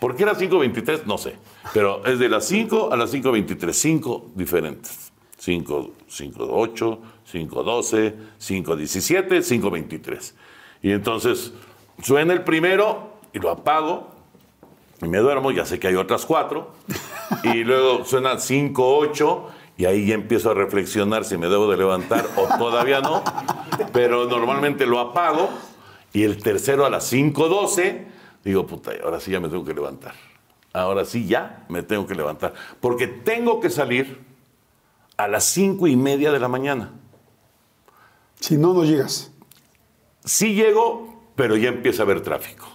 ¿Por 0.00 0.16
qué 0.16 0.24
las 0.24 0.40
5.23? 0.40 1.04
No 1.04 1.18
sé. 1.18 1.36
Pero 1.74 2.04
es 2.06 2.18
de 2.18 2.28
las 2.30 2.46
5 2.48 2.90
a 2.92 2.96
las 2.96 3.12
5.23. 3.12 3.72
Cinco 3.72 4.30
diferentes. 4.34 5.12
5, 5.38 5.90
5.8, 6.08 6.98
5.12, 7.30 8.14
5.17, 8.40 9.42
5.23. 9.42 10.32
Y 10.82 10.92
entonces 10.92 11.52
suena 12.02 12.32
el 12.32 12.42
primero 12.42 13.13
y 13.34 13.38
lo 13.40 13.50
apago 13.50 14.14
y 15.02 15.08
me 15.08 15.18
duermo, 15.18 15.50
ya 15.50 15.66
sé 15.66 15.78
que 15.78 15.88
hay 15.88 15.96
otras 15.96 16.24
cuatro, 16.24 16.72
y 17.42 17.64
luego 17.64 18.04
suena 18.04 18.38
5, 18.38 18.96
8, 18.98 19.48
y 19.76 19.84
ahí 19.86 20.06
ya 20.06 20.14
empiezo 20.14 20.50
a 20.50 20.54
reflexionar 20.54 21.24
si 21.24 21.36
me 21.36 21.48
debo 21.48 21.70
de 21.70 21.76
levantar 21.76 22.26
o 22.36 22.46
todavía 22.56 23.00
no, 23.00 23.22
pero 23.92 24.26
normalmente 24.26 24.86
lo 24.86 25.00
apago, 25.00 25.50
y 26.12 26.22
el 26.22 26.42
tercero 26.42 26.86
a 26.86 26.90
las 26.90 27.04
5, 27.04 27.48
12, 27.48 28.06
digo, 28.44 28.66
puta, 28.66 28.92
ahora 29.02 29.20
sí 29.20 29.32
ya 29.32 29.40
me 29.40 29.48
tengo 29.48 29.64
que 29.64 29.74
levantar, 29.74 30.14
ahora 30.72 31.04
sí 31.04 31.26
ya 31.26 31.66
me 31.68 31.82
tengo 31.82 32.06
que 32.06 32.14
levantar, 32.14 32.54
porque 32.80 33.08
tengo 33.08 33.60
que 33.60 33.68
salir 33.68 34.20
a 35.16 35.28
las 35.28 35.44
5 35.44 35.86
y 35.88 35.96
media 35.96 36.32
de 36.32 36.38
la 36.38 36.48
mañana. 36.48 36.92
Si 38.40 38.56
no, 38.58 38.74
no 38.74 38.84
llegas. 38.84 39.32
Sí 40.24 40.54
llego, 40.54 41.30
pero 41.36 41.56
ya 41.56 41.68
empieza 41.68 42.02
a 42.02 42.04
haber 42.04 42.20
tráfico. 42.20 42.66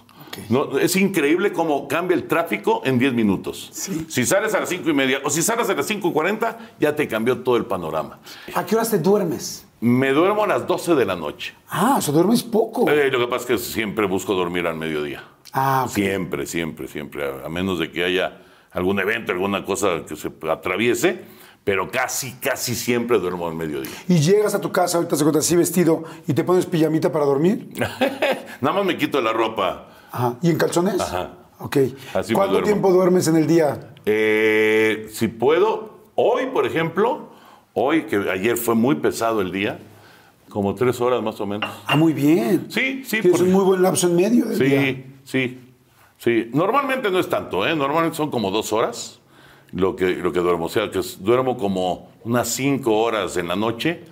No, 0.48 0.78
es 0.78 0.96
increíble 0.96 1.52
cómo 1.52 1.88
cambia 1.88 2.14
el 2.14 2.26
tráfico 2.26 2.82
en 2.84 2.98
10 2.98 3.14
minutos. 3.14 3.70
Sí. 3.72 4.06
Si 4.08 4.26
sales 4.26 4.54
a 4.54 4.60
las 4.60 4.68
5 4.68 4.88
y 4.88 4.94
media 4.94 5.20
o 5.24 5.30
si 5.30 5.42
sales 5.42 5.68
a 5.68 5.74
las 5.74 5.86
5 5.86 6.08
y 6.08 6.12
40, 6.12 6.58
ya 6.78 6.94
te 6.94 7.08
cambió 7.08 7.38
todo 7.38 7.56
el 7.56 7.66
panorama. 7.66 8.18
¿A 8.54 8.64
qué 8.64 8.76
horas 8.76 8.90
te 8.90 8.98
duermes? 8.98 9.66
Me 9.80 10.12
duermo 10.12 10.44
a 10.44 10.46
las 10.46 10.66
12 10.66 10.94
de 10.94 11.04
la 11.04 11.16
noche. 11.16 11.54
Ah, 11.68 11.96
o 11.98 12.00
sea, 12.02 12.12
duermes 12.12 12.42
poco. 12.42 12.88
Eh, 12.90 13.10
lo 13.10 13.18
que 13.18 13.26
pasa 13.26 13.42
es 13.42 13.46
que 13.46 13.58
siempre 13.58 14.06
busco 14.06 14.34
dormir 14.34 14.66
al 14.66 14.76
mediodía. 14.76 15.24
Ah, 15.52 15.84
ok. 15.86 15.94
Siempre, 15.94 16.46
siempre, 16.46 16.86
siempre. 16.86 17.24
A, 17.24 17.46
a 17.46 17.48
menos 17.48 17.78
de 17.78 17.90
que 17.90 18.04
haya 18.04 18.42
algún 18.72 19.00
evento, 19.00 19.32
alguna 19.32 19.64
cosa 19.64 20.04
que 20.06 20.16
se 20.16 20.30
atraviese, 20.48 21.24
pero 21.64 21.90
casi, 21.90 22.32
casi 22.32 22.74
siempre 22.74 23.18
duermo 23.18 23.48
al 23.48 23.54
mediodía. 23.54 23.90
Y 24.08 24.18
llegas 24.18 24.54
a 24.54 24.60
tu 24.60 24.70
casa, 24.72 24.98
ahorita 24.98 25.16
se 25.16 25.38
así 25.38 25.56
vestido, 25.56 26.04
y 26.26 26.34
te 26.34 26.44
pones 26.44 26.66
pijamita 26.66 27.12
para 27.12 27.24
dormir. 27.24 27.68
Nada 28.60 28.76
más 28.76 28.84
me 28.84 28.96
quito 28.96 29.20
la 29.20 29.32
ropa. 29.32 29.86
Ajá. 30.12 30.36
¿Y 30.42 30.50
en 30.50 30.58
calzones? 30.58 31.00
Ajá. 31.00 31.30
Ok. 31.58 31.76
Así 32.14 32.32
¿Cuánto 32.34 32.62
tiempo 32.62 32.92
duermes 32.92 33.28
en 33.28 33.36
el 33.36 33.46
día? 33.46 33.92
Eh, 34.06 35.08
si 35.12 35.28
puedo, 35.28 35.98
hoy, 36.14 36.46
por 36.52 36.66
ejemplo, 36.66 37.28
hoy, 37.74 38.02
que 38.04 38.16
ayer 38.30 38.56
fue 38.56 38.74
muy 38.74 38.96
pesado 38.96 39.40
el 39.40 39.52
día, 39.52 39.78
como 40.48 40.74
tres 40.74 41.00
horas 41.00 41.22
más 41.22 41.40
o 41.40 41.46
menos. 41.46 41.70
Ah, 41.86 41.96
muy 41.96 42.12
bien. 42.12 42.66
Sí, 42.70 43.02
sí. 43.04 43.20
Tienes 43.20 43.38
por- 43.38 43.46
un 43.46 43.52
muy 43.52 43.64
buen 43.64 43.82
lapso 43.82 44.06
en 44.08 44.16
medio 44.16 44.46
del 44.46 44.58
día. 44.58 44.80
sí, 44.80 45.04
sí, 45.24 45.60
sí. 46.18 46.50
Normalmente 46.52 47.10
no 47.10 47.18
es 47.18 47.28
tanto, 47.28 47.66
¿eh? 47.66 47.76
Normalmente 47.76 48.16
son 48.16 48.30
como 48.30 48.50
dos 48.50 48.72
horas 48.72 49.20
lo 49.72 49.94
que, 49.94 50.16
lo 50.16 50.32
que 50.32 50.40
duermo. 50.40 50.64
O 50.64 50.68
sea, 50.68 50.90
que 50.90 50.98
es- 51.00 51.22
duermo 51.22 51.56
como 51.56 52.10
unas 52.24 52.48
cinco 52.48 52.96
horas 52.98 53.36
en 53.36 53.46
la 53.48 53.54
noche 53.56 54.02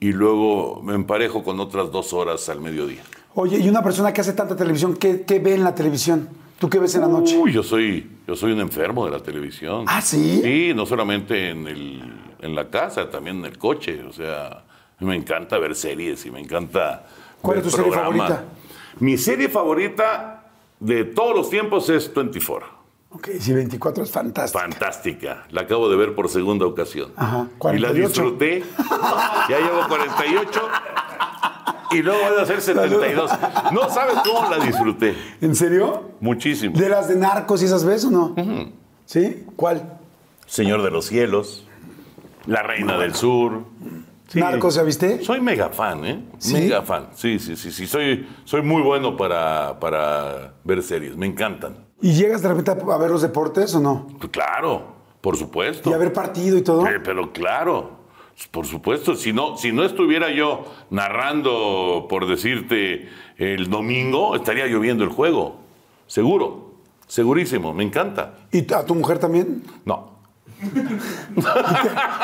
y 0.00 0.10
luego 0.12 0.80
me 0.82 0.94
emparejo 0.94 1.44
con 1.44 1.60
otras 1.60 1.92
dos 1.92 2.12
horas 2.12 2.48
al 2.48 2.60
mediodía. 2.60 3.02
Oye, 3.36 3.58
y 3.58 3.68
una 3.68 3.82
persona 3.82 4.12
que 4.12 4.20
hace 4.20 4.32
tanta 4.32 4.54
televisión, 4.54 4.96
¿qué, 4.96 5.22
qué 5.22 5.38
ve 5.38 5.54
en 5.54 5.64
la 5.64 5.74
televisión? 5.74 6.28
¿Tú 6.58 6.70
qué 6.70 6.78
ves 6.78 6.94
en 6.94 7.00
la 7.02 7.08
noche? 7.08 7.36
Uy, 7.36 7.52
yo 7.52 7.62
soy, 7.62 8.08
yo 8.26 8.36
soy 8.36 8.52
un 8.52 8.60
enfermo 8.60 9.04
de 9.04 9.10
la 9.10 9.20
televisión. 9.20 9.84
¿Ah, 9.88 10.00
sí? 10.00 10.40
Sí, 10.42 10.72
no 10.74 10.86
solamente 10.86 11.50
en, 11.50 11.66
el, 11.66 12.02
en 12.40 12.54
la 12.54 12.70
casa, 12.70 13.10
también 13.10 13.38
en 13.38 13.46
el 13.46 13.58
coche. 13.58 14.02
O 14.04 14.12
sea, 14.12 14.64
me 15.00 15.16
encanta 15.16 15.58
ver 15.58 15.74
series 15.74 16.24
y 16.26 16.30
me 16.30 16.40
encanta. 16.40 17.04
¿Cuál 17.42 17.56
ver 17.58 17.66
es 17.66 17.72
tu 17.72 17.76
serie 17.76 17.92
favorita? 17.92 18.44
Mi 19.00 19.18
serie 19.18 19.48
favorita 19.48 20.44
de 20.78 21.04
todos 21.04 21.34
los 21.34 21.50
tiempos 21.50 21.88
es 21.90 22.12
24. 22.14 22.68
Ok, 23.10 23.28
sí, 23.38 23.52
24 23.52 24.04
es 24.04 24.10
fantástico. 24.10 24.60
Fantástica. 24.60 25.46
La 25.50 25.62
acabo 25.62 25.88
de 25.88 25.96
ver 25.96 26.14
por 26.14 26.28
segunda 26.28 26.66
ocasión. 26.66 27.12
Ajá, 27.16 27.46
Y 27.48 27.78
la 27.78 27.88
48. 27.90 28.08
disfruté. 28.08 28.64
ya 29.48 29.58
llevo 29.58 29.86
48. 29.88 30.68
Y 31.94 32.02
luego 32.02 32.20
voy 32.28 32.38
a 32.38 32.42
hacer 32.42 32.60
72. 32.62 33.30
No 33.72 33.88
sabes 33.90 34.16
cómo 34.24 34.48
la 34.50 34.64
disfruté. 34.64 35.14
¿En 35.40 35.54
serio? 35.54 36.10
Muchísimo. 36.20 36.78
¿De 36.78 36.88
las 36.88 37.08
de 37.08 37.16
narcos 37.16 37.62
y 37.62 37.66
esas 37.66 37.84
ves 37.84 38.04
o 38.04 38.10
no? 38.10 38.34
¿Sí? 39.06 39.44
¿Cuál? 39.56 39.98
Señor 40.46 40.82
de 40.82 40.90
los 40.90 41.06
Cielos, 41.06 41.66
La 42.46 42.62
Reina 42.62 42.98
del 42.98 43.14
Sur. 43.14 43.64
Sí. 44.28 44.40
¿Narcos 44.40 44.74
ya 44.74 44.82
viste? 44.82 45.22
Soy 45.22 45.40
mega 45.40 45.68
fan, 45.68 46.04
¿eh? 46.04 46.24
¿Sí? 46.38 46.54
Mega 46.54 46.82
fan. 46.82 47.08
Sí, 47.14 47.38
sí, 47.38 47.56
sí, 47.56 47.70
sí. 47.70 47.86
Soy, 47.86 48.26
soy 48.44 48.62
muy 48.62 48.82
bueno 48.82 49.16
para, 49.16 49.78
para 49.78 50.54
ver 50.64 50.82
series. 50.82 51.16
Me 51.16 51.26
encantan. 51.26 51.76
¿Y 52.00 52.12
llegas 52.12 52.42
de 52.42 52.48
repente 52.48 52.70
a 52.70 52.98
ver 52.98 53.10
los 53.10 53.22
deportes 53.22 53.74
o 53.74 53.80
no? 53.80 54.06
Pues 54.18 54.30
claro, 54.30 54.94
por 55.20 55.36
supuesto. 55.36 55.90
¿Y 55.90 55.92
a 55.92 55.98
ver 55.98 56.12
partido 56.12 56.56
y 56.56 56.62
todo? 56.62 56.84
Pero 57.04 57.32
claro, 57.32 57.90
por 58.50 58.66
supuesto. 58.66 59.14
Si 59.14 59.32
no, 59.32 59.56
si 59.56 59.72
no 59.72 59.84
estuviera 59.84 60.30
yo 60.30 60.64
narrando, 60.90 62.06
por 62.08 62.26
decirte, 62.26 63.08
el 63.36 63.68
domingo, 63.70 64.36
estaría 64.36 64.66
lloviendo 64.66 65.04
el 65.04 65.10
juego. 65.10 65.60
Seguro. 66.06 66.72
Segurísimo. 67.06 67.72
Me 67.74 67.84
encanta. 67.84 68.34
¿Y 68.52 68.72
a 68.72 68.84
tu 68.84 68.94
mujer 68.94 69.18
también? 69.18 69.62
No. 69.84 70.14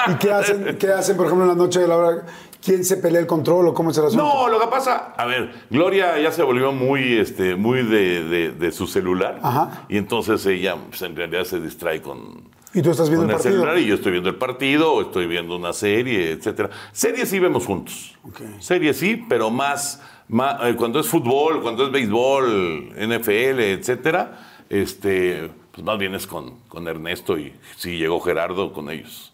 ¿Y 0.09 0.15
qué 0.19 0.33
hacen, 0.33 0.77
qué 0.79 0.89
hacen, 0.93 1.17
por 1.17 1.27
ejemplo, 1.27 1.45
en 1.45 1.49
la 1.51 1.55
noche 1.57 1.81
de 1.81 1.89
la 1.89 1.97
hora? 1.97 2.27
¿Quién 2.63 2.85
se 2.85 2.99
pelea 2.99 3.21
el 3.21 3.27
control 3.27 3.69
o 3.69 3.75
cómo 3.75 3.91
el 3.91 3.97
asunto? 3.99 4.17
No, 4.23 4.49
lo 4.49 4.61
que 4.61 4.67
pasa, 4.67 5.15
a 5.17 5.25
ver, 5.25 5.51
Gloria 5.71 6.19
ya 6.19 6.31
se 6.31 6.43
volvió 6.43 6.73
muy, 6.73 7.17
este, 7.19 7.57
muy 7.57 7.83
de, 7.83 8.25
de- 8.25 8.53
de 8.53 8.73
su 8.73 8.87
celular. 8.87 9.41
Ajá. 9.43 9.85
Y 9.89 9.97
entonces 9.97 10.45
ella 10.47 10.77
pues, 10.89 11.01
en 11.03 11.17
realidad 11.17 11.45
se 11.45 11.59
distrae 11.61 12.03
con, 12.03 12.43
¿Y 12.73 12.83
tú 12.83 12.91
estás 12.91 13.09
viendo 13.09 13.27
el 13.27 13.33
partido? 13.33 13.55
celular 13.55 13.79
y 13.79 13.87
yo 13.87 13.95
estoy 13.97 14.13
viendo 14.13 14.31
el 14.31 14.37
partido, 14.37 14.93
o 14.93 15.03
estoy 15.03 15.27
viendo 15.27 15.57
una 15.57 15.73
serie, 15.73 16.31
etcétera. 16.31 16.71
Series 16.93 17.29
sí 17.29 17.39
vemos 17.39 17.67
juntos. 17.67 18.17
Ok. 18.23 18.41
Series 18.61 18.97
sí, 18.97 19.25
pero 19.29 19.51
más, 19.51 20.03
más, 20.29 20.57
eh, 20.63 20.75
cuando 20.77 21.01
es 21.01 21.09
fútbol, 21.09 21.63
cuando 21.63 21.85
es 21.87 21.91
béisbol, 21.91 22.93
NFL, 22.97 23.61
etcétera, 23.61 24.65
este, 24.69 25.51
pues 25.73 25.81
pues 25.81 25.85
más 25.85 25.99
bien 25.99 26.15
es 26.15 26.27
con, 26.27 26.57
con 26.69 26.87
Ernesto 26.89 27.39
y 27.39 27.55
si 27.77 27.97
llegó 27.97 28.21
Gerardo 28.21 28.73
con 28.73 28.91
ellos. 28.91 29.30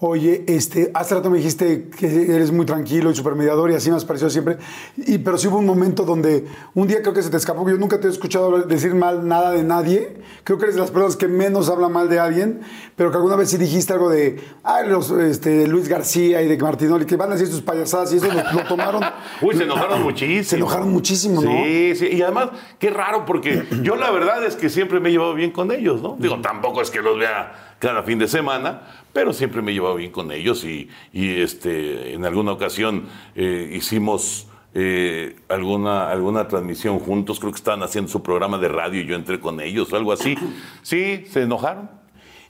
Oye, 0.00 0.44
este, 0.48 0.90
hace 0.92 1.14
rato 1.14 1.30
me 1.30 1.38
dijiste 1.38 1.88
que 1.88 2.34
eres 2.34 2.50
muy 2.50 2.66
tranquilo 2.66 3.12
y 3.12 3.14
supermediador 3.14 3.70
y 3.70 3.74
así 3.74 3.90
me 3.90 3.96
has 3.96 4.04
parecido 4.04 4.28
siempre. 4.28 4.58
Y, 4.96 5.18
pero 5.18 5.38
sí 5.38 5.46
hubo 5.46 5.58
un 5.58 5.66
momento 5.66 6.02
donde 6.02 6.46
un 6.74 6.88
día 6.88 7.00
creo 7.00 7.14
que 7.14 7.22
se 7.22 7.30
te 7.30 7.36
escapó. 7.36 7.68
Yo 7.70 7.76
nunca 7.76 8.00
te 8.00 8.08
he 8.08 8.10
escuchado 8.10 8.62
decir 8.62 8.92
mal 8.96 9.28
nada 9.28 9.52
de 9.52 9.62
nadie. 9.62 10.16
Creo 10.42 10.58
que 10.58 10.64
eres 10.64 10.74
de 10.74 10.80
las 10.80 10.90
personas 10.90 11.16
que 11.16 11.28
menos 11.28 11.68
habla 11.68 11.88
mal 11.88 12.08
de 12.08 12.18
alguien. 12.18 12.60
Pero 12.96 13.12
que 13.12 13.18
alguna 13.18 13.36
vez 13.36 13.50
sí 13.50 13.56
dijiste 13.56 13.92
algo 13.92 14.10
de 14.10 14.42
ay, 14.64 14.88
los, 14.88 15.12
este, 15.12 15.68
Luis 15.68 15.88
García 15.88 16.42
y 16.42 16.48
de 16.48 16.58
Martinoli, 16.58 17.06
que 17.06 17.16
van 17.16 17.30
a 17.30 17.34
decir 17.34 17.46
sus 17.46 17.62
payasadas 17.62 18.12
y 18.12 18.16
eso 18.16 18.26
lo, 18.26 18.34
lo 18.34 18.68
tomaron. 18.68 19.00
Uy, 19.42 19.56
se 19.56 19.62
enojaron 19.62 20.02
muchísimo. 20.02 20.44
Se 20.44 20.56
enojaron 20.56 20.92
muchísimo, 20.92 21.40
¿no? 21.40 21.50
Sí, 21.50 21.94
sí. 21.94 22.08
Y 22.08 22.20
además, 22.20 22.50
qué 22.80 22.90
raro, 22.90 23.24
porque 23.24 23.64
yo 23.82 23.94
la 23.94 24.10
verdad 24.10 24.44
es 24.44 24.56
que 24.56 24.70
siempre 24.70 24.98
me 24.98 25.10
he 25.10 25.12
llevado 25.12 25.34
bien 25.34 25.52
con 25.52 25.70
ellos, 25.70 26.02
¿no? 26.02 26.16
Digo, 26.18 26.40
tampoco 26.40 26.82
es 26.82 26.90
que 26.90 27.00
los 27.00 27.16
vea 27.16 27.73
cada 27.84 28.02
fin 28.02 28.18
de 28.18 28.28
semana, 28.28 28.80
pero 29.12 29.34
siempre 29.34 29.60
me 29.60 29.70
he 29.70 29.74
llevado 29.74 29.96
bien 29.96 30.10
con 30.10 30.32
ellos 30.32 30.64
y, 30.64 30.88
y, 31.12 31.42
este, 31.42 32.14
en 32.14 32.24
alguna 32.24 32.52
ocasión 32.52 33.08
eh, 33.34 33.72
hicimos 33.74 34.46
eh, 34.72 35.36
alguna, 35.50 36.08
alguna 36.08 36.48
transmisión 36.48 36.98
juntos, 36.98 37.38
creo 37.38 37.52
que 37.52 37.58
estaban 37.58 37.82
haciendo 37.82 38.10
su 38.10 38.22
programa 38.22 38.56
de 38.56 38.68
radio 38.68 39.02
y 39.02 39.06
yo 39.06 39.14
entré 39.16 39.38
con 39.38 39.60
ellos 39.60 39.92
o 39.92 39.96
algo 39.96 40.12
así. 40.12 40.34
Sí, 40.82 41.26
se 41.28 41.42
enojaron. 41.42 41.90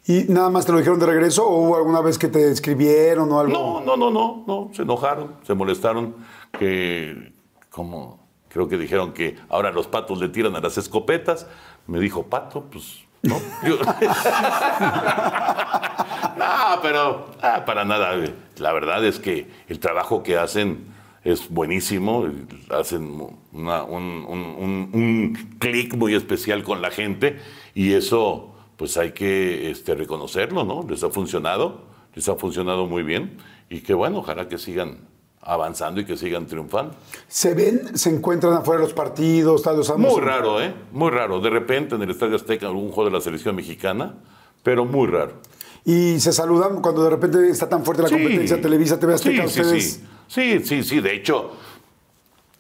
¿Y 0.06 0.24
nada 0.28 0.50
más 0.50 0.66
te 0.66 0.72
lo 0.72 0.78
dijeron 0.78 1.00
de 1.00 1.06
regreso 1.06 1.44
o 1.44 1.66
hubo 1.66 1.76
alguna 1.76 2.00
vez 2.00 2.16
que 2.16 2.28
te 2.28 2.50
escribieron 2.52 3.32
o 3.32 3.40
algo? 3.40 3.52
No, 3.52 3.80
no, 3.80 3.96
no, 3.96 4.10
no, 4.10 4.44
no, 4.46 4.70
se 4.72 4.82
enojaron, 4.82 5.36
se 5.42 5.54
molestaron, 5.54 6.14
que 6.56 7.32
como 7.70 8.28
creo 8.48 8.68
que 8.68 8.76
dijeron 8.76 9.12
que 9.12 9.36
ahora 9.48 9.72
los 9.72 9.88
patos 9.88 10.20
le 10.20 10.28
tiran 10.28 10.54
a 10.54 10.60
las 10.60 10.78
escopetas. 10.78 11.48
Me 11.86 11.98
dijo, 11.98 12.24
pato, 12.24 12.64
pues 12.70 13.03
¿no? 13.24 13.40
Yo- 13.66 13.78
no, 16.36 16.80
pero 16.82 17.26
ah, 17.42 17.64
para 17.64 17.84
nada. 17.84 18.14
La 18.58 18.72
verdad 18.72 19.04
es 19.04 19.18
que 19.18 19.48
el 19.68 19.78
trabajo 19.80 20.22
que 20.22 20.36
hacen 20.38 20.86
es 21.24 21.48
buenísimo. 21.48 22.26
Hacen 22.70 23.20
una- 23.52 23.84
un, 23.84 24.24
un- 24.28 24.56
un- 24.58 24.90
un 24.92 25.56
clic 25.58 25.94
muy 25.94 26.14
especial 26.14 26.62
con 26.62 26.82
la 26.82 26.90
gente 26.90 27.38
y 27.74 27.92
eso 27.94 28.50
pues 28.76 28.96
hay 28.96 29.12
que 29.12 29.70
este, 29.70 29.94
reconocerlo, 29.94 30.64
¿no? 30.64 30.84
Les 30.88 31.02
ha 31.04 31.10
funcionado, 31.10 31.82
les 32.14 32.28
ha 32.28 32.34
funcionado 32.34 32.86
muy 32.86 33.04
bien 33.04 33.36
y 33.70 33.80
que 33.80 33.94
bueno, 33.94 34.18
ojalá 34.18 34.48
que 34.48 34.58
sigan 34.58 34.98
avanzando 35.44 36.00
y 36.00 36.04
que 36.04 36.16
sigan 36.16 36.46
triunfando. 36.46 36.94
¿Se 37.28 37.54
ven? 37.54 37.96
¿Se 37.96 38.10
encuentran 38.10 38.54
afuera 38.54 38.80
de 38.80 38.86
los 38.86 38.94
partidos? 38.94 39.62
No 39.66 39.98
Muy 39.98 40.20
raro, 40.20 40.60
¿eh? 40.62 40.74
Muy 40.92 41.10
raro. 41.10 41.40
De 41.40 41.50
repente 41.50 41.94
en 41.94 42.02
el 42.02 42.10
Estadio 42.10 42.36
Azteca 42.36 42.66
algún 42.66 42.90
juego 42.90 43.10
de 43.10 43.16
la 43.16 43.22
selección 43.22 43.54
mexicana, 43.54 44.14
pero 44.62 44.84
muy 44.84 45.06
raro. 45.08 45.32
Y 45.84 46.18
se 46.20 46.32
saludan 46.32 46.80
cuando 46.80 47.04
de 47.04 47.10
repente 47.10 47.50
está 47.50 47.68
tan 47.68 47.84
fuerte 47.84 48.02
la 48.02 48.08
Sí. 48.08 48.14
competencia 48.14 48.60
Televisa, 48.60 48.98
TV 48.98 49.14
Azteca, 49.14 49.42
sí, 49.48 49.60
ustedes. 49.60 50.00
Sí, 50.28 50.58
sí, 50.58 50.64
sí, 50.64 50.82
sí. 50.82 51.00
De 51.00 51.14
hecho, 51.14 51.52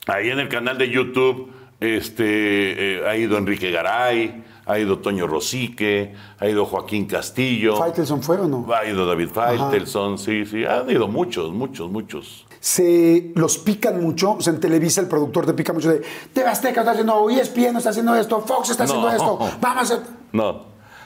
ahí 0.06 0.28
en 0.28 0.38
el 0.40 0.48
canal 0.48 0.76
de 0.76 0.90
YouTube 0.90 1.50
este, 1.80 2.98
eh, 2.98 3.08
ha 3.08 3.16
ido 3.16 3.38
Enrique 3.38 3.70
Garay, 3.70 4.44
ha 4.66 4.78
ido 4.78 4.98
Toño 4.98 5.26
Rosique, 5.26 6.14
ha 6.38 6.48
ido 6.48 6.64
Joaquín 6.66 7.06
Castillo, 7.06 7.76
¿Faitelson 7.76 8.22
fue 8.22 8.38
o 8.38 8.46
no? 8.48 8.66
ha 8.74 8.86
ido 8.86 9.06
David 9.06 9.28
Faitelson, 9.30 10.18
sí, 10.18 10.44
sí. 10.46 10.64
Han 10.64 10.88
ido 10.90 11.08
muchos, 11.08 11.52
muchos, 11.52 11.90
muchos. 11.90 12.46
Se 12.64 13.30
los 13.34 13.58
pican 13.58 14.02
mucho, 14.02 14.36
o 14.36 14.40
sea, 14.40 14.54
en 14.54 14.58
Televisa 14.58 15.02
el 15.02 15.06
productor 15.06 15.44
te 15.44 15.52
pica 15.52 15.74
mucho 15.74 15.90
de 15.90 16.00
TV 16.32 16.48
Azteca 16.48 16.80
está 16.80 16.92
haciendo, 16.92 17.28
ESPN 17.28 17.76
está 17.76 17.90
haciendo 17.90 18.14
esto, 18.14 18.40
Fox 18.40 18.70
está 18.70 18.84
haciendo 18.84 19.06
No. 19.06 19.14
esto, 19.14 19.38
vamos 19.60 19.90
a... 19.90 20.02
No, 20.32 20.62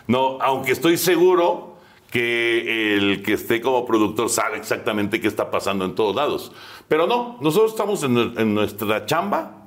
no, 0.07 0.41
aunque 0.41 0.71
estoy 0.71 0.97
seguro 0.97 1.79
que 2.13 2.95
el 2.95 3.25
que 3.25 3.33
esté 3.33 3.61
como 3.61 3.85
productor 3.85 4.31
sabe 4.31 4.57
exactamente 4.57 5.21
qué 5.21 5.27
está 5.27 5.51
pasando 5.51 5.85
en 5.85 5.97
todos 5.97 6.15
lados. 6.15 6.53
Pero 6.87 7.09
no, 7.09 7.39
nosotros 7.41 7.73
estamos 7.73 8.05
en 8.05 8.55
nuestra 8.55 9.05
chamba 9.05 9.58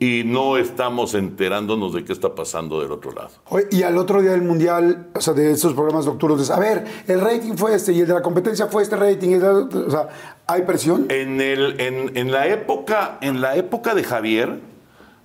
y 0.00 0.22
no 0.24 0.56
estamos 0.56 1.14
enterándonos 1.14 1.92
de 1.94 2.04
qué 2.04 2.12
está 2.12 2.34
pasando 2.34 2.80
del 2.80 2.92
otro 2.92 3.12
lado. 3.12 3.30
Y 3.70 3.82
al 3.82 3.96
otro 3.98 4.20
día 4.22 4.32
del 4.32 4.42
Mundial, 4.42 5.08
o 5.14 5.20
sea, 5.20 5.34
de 5.34 5.50
esos 5.52 5.74
programas 5.74 6.06
nocturnos, 6.06 6.50
a 6.50 6.58
ver, 6.58 6.84
el 7.06 7.20
rating 7.20 7.54
fue 7.56 7.74
este 7.74 7.92
y 7.92 8.00
el 8.00 8.06
de 8.06 8.14
la 8.14 8.22
competencia 8.22 8.66
fue 8.66 8.82
este 8.82 8.96
rating, 8.96 9.28
y 9.30 9.32
el 9.34 9.40
de- 9.40 9.46
o 9.46 9.90
sea, 9.90 10.08
¿hay 10.46 10.62
presión? 10.62 11.06
En, 11.10 11.40
el, 11.40 11.80
en, 11.80 12.16
en 12.16 12.30
la 12.32 12.46
época, 12.48 13.18
en 13.20 13.40
la 13.40 13.56
época 13.56 13.94
de 13.94 14.04
Javier, 14.04 14.60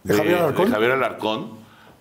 ¿De 0.03 0.13
Javier 0.15 0.35
Alarcón? 0.39 0.65
de 0.65 0.71
Javier 0.71 0.91
Alarcón, 0.91 1.51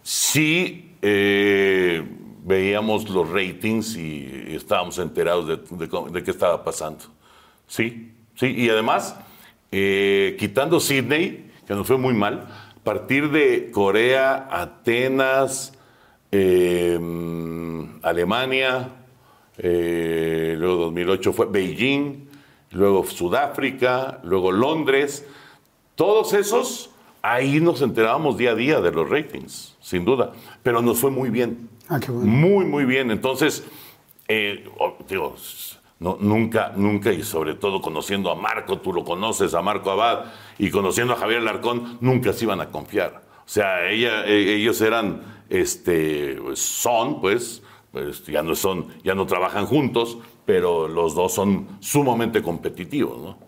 sí 0.03 0.95
eh, 1.03 2.03
veíamos 2.45 3.09
los 3.11 3.29
ratings 3.29 3.97
y 3.97 4.45
estábamos 4.55 4.99
enterados 4.99 5.47
de, 5.49 5.77
de 5.77 5.89
cómo- 5.89 6.09
de 6.09 6.23
qué 6.23 6.31
estaba 6.31 6.65
pasando. 6.65 7.05
Sí, 7.67 8.13
sí. 8.35 8.47
Y 8.57 8.71
además, 8.71 9.17
eh, 9.71 10.37
quitando 10.39 10.81
Sydney, 10.81 11.48
que 11.69 11.75
nos 11.75 11.87
fue 11.87 11.99
muy 11.99 12.15
mal, 12.15 12.49
a 12.75 12.83
partir 12.83 13.31
de 13.31 13.71
Corea, 13.71 14.49
Atenas, 14.51 15.75
eh, 16.33 16.99
Alemania, 18.01 18.89
eh, 19.59 20.55
luego 20.57 20.85
2008 20.85 21.33
fue 21.35 21.45
Beijing, 21.45 22.27
luego 22.71 23.05
Sudáfrica, 23.05 24.19
luego 24.25 24.51
Londres, 24.51 25.27
todos 25.95 26.33
esos, 26.33 26.89
ahí 27.21 27.61
nos 27.61 27.83
enterábamos 27.83 28.39
día 28.39 28.53
a 28.53 28.55
día 28.55 28.81
de 28.81 28.91
los 28.91 29.11
ratings, 29.11 29.77
sin 29.83 30.07
duda, 30.07 30.33
pero 30.63 30.81
nos 30.81 30.99
fue 30.99 31.11
muy 31.11 31.29
bien. 31.29 31.69
Ah, 31.91 32.01
qué 32.01 32.11
bueno. 32.11 32.31
Muy, 32.31 32.65
muy 32.65 32.87
bien. 32.87 33.11
Entonces, 33.11 33.63
eh, 34.27 34.65
digo, 35.07 35.35
no, 36.01 36.17
nunca, 36.21 36.73
nunca, 36.77 37.13
y 37.13 37.23
sobre 37.23 37.55
todo 37.55 37.81
conociendo 37.81 38.31
a 38.31 38.35
Marco, 38.37 38.79
tú 38.79 38.93
lo 38.93 39.05
conoces, 39.05 39.55
a 39.55 39.63
Marco 39.63 39.91
Abad, 39.91 40.27
y 40.59 40.71
conociendo 40.71 41.15
a 41.15 41.17
Javier 41.17 41.41
Alarcón, 41.41 41.99
nunca 42.01 42.33
se 42.33 42.45
iban 42.45 42.61
a 42.61 42.71
confiar. 42.71 43.23
O 43.39 43.49
sea, 43.51 43.89
ella, 43.91 44.25
eh, 44.27 44.55
ellos 44.57 44.81
eran, 44.81 45.23
este, 45.49 46.39
pues, 46.41 46.61
son, 46.61 47.21
pues, 47.21 47.63
pues, 47.91 48.25
ya 48.27 48.43
no 48.43 48.55
son, 48.55 48.87
ya 49.03 49.15
no 49.15 49.27
trabajan 49.27 49.67
juntos, 49.67 50.19
pero 50.45 50.87
los 50.87 51.15
dos 51.15 51.33
son 51.35 51.67
sumamente 51.81 52.43
competitivos, 52.43 53.21
¿no? 53.21 53.39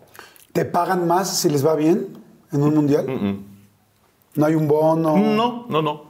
¿Te 0.51 0.65
pagan 0.65 1.07
más 1.07 1.39
si 1.39 1.49
les 1.49 1.65
va 1.65 1.75
bien 1.75 2.17
en 2.51 2.63
un 2.63 2.75
Mundial? 2.75 3.05
No 4.35 4.45
hay 4.45 4.55
un 4.55 4.67
bono, 4.67 5.15
No, 5.15 5.65
no, 5.69 5.81
no, 5.81 6.03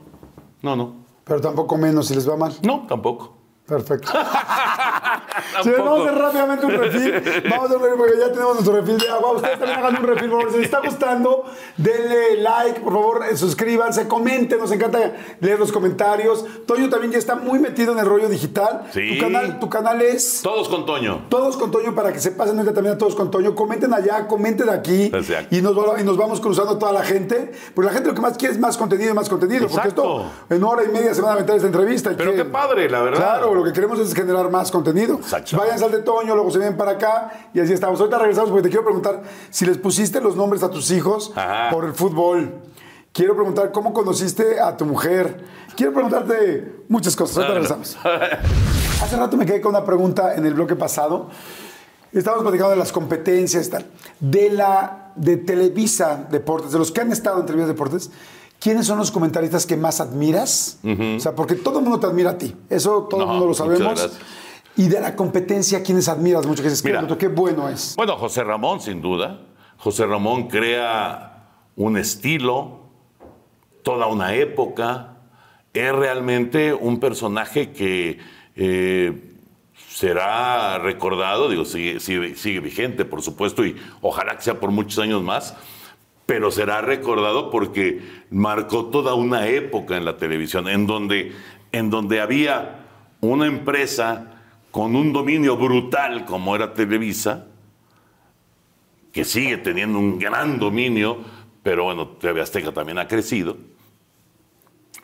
no, 0.62 0.76
no, 0.76 0.94
pero 1.24 1.40
tampoco 1.40 1.76
menos 1.78 2.08
si 2.08 2.14
les 2.14 2.28
va 2.28 2.36
mal. 2.36 2.52
no, 2.62 2.84
tampoco. 2.88 3.36
Perfecto. 3.66 4.10
Tampoco. 5.52 5.84
vamos 5.84 6.00
a 6.00 6.10
hacer 6.10 6.18
rápidamente 6.22 6.66
un 6.66 6.72
refil. 6.72 7.12
Vamos 7.50 7.70
a 7.70 7.76
hacer 7.76 7.90
porque 7.96 8.18
ya 8.18 8.32
tenemos 8.32 8.54
nuestro 8.54 8.74
refil 8.80 8.98
de 8.98 9.08
agua. 9.08 9.32
Ustedes 9.32 9.58
también 9.58 9.78
hagan 9.78 9.96
un 9.96 10.02
refil, 10.08 10.30
por 10.30 10.38
favor. 10.40 10.52
Si 10.52 10.56
les 10.58 10.64
está 10.66 10.80
gustando, 10.80 11.44
denle 11.76 12.36
like, 12.40 12.80
por 12.80 12.92
favor, 12.92 13.24
eh, 13.30 13.36
suscríbanse, 13.36 14.08
comenten. 14.08 14.58
Nos 14.58 14.70
encanta 14.72 15.12
leer 15.40 15.58
los 15.58 15.72
comentarios. 15.72 16.44
Toño 16.66 16.88
también 16.88 17.12
ya 17.12 17.18
está 17.18 17.34
muy 17.36 17.58
metido 17.58 17.92
en 17.92 17.98
el 17.98 18.06
rollo 18.06 18.28
digital. 18.28 18.84
Sí. 18.92 19.16
Tu 19.18 19.20
canal, 19.24 19.58
tu 19.60 19.68
canal 19.68 20.00
es. 20.02 20.40
Todos 20.42 20.68
con 20.68 20.86
Toño. 20.86 21.26
Todos 21.28 21.56
con 21.56 21.70
Toño 21.70 21.94
para 21.94 22.12
que 22.12 22.20
se 22.20 22.30
pasen 22.32 22.56
ahorita 22.58 22.74
también 22.74 22.94
a 22.94 22.98
todos 22.98 23.14
con 23.14 23.30
Toño. 23.30 23.54
Comenten 23.54 23.92
allá, 23.92 24.26
comenten 24.28 24.68
aquí. 24.70 25.04
Exacto. 25.12 25.54
Y 25.54 25.60
nos, 25.62 25.76
y 26.00 26.04
nos 26.04 26.16
vamos 26.16 26.40
cruzando 26.40 26.78
toda 26.78 26.92
la 26.92 27.02
gente. 27.04 27.52
Porque 27.74 27.86
la 27.88 27.92
gente 27.92 28.08
lo 28.08 28.14
que 28.14 28.20
más 28.22 28.36
quiere 28.38 28.54
es 28.54 28.60
más 28.60 28.76
contenido 28.76 29.10
y 29.10 29.14
más 29.14 29.28
contenido. 29.28 29.66
Porque 29.68 29.88
Exacto. 29.88 30.26
esto 30.48 30.54
en 30.54 30.64
hora 30.64 30.84
y 30.84 30.88
media 30.88 31.14
se 31.14 31.20
van 31.20 31.30
a 31.30 31.34
aventar 31.34 31.56
esta 31.56 31.66
entrevista. 31.68 32.10
Pero 32.16 32.30
que- 32.32 32.36
qué 32.38 32.44
padre, 32.44 32.88
la 32.88 33.02
verdad. 33.02 33.18
Claro, 33.18 33.54
lo 33.54 33.64
que 33.64 33.72
queremos 33.72 33.98
es 33.98 34.14
generar 34.14 34.50
más 34.50 34.70
contenido. 34.70 35.16
Exacto. 35.16 35.41
Vayan 35.52 35.82
al 35.82 35.90
de 35.90 35.98
Toño, 36.00 36.34
luego 36.34 36.50
se 36.50 36.58
vienen 36.58 36.76
para 36.76 36.92
acá 36.92 37.48
y 37.52 37.60
así 37.60 37.72
estamos. 37.72 37.98
Ahorita 38.00 38.18
regresamos 38.18 38.50
porque 38.50 38.64
te 38.64 38.68
quiero 38.70 38.84
preguntar 38.84 39.22
si 39.50 39.64
les 39.66 39.78
pusiste 39.78 40.20
los 40.20 40.36
nombres 40.36 40.62
a 40.62 40.70
tus 40.70 40.90
hijos 40.90 41.32
Ajá. 41.34 41.70
por 41.70 41.84
el 41.84 41.92
fútbol. 41.94 42.54
Quiero 43.12 43.34
preguntar 43.34 43.72
cómo 43.72 43.92
conociste 43.92 44.58
a 44.60 44.76
tu 44.76 44.86
mujer. 44.86 45.44
Quiero 45.76 45.92
preguntarte 45.92 46.84
muchas 46.88 47.14
cosas. 47.14 47.36
Ahorita 47.38 47.54
regresamos. 47.54 47.98
Hace 49.02 49.16
rato 49.16 49.36
me 49.36 49.44
quedé 49.44 49.60
con 49.60 49.70
una 49.74 49.84
pregunta 49.84 50.34
en 50.34 50.46
el 50.46 50.54
bloque 50.54 50.76
pasado. 50.76 51.28
Estábamos 52.12 52.42
platicando 52.44 52.70
de 52.70 52.76
las 52.76 52.92
competencias 52.92 53.66
y 53.66 53.70
tal. 53.70 53.86
De 54.20 54.50
la 54.50 55.12
de 55.16 55.36
Televisa 55.38 56.26
Deportes, 56.30 56.72
de 56.72 56.78
los 56.78 56.90
que 56.92 57.00
han 57.02 57.12
estado 57.12 57.40
en 57.40 57.46
Televisa 57.46 57.68
Deportes, 57.68 58.10
¿quiénes 58.60 58.86
son 58.86 58.96
los 58.98 59.10
comentaristas 59.10 59.66
que 59.66 59.76
más 59.76 60.00
admiras? 60.00 60.78
O 60.82 61.20
sea, 61.20 61.34
porque 61.34 61.54
todo 61.54 61.78
el 61.80 61.84
mundo 61.84 62.00
te 62.00 62.06
admira 62.06 62.30
a 62.30 62.38
ti. 62.38 62.56
Eso 62.70 63.02
todo 63.10 63.20
el 63.22 63.26
No, 63.26 63.32
mundo 63.32 63.46
lo 63.48 63.54
sabemos. 63.54 64.10
Y 64.76 64.88
de 64.88 65.00
la 65.00 65.14
competencia, 65.16 65.82
¿quiénes 65.82 66.08
admiras 66.08 66.46
mucho? 66.46 66.62
Que 66.62 66.70
dices, 66.70 66.84
Mira. 66.84 67.06
qué, 67.06 67.16
qué 67.18 67.28
bueno 67.28 67.68
es. 67.68 67.94
Bueno, 67.96 68.16
José 68.16 68.42
Ramón, 68.44 68.80
sin 68.80 69.02
duda. 69.02 69.40
José 69.76 70.06
Ramón 70.06 70.48
crea 70.48 71.44
un 71.76 71.96
estilo, 71.96 72.80
toda 73.82 74.06
una 74.06 74.34
época. 74.34 75.16
Es 75.74 75.92
realmente 75.92 76.72
un 76.72 77.00
personaje 77.00 77.72
que 77.72 78.18
eh, 78.56 79.32
será 79.88 80.78
recordado, 80.78 81.48
digo, 81.48 81.64
sigue, 81.64 82.00
sigue- 82.00 82.34
sigue 82.36 82.60
vigente, 82.60 83.04
por 83.04 83.22
supuesto, 83.22 83.64
y 83.64 83.76
ojalá 84.00 84.36
que 84.36 84.42
sea 84.42 84.60
por 84.60 84.70
muchos 84.70 84.98
años 84.98 85.22
más, 85.22 85.54
pero 86.26 86.50
será 86.50 86.80
recordado 86.80 87.50
porque 87.50 88.00
marcó 88.30 88.86
toda 88.86 89.14
una 89.14 89.48
época 89.48 89.96
en 89.96 90.04
la 90.04 90.16
televisión, 90.16 90.68
en 90.68 90.86
donde 90.86 91.32
en 91.72 91.88
donde 91.90 92.20
había 92.20 92.80
una 93.22 93.46
empresa 93.46 94.31
con 94.72 94.96
un 94.96 95.12
dominio 95.12 95.56
brutal 95.56 96.24
como 96.24 96.56
era 96.56 96.72
Televisa, 96.74 97.46
que 99.12 99.24
sigue 99.24 99.58
teniendo 99.58 99.98
un 99.98 100.18
gran 100.18 100.58
dominio, 100.58 101.18
pero 101.62 101.84
bueno, 101.84 102.08
TV 102.08 102.40
Azteca 102.40 102.72
también 102.72 102.98
ha 102.98 103.06
crecido. 103.06 103.58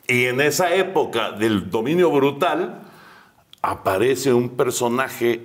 Y 0.07 0.25
en 0.25 0.41
esa 0.41 0.73
época 0.73 1.33
del 1.33 1.69
dominio 1.69 2.09
brutal 2.09 2.81
aparece 3.61 4.33
un 4.33 4.49
personaje 4.57 5.43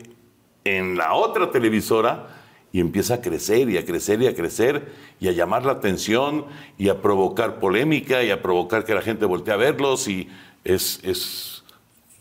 en 0.64 0.96
la 0.96 1.12
otra 1.12 1.50
televisora 1.50 2.28
y 2.72 2.80
empieza 2.80 3.14
a 3.14 3.20
crecer 3.20 3.68
y 3.68 3.76
a 3.76 3.84
crecer 3.84 4.22
y 4.22 4.26
a 4.26 4.34
crecer 4.34 4.90
y 5.20 5.28
a 5.28 5.32
llamar 5.32 5.66
la 5.66 5.72
atención 5.72 6.46
y 6.78 6.88
a 6.88 7.02
provocar 7.02 7.60
polémica 7.60 8.22
y 8.22 8.30
a 8.30 8.40
provocar 8.40 8.86
que 8.86 8.94
la 8.94 9.02
gente 9.02 9.26
voltee 9.26 9.52
a 9.52 9.58
verlos 9.58 10.08
y 10.08 10.30
es, 10.64 10.98
es 11.04 11.62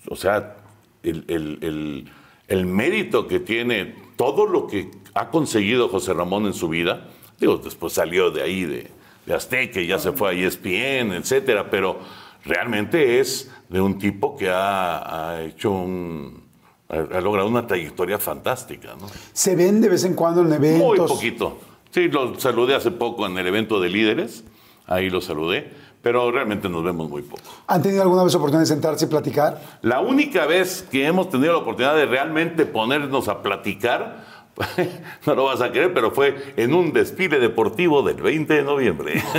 o 0.10 0.18
sea, 0.18 0.58
el, 1.04 1.26
el- 1.28 1.58
el- 1.62 2.10
el 2.48 2.66
mérito 2.66 3.28
que 3.28 3.40
tiene 3.40 3.96
todo 4.16 4.46
lo 4.46 4.68
que 4.68 4.92
ha 5.14 5.30
conseguido 5.30 5.88
José 5.90 6.14
Ramón 6.14 6.46
en 6.46 6.54
su 6.54 6.68
vida, 6.70 7.08
digo, 7.40 7.58
después 7.58 7.94
salió 7.94 8.32
de 8.32 8.42
ahí 8.44 8.64
de, 8.66 8.92
de 9.26 9.34
Azteca 9.34 9.80
y 9.80 9.88
ya 9.88 9.98
se 10.00 10.12
fue 10.12 10.30
a 10.30 10.34
ESPN, 10.34 11.14
etcétera, 11.14 11.70
pero 11.70 12.00
realmente 12.46 13.20
es 13.20 13.52
de 13.70 13.80
un 13.82 13.98
tipo 13.98 14.36
que 14.38 14.50
ha, 14.50 15.30
ha 15.32 15.42
hecho 15.44 15.72
un, 15.72 16.44
ha, 16.90 17.18
ha 17.18 17.22
logrado 17.22 17.48
una 17.48 17.66
trayectoria 17.66 18.20
fantástica, 18.20 18.96
¿no? 19.00 19.08
¿Se 19.32 19.56
ven 19.56 19.80
de 19.82 19.90
vez 19.90 20.04
en 20.04 20.14
cuando 20.14 20.42
en 20.42 20.52
eventos? 20.54 20.82
Muy 20.82 20.98
poquito. 20.98 21.60
Sí, 21.92 22.10
lo 22.10 22.40
saludé 22.40 22.76
hace 22.76 22.92
poco 22.92 23.26
en 23.26 23.38
el 23.38 23.48
evento 23.48 23.80
de 23.80 23.90
líderes, 23.90 24.44
ahí 24.86 25.10
lo 25.10 25.22
saludé, 25.22 25.72
pero 26.04 26.30
realmente 26.32 26.70
nos 26.70 26.84
vemos 26.84 27.10
muy 27.10 27.24
poco. 27.24 27.42
¿Han 27.66 27.82
tenido 27.82 28.04
alguna 28.04 28.24
vez 28.24 28.36
oportunidad 28.36 28.60
de 28.60 28.66
sentarse 28.68 29.06
y 29.06 29.08
platicar? 29.08 29.60
La 29.82 30.02
única 30.02 30.46
vez 30.46 30.86
que 30.92 31.08
hemos 31.08 31.30
tenido 31.30 31.54
la 31.54 31.60
oportunidad 31.60 31.96
de 31.96 32.06
realmente 32.06 32.66
ponernos 32.68 33.28
a 33.30 33.42
platicar, 33.42 34.26
no 35.26 35.34
lo 35.34 35.46
vas 35.46 35.62
a 35.62 35.72
creer, 35.72 35.92
pero 35.94 36.12
fue 36.12 36.54
en 36.58 36.76
un 36.76 36.92
desfile 36.94 37.40
deportivo 37.40 38.04
del 38.04 38.22
20 38.22 38.54
de 38.54 38.64
noviembre. 38.64 39.24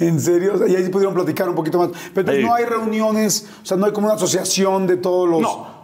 ¿En 0.00 0.20
serio? 0.20 0.66
Y 0.66 0.74
ahí 0.76 0.88
pudieron 0.88 1.14
platicar 1.14 1.48
un 1.48 1.54
poquito 1.54 1.78
más. 1.78 1.88
Pero 2.14 2.20
entonces 2.20 2.42
Sí. 2.42 2.46
no 2.48 2.54
hay 2.54 2.64
reuniones, 2.64 3.48
o 3.62 3.66
sea, 3.66 3.76
no 3.76 3.86
hay 3.86 3.92
como 3.92 4.06
una 4.06 4.16
asociación 4.16 4.86
de 4.86 4.96
todos 4.96 5.28
los... 5.28 5.40
No. 5.42 5.74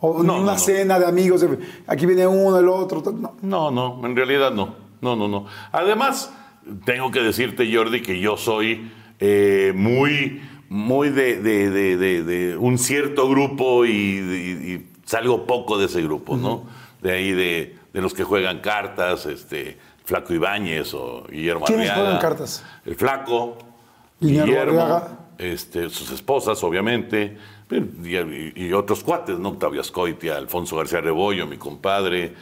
O 0.00 0.22
No, 0.22 0.34
una 0.34 0.44
no, 0.44 0.52
no. 0.52 0.58
cena 0.58 0.98
de 0.98 1.06
amigos, 1.06 1.40
de, 1.40 1.58
aquí 1.88 2.06
viene 2.06 2.26
uno, 2.26 2.56
el 2.58 2.68
otro. 2.68 3.02
No. 3.12 3.34
No, 3.42 3.70
no, 3.70 4.06
en 4.06 4.14
realidad 4.14 4.52
no. 4.52 4.74
No, 5.00 5.16
no, 5.16 5.26
no. 5.28 5.46
Además, 5.72 6.32
tengo 6.84 7.10
que 7.10 7.20
decirte, 7.20 7.72
Jordi, 7.74 8.00
que 8.02 8.20
yo 8.20 8.36
soy 8.36 8.90
eh, 9.20 9.72
muy, 9.74 10.40
muy 10.68 11.10
de, 11.10 11.40
de- 11.42 11.70
de- 11.70 11.96
de- 11.96 12.22
de 12.22 12.56
un 12.56 12.78
cierto 12.78 13.28
grupo 13.28 13.84
y, 13.84 13.90
y- 13.90 14.72
y 14.74 14.86
salgo 15.04 15.46
poco 15.46 15.78
de 15.78 15.86
ese 15.86 16.02
grupo, 16.02 16.36
¿no? 16.36 16.66
De 17.02 17.12
ahí 17.12 17.32
de, 17.32 17.76
de 17.92 18.00
los 18.00 18.14
que 18.14 18.24
juegan 18.24 18.60
cartas, 18.60 19.26
este, 19.26 19.78
Flaco 20.04 20.32
Ibáñez 20.34 20.94
o 20.94 21.24
Guillermo 21.30 21.64
¿Quiénes 21.66 21.90
Arriaga. 21.90 22.02
juegan 22.02 22.20
cartas? 22.22 22.64
El 22.84 22.94
Flaco, 22.96 23.58
Guillermo 24.20 24.46
Guillermo, 24.46 25.18
este, 25.38 25.88
sus 25.90 26.10
esposas, 26.12 26.62
obviamente, 26.64 27.36
y, 27.70 28.16
y- 28.16 28.52
y 28.56 28.72
otros 28.72 29.02
cuates, 29.04 29.38
¿no? 29.38 29.50
Octavio 29.50 29.80
Ascoitia, 29.80 30.36
Alfonso 30.36 30.76
García 30.76 31.00
Rebollo, 31.00 31.46
mi 31.46 31.56
compadre, 31.56 32.34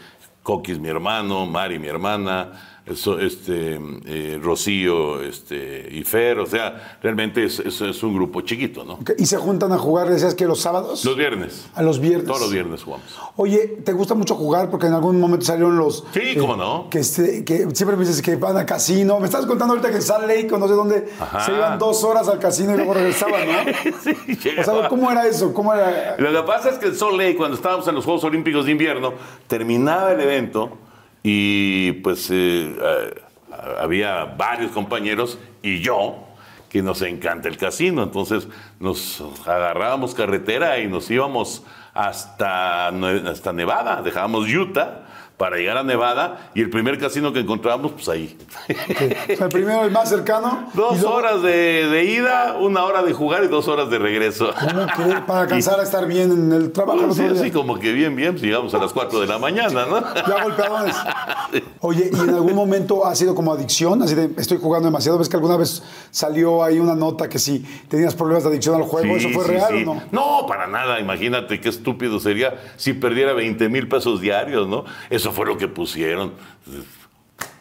Coquis, 0.42 0.78
mi 0.78 0.88
hermano, 0.88 1.44
Mari, 1.46 1.78
mi 1.78 1.88
hermana, 1.88 2.75
eso, 2.86 3.18
este, 3.18 3.80
eh, 4.06 4.38
Rocío 4.40 5.20
este, 5.20 5.88
y 5.90 6.04
Fer, 6.04 6.38
o 6.38 6.46
sea, 6.46 6.98
realmente 7.02 7.44
es, 7.44 7.58
es- 7.58 7.80
es 7.80 8.02
un 8.04 8.14
grupo 8.14 8.42
chiquito, 8.42 8.84
¿no? 8.84 8.98
¿Y 9.18 9.26
se 9.26 9.36
juntan 9.38 9.72
a 9.72 9.78
jugar, 9.78 10.08
decías 10.08 10.34
que 10.36 10.46
los 10.46 10.60
sábados? 10.60 11.04
Los 11.04 11.16
viernes. 11.16 11.66
A 11.74 11.82
los 11.82 11.98
viernes. 11.98 12.26
Todos 12.26 12.40
los 12.42 12.52
viernes 12.52 12.82
jugamos. 12.84 13.06
Oye, 13.36 13.78
¿te 13.84 13.92
gusta 13.92 14.14
mucho 14.14 14.36
jugar? 14.36 14.70
Porque 14.70 14.86
en 14.86 14.92
algún 14.92 15.18
momento 15.20 15.44
salieron 15.44 15.76
los... 15.76 16.04
eh, 16.14 16.30
Sí, 16.34 16.38
cómo 16.38 16.54
no. 16.56 16.88
Que, 16.88 17.00
este- 17.00 17.44
que 17.44 17.68
siempre 17.74 17.96
me 17.96 18.04
dices 18.04 18.22
que 18.22 18.36
van 18.36 18.56
a 18.56 18.64
casino. 18.64 19.18
Me 19.18 19.26
estás 19.26 19.46
contando 19.46 19.74
ahorita 19.74 19.90
que 19.90 19.96
en 19.96 20.02
Salt 20.02 20.26
Lake, 20.28 20.48
no 20.56 20.68
sé 20.68 20.74
dónde, 20.74 21.08
Ajá. 21.18 21.40
se 21.44 21.52
iban 21.52 21.78
dos 21.78 22.04
horas 22.04 22.28
al 22.28 22.38
casino 22.38 22.72
y 22.74 22.76
luego 22.76 22.94
regresaban, 22.94 23.40
¿no? 23.46 23.54
Sí, 24.40 24.50
O 24.58 24.62
sea, 24.64 24.88
¿cómo 24.88 25.10
era 25.10 25.26
eso? 25.26 25.52
¿Cómo 25.52 25.74
era...? 25.74 26.16
Lo 26.18 26.30
que 26.30 26.46
pasa 26.46 26.70
es 26.70 26.78
que 26.78 26.86
en 26.86 26.94
Salt 26.94 27.14
Lake, 27.16 27.36
cuando 27.36 27.56
estábamos 27.56 27.86
en 27.88 27.94
los 27.96 28.04
Juegos 28.04 28.22
Olímpicos 28.24 28.64
de 28.66 28.70
Invierno, 28.72 29.12
terminaba 29.48 30.12
el 30.12 30.20
evento 30.20 30.70
y 31.28 31.90
pues 32.04 32.30
eh, 32.30 32.72
eh, 32.80 33.20
había 33.80 34.26
varios 34.26 34.70
compañeros 34.70 35.40
y 35.60 35.80
yo 35.80 36.24
que 36.68 36.82
nos 36.82 37.02
encanta 37.02 37.48
el 37.48 37.56
casino. 37.56 38.04
Entonces 38.04 38.46
nos 38.78 39.24
agarrábamos 39.44 40.14
carretera 40.14 40.78
y 40.78 40.86
nos 40.86 41.10
íbamos 41.10 41.64
hasta, 41.94 42.88
hasta 42.88 43.52
Nevada. 43.52 44.02
Dejábamos 44.02 44.48
Utah 44.48 45.05
para 45.36 45.56
llegar 45.56 45.76
a 45.76 45.82
Nevada 45.82 46.50
y 46.54 46.62
el 46.62 46.70
primer 46.70 46.98
casino 46.98 47.32
que 47.32 47.40
encontrábamos, 47.40 47.92
pues 47.92 48.08
ahí. 48.08 48.36
O 48.68 49.36
sea, 49.36 49.46
el 49.46 49.52
primero, 49.52 49.84
el 49.84 49.90
más 49.90 50.08
cercano. 50.08 50.70
Dos 50.74 51.00
luego- 51.00 51.14
horas 51.16 51.42
de, 51.42 51.86
de 51.88 52.04
ida, 52.04 52.56
una 52.58 52.84
hora 52.84 53.02
de 53.02 53.12
jugar 53.12 53.44
y 53.44 53.48
dos 53.48 53.68
horas 53.68 53.90
de 53.90 53.98
regreso. 53.98 54.50
¿Cómo 54.58 54.86
creer? 54.86 55.26
Para 55.26 55.42
alcanzar 55.42 55.78
a 55.78 55.82
estar 55.82 56.06
bien 56.06 56.32
en 56.32 56.52
el 56.52 56.72
trabajo. 56.72 57.04
el 57.04 57.12
Sí, 57.12 57.22
así 57.24 57.50
como 57.50 57.78
que 57.78 57.92
bien, 57.92 58.16
bien, 58.16 58.32
pues 58.32 58.42
llegamos 58.42 58.72
a 58.74 58.78
las 58.78 58.92
4 58.92 59.20
de 59.20 59.26
la 59.26 59.38
mañana, 59.38 59.84
¿no? 59.86 60.00
Ya 60.00 60.42
golpeadones. 60.42 60.96
Oye, 61.80 62.10
¿y 62.12 62.18
en 62.18 62.30
algún 62.30 62.54
momento 62.54 63.04
ha 63.06 63.14
sido 63.14 63.34
como 63.34 63.52
adicción? 63.52 64.02
Así 64.02 64.14
de, 64.14 64.30
estoy 64.38 64.58
jugando 64.58 64.86
demasiado. 64.88 65.18
¿Ves 65.18 65.28
que 65.28 65.36
alguna 65.36 65.56
vez 65.56 65.82
salió 66.10 66.64
ahí 66.64 66.78
una 66.78 66.94
nota 66.94 67.28
que 67.28 67.38
si 67.38 67.60
tenías 67.88 68.14
problemas 68.14 68.42
de 68.44 68.50
adicción 68.50 68.74
al 68.76 68.82
juego, 68.82 69.14
Sí, 69.18 69.26
¿eso 69.26 69.28
fue 69.34 69.44
sí, 69.44 69.50
real 69.50 69.68
sí. 69.76 69.82
o 69.82 69.94
no? 69.94 70.02
No, 70.12 70.46
para 70.46 70.66
nada. 70.66 70.98
Imagínate 70.98 71.60
qué 71.60 71.68
estúpido 71.68 72.18
sería 72.20 72.54
si 72.76 72.94
perdiera 72.94 73.32
20 73.34 73.68
mil 73.68 73.86
pesos 73.88 74.20
diarios, 74.20 74.66
¿no? 74.66 74.84
Eso 75.10 75.25
fue 75.32 75.46
lo 75.46 75.56
que 75.58 75.68
pusieron. 75.68 76.32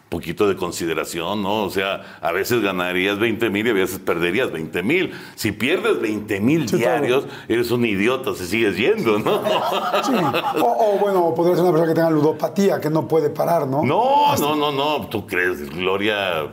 Poquito 0.08 0.48
de 0.48 0.56
consideración, 0.56 1.42
¿no? 1.42 1.64
O 1.64 1.70
sea, 1.70 2.20
a 2.22 2.32
veces 2.32 2.62
ganarías 2.62 3.18
20 3.20 3.50
mil 3.50 3.66
y 3.68 3.72
a 3.72 3.74
veces 3.74 4.00
perderías 4.00 4.52
20 4.52 4.84
mil. 4.84 5.12
Si 5.36 5.52
pierdes 5.52 6.00
20 6.00 6.40
mil 6.40 6.70
Sí, 6.70 6.78
claro. 6.78 7.02
diarios, 7.02 7.28
eres 7.50 7.72
un 7.72 7.84
idiota, 7.86 8.34
se 8.36 8.46
sigues 8.46 8.78
yendo, 8.78 9.18
¿no? 9.20 9.42
Sí. 10.04 10.14
O, 10.62 10.94
o, 10.96 11.00
bueno, 11.00 11.34
podría 11.36 11.56
ser 11.56 11.64
una 11.64 11.72
persona 11.74 11.90
que 11.92 11.96
tenga 11.96 12.12
ludopatía, 12.12 12.80
que 12.80 12.90
no 12.90 13.08
puede 13.08 13.30
parar, 13.32 13.68
¿no? 13.68 13.84
No, 13.84 14.36
no, 14.38 14.56
no, 14.56 14.72
no. 14.72 15.08
¿Tú 15.08 15.26
crees, 15.26 15.70
Gloria? 15.72 16.48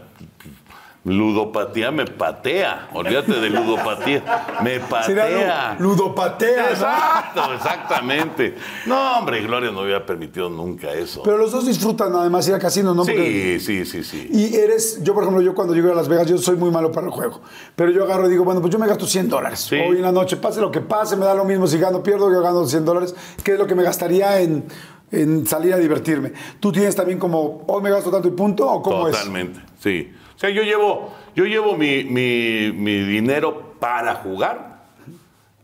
Ludopatía 1.05 1.91
me 1.91 2.05
patea. 2.07 2.89
Olvídate 2.95 3.33
de 3.33 3.51
ludopatía. 3.51 4.23
Me 4.63 4.79
patea. 4.91 5.75
lu- 5.81 5.89
ludopatea. 5.91 6.71
Exacto, 6.71 7.53
exactamente. 7.55 8.55
No, 8.87 9.19
hombre, 9.19 9.41
Gloria 9.43 9.73
no 9.73 9.81
hubiera 9.81 10.07
permitido 10.07 10.49
nunca 10.49 10.93
eso. 10.93 11.23
Pero 11.25 11.39
los 11.39 11.51
dos 11.51 11.67
disfrutan 11.67 12.15
además 12.15 12.47
ir 12.47 12.55
al 12.55 12.61
casino, 12.61 12.95
¿no? 12.95 13.05
Porque- 13.05 13.59
Sí, 13.59 13.85
sí, 13.85 13.85
sí, 13.85 14.05
sí. 14.05 14.29
Y 14.33 14.55
eres, 14.55 15.03
yo 15.03 15.13
por 15.13 15.25
ejemplo, 15.25 15.43
yo 15.43 15.55
cuando 15.55 15.75
llego 15.75 15.91
a 15.91 15.95
Las 15.97 16.07
Vegas, 16.09 16.29
yo 16.29 16.39
soy 16.39 16.55
muy 16.57 16.71
malo 16.71 16.93
para 16.93 17.07
el 17.09 17.13
juego. 17.13 17.41
Pero 17.75 17.91
yo 17.91 18.05
agarro 18.05 18.29
y 18.29 18.31
digo, 18.31 18.45
bueno, 18.45 18.61
pues 18.61 18.73
yo 18.73 18.79
me 18.79 18.87
gasto 18.87 19.05
100 19.05 19.29
dólares. 19.29 19.59
Sí. 19.69 19.75
Hoy 19.77 19.97
en 19.97 20.03
la 20.03 20.13
noche, 20.13 20.37
pase 20.37 20.61
lo 20.61 20.71
que 20.71 20.81
pase, 20.81 21.17
me 21.17 21.25
da 21.27 21.35
lo 21.35 21.45
mismo 21.45 21.67
si 21.67 21.79
gano 21.81 22.01
pierdo, 22.01 22.33
yo 22.33 22.41
gano 22.41 22.65
100 22.65 22.85
dólares. 22.85 23.15
¿Qué 23.43 23.55
es 23.55 23.59
lo 23.59 23.67
que 23.67 23.75
me 23.75 23.83
gastaría 23.83 24.41
en, 24.41 24.65
en 25.11 25.47
salir 25.49 25.75
a 25.75 25.79
divertirme? 25.79 26.33
¿Tú 26.61 26.71
tienes 26.71 26.95
también 26.95 27.19
como, 27.19 27.65
hoy 27.67 27.83
me 27.83 27.91
gasto 27.91 28.09
tanto 28.11 28.29
y 28.29 28.31
punto? 28.31 28.71
¿O 28.71 28.81
cómo 28.81 29.09
es? 29.09 29.17
Totalmente, 29.17 29.61
sí. 29.81 30.13
Sea, 30.43 30.51
yo 30.51 30.65
llevo, 30.65 31.15
yo 31.37 31.45
llevo 31.45 31.77
mi, 31.77 32.03
mi- 32.03 32.73
mi 32.73 32.99
dinero 32.99 33.75
para 33.79 34.17
jugar 34.17 34.83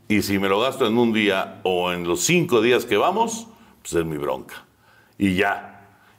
y 0.07 0.21
si 0.21 0.39
me 0.39 0.47
lo 0.47 0.61
gasto 0.61 0.87
en 0.87 0.97
un 0.97 1.11
día 1.11 1.59
o 1.63 1.91
en 1.91 2.07
los 2.07 2.21
cinco 2.21 2.61
días 2.61 2.85
que 2.85 2.95
vamos, 2.95 3.47
pues 3.81 3.93
es 3.95 4.05
mi 4.05 4.15
bronca. 4.15 4.63
Y 5.17 5.35
ya. 5.35 5.68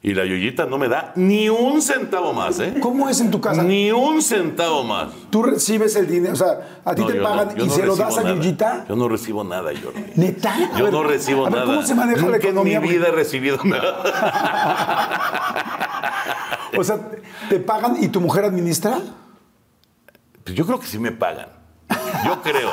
Y 0.03 0.15
la 0.15 0.25
Yoyita 0.25 0.65
no 0.65 0.79
me 0.79 0.89
da 0.89 1.13
ni 1.15 1.51
un 1.51 1.83
centavo 1.83 2.33
más, 2.33 2.59
¿eh? 2.59 2.77
¿Cómo 2.81 3.11
es 3.11 3.21
en 3.21 3.31
tu 3.31 3.39
casa? 3.39 3.63
Ni 3.63 3.93
un 3.93 4.23
centavo 4.23 4.83
más. 4.83 5.09
Tú 5.29 5.43
recibes 5.43 5.95
el 5.95 6.07
dinero, 6.07 6.33
o 6.33 6.37
sea, 6.37 6.81
a 6.87 6.95
ti 6.95 7.03
No, 7.03 7.07
te 7.09 7.15
no- 7.19 7.23
pagan 7.23 7.49
y 7.61 7.67
no 7.67 7.71
se 7.75 7.85
lo 7.85 7.95
das 7.97 8.17
a 8.17 8.23
nada. 8.23 8.35
Yuyita. 8.35 8.87
Yo 8.89 8.97
no 8.97 9.09
recibo 9.11 9.45
nada, 9.45 9.71
Jordi. 9.83 10.03
¿Neta? 10.17 10.55
Yo 10.79 10.85
ver, 10.85 10.93
no 10.95 11.03
recibo 11.03 11.47
a 11.47 11.51
ver, 11.51 11.59
nada. 11.61 11.67
¿Cómo 11.75 11.83
se 11.87 11.95
maneja 11.95 12.17
Nunca 12.23 12.31
la 12.31 12.37
economía? 12.39 12.77
En 12.79 12.83
mi 12.83 12.89
vida 12.89 13.09
he 13.09 13.13
recibido 13.13 13.59
nada. 13.65 14.03
O 16.79 16.83
sea, 16.83 16.99
¿te 17.51 17.61
pagan 17.61 18.03
y 18.03 18.09
tu 18.09 18.23
mujer 18.23 18.47
administra? 18.47 18.99
Pues 20.45 20.57
yo 20.57 20.65
creo 20.65 20.81
que 20.81 20.87
sí 20.87 20.99
me 20.99 21.13
pagan. 21.13 21.49
Yo 22.25 22.43
creo. 22.43 22.71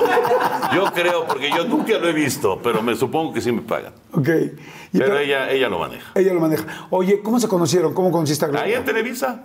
Yo 0.73 0.85
creo, 0.93 1.25
porque 1.25 1.49
yo 1.49 1.63
nunca 1.65 1.97
lo 1.97 2.07
he 2.07 2.13
visto, 2.13 2.59
pero 2.63 2.81
me 2.81 2.95
supongo 2.95 3.33
que 3.33 3.41
sí 3.41 3.51
me 3.51 3.61
pagan. 3.61 3.93
Ok. 4.11 4.27
Y 4.27 4.97
Pero 4.99 5.05
pero- 5.05 5.17
ella, 5.19 5.49
ella 5.51 5.69
lo 5.69 5.79
maneja. 5.79 6.11
ella 6.15 6.33
lo 6.33 6.39
maneja. 6.39 6.65
Oye, 6.89 7.21
¿cómo 7.21 7.39
se 7.39 7.47
conocieron? 7.47 7.93
¿Cómo 7.93 8.11
conociste 8.11 8.45
a 8.45 8.47
Ahí 8.49 8.53
Gloria? 8.53 8.77
en 8.77 8.85
Televisa. 8.85 9.43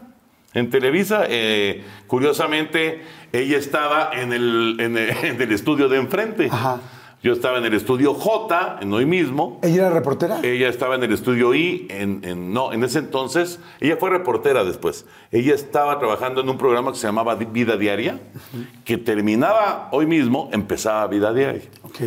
En 0.55 0.69
Televisa, 0.71 1.25
eh, 1.29 1.83
curiosamente, 2.07 3.03
ella 3.33 3.57
estaba 3.57 4.11
en 4.13 4.33
el, 4.33 4.77
en 4.81 4.97
el, 4.99 5.11
en 5.25 5.41
el 5.41 5.53
estudio 5.53 5.89
de 5.89 5.99
enfrente. 5.99 6.49
Ajá. 6.51 6.79
Yo 7.23 7.33
estaba 7.33 7.59
en 7.59 7.65
el 7.65 7.75
estudio 7.75 8.15
J, 8.15 8.79
en 8.83 8.93
hoy 8.93 9.07
mismo. 9.07 9.61
¿Ella 9.63 9.87
era 9.87 9.91
reportera? 9.91 10.41
Ella 10.43 10.69
estaba 10.69 10.97
en 10.97 11.05
el 11.05 11.13
estudio 11.13 11.55
I, 11.55 11.87
en, 11.89 12.21
en- 12.25 12.53
no, 12.53 12.73
en 12.73 12.83
ese 12.83 12.99
entonces, 12.99 13.61
ella 13.81 13.97
fue 13.97 14.11
reportera 14.11 14.65
después. 14.65 15.07
Ella 15.31 15.55
estaba 15.55 15.99
trabajando 16.01 16.41
en 16.41 16.49
un 16.49 16.59
programa 16.59 16.91
que 16.91 16.99
se 16.99 17.07
llamaba 17.07 17.37
Vida 17.37 17.77
Diaria, 17.77 18.19
que 18.85 18.99
terminaba 18.99 19.89
hoy 19.93 20.07
mismo, 20.07 20.51
empezaba 20.53 21.07
Vida 21.07 21.33
Diaria. 21.33 21.63
Ok. 21.85 22.01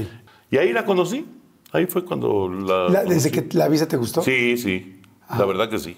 Y 0.52 0.58
ahí 0.58 0.74
la 0.74 0.84
conocí. 0.84 1.26
Ahí 1.72 1.86
fue 1.86 2.04
cuando 2.04 2.50
la. 2.50 2.90
La- 2.90 3.04
¿Desde 3.06 3.32
que 3.32 3.48
la 3.58 3.70
visa 3.70 3.88
te 3.88 3.96
gustó? 3.96 4.22
Sí, 4.22 4.58
sí. 4.58 5.00
La 5.38 5.46
verdad 5.46 5.70
que 5.70 5.80
sí. 5.80 5.98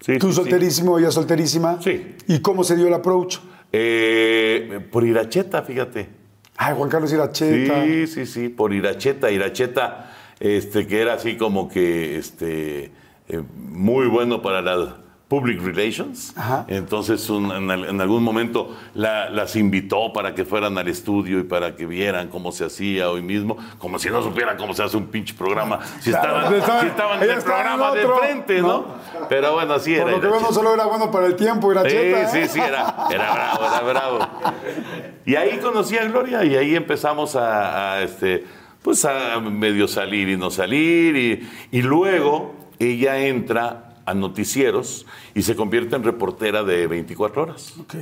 Sí, 0.00 0.18
¿Tú 0.18 0.28
sí, 0.28 0.32
sí. 0.32 0.36
solterísimo, 0.36 0.98
ella 0.98 1.10
solterísima? 1.10 1.80
Sí. 1.82 2.14
¿Y 2.28 2.40
cómo 2.40 2.62
se 2.64 2.76
dio 2.76 2.88
el 2.88 2.94
approach? 2.94 3.38
Eh, 3.72 4.80
por 4.92 5.04
Iracheta, 5.06 5.62
fíjate. 5.62 6.19
Ay, 6.62 6.74
Juan 6.76 6.90
Carlos 6.90 7.10
Iracheta. 7.10 7.84
Sí, 7.84 8.06
sí, 8.06 8.26
sí, 8.26 8.48
por 8.50 8.74
Iracheta. 8.74 9.30
Iracheta, 9.30 10.12
este, 10.38 10.86
que 10.86 11.00
era 11.00 11.14
así 11.14 11.38
como 11.38 11.70
que 11.70 12.18
este, 12.18 12.90
eh, 13.28 13.42
muy 13.56 14.08
bueno 14.08 14.42
para 14.42 14.60
la 14.60 14.98
public 15.30 15.62
relations. 15.62 16.32
Ajá. 16.36 16.64
Entonces, 16.66 17.30
un- 17.30 17.52
en, 17.52 17.70
al- 17.70 17.84
en 17.84 18.00
algún 18.00 18.24
momento 18.24 18.76
la- 18.94 19.30
las 19.30 19.54
invitó 19.54 20.12
para 20.12 20.34
que 20.34 20.44
fueran 20.44 20.76
al 20.76 20.88
estudio 20.88 21.38
y 21.38 21.44
para 21.44 21.76
que 21.76 21.86
vieran 21.86 22.26
cómo 22.28 22.50
se 22.50 22.64
hacía 22.64 23.08
hoy 23.10 23.22
mismo, 23.22 23.56
como 23.78 24.00
si 24.00 24.10
no 24.10 24.22
supieran 24.24 24.56
cómo 24.56 24.74
se 24.74 24.82
hace 24.82 24.96
un 24.96 25.06
pinche 25.06 25.32
programa. 25.34 25.78
Si 26.00 26.10
Claro, 26.10 26.56
estaban, 26.56 26.80
si 26.82 26.86
estaban 26.88 27.22
en 27.22 27.30
el 27.30 27.38
en 27.38 27.42
programa 27.44 27.92
de 27.92 28.06
frente, 28.08 28.60
¿no? 28.60 28.68
¿no? 28.68 28.86
Pero 29.28 29.52
bueno, 29.54 29.74
así 29.74 29.94
era. 29.94 30.02
Por 30.02 30.12
lo 30.14 30.20
que 30.20 30.26
vemos, 30.26 30.52
solo 30.52 30.74
era 30.74 30.86
bueno 30.86 31.12
para 31.12 31.26
el 31.26 31.36
tiempo, 31.36 31.70
Iracheta. 31.70 32.28
Sí, 32.28 32.38
¿eh? 32.38 32.46
sí, 32.48 32.52
sí, 32.54 32.60
era, 32.60 33.06
era 33.12 33.32
bravo, 33.32 33.64
era 33.66 33.80
bravo. 33.92 34.18
Y 35.24 35.36
ahí 35.36 35.58
conocí 35.58 35.96
a 35.96 36.06
Gloria 36.06 36.44
y 36.44 36.56
ahí 36.56 36.74
empezamos 36.74 37.36
a, 37.36 37.92
a, 37.94 38.02
este, 38.02 38.44
pues 38.82 39.04
a 39.04 39.38
medio 39.38 39.86
salir 39.86 40.28
y 40.28 40.36
no 40.36 40.50
salir. 40.50 41.16
Y, 41.16 41.48
y 41.78 41.82
luego 41.82 42.52
ella 42.80 43.16
entra 43.18 43.89
a 44.10 44.14
noticieros 44.14 45.06
y 45.34 45.42
se 45.42 45.54
convierte 45.56 45.96
en 45.96 46.02
reportera 46.02 46.62
de 46.64 46.86
24 46.86 47.42
horas. 47.42 47.74
Ok. 47.78 47.94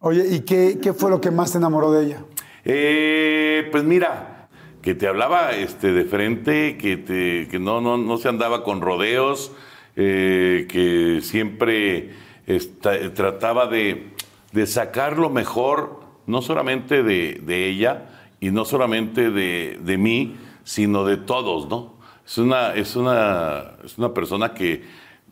Oye, 0.00 0.24
¿y 0.34 0.40
qué, 0.40 0.78
qué 0.80 0.92
fue 0.92 1.10
lo 1.10 1.20
que 1.20 1.30
más 1.30 1.52
te 1.52 1.58
enamoró 1.58 1.90
de 1.92 2.06
ella? 2.06 2.18
Eh, 2.64 3.68
pues 3.72 3.82
mira, 3.84 4.48
que 4.82 4.94
te 4.94 5.08
hablaba 5.08 5.52
este, 5.52 5.92
de 5.92 6.04
frente, 6.04 6.76
que, 6.78 6.96
te, 6.96 7.48
que 7.48 7.58
no, 7.58 7.80
no, 7.80 7.96
no 7.96 8.16
se 8.18 8.28
andaba 8.28 8.62
con 8.62 8.80
rodeos, 8.80 9.52
eh, 9.96 10.66
que 10.68 11.20
siempre 11.22 12.10
esta- 12.46 13.12
trataba 13.14 13.66
de, 13.66 14.10
de 14.52 14.66
sacar 14.66 15.18
lo 15.18 15.30
mejor, 15.30 16.00
no 16.26 16.42
solamente 16.42 17.02
de, 17.02 17.40
de 17.44 17.68
ella 17.68 18.10
y 18.40 18.50
no 18.50 18.64
solamente 18.64 19.30
de, 19.30 19.78
de 19.82 19.98
mí, 19.98 20.36
sino 20.62 21.04
de 21.04 21.16
todos, 21.16 21.68
¿no? 21.68 21.96
Es 22.26 22.38
una, 22.38 22.74
es 22.74 22.96
una, 22.96 23.76
es 23.84 23.96
una 23.98 24.12
persona 24.12 24.52
que 24.52 24.82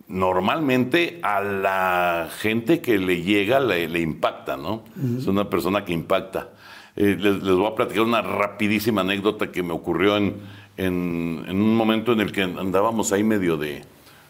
normalmente 0.09 1.19
a 1.23 1.41
la 1.41 2.29
gente 2.39 2.81
que 2.81 2.99
le 2.99 3.23
llega 3.23 3.61
le, 3.61 3.89
le 3.89 4.01
impacta, 4.01 4.57
¿no? 4.57 4.83
Es 5.19 5.27
una 5.27 5.49
persona 5.49 5.85
que 5.85 5.93
impacta. 5.93 6.51
Eh, 6.97 7.17
les, 7.19 7.43
les 7.43 7.55
voy 7.57 7.67
a 7.67 7.75
platicar 7.75 8.03
una 8.05 8.23
rapidísima 8.23 9.01
anécdota 9.01 9.51
que 9.51 9.63
me 9.63 9.73
ocurrió 9.73 10.17
en, 10.17 10.37
en- 10.77 11.45
en 11.49 11.61
un 11.61 11.77
momento 11.77 12.13
en 12.13 12.21
el 12.21 12.31
que 12.33 12.43
andábamos 12.43 13.13
ahí 13.13 13.25
medio 13.25 13.57
de, 13.57 13.83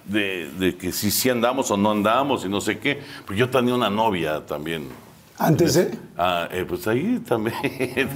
de, 0.06 0.51
de 0.59 0.76
que 0.76 0.92
si 0.92 1.10
sí 1.10 1.28
andamos 1.28 1.70
o 1.70 1.76
no 1.76 1.90
andamos 1.90 2.44
y 2.44 2.48
no 2.48 2.60
sé 2.60 2.78
qué. 2.78 3.01
Pues 3.26 3.38
yo 3.38 3.51
tenía 3.51 3.74
una 3.74 3.90
novia 3.90 4.46
también. 4.46 4.88
Antes, 5.36 5.77
¿eh? 5.77 5.90
Ah, 6.16 6.48
eh, 6.52 6.65
pues 6.66 6.86
ahí 6.86 7.20
también. 7.27 7.56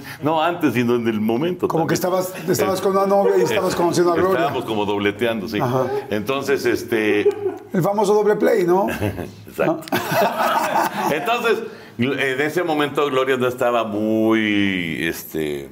no 0.22 0.40
antes, 0.40 0.74
sino 0.74 0.94
en 0.94 1.08
el 1.08 1.20
momento. 1.20 1.66
Como 1.66 1.86
que 1.86 1.94
estabas, 1.94 2.32
estabas 2.48 2.80
con 2.80 2.92
una 2.92 3.06
novia 3.06 3.38
y 3.38 3.42
estabas 3.42 3.74
conociendo 3.74 4.12
a 4.12 4.14
Gloria. 4.14 4.38
Estábamos 4.38 4.64
como 4.64 4.84
dobleteando, 4.84 5.48
sí. 5.48 5.58
Ajá. 5.60 5.86
Entonces, 6.10 6.64
este. 6.64 7.28
El 7.72 7.82
famoso 7.82 8.14
doble 8.14 8.36
play, 8.36 8.64
¿no? 8.64 8.86
Exacto. 9.48 9.82
Entonces, 11.12 11.64
en 11.98 12.40
ese 12.40 12.62
momento 12.62 13.04
Gloria 13.10 13.36
no 13.36 13.48
estaba 13.48 13.82
muy, 13.82 15.04
este, 15.04 15.68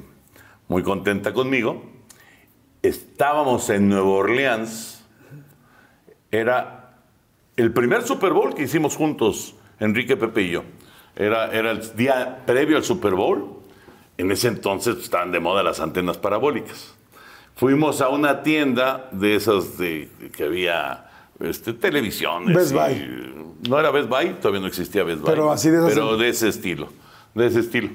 muy 0.66 0.82
contenta 0.82 1.32
conmigo. 1.32 1.85
Estábamos 2.82 3.70
en 3.70 3.89
Nueva 3.89 4.09
Orleans. 4.09 5.05
Era 6.32 6.98
el 7.56 7.73
primer 7.73 8.02
Super 8.02 8.32
Bowl 8.32 8.52
que 8.55 8.64
hicimos 8.64 8.97
juntos, 8.97 9.55
Enrique, 9.78 10.16
Pepe 10.16 10.43
y 10.43 10.51
yo. 10.51 10.64
Era, 11.16 11.51
era 11.52 11.70
el 11.72 11.97
día 11.97 12.43
previo 12.47 12.76
al 12.76 12.84
Super 12.84 13.14
Bowl. 13.14 13.55
En 14.18 14.30
ese 14.30 14.48
entonces 14.48 14.97
estaban 14.98 15.32
de 15.32 15.40
moda 15.40 15.62
las 15.62 15.80
antenas 15.80 16.18
parabólicas. 16.18 16.94
Fuimos 17.55 18.01
a 18.01 18.09
una 18.10 18.43
tienda 18.43 19.09
de 19.12 19.34
esas 19.34 19.78
de, 19.78 20.09
que 20.36 20.44
había 20.44 21.10
este, 21.40 21.72
televisiones. 21.72 22.55
Best 22.55 22.72
y- 22.72 22.74
Buy. 22.74 23.59
no 23.68 23.78
era 23.80 23.90
Best 23.90 24.09
Buy, 24.09 24.34
todavía 24.40 24.60
no 24.60 24.66
existía 24.66 25.05
Best 25.05 25.20
Buy. 25.22 25.30
Pero 25.30 25.51
así 25.51 25.70
de 25.70 25.78
esas- 25.78 25.90
Pero 25.94 26.16
de 26.18 26.28
ese 26.28 26.48
estilo, 26.48 26.93
de 27.34 27.47
ese 27.47 27.60
estilo. 27.60 27.88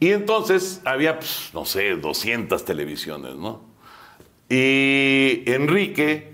Y 0.00 0.10
entonces 0.10 0.80
había, 0.84 1.18
pues, 1.18 1.50
no 1.54 1.64
sé, 1.64 1.94
200 1.96 2.64
televisiones, 2.64 3.36
¿no? 3.36 3.62
Y 4.48 5.42
Enrique 5.46 6.31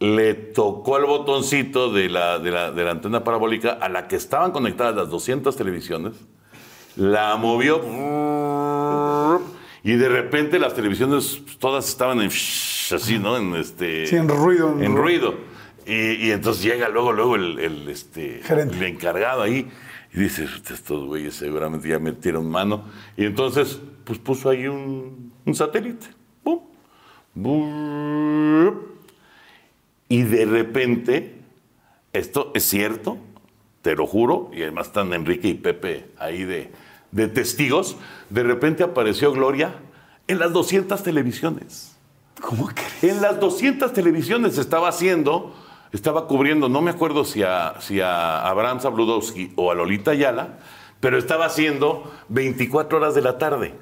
le 0.00 0.34
tocó 0.34 0.96
el 0.98 1.04
botoncito 1.04 1.92
de 1.92 2.08
la, 2.08 2.38
de 2.38 2.50
la, 2.50 2.72
de 2.72 2.84
la 2.84 2.90
antena 2.92 3.22
parabólica 3.22 3.72
a 3.72 3.88
la 3.88 4.08
que 4.08 4.16
estaban 4.16 4.50
conectadas 4.50 4.96
las 4.96 5.10
200 5.10 5.54
televisiones, 5.56 6.14
la 6.96 7.36
movió 7.36 7.80
y 9.82 9.92
de 9.92 10.08
repente 10.08 10.58
las 10.58 10.74
televisiones 10.74 11.40
pues, 11.44 11.58
todas 11.58 11.88
estaban 11.88 12.20
en 12.20 12.26
así, 12.28 13.18
¿no? 13.18 13.36
En 13.36 13.54
este 13.54 14.06
Sí, 14.06 14.16
en 14.16 14.28
ruido, 14.28 14.70
en 14.78 14.84
En 14.84 14.96
ruido. 14.96 15.32
ruido. 15.32 15.50
Y, 15.86 16.26
y 16.26 16.30
entonces 16.30 16.62
llega 16.62 16.88
luego, 16.88 17.12
luego 17.12 17.36
el, 17.36 17.58
el, 17.58 17.88
este, 17.88 18.40
Gerente. 18.44 18.76
el 18.76 18.82
encargado 18.84 19.42
ahí 19.42 19.68
y 20.12 20.18
dice, 20.18 20.44
estos 20.44 21.04
güeyes 21.06 21.34
seguramente 21.34 21.88
ya 21.88 21.98
metieron 21.98 22.48
mano. 22.50 22.84
Y 23.16 23.24
entonces, 23.24 23.80
pues 24.04 24.18
puso 24.18 24.50
ahí 24.50 24.66
un, 24.66 25.32
un 25.44 25.54
satélite. 25.54 26.06
¡Pum! 26.42 26.60
¡Bup! 27.34 28.89
Y 30.10 30.24
de 30.24 30.44
repente, 30.44 31.36
esto 32.12 32.50
es 32.54 32.64
cierto, 32.64 33.16
te 33.80 33.94
lo 33.94 34.08
juro, 34.08 34.50
y 34.52 34.62
además 34.62 34.88
están 34.88 35.12
Enrique 35.12 35.46
y 35.46 35.54
Pepe 35.54 36.10
ahí 36.18 36.42
de, 36.42 36.72
de 37.12 37.28
testigos, 37.28 37.96
de 38.28 38.42
repente 38.42 38.82
apareció 38.82 39.30
Gloria 39.32 39.72
en 40.26 40.40
las 40.40 40.52
200 40.52 41.00
televisiones. 41.04 41.96
¿Cómo 42.40 42.66
crees? 42.66 43.04
En 43.04 43.22
las 43.22 43.38
200 43.38 43.92
televisiones 43.92 44.58
estaba 44.58 44.88
haciendo, 44.88 45.54
estaba 45.92 46.26
cubriendo, 46.26 46.68
no 46.68 46.82
me 46.82 46.90
acuerdo 46.90 47.24
si 47.24 47.44
a, 47.44 47.76
si 47.80 48.00
a 48.00 48.48
Abraham 48.48 48.80
Zabludowski 48.80 49.52
o 49.54 49.70
a 49.70 49.76
Lolita 49.76 50.10
Ayala, 50.10 50.58
pero 50.98 51.18
estaba 51.18 51.46
haciendo 51.46 52.12
24 52.30 52.98
horas 52.98 53.14
de 53.14 53.22
la 53.22 53.38
tarde. 53.38 53.74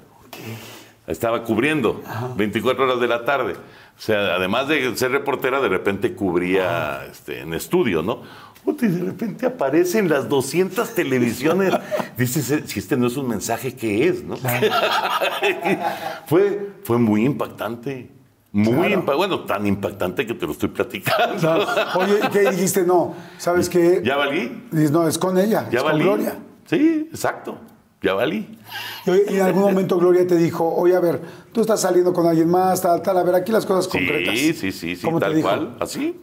Estaba 1.09 1.43
cubriendo 1.43 2.01
24 2.37 2.85
horas 2.85 2.99
de 3.01 3.07
la 3.07 3.25
tarde. 3.25 3.53
O 3.53 4.01
sea, 4.01 4.35
además 4.35 4.67
de 4.67 4.95
ser 4.95 5.11
reportera, 5.11 5.59
de 5.59 5.67
repente 5.67 6.13
cubría 6.13 7.05
este, 7.11 7.41
en 7.41 7.53
estudio, 7.53 8.01
¿no? 8.01 8.21
Y 8.65 8.87
de 8.87 9.03
repente 9.03 9.45
aparecen 9.47 10.07
las 10.09 10.29
200 10.29 10.93
televisiones. 10.93 11.73
Dices, 12.17 12.51
"Eh, 12.51 12.63
si 12.67 12.77
este 12.79 12.95
no 12.97 13.07
es 13.07 13.17
un 13.17 13.27
mensaje, 13.27 13.73
¿qué 13.75 14.07
es? 14.07 14.23
¿no? 14.23 14.35
fue, 16.27 16.69
fue 16.83 16.97
muy 16.97 17.25
impactante. 17.25 18.11
Muy 18.51 18.93
impa- 18.93 19.15
bueno, 19.15 19.41
tan 19.41 19.67
impactante 19.67 20.25
que 20.25 20.33
te 20.33 20.45
lo 20.45 20.53
estoy 20.53 20.69
platicando. 20.69 21.65
Oye, 21.95 22.19
¿y 22.23 22.27
qué 22.29 22.49
dijiste? 22.51 22.83
No, 22.83 23.13
¿sabes 23.37 23.69
qué? 23.73 24.01
¿Ya 24.03 24.15
valí? 24.17 24.67
No, 24.71 25.07
es 25.07 25.17
con 25.17 25.37
ella, 25.37 25.67
¿Ya 25.69 25.77
es 25.79 25.83
con 25.83 25.91
valí? 25.93 26.03
Gloria. 26.03 26.35
Sí, 26.65 27.07
exacto. 27.11 27.57
Ya 28.01 28.13
valí. 28.13 28.57
Y, 29.05 29.35
en 29.35 29.41
algún 29.41 29.63
momento 29.71 29.97
Gloria 29.97 30.25
te 30.25 30.35
dijo, 30.35 30.67
oye, 30.75 30.95
a 30.95 30.99
ver, 30.99 31.21
tú 31.51 31.61
estás 31.61 31.81
saliendo 31.81 32.13
con 32.13 32.25
alguien 32.25 32.49
más, 32.49 32.81
tal, 32.81 33.01
tal, 33.01 33.17
a 33.17 33.23
ver, 33.23 33.35
aquí 33.35 33.51
las 33.51 33.65
cosas 33.65 33.87
concretas. 33.87 34.37
Sí, 34.37 34.53
sí, 34.53 34.71
sí, 34.71 34.95
sí, 34.95 35.05
¿Cómo 35.05 35.19
te 35.19 35.25
tal 35.25 35.35
dijo? 35.35 35.47
cual. 35.47 35.77
Así, 35.79 36.19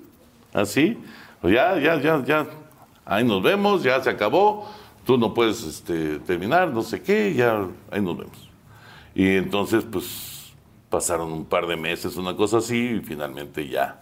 así. 0.53 0.99
Pues 1.41 1.55
ya, 1.55 1.79
ya, 1.79 2.01
ya, 2.01 2.25
ya. 2.25 2.47
Ahí 3.05 3.25
nos 3.25 3.43
vemos, 3.43 3.83
ya 3.83 4.03
se 4.03 4.11
acabó. 4.11 4.69
Tú 5.05 5.19
no 5.19 5.35
puedes 5.35 5.63
este, 5.63 6.19
terminar, 6.21 6.73
no 6.73 6.83
sé 6.83 7.03
qué, 7.03 7.35
ya, 7.35 7.67
ahí 7.91 8.01
nos 8.01 8.17
vemos. 8.19 8.49
Y 9.15 9.37
entonces, 9.37 9.85
pues, 9.91 10.53
pasaron 10.89 11.33
un 11.33 11.45
par 11.45 11.67
de 11.67 11.77
meses, 11.77 12.17
una 12.17 12.35
cosa 12.35 12.59
así, 12.59 12.97
y 12.97 13.01
finalmente 13.01 13.69
ya. 13.69 14.01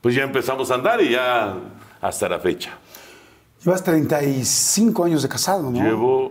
Pues 0.00 0.14
ya 0.14 0.22
empezamos 0.22 0.70
a 0.70 0.74
andar 0.74 1.00
y 1.02 1.10
ya 1.10 1.54
hasta 2.00 2.28
la 2.28 2.40
fecha. 2.40 2.78
Llevas 3.62 3.84
35 3.84 5.04
años 5.04 5.22
de 5.22 5.28
casado, 5.28 5.70
¿no? 5.70 5.82
Llevo, 5.82 6.30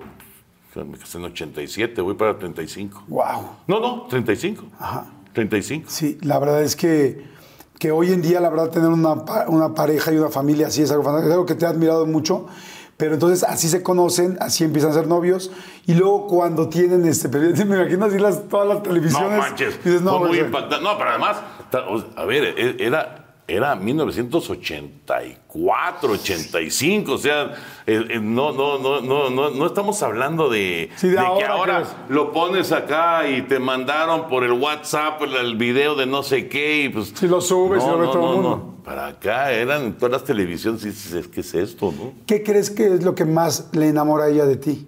me 0.76 0.98
casé 0.98 1.18
en 1.18 1.26
87, 1.26 2.02
voy 2.02 2.14
para 2.16 2.38
35. 2.38 3.04
Wow. 3.08 3.24
No, 3.68 3.80
no, 3.80 4.04
35. 4.10 4.64
Ajá. 4.80 5.08
35. 5.34 5.86
Sí, 5.90 6.18
la 6.22 6.40
verdad 6.40 6.62
es 6.64 6.76
que, 6.76 7.24
que 7.78 7.92
hoy 7.92 8.12
en 8.12 8.22
día, 8.22 8.40
la 8.40 8.50
verdad, 8.50 8.70
tener 8.70 8.90
una, 8.90 9.14
una 9.48 9.74
pareja 9.74 10.12
y 10.12 10.18
una 10.18 10.30
familia 10.30 10.68
así 10.68 10.82
es 10.82 10.92
algo 10.92 11.04
fantástico, 11.04 11.30
es 11.30 11.34
algo 11.34 11.46
que 11.46 11.56
te 11.56 11.66
he 11.66 11.68
admirado 11.68 12.06
mucho, 12.06 12.48
Pero 12.98 13.14
entonces 13.14 13.44
así 13.44 13.70
se 13.70 13.82
conocen, 13.82 14.38
así 14.42 14.64
empiezan 14.66 14.92
a 14.92 14.94
ser 14.94 15.08
novios. 15.08 15.52
Y 15.88 15.94
luego 15.94 16.28
cuando 16.28 16.68
tienen 16.68 17.06
este 17.06 17.30
me 17.30 17.48
imagino 17.78 18.06
así 18.06 18.20
las, 18.20 18.48
todas 18.50 18.68
las 18.68 18.84
televisiones. 18.84 19.32
No 19.32 19.38
manches. 19.38 19.84
dices, 19.84 20.02
no, 20.02 20.12
fue 20.12 20.20
muy 20.20 20.28
güey, 20.30 20.42
impactante. 20.42 20.84
No, 20.84 20.98
pero 20.98 21.10
además, 21.12 21.38
a 22.18 22.26
ver, 22.26 22.44
e- 22.58 22.86
era, 22.86 23.38
era 23.48 23.76
1984, 23.76 25.39
85. 25.54 27.12
O 27.14 27.18
sea, 27.18 27.54
eh, 27.88 28.04
eh, 28.10 28.20
no, 28.22 28.52
no, 28.52 28.78
no, 28.78 29.02
no, 29.02 29.30
no, 29.30 29.50
no 29.50 29.66
estamos 29.66 30.02
hablando 30.04 30.50
de, 30.50 30.90
Sí, 30.96 31.08
de 31.10 31.16
que 31.16 31.20
ahora, 31.20 31.50
ahora 31.54 31.78
que 31.78 31.84
es- 31.84 31.90
lo 32.10 32.32
pones 32.32 32.72
acá 32.72 33.28
y 33.28 33.42
te 33.44 33.60
mandaron 33.60 34.28
por 34.28 34.44
el 34.44 34.52
WhatsApp 34.54 35.22
el, 35.24 35.36
el 35.36 35.56
video 35.56 35.96
de 35.96 36.06
no 36.06 36.24
sé 36.24 36.48
qué. 36.48 36.84
Y 36.84 36.90
pues, 36.90 37.14
Sí, 37.16 37.28
lo 37.28 37.42
subes 37.42 37.84
y 37.84 37.88
lo 37.88 37.98
ve 37.98 38.06
todo 38.08 38.30
el 38.30 38.36
mundo. 38.42 38.76
Para 38.84 39.08
acá 39.08 39.52
eran 39.52 39.94
todas 39.98 40.12
las 40.14 40.24
televisiones. 40.24 40.84
y 40.84 40.88
dices, 40.90 41.28
¿qué 41.28 41.42
es 41.42 41.54
esto, 41.54 41.92
no? 41.98 42.14
¿Qué 42.26 42.44
crees 42.44 42.70
que 42.72 42.94
es 42.96 43.04
lo 43.04 43.14
que 43.16 43.26
más 43.26 43.70
le 43.74 43.88
enamora 43.90 44.26
a 44.26 44.30
ella 44.30 44.46
de 44.46 44.56
ti? 44.58 44.88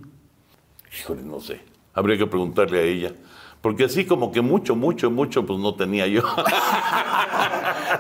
Híjole, 1.00 1.22
no 1.24 1.40
sé. 1.40 1.62
Habría 1.94 2.18
que 2.18 2.26
preguntarle 2.28 2.80
a 2.80 2.84
ella. 2.84 3.14
Porque 3.62 3.84
así 3.86 4.06
como 4.06 4.32
que 4.32 4.42
mucho, 4.42 4.76
mucho, 4.76 5.12
mucho, 5.12 5.46
pues 5.46 5.60
no 5.60 5.76
tenía 5.76 6.08
yo. 6.08 6.22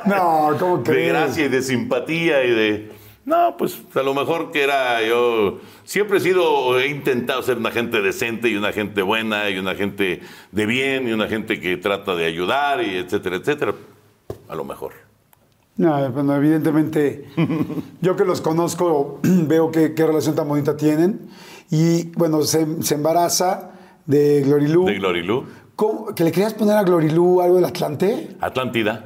No, 0.05 0.55
¿cómo 0.59 0.77
de 0.77 0.83
crees? 0.83 1.09
gracia 1.09 1.45
y 1.45 1.49
de 1.49 1.61
simpatía 1.61 2.43
y 2.43 2.51
de... 2.51 2.91
No, 3.25 3.55
pues 3.57 3.79
a 3.93 4.01
lo 4.01 4.13
mejor 4.13 4.51
que 4.51 4.63
era 4.63 5.01
yo... 5.05 5.59
Siempre 5.83 6.17
he 6.17 6.21
sido, 6.21 6.79
he 6.79 6.87
intentado 6.87 7.41
ser 7.43 7.57
una 7.57 7.71
gente 7.71 8.01
decente 8.01 8.49
y 8.49 8.55
una 8.55 8.71
gente 8.71 9.01
buena 9.03 9.49
y 9.49 9.57
una 9.59 9.75
gente 9.75 10.21
de 10.51 10.65
bien 10.65 11.07
y 11.07 11.11
una 11.11 11.27
gente 11.27 11.59
que 11.59 11.77
trata 11.77 12.15
de 12.15 12.25
ayudar 12.25 12.81
y 12.83 12.97
etcétera, 12.97 13.35
etcétera. 13.35 13.75
A 14.47 14.55
lo 14.55 14.63
mejor. 14.63 14.93
No, 15.77 16.09
bueno, 16.11 16.35
evidentemente, 16.35 17.25
yo 18.01 18.15
que 18.15 18.25
los 18.25 18.41
conozco, 18.41 19.19
veo 19.23 19.71
que- 19.71 19.93
qué 19.93 20.05
relación 20.07 20.35
tan 20.35 20.47
bonita 20.47 20.75
tienen. 20.77 21.29
Y 21.69 22.05
bueno, 22.17 22.41
se, 22.43 22.81
se 22.81 22.95
embaraza 22.95 23.70
de 24.05 24.41
Glorilú. 24.41 24.85
De 24.85 24.95
Glorilú. 24.95 25.45
¿Cómo? 25.75 26.13
¿Que 26.13 26.23
le 26.23 26.31
querías 26.31 26.53
poner 26.53 26.77
a 26.77 26.83
Glorilú 26.83 27.41
algo 27.41 27.55
del 27.55 27.65
Atlante? 27.65 28.35
Atlántida. 28.39 29.05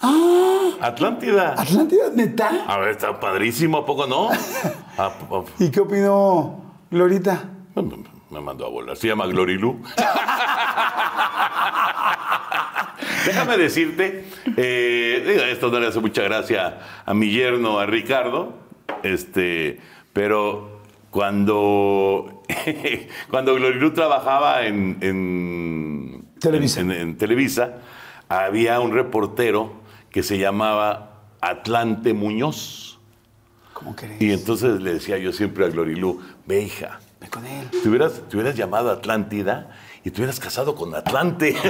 Ah. 0.00 0.70
Atlántida. 0.80 1.54
¿Atlántida, 1.58 2.04
neta? 2.14 2.64
A 2.68 2.78
ver, 2.78 2.90
está 2.90 3.18
padrísimo, 3.18 3.78
¿a 3.78 3.84
poco 3.86 4.06
no? 4.06 4.30
A- 4.30 4.34
a- 4.98 5.12
¿Y 5.58 5.70
qué 5.70 5.80
opinó 5.80 6.62
Glorita? 6.90 7.44
Me 8.30 8.40
mandó 8.40 8.66
a 8.66 8.68
volar. 8.68 8.96
Se 8.96 9.08
llama 9.08 9.26
Glorilú. 9.26 9.80
Déjame 13.26 13.56
decirte, 13.58 14.24
eh, 14.56 15.48
esto 15.52 15.70
no 15.70 15.78
le 15.80 15.88
hace 15.88 16.00
mucha 16.00 16.22
gracia 16.22 16.78
a 17.04 17.14
mi 17.14 17.30
yerno, 17.30 17.78
a 17.78 17.86
Ricardo, 17.86 18.54
este, 19.02 19.80
pero 20.12 20.77
cuando, 21.10 22.42
cuando 23.30 23.54
Glorilú 23.54 23.92
trabajaba 23.92 24.64
en, 24.64 24.98
en- 25.00 26.24
Televisa. 26.40 26.80
en- 26.80 26.90
en 26.92 27.16
Televisa, 27.16 27.76
había 28.28 28.78
un 28.80 28.92
reportero 28.92 29.72
que 30.10 30.22
se 30.22 30.38
llamaba 30.38 31.22
Atlante 31.40 32.12
Muñoz. 32.14 32.98
¿Cómo 33.72 33.94
crees? 33.96 34.20
Y 34.20 34.32
entonces 34.32 34.80
le 34.80 34.94
decía 34.94 35.18
yo 35.18 35.32
siempre 35.32 35.64
a 35.64 35.68
Glorilú, 35.68 36.20
ve 36.46 36.62
hija, 36.62 36.98
Ve 37.20 37.28
con 37.28 37.44
él. 37.46 37.68
te 37.70 37.88
hubieras, 37.88 38.22
te 38.28 38.36
hubieras 38.36 38.56
llamado 38.56 38.90
Atlántida 38.90 39.70
y 40.04 40.10
te 40.10 40.20
hubieras 40.20 40.38
casado 40.40 40.74
con 40.74 40.94
Atlante. 40.94 41.56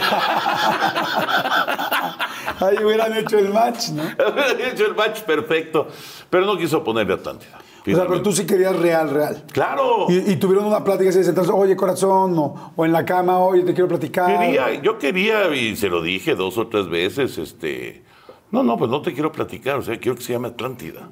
Ahí 2.60 2.76
hubieran 2.82 3.14
hecho 3.16 3.38
el 3.38 3.50
match, 3.52 3.88
¿no? 3.90 4.02
Hubiera 4.32 4.68
hecho 4.72 4.86
el 4.86 4.94
match 4.94 5.20
perfecto. 5.22 5.88
Pero 6.30 6.44
no 6.46 6.56
quiso 6.56 6.82
ponerle 6.82 7.14
Atlántida. 7.14 7.58
O 7.80 7.94
sea, 7.94 8.06
pero 8.06 8.22
tú 8.22 8.32
sí 8.32 8.46
querías 8.46 8.76
real, 8.76 9.10
real. 9.10 9.44
Claro. 9.52 10.06
Y, 10.08 10.32
y 10.32 10.36
tuvieron 10.36 10.66
una 10.66 10.84
plática 10.84 11.10
así, 11.10 11.20
entonces, 11.20 11.52
oye, 11.54 11.76
corazón, 11.76 12.38
o, 12.38 12.72
o 12.76 12.84
en 12.84 12.92
la 12.92 13.04
cama, 13.04 13.38
oye, 13.38 13.62
te 13.62 13.72
quiero 13.72 13.88
platicar. 13.88 14.26
Quería, 14.26 14.74
yo 14.82 14.98
quería, 14.98 15.54
y 15.54 15.76
se 15.76 15.88
lo 15.88 16.02
dije 16.02 16.34
dos 16.34 16.58
o 16.58 16.66
tres 16.66 16.88
veces, 16.88 17.38
este. 17.38 18.02
No, 18.50 18.62
no, 18.62 18.76
pues 18.78 18.90
no 18.90 19.02
te 19.02 19.12
quiero 19.12 19.30
platicar, 19.30 19.76
o 19.76 19.82
sea, 19.82 19.98
quiero 19.98 20.16
que 20.16 20.22
se 20.22 20.32
llame 20.32 20.48
Atlántida. 20.48 21.10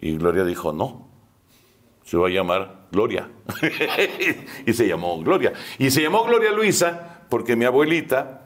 Y 0.00 0.16
Gloria 0.16 0.44
dijo, 0.44 0.72
no. 0.72 1.08
Se 2.04 2.16
va 2.16 2.28
a 2.28 2.30
llamar 2.30 2.86
Gloria. 2.90 3.28
y 4.66 4.72
se 4.72 4.88
llamó 4.88 5.18
Gloria. 5.22 5.52
Y 5.78 5.90
se 5.90 6.00
llamó 6.02 6.24
Gloria 6.24 6.52
Luisa 6.52 7.24
porque 7.28 7.54
mi 7.54 7.66
abuelita 7.66 8.42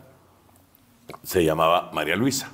se 1.23 1.45
llamaba 1.45 1.91
María 1.93 2.17
Luisa. 2.17 2.51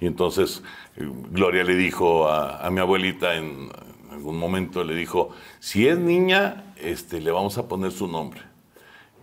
Y 0.00 0.06
entonces 0.06 0.62
eh, 0.96 1.08
Gloria 1.30 1.64
le 1.64 1.74
dijo 1.74 2.28
a, 2.28 2.66
a 2.66 2.70
mi 2.70 2.80
abuelita 2.80 3.34
en 3.34 3.70
algún 4.12 4.38
momento, 4.38 4.84
le 4.84 4.94
dijo, 4.94 5.30
si 5.60 5.88
es 5.88 5.98
niña, 5.98 6.72
este, 6.80 7.20
le 7.20 7.30
vamos 7.30 7.56
a 7.58 7.66
poner 7.68 7.92
su 7.92 8.06
nombre. 8.06 8.40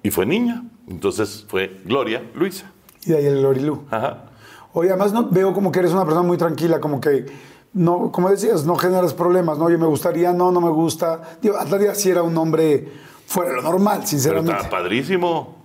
Y 0.01 0.11
fue 0.11 0.25
niña. 0.25 0.63
Entonces 0.89 1.45
fue 1.47 1.79
Gloria 1.85 2.23
Luisa. 2.35 2.71
Y 3.05 3.11
de 3.11 3.17
ahí 3.17 3.25
el 3.25 3.39
Glorilú. 3.39 3.83
Ajá. 3.89 4.25
Oye, 4.73 4.89
además 4.89 5.13
no, 5.13 5.27
veo 5.29 5.53
como 5.53 5.71
que 5.71 5.79
eres 5.79 5.91
una 5.93 6.03
persona 6.03 6.25
muy 6.25 6.37
tranquila, 6.37 6.79
como 6.81 6.99
que, 6.99 7.25
no, 7.73 8.11
como 8.11 8.29
decías, 8.29 8.65
no 8.65 8.75
generas 8.75 9.13
problemas, 9.13 9.57
¿no? 9.59 9.65
Oye, 9.65 9.77
me 9.77 9.85
gustaría, 9.85 10.33
no, 10.33 10.51
no 10.51 10.59
me 10.59 10.69
gusta. 10.71 11.37
Digo, 11.41 11.57
Atlántida 11.57 11.93
sí 11.95 12.09
era 12.09 12.23
un 12.23 12.35
hombre 12.37 12.87
fuera 13.27 13.51
de 13.51 13.57
lo 13.57 13.61
normal, 13.61 13.97
Pero 13.99 14.07
sinceramente. 14.07 14.51
está 14.57 14.69
padrísimo. 14.69 15.55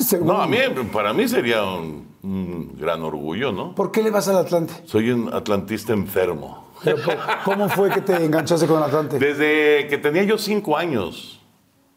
Según- 0.00 0.28
No, 0.28 0.40
a 0.42 0.46
mí, 0.46 0.58
para 0.92 1.12
mí 1.12 1.26
sería 1.28 1.64
un, 1.64 2.06
un 2.22 2.76
gran 2.78 3.02
orgullo, 3.02 3.52
¿no? 3.52 3.74
¿Por 3.74 3.90
qué 3.90 4.02
le 4.02 4.10
vas 4.10 4.28
al 4.28 4.36
Atlante? 4.36 4.74
Soy 4.86 5.10
un 5.10 5.32
atlantista 5.32 5.92
enfermo. 5.92 6.68
Pero, 6.84 6.96
¿cómo- 7.04 7.16
¿Cómo 7.44 7.68
fue 7.68 7.90
que 7.90 8.00
te 8.00 8.14
enganchaste 8.24 8.66
con 8.66 8.78
el 8.78 8.84
Atlante? 8.84 9.18
Desde 9.18 9.86
que 9.88 9.98
tenía 9.98 10.22
yo 10.24 10.38
cinco 10.38 10.76
años. 10.76 11.40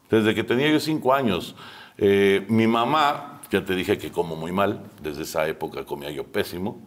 Desde 0.09 0.33
que 0.35 0.43
tenía 0.43 0.69
yo 0.71 0.79
cinco 0.79 1.13
años. 1.13 1.55
Eh, 1.97 2.45
mi 2.49 2.67
mamá, 2.67 3.41
ya 3.51 3.63
te 3.63 3.75
dije 3.75 3.97
que 3.97 4.11
como 4.11 4.35
muy 4.35 4.51
mal, 4.51 4.81
desde 5.01 5.23
esa 5.23 5.47
época 5.47 5.85
comía 5.85 6.11
yo 6.11 6.23
pésimo. 6.25 6.81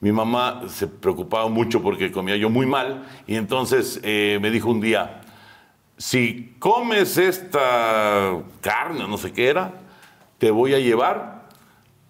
Mi 0.00 0.12
mamá 0.12 0.62
se 0.68 0.86
preocupaba 0.86 1.48
mucho 1.48 1.80
porque 1.82 2.10
comía 2.10 2.36
yo 2.36 2.50
muy 2.50 2.66
mal 2.66 3.04
y 3.26 3.36
entonces 3.36 4.00
eh, 4.02 4.38
me 4.42 4.50
dijo 4.50 4.68
un 4.68 4.80
día, 4.80 5.20
si 5.96 6.56
comes 6.58 7.16
esta 7.18 8.32
carne, 8.60 9.06
no 9.06 9.16
sé 9.16 9.32
qué 9.32 9.48
era, 9.48 9.74
te 10.38 10.50
voy 10.50 10.74
a 10.74 10.78
llevar 10.80 11.41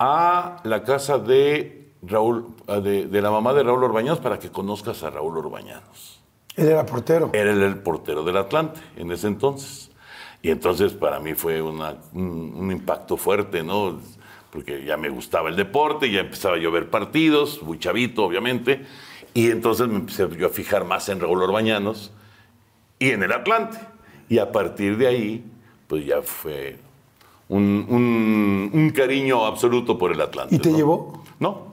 a 0.04 0.56
la 0.64 0.82
casa 0.82 1.18
de 1.18 1.92
Raúl, 2.02 2.46
de, 2.82 3.06
de 3.06 3.22
la 3.22 3.30
mamá 3.30 3.54
de 3.54 3.62
Raúl 3.62 3.84
Orbañanos 3.84 4.18
para 4.18 4.36
que 4.40 4.50
conozcas 4.50 5.04
a 5.04 5.10
Raúl 5.10 5.38
Orbañanos. 5.38 6.20
Él 6.56 6.70
era 6.70 6.84
portero. 6.84 7.30
Era 7.32 7.52
el, 7.52 7.62
el 7.62 7.78
portero 7.78 8.24
del 8.24 8.36
Atlante 8.36 8.80
en 8.96 9.12
ese 9.12 9.28
entonces. 9.28 9.92
Y 10.42 10.50
entonces 10.50 10.92
para 10.92 11.20
mí 11.20 11.34
fue 11.34 11.62
una- 11.62 11.94
un, 12.14 12.52
un 12.56 12.72
impacto 12.72 13.16
fuerte, 13.16 13.62
¿no? 13.62 14.00
Porque 14.50 14.84
ya 14.84 14.96
me 14.96 15.08
gustaba 15.08 15.48
el 15.48 15.54
deporte, 15.56 16.10
ya 16.10 16.20
empezaba 16.20 16.58
yo 16.58 16.70
a 16.70 16.72
ver 16.72 16.90
partidos, 16.90 17.62
muy 17.62 17.78
chavito, 17.78 18.24
obviamente. 18.24 18.84
Y 19.34 19.50
entonces 19.50 19.86
me 19.86 19.94
empecé 19.96 20.28
yo 20.36 20.48
a 20.48 20.50
fijar 20.50 20.84
más 20.84 21.08
en 21.10 21.20
Raúl 21.20 21.40
Orbañanos 21.42 22.12
y 22.98 23.10
en 23.12 23.22
el 23.22 23.30
Atlante. 23.30 23.78
Y 24.28 24.38
a 24.38 24.50
partir 24.50 24.96
de 24.96 25.06
ahí, 25.06 25.44
pues 25.86 26.04
ya 26.04 26.22
fue 26.22 26.76
un, 27.52 27.86
un- 27.88 28.70
un 28.72 28.90
cariño 28.90 29.44
absoluto 29.44 29.98
por 29.98 30.12
el 30.12 30.20
Atlante. 30.20 30.54
¿Y 30.54 30.58
te 30.58 30.70
¿no? 30.70 30.76
llevó? 30.76 31.22
No, 31.38 31.72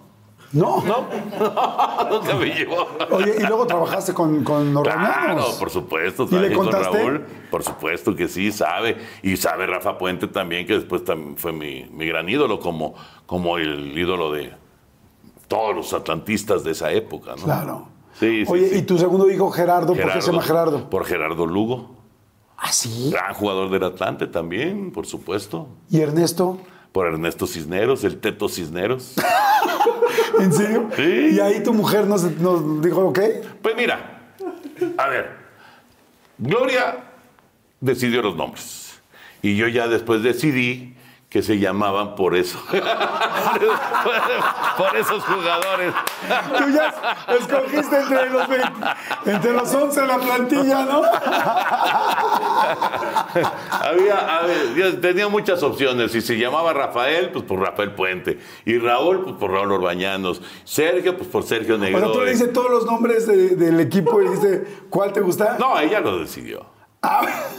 No. 0.52 0.84
no, 0.84 1.06
nunca 2.10 2.36
me 2.36 2.46
llevó. 2.48 2.88
Oye, 3.12 3.36
y 3.40 3.44
luego 3.46 3.66
trabajaste 3.68 4.14
con, 4.14 4.44
con 4.44 4.76
Orbañanos. 4.76 5.46
Claro, 5.46 5.60
por 5.60 5.70
supuesto. 5.70 6.24
¿Y 6.24 6.36
le 6.36 6.50
trabajé 6.50 6.56
con 6.56 6.66
contaste? 6.66 6.98
Raúl, 6.98 7.26
por 7.52 7.64
supuesto 7.64 8.16
que 8.16 8.28
sí, 8.28 8.52
sabe. 8.52 8.98
Y 9.24 9.38
sabe 9.38 9.68
Rafa 9.68 9.98
Puente 9.98 10.28
también, 10.28 10.66
que 10.66 10.74
después 10.74 11.04
también 11.04 11.38
fue 11.38 11.52
mi, 11.54 11.86
mi 11.94 12.06
gran 12.08 12.28
ídolo, 12.28 12.60
como, 12.60 12.96
como 13.26 13.58
el 13.58 13.98
ídolo 13.98 14.32
de 14.32 14.52
todos 15.48 15.76
los 15.76 15.94
atlantistas 15.94 16.64
de 16.64 16.72
esa 16.72 16.92
época, 16.92 17.36
¿no? 17.38 17.44
Claro. 17.44 17.88
Sí, 18.20 18.46
sí, 18.46 18.52
Oye, 18.52 18.70
sí. 18.70 18.78
¿y 18.80 18.82
tu 18.82 18.98
segundo 18.98 19.30
hijo 19.30 19.50
Gerardo, 19.52 19.94
por 19.96 20.12
qué 20.14 20.22
se 20.22 20.32
llama 20.32 20.42
Gerardo? 20.44 20.90
Por 20.90 21.06
Gerardo 21.06 21.46
Lugo. 21.46 21.92
Ah, 22.62 22.72
sí. 22.72 23.10
Gran 23.12 23.34
jugador 23.34 23.70
del 23.70 23.84
Atlante 23.84 24.28
también, 24.28 24.92
por 24.92 25.06
supuesto. 25.06 25.68
¿Y 25.90 26.02
Ernesto? 26.02 26.60
Por 26.92 27.08
Ernesto 27.08 27.48
Cisneros, 27.48 28.04
el 28.04 28.20
Teto 28.20 28.50
Cisneros. 28.50 29.16
¿En 30.40 30.52
serio? 30.52 30.90
Sí. 30.96 31.30
Y 31.36 31.40
ahí 31.40 31.64
tu 31.64 31.74
mujer 31.74 32.06
nos, 32.08 32.24
nos 32.40 32.82
dijo, 32.82 33.06
ok. 33.08 33.20
Pues 33.62 33.76
mira, 33.76 34.34
a 34.98 35.08
ver, 35.08 35.38
Gloria 36.38 37.04
decidió 37.80 38.22
los 38.22 38.36
nombres. 38.36 39.00
Y 39.42 39.56
yo 39.56 39.68
ya 39.68 39.88
después 39.88 40.22
decidí 40.22 40.96
que 41.30 41.44
se 41.44 41.60
llamaban 41.60 42.16
por 42.16 42.36
eso. 42.36 42.60
por 44.78 44.98
esos 44.98 45.24
jugadores. 45.24 45.94
Tú 46.58 46.64
ya 46.72 46.92
escogiste 47.38 48.00
entre 48.00 48.30
los, 48.32 48.48
20 48.48 48.68
entre 49.28 49.54
los 49.54 49.72
11 49.74 50.02
de 50.02 50.08
la 50.08 50.18
plantilla, 50.18 50.86
¿no? 50.86 51.02
había, 53.70 55.00
tenía 55.00 55.28
muchas 55.28 55.62
opciones. 55.64 56.12
Si 56.12 56.22
se 56.22 56.36
llamaba 56.38 56.74
Rafael, 56.74 57.30
pues 57.32 57.46
por 57.46 57.60
Rafael 57.60 57.94
Puente. 57.94 58.40
Y 58.66 58.80
Raúl, 58.80 59.24
pues 59.24 59.36
por 59.36 59.52
Raúl 59.52 59.72
Orbañanos. 59.72 60.42
Sergio, 60.64 61.16
pues 61.16 61.30
por 61.30 61.44
Sergio 61.44 61.78
Negro. 61.78 62.00
sea, 62.00 62.12
tú 62.12 62.22
le 62.22 62.32
dices 62.32 62.52
todos 62.52 62.72
los 62.72 62.86
nombres 62.86 63.28
de- 63.28 63.56
del 63.56 63.80
equipo 63.80 64.20
y 64.22 64.26
dijiste, 64.30 64.66
¿cuál 64.90 65.14
te 65.14 65.22
gusta? 65.22 65.58
No, 65.60 65.80
ella 65.80 66.00
lo 66.00 66.18
decidió. 66.20 66.79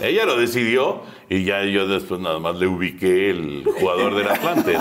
Ella 0.01 0.25
lo 0.25 0.37
decidió 0.37 1.01
y 1.29 1.43
ya 1.43 1.63
yo 1.63 1.87
después 1.87 2.19
nada 2.21 2.39
más 2.39 2.57
le 2.57 2.67
ubiqué 2.67 3.29
el 3.29 3.63
jugador 3.79 4.15
del 4.15 4.27
Atlante. 4.27 4.77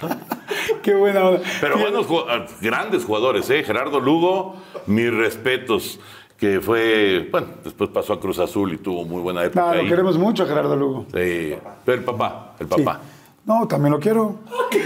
qué 0.82 0.94
buena 0.94 1.24
onda. 1.24 1.40
Pero 1.60 1.78
buenos, 1.78 2.06
ah, 2.28 2.46
grandes 2.60 3.04
jugadores, 3.04 3.48
¿eh? 3.50 3.62
Gerardo 3.64 4.00
Lugo, 4.00 4.56
mis 4.86 5.12
respetos. 5.12 6.00
Que 6.36 6.60
fue, 6.60 7.28
bueno, 7.32 7.48
después 7.64 7.90
pasó 7.90 8.12
a 8.12 8.20
Cruz 8.20 8.38
Azul 8.38 8.72
y 8.72 8.76
tuvo 8.78 9.04
muy 9.04 9.20
buena 9.20 9.44
época. 9.44 9.74
Lo 9.74 9.80
ahí. 9.80 9.88
queremos 9.88 10.16
mucho, 10.16 10.46
Gerardo 10.46 10.76
Lugo. 10.76 11.04
Sí, 11.12 11.54
pero 11.84 11.98
el 11.98 12.04
papá, 12.04 12.54
el 12.60 12.68
Sí. 12.68 12.74
papá. 12.84 13.00
No, 13.44 13.66
también 13.66 13.92
lo 13.92 13.98
quiero. 13.98 14.36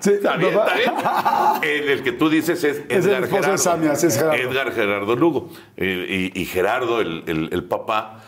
Sí, 0.00 0.10
Está 0.12 0.36
bien, 0.36 0.52
está 0.56 0.74
bien. 0.74 0.92
El, 1.62 1.88
el 1.88 2.02
que 2.04 2.12
tú 2.12 2.28
dices 2.30 2.62
es 2.62 2.82
Edgar 2.88 3.26
Gerardo. 3.26 3.54
Es 3.92 4.16
Gerardo. 4.16 4.32
Edgar 4.34 4.72
Gerardo 4.72 5.16
Lugo. 5.16 5.48
Eh, 5.76 6.30
y, 6.32 6.40
y 6.40 6.44
Gerardo, 6.44 7.00
el, 7.00 7.24
el- 7.26 7.48
el 7.52 7.64
papá, 7.64 8.20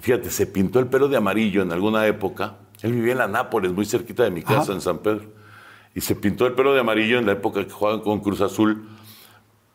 fíjate, 0.00 0.30
se 0.30 0.48
pintó 0.48 0.80
el 0.80 0.88
pelo 0.88 1.06
de 1.06 1.16
amarillo 1.16 1.62
en 1.62 1.70
alguna 1.70 2.04
época. 2.08 2.54
Él 2.82 2.92
vivía 2.92 3.12
en 3.12 3.18
la 3.18 3.28
Nápoles, 3.28 3.72
muy 3.72 3.84
cerquita 3.86 4.24
de 4.24 4.30
mi 4.30 4.42
casa, 4.42 4.62
Ajá. 4.62 4.72
en 4.72 4.80
San 4.80 4.98
Pedro. 4.98 5.22
Y 5.94 6.00
se 6.00 6.14
pintó 6.16 6.46
el 6.46 6.54
pelo 6.54 6.72
de 6.74 6.80
amarillo 6.80 7.18
en 7.18 7.26
la 7.26 7.32
época 7.32 7.64
que 7.64 7.70
jugaban 7.70 8.00
con 8.00 8.20
Cruz 8.20 8.40
Azul, 8.40 8.88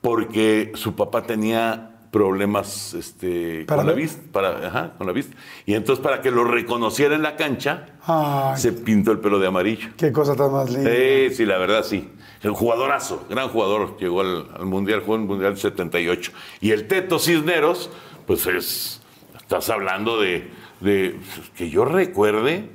porque 0.01 0.71
su 0.75 0.95
papá 0.95 1.23
tenía 1.23 1.91
problemas 2.11 2.93
este, 2.93 3.65
¿Para 3.65 3.81
con, 3.81 3.87
la 3.87 3.93
vista, 3.93 4.21
para, 4.31 4.67
ajá, 4.67 4.93
con 4.97 5.05
la 5.07 5.13
vista. 5.13 5.35
Y 5.65 5.73
entonces, 5.73 6.01
para 6.03 6.21
que 6.21 6.31
lo 6.31 6.43
reconociera 6.45 7.15
en 7.15 7.21
la 7.21 7.35
cancha, 7.35 7.85
Ay, 8.05 8.57
se 8.57 8.71
pintó 8.71 9.11
el 9.11 9.19
pelo 9.19 9.39
de 9.39 9.47
amarillo. 9.47 9.89
qué 9.97 10.11
cosa 10.11 10.35
tan 10.35 10.51
más 10.51 10.69
linda. 10.69 10.89
Sí, 10.89 11.35
sí, 11.35 11.45
la 11.45 11.57
verdad 11.57 11.83
sí. 11.83 12.09
El 12.41 12.51
jugadorazo, 12.51 13.25
gran 13.29 13.49
jugador, 13.49 13.97
llegó 13.99 14.21
al, 14.21 14.47
al 14.57 14.65
Mundial, 14.65 15.01
jugó 15.01 15.15
en 15.15 15.21
el 15.23 15.27
Mundial 15.27 15.57
78. 15.57 16.31
Y 16.61 16.71
el 16.71 16.87
Teto 16.87 17.19
Cisneros, 17.19 17.89
pues 18.25 18.45
es, 18.47 19.01
estás 19.35 19.69
hablando 19.69 20.19
de, 20.21 20.49
de- 20.79 21.19
que 21.55 21.69
yo 21.69 21.83
recuerde, 21.83 22.69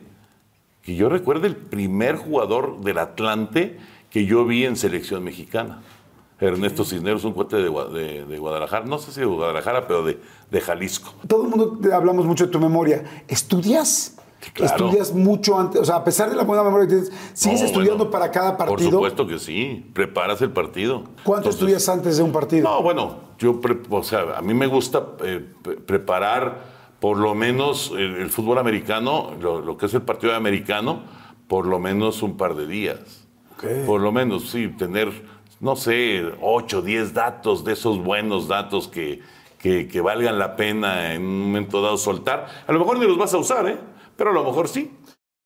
que 0.83 0.95
yo 0.97 1.09
recuerde 1.09 1.47
el 1.49 1.57
primer 1.57 2.17
jugador 2.17 2.81
del 2.81 2.99
Atlante 2.99 3.79
que 4.11 4.27
yo 4.27 4.45
vi 4.45 4.65
en 4.65 4.77
selección 4.77 5.23
mexicana. 5.25 5.83
Ernesto 6.41 6.85
Cisneros, 6.85 7.23
un 7.25 7.33
cuate 7.35 7.57
de, 7.57 7.71
de- 7.71 8.25
de 8.27 8.39
Guadalajara, 8.39 8.85
no 8.85 8.99
sé 8.99 9.13
si 9.13 9.21
de 9.21 9.27
Guadalajara, 9.27 9.87
pero 9.87 10.05
de, 10.05 10.19
de 10.51 10.61
Jalisco. 10.61 11.15
Todo 11.29 11.45
el 11.45 11.49
mundo 11.51 11.79
te- 11.81 11.93
hablamos 11.93 12.27
mucho 12.27 12.47
de 12.47 12.51
tu 12.53 12.59
memoria. 12.59 13.05
¿Estudias? 13.29 14.17
claro. 14.55 14.75
¿Estudias 14.89 15.13
mucho 15.15 15.57
antes? 15.57 15.81
O 15.81 15.85
sea, 15.85 15.95
a 15.97 16.05
pesar 16.05 16.29
de 16.29 16.35
la 16.35 16.43
buena 16.43 16.65
memoria 16.65 16.89
que 16.89 16.95
tienes, 16.95 17.13
¿sigues 17.33 17.61
No, 17.61 17.67
estudiando 17.67 17.97
bueno, 18.07 18.11
para 18.11 18.31
cada 18.33 18.57
partido? 18.57 18.77
Por 18.91 18.91
supuesto 18.93 19.25
que 19.29 19.39
sí, 19.39 19.89
preparas 19.95 20.43
el 20.43 20.51
partido. 20.51 21.05
¿Cuánto 21.23 21.49
Entonces, 21.51 21.55
estudias 21.61 21.89
antes 21.89 22.17
de 22.17 22.25
un 22.25 22.33
partido? 22.33 22.69
No, 22.69 22.83
bueno, 22.83 23.19
yo, 23.39 23.61
o 23.91 24.03
sea, 24.03 24.37
a 24.37 24.43
mí 24.43 24.53
me 24.53 24.67
gusta 24.67 25.07
eh, 25.23 25.47
pre- 25.63 25.77
preparar 25.77 26.72
por 27.03 27.19
lo 27.19 27.35
menos 27.35 27.91
el, 27.97 28.15
el 28.15 28.31
fútbol 28.31 28.59
americano, 28.59 29.33
lo, 29.41 29.61
lo 29.61 29.77
que 29.77 29.87
es 29.87 29.95
el 29.95 30.03
partido 30.03 30.37
americano, 30.37 31.03
por 31.49 31.66
lo 31.66 31.81
menos 31.81 32.23
un 32.23 32.37
par 32.37 32.55
de 32.55 32.69
días. 32.69 33.27
Por 33.85 34.01
lo 34.01 34.12
menos, 34.12 34.51
sí, 34.51 34.69
tener, 34.69 35.11
no 35.59 35.74
sé, 35.74 36.23
8, 36.41 36.81
10 36.81 37.12
datos 37.12 37.65
de 37.65 37.73
esos 37.73 37.99
buenos 37.99 38.47
datos 38.47 38.87
que, 38.87 39.20
que, 39.59 39.89
que 39.89 40.01
valgan 40.01 40.39
la 40.39 40.55
pena 40.55 41.12
en 41.15 41.23
un 41.23 41.41
momento 41.47 41.83
dado 41.83 41.97
soltar. 41.99 42.47
A 42.69 42.73
lo 42.73 42.79
mejor 42.79 43.01
ni 43.01 43.07
los 43.07 43.19
vas 43.19 43.35
a 43.35 43.39
usar, 43.39 43.69
¿eh? 43.69 43.79
Pero 44.16 44.31
a 44.31 44.33
lo 44.33 44.45
mejor 44.45 44.69
sí. 44.69 44.93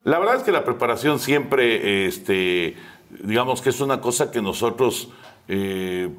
La 0.04 0.18
verdad 0.18 0.36
es 0.36 0.42
que 0.42 0.52
la 0.52 0.62
preparación 0.62 1.18
siempre, 1.18 2.06
este, 2.06 2.76
digamos 3.22 3.62
que 3.62 3.70
es 3.70 3.80
una 3.80 4.02
cosa 4.02 4.30
que 4.30 4.42
nosotros 4.42 5.08
eh, 5.48 6.10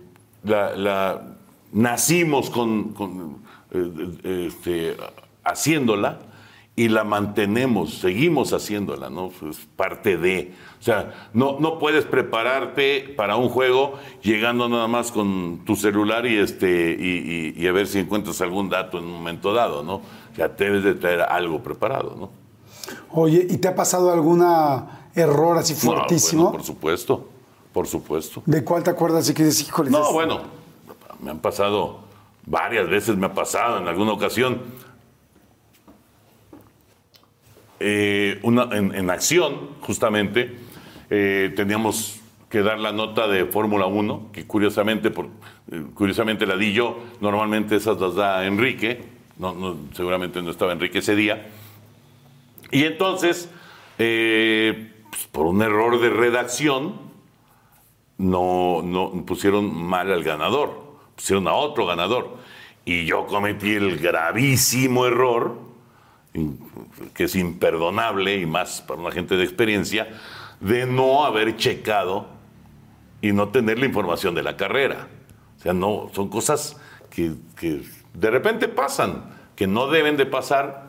la, 0.43 0.75
la- 0.75 1.37
nacimos 1.71 2.49
con, 2.49 2.93
con, 2.93 3.43
eh, 3.71 4.47
este, 4.47 4.97
haciéndola 5.47 6.19
y 6.75 6.89
la 6.89 7.03
mantenemos, 7.03 7.95
seguimos 7.95 8.53
haciéndola, 8.53 9.09
¿no? 9.09 9.31
Es 9.49 9.57
parte 9.75 10.15
de. 10.17 10.53
O 10.79 10.83
sea, 10.83 11.29
no, 11.33 11.57
no 11.59 11.79
puedes 11.79 12.05
prepararte 12.05 13.13
para 13.17 13.35
un 13.35 13.49
juego 13.49 13.93
llegando 14.21 14.69
nada 14.69 14.87
más 14.87 15.11
con 15.11 15.61
tu 15.65 15.75
celular 15.75 16.27
y, 16.27 16.37
este, 16.37 16.95
y, 16.99 17.55
y- 17.57 17.63
y 17.63 17.67
a 17.67 17.71
ver 17.71 17.87
si 17.87 17.97
encuentras 17.97 18.41
algún 18.41 18.69
dato 18.69 18.99
en 18.99 19.05
un 19.05 19.11
momento 19.13 19.53
dado, 19.53 19.81
¿no? 19.83 19.95
O 19.95 20.35
sea, 20.35 20.49
debes 20.49 20.83
de 20.83 20.93
traer 20.93 21.21
algo 21.21 21.63
preparado, 21.63 22.15
¿no? 22.15 22.29
Oye, 23.09 23.47
¿y 23.49 23.57
te 23.57 23.67
ha 23.69 23.75
pasado 23.75 24.11
algún 24.13 24.41
error 25.15 25.57
así 25.57 25.73
No, 25.73 25.79
fuertísimo? 25.79 26.43
bueno, 26.43 26.57
por 26.57 26.63
supuesto, 26.65 27.27
por 27.73 27.87
supuesto. 27.87 28.43
¿De 28.45 28.63
cuál 28.63 28.83
te 28.83 28.91
acuerdas 28.91 29.27
y 29.29 29.33
que 29.33 29.43
dices, 29.45 29.67
híjole? 29.67 29.89
No, 29.89 30.03
es- 30.07 30.13
bueno, 30.13 30.41
me 31.23 31.31
han 31.31 31.39
pasado, 31.39 32.01
varias 32.45 32.87
veces 32.87 33.17
me 33.17 33.25
ha 33.25 33.33
pasado 33.33 33.79
en 33.79 33.87
alguna 33.87 34.11
ocasión. 34.11 34.61
Eh, 37.79 38.39
en, 38.43 39.09
acción, 39.09 39.69
justamente, 39.81 40.57
eh, 41.09 41.53
teníamos 41.55 42.19
que 42.49 42.63
dar 42.63 42.79
la 42.79 42.91
nota 42.91 43.27
de 43.27 43.45
Fórmula 43.45 43.85
1, 43.85 44.29
que 44.31 44.47
curiosamente, 44.47 45.09
eh, 45.09 45.83
curiosamente 45.93 46.45
la 46.45 46.57
di 46.57 46.73
yo, 46.73 47.03
normalmente 47.21 47.75
esas 47.75 47.99
las 47.99 48.15
da 48.15 48.45
Enrique, 48.45 49.03
no, 49.37 49.77
seguramente 49.93 50.41
no 50.41 50.49
estaba 50.49 50.71
Enrique 50.71 50.99
ese 50.99 51.15
día. 51.15 51.49
Y 52.71 52.83
entonces, 52.85 53.49
pues, 53.97 55.27
por 55.31 55.45
un 55.45 55.61
error 55.61 55.99
de 56.01 56.09
redacción, 56.09 57.07
no, 58.17 58.81
no 58.83 59.11
pusieron 59.25 59.75
mal 59.83 60.11
al 60.11 60.23
ganador, 60.23 60.97
pusieron 61.15 61.47
a 61.47 61.53
otro 61.53 61.85
ganador. 61.85 62.37
Y 62.85 63.05
yo 63.05 63.27
cometí 63.27 63.73
el 63.73 63.97
gravísimo 63.97 65.05
error, 65.05 65.66
que 67.13 67.25
es 67.25 67.35
imperdonable 67.35 68.37
y 68.37 68.45
más 68.45 68.81
para 68.81 69.01
una 69.01 69.11
gente 69.11 69.37
de 69.37 69.43
experiencia, 69.43 70.07
de 70.59 70.85
no 70.85 71.25
haber 71.25 71.55
checado 71.57 72.27
y 73.21 73.31
no 73.31 73.49
tener 73.49 73.79
la 73.79 73.85
información 73.85 74.35
de 74.35 74.43
la 74.43 74.57
carrera. 74.57 75.07
O 75.57 75.61
sea, 75.61 75.73
no, 75.73 76.09
son 76.13 76.29
cosas 76.29 76.77
que, 77.09 77.33
que 77.59 77.81
de 78.13 78.31
repente 78.31 78.67
pasan, 78.67 79.25
que 79.55 79.67
no 79.67 79.87
deben 79.87 80.17
de 80.17 80.25
pasar, 80.25 80.87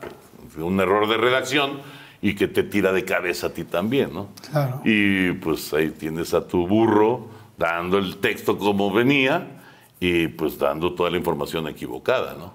un 0.57 0.79
error 0.79 1.07
de 1.07 1.17
redacción 1.17 1.79
y 2.21 2.35
que 2.35 2.47
te 2.47 2.63
tira 2.63 2.91
de 2.91 3.05
cabeza 3.05 3.47
a 3.47 3.49
ti 3.51 3.63
también, 3.63 4.13
¿no? 4.13 4.29
Claro. 4.51 4.81
Y 4.83 5.31
pues 5.33 5.73
ahí 5.73 5.91
tienes 5.91 6.33
a 6.33 6.45
tu 6.47 6.67
burro 6.67 7.29
dando 7.57 7.97
el 7.97 8.17
texto 8.17 8.57
como 8.57 8.91
venía 8.91 9.61
y 9.99 10.27
pues 10.27 10.57
dando 10.57 10.93
toda 10.93 11.09
la 11.09 11.17
información 11.17 11.67
equivocada, 11.67 12.35
¿no? 12.35 12.53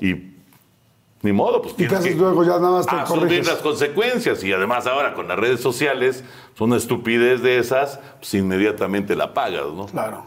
Y 0.00 0.14
ni 1.24 1.32
modo, 1.32 1.62
pues 1.62 1.72
¿Y 1.74 1.88
tienes 1.88 2.00
que 2.00 2.14
luego? 2.14 2.44
Ya 2.44 2.58
nada 2.58 2.70
más 2.70 2.86
te 2.86 2.94
asumir 2.94 3.22
corriges. 3.22 3.46
las 3.46 3.58
consecuencias. 3.58 4.44
Y 4.44 4.52
además 4.52 4.86
ahora 4.86 5.14
con 5.14 5.26
las 5.26 5.38
redes 5.38 5.60
sociales, 5.60 6.22
una 6.60 6.76
estupidez 6.76 7.42
de 7.42 7.58
esas, 7.58 7.98
pues 8.18 8.34
inmediatamente 8.34 9.16
la 9.16 9.32
pagas, 9.32 9.72
¿no? 9.74 9.86
Claro. 9.86 10.26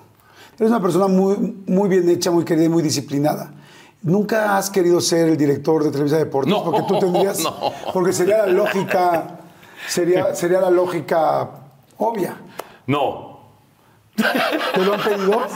Eres 0.57 0.71
una 0.71 0.81
persona 0.81 1.07
muy, 1.07 1.55
muy 1.67 1.87
bien 1.87 2.09
hecha, 2.09 2.31
muy 2.31 2.43
querida 2.43 2.65
y 2.65 2.69
muy 2.69 2.81
disciplinada. 2.81 3.53
¿Nunca 4.01 4.57
has 4.57 4.71
querido 4.71 4.99
ser 4.99 5.29
el 5.29 5.37
director 5.37 5.83
de 5.83 5.91
Televisa 5.91 6.17
Deportes? 6.17 6.51
No, 6.51 6.63
porque 6.63 6.81
tú 6.87 6.97
tendrías. 6.97 7.39
no. 7.43 7.53
Porque 7.93 8.11
sería 8.11 8.39
la 8.39 8.47
lógica. 8.47 9.39
Sería, 9.87 10.33
sería 10.33 10.59
la 10.59 10.71
lógica 10.71 11.47
obvia. 11.97 12.37
No, 12.87 13.26
¿Te 14.18 14.84
lo 14.84 14.94
han 14.95 15.02
pedido? 15.02 15.48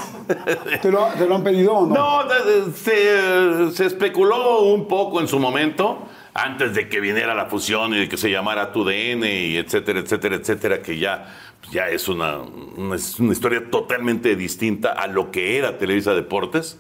¿Te 0.82 0.92
lo, 0.92 1.36
han 1.36 1.44
pedido 1.44 1.74
o 1.74 1.86
no? 1.88 2.24
No, 2.24 2.30
se, 2.76 3.86
especuló 3.86 4.62
un 4.62 4.88
poco 4.88 5.20
en 5.20 5.28
su 5.28 5.40
momento, 5.40 6.08
antes 6.36 6.76
de 6.76 6.88
que 6.88 7.00
viniera 7.00 7.34
la 7.34 7.48
fusión 7.48 7.94
y 7.96 8.00
de 8.02 8.10
que 8.10 8.18
se 8.18 8.30
llamara 8.30 8.72
TUDN 8.72 9.24
y 9.24 9.58
etcétera, 9.58 10.00
etcétera, 10.00 10.36
etcétera, 10.36 10.82
que 10.84 11.00
ya, 11.00 11.36
ya 11.72 11.90
es 11.90 12.08
una, 12.08 12.38
una- 12.38 12.96
historia 12.96 13.64
totalmente 13.72 14.36
distinta 14.36 14.92
a 14.92 15.08
lo 15.08 15.32
que 15.32 15.58
era 15.58 15.80
Televisa 15.80 16.14
Deportes. 16.14 16.78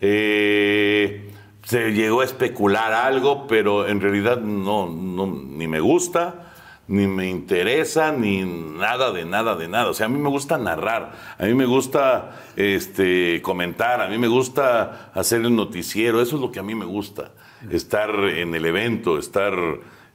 Eh, 0.00 1.32
se 1.64 1.90
llegó 1.90 2.20
a 2.20 2.24
especular 2.24 2.92
algo, 2.92 3.48
pero 3.48 3.88
en 3.88 4.00
realidad 4.00 4.38
no, 4.38 4.86
ni 4.88 5.66
me 5.66 5.80
gusta, 5.80 6.45
ni 6.88 7.06
me 7.06 7.28
interesa, 7.28 8.12
ni 8.12 8.44
nada 8.44 9.10
de 9.10 9.24
nada 9.24 9.56
de 9.56 9.68
nada. 9.68 9.90
O 9.90 9.94
sea, 9.94 10.06
a 10.06 10.08
mí 10.08 10.18
me 10.18 10.28
gusta 10.28 10.56
narrar, 10.58 11.12
a 11.38 11.44
mí 11.44 11.54
me 11.54 11.66
gusta 11.66 12.36
este, 12.56 13.40
comentar, 13.42 14.00
a 14.00 14.08
mí 14.08 14.18
me 14.18 14.28
gusta 14.28 15.10
hacer 15.14 15.40
el 15.42 15.54
noticiero, 15.54 16.22
eso 16.22 16.36
es 16.36 16.42
lo 16.42 16.52
que 16.52 16.60
a 16.60 16.62
mí 16.62 16.74
me 16.74 16.84
gusta. 16.84 17.30
Estar 17.70 18.10
en 18.10 18.54
el 18.54 18.66
evento, 18.66 19.18
estar 19.18 19.54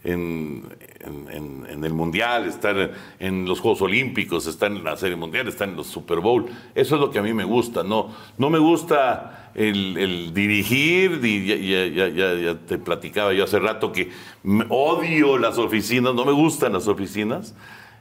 en, 0.04 0.64
en- 1.00 1.84
el 1.84 1.94
Mundial, 1.94 2.46
estar 2.48 2.92
en 3.20 3.46
los 3.48 3.60
Juegos 3.60 3.82
Olímpicos, 3.82 4.46
estar 4.46 4.72
en 4.72 4.84
la 4.84 4.96
Serie 4.98 5.16
Mundial, 5.16 5.48
estar 5.48 5.68
en 5.68 5.76
los 5.76 5.88
Super 5.88 6.20
Bowl. 6.20 6.46
Eso 6.76 6.96
es 6.96 7.02
lo 7.02 7.10
que 7.10 7.18
a 7.20 7.24
mí 7.24 7.34
me 7.34 7.44
gusta. 7.44 7.84
No, 7.84 8.14
no 8.38 8.50
me 8.52 8.60
gusta 8.60 9.52
el, 9.56 10.32
dirigir, 10.34 11.20
ya, 11.22 12.56
te 12.68 12.78
platicaba 12.78 13.34
yo 13.34 13.44
hace 13.44 13.58
rato 13.60 13.92
que 13.92 14.12
odio 14.70 15.38
las 15.40 15.58
oficinas, 15.58 16.14
no 16.14 16.24
me 16.24 16.32
gustan 16.34 16.74
las 16.74 16.88
oficinas. 16.88 17.56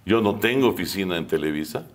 Yo 0.04 0.20
no 0.20 0.36
tengo 0.36 0.68
oficina 0.68 1.16
en 1.16 1.26
Televisa. 1.26 1.86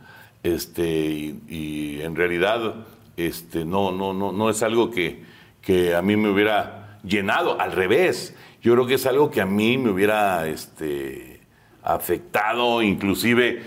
Este, 0.43 0.87
y, 0.87 1.39
y 1.49 2.01
en 2.01 2.15
realidad 2.15 2.75
este, 3.17 3.63
no, 3.65 3.91
no, 3.91 4.13
no, 4.13 4.31
no 4.31 4.49
es 4.49 4.61
algo 4.63 4.91
que, 4.91 5.23
que 5.61 5.95
a 5.95 6.01
mí 6.01 6.15
me 6.15 6.29
hubiera 6.29 6.99
llenado, 7.03 7.59
al 7.59 7.71
revés. 7.71 8.35
Yo 8.65 8.73
creo 8.73 8.87
que 8.87 8.95
es 8.95 9.05
algo 9.05 9.29
que 9.29 9.41
a 9.41 9.45
mí 9.45 9.77
me 9.77 9.91
hubiera 9.91 10.47
este, 10.47 11.39
afectado, 11.83 12.81
inclusive 12.81 13.59
eh, 13.59 13.61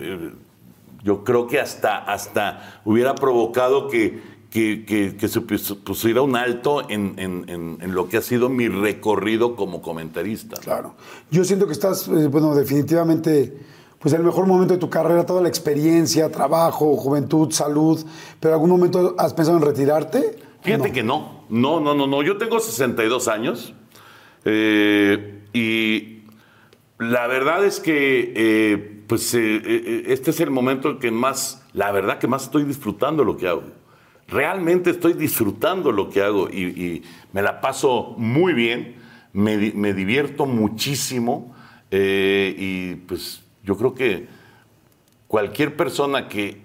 eh, 0.00 0.30
yo 1.04 1.22
creo 1.22 1.46
que 1.46 1.60
hasta, 1.60 1.98
hasta 1.98 2.80
hubiera 2.84 3.14
provocado 3.14 3.86
que, 3.86 4.20
que, 4.50 4.84
que- 4.84 5.16
que 5.16 5.28
se 5.28 5.40
pus- 5.40 5.76
pusiera 5.84 6.20
un 6.22 6.34
alto 6.34 6.82
en, 6.90 7.14
en- 7.16 7.44
en- 7.48 7.78
en 7.80 7.94
lo 7.94 8.08
que 8.08 8.16
ha 8.16 8.22
sido 8.22 8.48
mi 8.48 8.66
recorrido 8.66 9.54
como 9.54 9.80
comentarista. 9.82 10.56
Claro. 10.60 10.94
Yo 11.30 11.44
siento 11.44 11.66
que 11.68 11.72
estás, 11.72 12.08
eh, 12.08 12.26
bueno, 12.26 12.52
definitivamente, 12.56 13.56
pues 14.00 14.12
en 14.14 14.20
el 14.20 14.26
mejor 14.26 14.46
momento 14.48 14.74
de 14.74 14.80
tu 14.80 14.90
carrera, 14.90 15.24
toda 15.24 15.40
la 15.42 15.48
experiencia, 15.48 16.28
trabajo, 16.32 16.96
juventud, 16.96 17.52
salud, 17.52 18.04
pero 18.40 18.54
¿algún 18.54 18.70
momento 18.70 19.14
has 19.16 19.32
pensado 19.32 19.58
en 19.58 19.62
retirarte? 19.64 20.40
Fíjate 20.62 20.88
No. 20.88 20.92
que 20.94 21.02
no, 21.04 21.44
no, 21.48 21.78
no, 21.80 21.94
no, 21.94 22.08
no. 22.08 22.20
Yo 22.24 22.36
tengo 22.36 22.58
62 22.58 23.28
años 23.28 23.74
eh, 24.44 25.42
y 25.52 26.22
la 26.98 27.26
verdad 27.26 27.64
es 27.64 27.80
que 27.80 28.32
eh, 28.34 29.02
pues 29.06 29.34
eh, 29.34 30.04
este 30.06 30.30
es 30.30 30.40
el 30.40 30.50
momento 30.50 30.90
en 30.90 30.98
que 30.98 31.10
más, 31.10 31.64
la 31.72 31.90
verdad 31.92 32.18
que 32.18 32.26
más 32.26 32.44
estoy 32.44 32.64
disfrutando 32.64 33.24
lo 33.24 33.36
que 33.36 33.48
hago. 33.48 33.64
Realmente 34.28 34.90
estoy 34.90 35.14
disfrutando 35.14 35.90
lo 35.90 36.08
que 36.08 36.22
hago 36.22 36.48
y, 36.48 37.02
me 37.32 37.42
la 37.42 37.60
paso 37.60 38.14
muy 38.16 38.52
bien, 38.52 38.94
me, 39.32 39.72
me 39.74 39.92
divierto 39.92 40.46
muchísimo 40.46 41.54
y 41.90 42.94
pues 43.08 43.42
yo 43.64 43.76
creo 43.76 43.94
que 43.94 44.28
cualquier 45.26 45.74
persona 45.76 46.28
que 46.28 46.60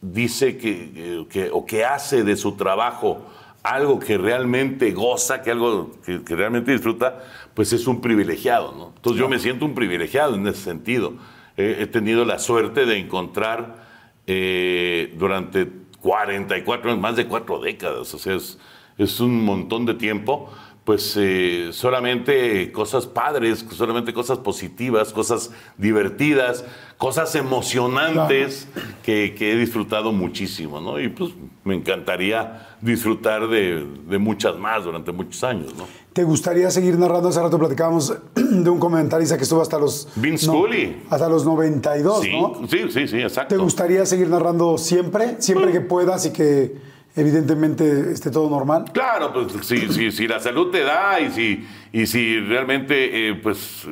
dice 0.00 0.56
que- 0.56 1.26
que- 1.28 1.50
o 1.52 1.66
que 1.66 1.84
hace 1.84 2.24
de 2.24 2.36
su 2.36 2.52
trabajo 2.56 3.26
algo 3.62 3.98
que 3.98 4.18
realmente 4.18 4.92
goza, 4.92 5.42
que 5.42 5.50
algo 5.50 5.92
que, 6.04 6.22
que 6.22 6.36
realmente 6.36 6.72
disfruta, 6.72 7.24
pues 7.54 7.72
es 7.72 7.86
un 7.86 8.00
privilegiado, 8.00 8.72
¿no? 8.72 8.92
Entonces 8.96 9.20
yo 9.20 9.28
me 9.28 9.38
siento 9.38 9.64
un 9.64 9.74
privilegiado 9.74 10.36
en 10.36 10.46
ese 10.46 10.62
sentido. 10.62 11.14
Eh, 11.56 11.78
he 11.80 11.86
tenido 11.86 12.24
la 12.24 12.38
suerte 12.38 12.86
de 12.86 12.98
encontrar 12.98 13.84
eh, 14.26 15.12
durante 15.18 15.68
44 16.00 16.90
años, 16.90 17.02
más 17.02 17.16
de 17.16 17.26
cuatro 17.26 17.60
décadas, 17.60 18.14
o 18.14 18.18
sea, 18.18 18.36
es, 18.36 18.58
es 18.96 19.18
un 19.20 19.44
montón 19.44 19.84
de 19.84 19.94
tiempo, 19.94 20.52
pues 20.88 21.18
eh, 21.18 21.68
solamente 21.72 22.72
cosas 22.72 23.06
padres, 23.06 23.62
solamente 23.72 24.14
cosas 24.14 24.38
positivas, 24.38 25.12
cosas 25.12 25.50
divertidas, 25.76 26.64
cosas 26.96 27.34
emocionantes 27.34 28.68
que, 29.02 29.34
que 29.34 29.52
he 29.52 29.56
disfrutado 29.56 30.12
muchísimo, 30.12 30.80
¿no? 30.80 30.98
Y 30.98 31.10
pues 31.10 31.32
me 31.62 31.74
encantaría 31.74 32.68
disfrutar 32.80 33.48
de, 33.48 33.86
de 34.08 34.16
muchas 34.16 34.56
más 34.56 34.84
durante 34.84 35.12
muchos 35.12 35.44
años, 35.44 35.74
¿no? 35.76 35.84
¿Te 36.14 36.24
gustaría 36.24 36.70
seguir 36.70 36.98
narrando? 36.98 37.28
Hace 37.28 37.42
rato 37.42 37.58
platicábamos 37.58 38.16
de 38.34 38.70
un 38.70 38.78
comentarista 38.78 39.36
que 39.36 39.42
estuvo 39.42 39.60
hasta 39.60 39.78
los... 39.78 40.08
Vince 40.16 40.46
no. 40.46 40.64
Hasta 41.10 41.28
los 41.28 41.44
92, 41.44 42.22
Sí, 42.22 42.30
¿no? 42.32 42.66
sí, 42.66 42.78
sí, 42.88 43.06
sí, 43.08 43.18
exacto. 43.18 43.54
¿Te 43.54 43.60
gustaría 43.60 44.06
seguir 44.06 44.30
narrando 44.30 44.78
siempre? 44.78 45.36
Siempre 45.38 45.70
que 45.70 45.82
puedas 45.82 46.24
y 46.24 46.30
que 46.32 46.76
evidentemente 47.18 48.12
esté 48.12 48.30
todo 48.30 48.48
normal. 48.50 48.84
Claro, 48.92 49.32
pues 49.32 49.66
si, 49.66 49.92
si, 49.92 50.10
si 50.12 50.28
la 50.28 50.40
salud 50.40 50.70
te 50.70 50.80
da 50.82 51.20
y 51.20 51.30
si, 51.30 51.66
y 51.92 52.06
si 52.06 52.40
realmente, 52.40 53.28
eh, 53.28 53.34
pues 53.34 53.86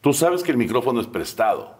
tú 0.00 0.12
sabes 0.12 0.42
que 0.42 0.50
el 0.52 0.56
micrófono 0.58 1.00
es 1.00 1.06
prestado. 1.06 1.74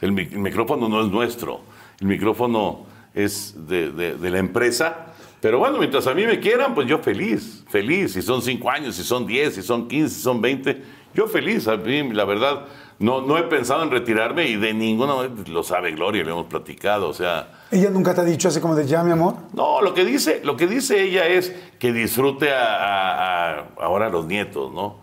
El, 0.00 0.12
mi- 0.12 0.22
el 0.30 0.38
micrófono 0.40 0.88
no 0.88 1.00
es 1.02 1.08
nuestro. 1.10 1.60
El 2.00 2.06
micrófono 2.08 2.84
es 3.14 3.54
de, 3.68 3.90
de- 3.92 4.14
de 4.16 4.30
la 4.30 4.38
empresa. 4.38 5.06
Pero 5.40 5.58
bueno, 5.58 5.78
mientras 5.78 6.06
a 6.06 6.14
mí 6.14 6.26
me 6.26 6.40
quieran, 6.40 6.74
pues 6.74 6.86
yo 6.88 6.98
feliz, 6.98 7.64
feliz. 7.68 8.12
Si 8.12 8.22
son 8.22 8.42
cinco 8.42 8.70
años, 8.70 8.96
si 8.96 9.02
son 9.04 9.26
10, 9.26 9.54
si 9.54 9.62
son 9.62 9.86
15, 9.86 10.14
si 10.14 10.20
son 10.20 10.40
20, 10.40 10.82
yo 11.14 11.26
feliz. 11.28 11.68
A 11.68 11.76
mí, 11.76 12.10
la 12.12 12.24
verdad, 12.24 12.66
no, 12.98 13.20
no 13.20 13.36
he 13.38 13.42
pensado 13.44 13.82
en 13.82 13.90
retirarme 13.90 14.46
y 14.48 14.56
de 14.56 14.72
ninguna 14.72 15.14
manera, 15.14 15.34
lo 15.48 15.62
sabe 15.62 15.92
Gloria, 15.92 16.24
lo 16.24 16.30
hemos 16.32 16.46
platicado. 16.46 17.08
O 17.08 17.14
sea, 17.14 17.60
Ella 17.70 17.90
nunca 17.90 18.14
te 18.14 18.22
ha 18.22 18.24
dicho 18.24 18.48
así 18.48 18.60
como 18.60 18.74
de 18.74 18.86
ya, 18.86 19.02
mi 19.04 19.10
amor. 19.12 19.34
no, 19.52 19.82
lo 19.82 19.92
que 19.94 20.04
dice, 20.04 20.40
lo 20.44 20.56
que 20.56 20.66
dice 20.66 21.02
ella 21.02 21.26
es 21.26 21.54
que 21.78 21.92
disfrute 21.92 22.52
a, 22.52 22.64
a- 22.76 23.50
a- 23.60 23.64
ahora 23.82 24.06
a 24.06 24.10
los 24.10 24.26
nietos, 24.26 24.72
¿no? 24.72 24.98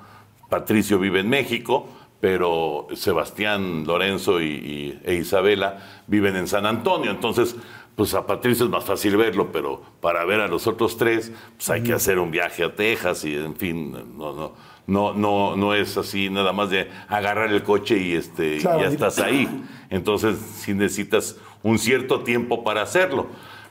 Patricio 0.49 0.97
vive 0.99 1.19
en 1.21 1.29
México, 1.29 1.87
pero 2.19 2.87
Sebastián, 2.95 3.85
Lorenzo 3.85 4.39
y, 4.41 4.45
y- 4.45 4.99
e 5.03 5.15
Isabela 5.15 5.77
viven 6.07 6.35
en 6.35 6.47
San 6.47 6.65
Antonio. 6.65 7.11
Entonces, 7.11 7.55
pues 7.95 8.13
a 8.15 8.25
Patricio 8.25 8.65
es 8.65 8.71
más 8.71 8.83
fácil 8.85 9.17
verlo, 9.17 9.51
pero 9.51 9.81
para 10.01 10.25
ver 10.25 10.39
a 10.41 10.47
los 10.47 10.65
otros 10.65 10.97
tres, 10.97 11.31
pues 11.57 11.69
hay 11.69 11.83
que 11.83 11.93
hacer 11.93 12.17
un 12.17 12.31
viaje 12.31 12.63
a 12.63 12.73
Texas 12.75 13.23
y, 13.25 13.35
en 13.35 13.55
fin, 13.55 13.91
no, 14.17 14.33
no, 14.33 14.51
no, 14.87 15.13
no, 15.13 15.55
no 15.55 15.73
es 15.73 15.95
así 15.97 16.29
nada 16.29 16.51
más 16.53 16.69
de 16.69 16.89
agarrar 17.07 17.51
el 17.51 17.63
coche 17.63 17.97
y 17.97 18.13
este, 18.13 18.57
Claro. 18.57 18.81
ya 18.81 18.87
estás 18.87 19.19
ahí. 19.19 19.47
Entonces, 19.89 20.37
sí 20.57 20.73
necesitas 20.73 21.37
un 21.61 21.79
cierto 21.79 22.21
tiempo 22.21 22.63
para 22.63 22.81
hacerlo. 22.81 23.27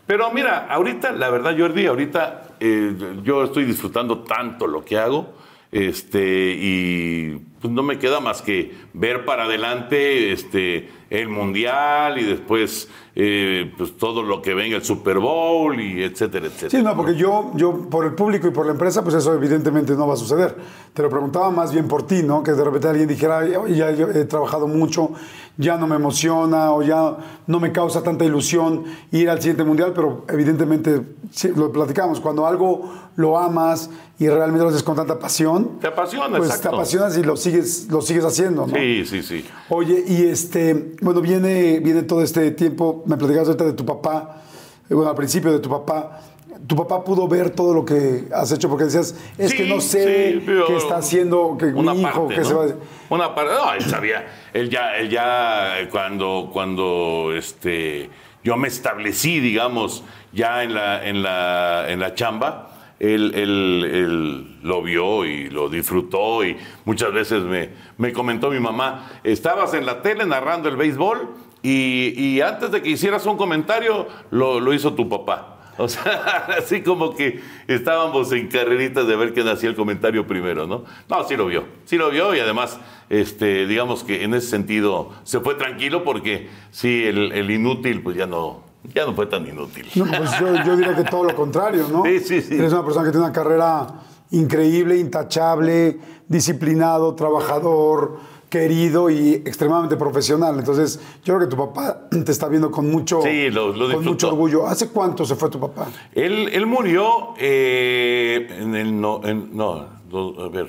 Pero 0.07 0.31
mira, 0.33 0.67
ahorita, 0.69 1.13
la 1.13 1.31
verdad, 1.31 1.55
Jordi, 1.59 1.87
ahorita 1.87 2.57
eh, 2.61 2.95
yo 3.23 3.45
estoy 3.45 3.65
disfrutando 3.65 4.21
tanto 4.21 4.67
lo 4.67 4.85
que 4.85 4.99
hago, 4.99 5.35
este, 5.71 6.55
y 6.59 7.41
pues 7.63 7.73
no 7.73 7.83
me 7.83 7.99
queda 7.99 8.21
más 8.21 8.43
que 8.43 8.75
ver 8.93 9.25
para 9.25 9.45
adelante 9.45 10.33
este, 10.33 10.91
el 11.11 11.29
Mundial 11.29 12.19
y 12.19 12.25
después 12.25 12.89
eh, 13.15 13.73
pues 13.77 13.97
todo 13.97 14.23
lo 14.23 14.43
que 14.43 14.55
venga, 14.55 14.77
el 14.77 14.85
Super 14.85 15.19
Bowl 15.19 15.79
y 15.81 16.03
etcétera, 16.03 16.47
etcétera. 16.47 16.71
Sí, 16.71 16.83
no, 16.83 16.97
porque 16.97 17.15
yo, 17.15 17.53
yo, 17.55 17.89
por 17.91 18.05
el 18.07 18.15
público 18.15 18.49
y 18.49 18.51
por 18.51 18.67
la 18.67 18.73
empresa, 18.73 19.03
pues 19.03 19.15
eso 19.15 19.33
evidentemente 19.35 19.93
no 19.95 20.07
va 20.07 20.15
a 20.15 20.17
suceder. 20.17 20.57
Te 20.93 21.03
lo 21.03 21.09
preguntaba 21.11 21.51
más 21.51 21.73
bien 21.73 21.87
por 21.89 22.07
ti, 22.07 22.23
¿no? 22.23 22.43
Que 22.43 22.53
de 22.53 22.65
repente 22.65 22.89
alguien 22.89 23.07
dijera, 23.09 23.41
"Ay, 23.41 23.55
oye, 23.55 23.77
ya 23.77 23.91
yo 23.93 24.09
he 24.09 24.25
trabajado 24.25 24.67
mucho, 24.67 25.11
ya 25.59 25.77
no 25.77 25.87
me 25.87 25.97
emociona 25.97 26.73
o 26.73 26.83
ya 26.83 27.17
no 27.47 27.61
me 27.61 27.71
causa 27.71 28.03
tanta 28.03 28.25
ilusión 28.25 28.85
ir 29.13 29.29
al 29.29 29.39
siguiente 29.41 29.65
mundial, 29.65 29.93
pero 29.95 30.25
evidentemente, 30.29 31.03
sí, 31.31 31.51
lo 31.55 31.71
platicamos, 31.71 32.19
cuando 32.21 32.47
algo 32.47 32.91
lo 33.17 33.39
amas 33.39 33.91
y 34.19 34.27
realmente 34.29 34.63
lo 34.63 34.71
haces 34.71 34.83
con 34.83 34.97
tanta 34.97 35.19
pasión, 35.19 35.79
Te 35.81 35.89
apasiona, 35.89 36.39
pues 36.39 36.49
te 36.49 36.57
exacto. 36.57 36.77
apasionas 36.77 37.19
y 37.19 37.23
lo 37.23 37.37
sigues, 37.37 37.52
lo 37.91 38.03
sigues 38.03 38.25
haciendo, 38.25 38.67
¿no? 38.67 38.75
Sí, 38.75 39.05
sí, 39.05 39.23
sí. 39.23 39.45
Oye, 39.69 40.05
y 40.07 40.25
este, 40.25 40.95
bueno, 41.01 41.21
viene, 41.21 41.81
viene 41.81 42.03
todo 42.03 42.23
este 42.23 42.51
tiempo, 42.53 43.03
me 43.07 43.17
platicabas 43.17 43.49
ahorita 43.49 43.65
de 43.65 43.73
tu 43.73 43.85
papá, 43.85 44.43
eh, 44.89 44.95
bueno, 44.95 45.11
al 45.11 45.17
principio 45.17 45.53
de 45.53 45.59
tu 45.59 45.69
papá, 45.69 46.21
tu 46.67 46.77
papá 46.77 47.03
pudo 47.03 47.27
ver 47.27 47.51
todo 47.51 47.75
lo 47.75 47.85
que 47.85 48.25
has 48.33 48.53
hecho 48.53 48.69
porque 48.69 48.85
decías, 48.85 49.15
es 49.39 49.55
que 49.55 49.67
no 49.67 49.81
sé 49.81 50.41
sí, 50.41 50.47
qué 50.47 50.77
está 50.77 50.97
haciendo 50.99 51.57
que 51.59 51.67
una 51.67 51.95
mi 51.95 52.03
hijo, 52.03 52.29
parte, 52.29 52.35
que 52.35 52.41
¿no? 52.41 52.47
se 52.47 52.55
va 52.55 52.67
Una 53.11 53.35
parte, 53.35 53.55
no, 53.55 53.73
él 53.73 53.83
sabía, 53.83 54.27
él 54.53 54.71
ya, 54.71 54.97
él 54.97 55.11
ya 55.11 55.89
cuando, 55.91 56.51
cuando 56.53 57.33
este, 57.37 58.11
yo 58.45 58.57
me 58.57 58.69
establecí, 58.69 59.41
digamos, 59.41 60.05
ya 60.33 60.63
en 60.63 60.75
la, 60.75 61.07
en 61.07 61.23
la, 61.23 61.91
en 61.91 62.01
la 62.01 62.15
chamba, 62.15 62.72
él, 63.03 63.33
él- 63.35 63.91
él 63.93 64.59
lo 64.63 64.81
vio 64.83 65.25
y 65.25 65.51
lo 65.51 65.69
disfrutó 65.69 66.45
y 66.45 66.57
muchas 66.85 67.13
veces 67.13 67.43
me, 67.43 67.71
me 67.99 68.13
comentó 68.13 68.51
mi 68.51 68.61
mamá, 68.61 69.11
estabas 69.25 69.75
en 69.75 69.85
la 69.85 70.01
tele 70.03 70.25
narrando 70.25 70.69
el 70.69 70.77
béisbol 70.77 71.29
y, 71.63 72.15
y 72.17 72.41
antes 72.41 72.71
de 72.71 72.81
que 72.81 72.91
hicieras 72.91 73.27
un 73.27 73.37
comentario 73.37 74.07
lo, 74.31 74.61
lo 74.61 74.73
hizo 74.73 74.95
tu 74.95 75.09
papá. 75.09 75.49
O 75.79 75.89
sea, 75.89 76.47
así 76.59 76.83
como 76.83 77.15
que 77.17 77.41
estábamos 77.67 78.31
en 78.33 78.49
carreritas 78.49 79.07
de 79.07 79.17
ver 79.17 79.33
quién 79.33 79.49
hacía 79.49 79.71
el 79.71 79.75
comentario 79.75 80.27
primero, 80.27 80.67
¿no? 80.67 80.85
No, 81.09 81.25
sí 81.25 81.35
lo 81.35 81.47
vio, 81.47 81.65
sí 81.87 81.97
lo 81.97 82.11
vio 82.11 82.35
y 82.37 82.41
además, 82.41 82.79
este, 83.09 83.67
digamos 83.67 84.05
que 84.05 84.23
en 84.23 84.35
ese 84.35 84.49
sentido 84.49 85.11
se 85.25 85.41
fue 85.41 85.55
tranquilo 85.55 86.05
porque 86.05 86.49
sí, 86.71 87.05
el, 87.05 87.33
el 87.33 87.51
inútil 87.51 88.03
pues 88.03 88.17
ya 88.17 88.27
no, 88.27 88.63
ya 88.95 89.07
no 89.07 89.15
fue 89.15 89.27
tan 89.27 89.47
inútil. 89.47 89.87
No, 89.95 90.05
pues 90.05 90.31
yo, 90.41 90.55
yo 90.65 90.77
diría 90.77 90.95
que 90.97 91.05
todo 91.05 91.25
lo 91.25 91.35
contrario, 91.35 91.87
¿no? 91.91 92.05
Sí, 92.05 92.21
sí, 92.21 92.41
sí. 92.43 92.55
Eres 92.55 92.73
una 92.73 92.85
persona 92.85 93.05
que 93.07 93.11
tiene 93.13 93.25
una 93.27 93.33
carrera 93.35 93.87
increíble, 94.31 94.99
intachable, 94.99 95.99
disciplinado, 96.29 97.15
trabajador, 97.15 98.17
querido 98.49 99.09
y 99.09 99.35
extremadamente 99.35 99.97
profesional. 99.97 100.59
Entonces, 100.59 101.01
yo 101.25 101.35
creo 101.37 101.49
que 101.49 101.55
tu 101.55 101.57
papá 101.57 102.09
te 102.11 102.33
está 102.33 102.49
viendo 102.49 102.71
con 102.71 102.91
mucho, 102.91 103.23
Sí, 103.23 103.51
lo- 103.51 103.73
lo 103.73 103.95
con 103.95 104.05
mucho 104.05 104.29
orgullo. 104.29 104.67
¿Hace 104.67 104.89
cuánto 104.91 105.25
se 105.25 105.37
fue 105.37 105.49
tu 105.49 105.59
papá? 105.61 105.87
Él, 106.15 106.51
él 106.53 106.67
murió 106.67 107.35
eh, 107.39 108.47
en 108.61 108.75
el, 108.75 109.01
no, 109.01 109.21
en- 109.25 109.57
no, 109.57 109.87
do- 110.11 110.45
a 110.45 110.49
ver, 110.49 110.69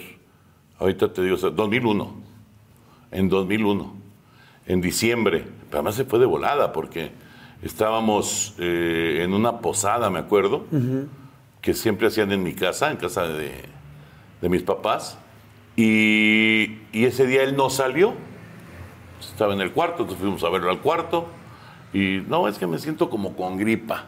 ahorita 0.79 1.11
te 1.11 1.21
digo, 1.23 1.35
o 1.35 1.37
sea, 1.39 1.49
2001, 1.49 2.13
en 3.11 3.27
2001, 3.29 3.93
en 4.65 4.79
diciembre, 4.81 5.45
pero 5.69 5.79
además 5.79 5.95
se 5.95 6.05
fue 6.05 6.19
de 6.19 6.25
volada 6.25 6.71
porque 6.71 7.11
estábamos 7.63 8.55
eh, 8.59 9.21
en 9.23 9.33
una 9.33 9.59
posada, 9.59 10.09
me 10.09 10.19
acuerdo, 10.19 10.65
que 11.61 11.73
siempre 11.73 12.07
hacían 12.07 12.31
en 12.31 12.43
mi 12.43 12.53
casa, 12.53 12.91
en 12.91 12.97
casa 12.97 13.27
de, 13.27 13.51
de 14.41 14.49
mis 14.49 14.61
papás, 14.61 15.17
y, 15.75 16.79
y 16.91 17.05
ese 17.05 17.25
día 17.25 17.43
él 17.43 17.55
no 17.55 17.69
salió, 17.69 18.13
estaba 19.19 19.53
en 19.53 19.61
el 19.61 19.71
cuarto, 19.71 20.03
entonces 20.03 20.19
fuimos 20.21 20.43
a 20.43 20.49
verlo 20.49 20.69
al 20.69 20.81
cuarto, 20.81 21.27
y 21.93 22.21
no, 22.27 22.47
es 22.47 22.57
que 22.57 22.67
me 22.67 22.79
siento 22.79 23.09
como 23.09 23.35
con 23.35 23.57
gripa. 23.57 24.05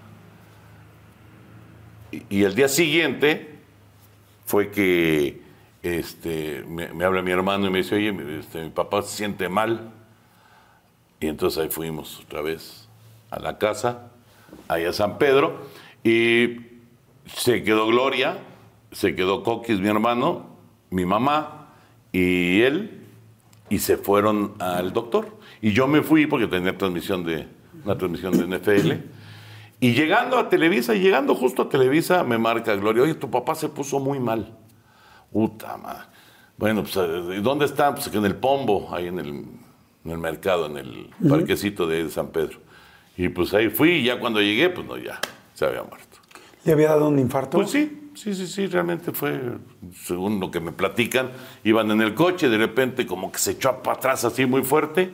Y, 2.11 2.23
y 2.29 2.43
el 2.43 2.55
día 2.55 2.67
siguiente 2.67 3.59
fue 4.45 4.69
que 4.69 5.41
este, 5.81 6.63
me, 6.67 6.91
me 6.93 7.05
habla 7.05 7.21
mi 7.21 7.31
hermano 7.31 7.67
y 7.67 7.69
me 7.69 7.77
dice, 7.79 7.95
oye, 7.95 8.39
este, 8.39 8.63
mi 8.63 8.69
papá 8.69 9.01
se 9.03 9.15
siente 9.15 9.47
mal. 9.49 9.91
Y 11.19 11.27
entonces 11.27 11.63
ahí 11.63 11.69
fuimos 11.69 12.19
otra 12.19 12.41
vez 12.41 12.84
a 13.35 13.39
la 13.39 13.57
casa, 13.57 14.11
ahí 14.67 14.85
a 14.85 14.93
San 14.93 15.17
Pedro, 15.17 15.57
y 16.03 16.57
se 17.25 17.63
quedó 17.63 17.87
Gloria, 17.87 18.37
se 18.91 19.15
quedó 19.15 19.43
Coquis, 19.43 19.79
mi 19.79 19.89
hermano, 19.89 20.45
mi 20.89 21.05
mamá 21.05 21.67
y 22.11 22.61
él, 22.61 23.01
y 23.69 23.79
se 23.79 23.97
fueron 23.97 24.53
al 24.59 24.93
doctor. 24.93 25.37
Y 25.61 25.73
yo 25.73 25.87
me 25.87 26.01
fui 26.01 26.27
porque 26.27 26.47
tenía 26.47 26.77
transmisión 26.77 27.23
de, 27.25 27.47
una 27.83 27.97
transmisión 27.97 28.37
de 28.37 28.57
NFL. 28.57 28.91
Y 29.81 29.93
llegando 29.93 30.37
a 30.37 30.47
Televisa, 30.47 30.95
y 30.95 31.01
llegando 31.01 31.35
justo 31.35 31.63
a 31.63 31.69
Televisa, 31.69 32.23
me 32.23 32.37
marca 32.37 32.73
Gloria, 32.75 33.03
oye, 33.03 33.15
tu 33.15 33.29
papá 33.29 33.55
se 33.55 33.67
puso 33.67 33.99
muy 33.99 34.19
mal. 34.19 34.57
Puta 35.31 35.75
madre. 35.75 36.05
Bueno, 36.57 36.83
pues, 36.83 36.95
¿y 37.37 37.41
¿dónde 37.41 37.65
está? 37.65 37.93
Pues 37.93 38.07
en 38.07 38.23
el 38.23 38.35
Pombo, 38.35 38.87
ahí 38.93 39.07
en 39.07 39.19
el, 39.19 39.27
en 40.05 40.11
el 40.11 40.17
mercado, 40.17 40.67
en 40.67 40.77
el 40.77 41.09
parquecito 41.27 41.85
de 41.85 42.09
San 42.09 42.27
Pedro. 42.27 42.59
Y 43.17 43.29
pues 43.29 43.53
ahí 43.53 43.69
fui, 43.69 43.91
y 43.91 44.03
ya 44.03 44.19
cuando 44.19 44.41
llegué, 44.41 44.69
pues 44.69 44.85
no, 44.85 44.97
ya, 44.97 45.19
se 45.53 45.65
había 45.65 45.83
muerto. 45.83 46.17
¿Le 46.63 46.73
había 46.73 46.89
dado 46.89 47.07
un 47.07 47.19
infarto? 47.19 47.57
Pues 47.57 47.69
sí, 47.71 48.09
sí, 48.15 48.33
sí, 48.33 48.47
sí, 48.47 48.67
realmente 48.67 49.11
fue, 49.11 49.39
según 50.03 50.39
lo 50.39 50.51
que 50.51 50.59
me 50.59 50.71
platican, 50.71 51.31
iban 51.63 51.91
en 51.91 52.01
el 52.01 52.13
coche, 52.13 52.49
de 52.49 52.57
repente 52.57 53.05
como 53.05 53.31
que 53.31 53.37
se 53.39 53.51
echó 53.51 53.81
para 53.81 53.97
atrás 53.97 54.25
así 54.25 54.45
muy 54.45 54.63
fuerte 54.63 55.13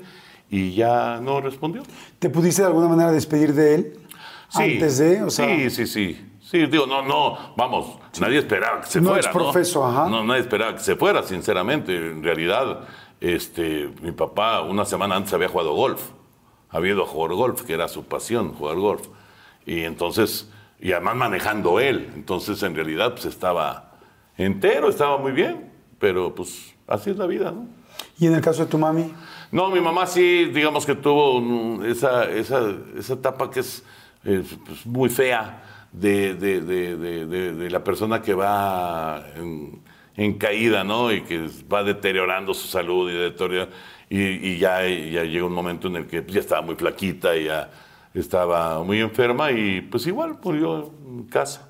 y 0.50 0.74
ya 0.74 1.20
no 1.22 1.42
respondió. 1.42 1.84
¿Te 2.20 2.30
pudiste 2.30 2.62
de 2.62 2.70
alguna 2.70 2.88
manera 2.88 3.12
despedir 3.12 3.54
de 3.54 3.76
él? 3.76 3.94
Sí, 4.50 4.64
Antes 4.64 4.98
de, 4.98 5.24
o 5.24 5.30
sea, 5.30 5.46
sí, 5.48 5.70
sí, 5.70 5.88
sí. 5.88 6.28
Sí, 6.42 6.66
digo, 6.66 6.86
no, 6.86 7.02
no, 7.02 7.54
vamos, 7.56 7.98
nadie 8.20 8.40
esperaba 8.40 8.82
que 8.82 8.88
se 8.88 9.00
No 9.00 9.10
fuera. 9.12 9.22
exprofeso, 9.22 9.86
ajá. 9.86 10.10
No, 10.10 10.24
nadie 10.24 10.42
esperaba 10.42 10.74
que 10.74 10.82
se 10.82 10.96
fuera, 10.98 11.24
sinceramente. 11.24 11.96
En 11.96 12.22
realidad, 12.22 12.82
este, 13.22 13.90
mi 14.02 14.12
papá 14.12 14.62
una 14.62 14.84
semana 14.84 15.16
antes 15.16 15.32
había 15.34 15.48
jugado 15.48 15.74
golf. 15.74 16.02
Había 16.72 16.94
ido 16.94 17.04
a 17.04 17.08
jugar 17.08 17.34
golf, 17.34 17.62
que 17.64 17.74
era 17.74 17.88
su 17.88 18.04
pasión, 18.06 18.54
jugar 18.54 18.78
golf. 18.78 19.08
Y 19.66 19.82
entonces, 19.82 20.50
y 20.80 20.92
además 20.94 21.16
manejando 21.16 21.80
él. 21.80 22.10
Entonces, 22.16 22.64
en 22.64 22.76
realidad, 22.76 23.12
pues 23.12 23.26
estaba 23.26 23.92
entero, 24.38 24.90
estaba 24.90 25.18
muy 25.18 25.32
bien. 25.34 25.70
Pero, 26.00 26.34
pues, 26.34 26.74
así 26.88 27.10
es 27.12 27.18
la 27.18 27.28
vida, 27.28 27.52
¿no? 27.52 27.68
¿Y 28.18 28.26
en 28.28 28.34
el 28.36 28.42
caso 28.42 28.64
de 28.66 28.72
tu 28.72 28.78
mami? 28.78 29.14
No, 29.52 29.70
mi 29.70 29.80
mamá 29.82 30.08
sí, 30.08 30.46
digamos 30.46 30.86
que 30.86 30.96
tuvo 30.96 31.40
mm, 31.42 31.86
esa, 31.86 32.30
esa, 32.32 32.62
esa 32.98 33.14
etapa 33.14 33.52
que 33.52 33.60
es, 33.60 33.84
eh, 34.24 34.44
pues, 34.66 34.86
muy 34.86 35.10
fea 35.10 35.64
de, 35.92 36.34
de- 36.36 36.62
de- 36.62 36.96
de- 36.96 37.70
la 37.70 37.84
persona 37.84 38.22
que 38.22 38.34
va 38.34 39.24
en, 39.36 39.82
en 40.16 40.34
caída, 40.38 40.84
¿no? 40.84 41.12
Y 41.12 41.22
que 41.22 41.48
va 41.72 41.84
deteriorando 41.84 42.54
su 42.54 42.68
salud 42.68 43.12
y, 43.12 43.14
deteriora- 43.14 43.70
y, 44.14 44.20
y 44.50 44.58
ya, 44.60 44.82
ya 44.88 45.24
llega 45.24 45.46
un 45.46 45.54
momento 45.54 45.88
en 45.88 45.96
el 45.96 46.06
que 46.06 46.22
pues, 46.22 46.34
ya 46.36 46.40
estaba 46.42 46.62
muy 46.62 46.76
flaquita 46.76 47.36
y 47.38 47.46
ya 47.46 47.70
estaba 48.14 48.84
muy 48.84 49.00
enferma 49.00 49.52
y 49.52 49.80
pues 49.82 50.06
igual 50.06 50.38
murió 50.44 50.92
en 51.08 51.24
casa. 51.24 51.70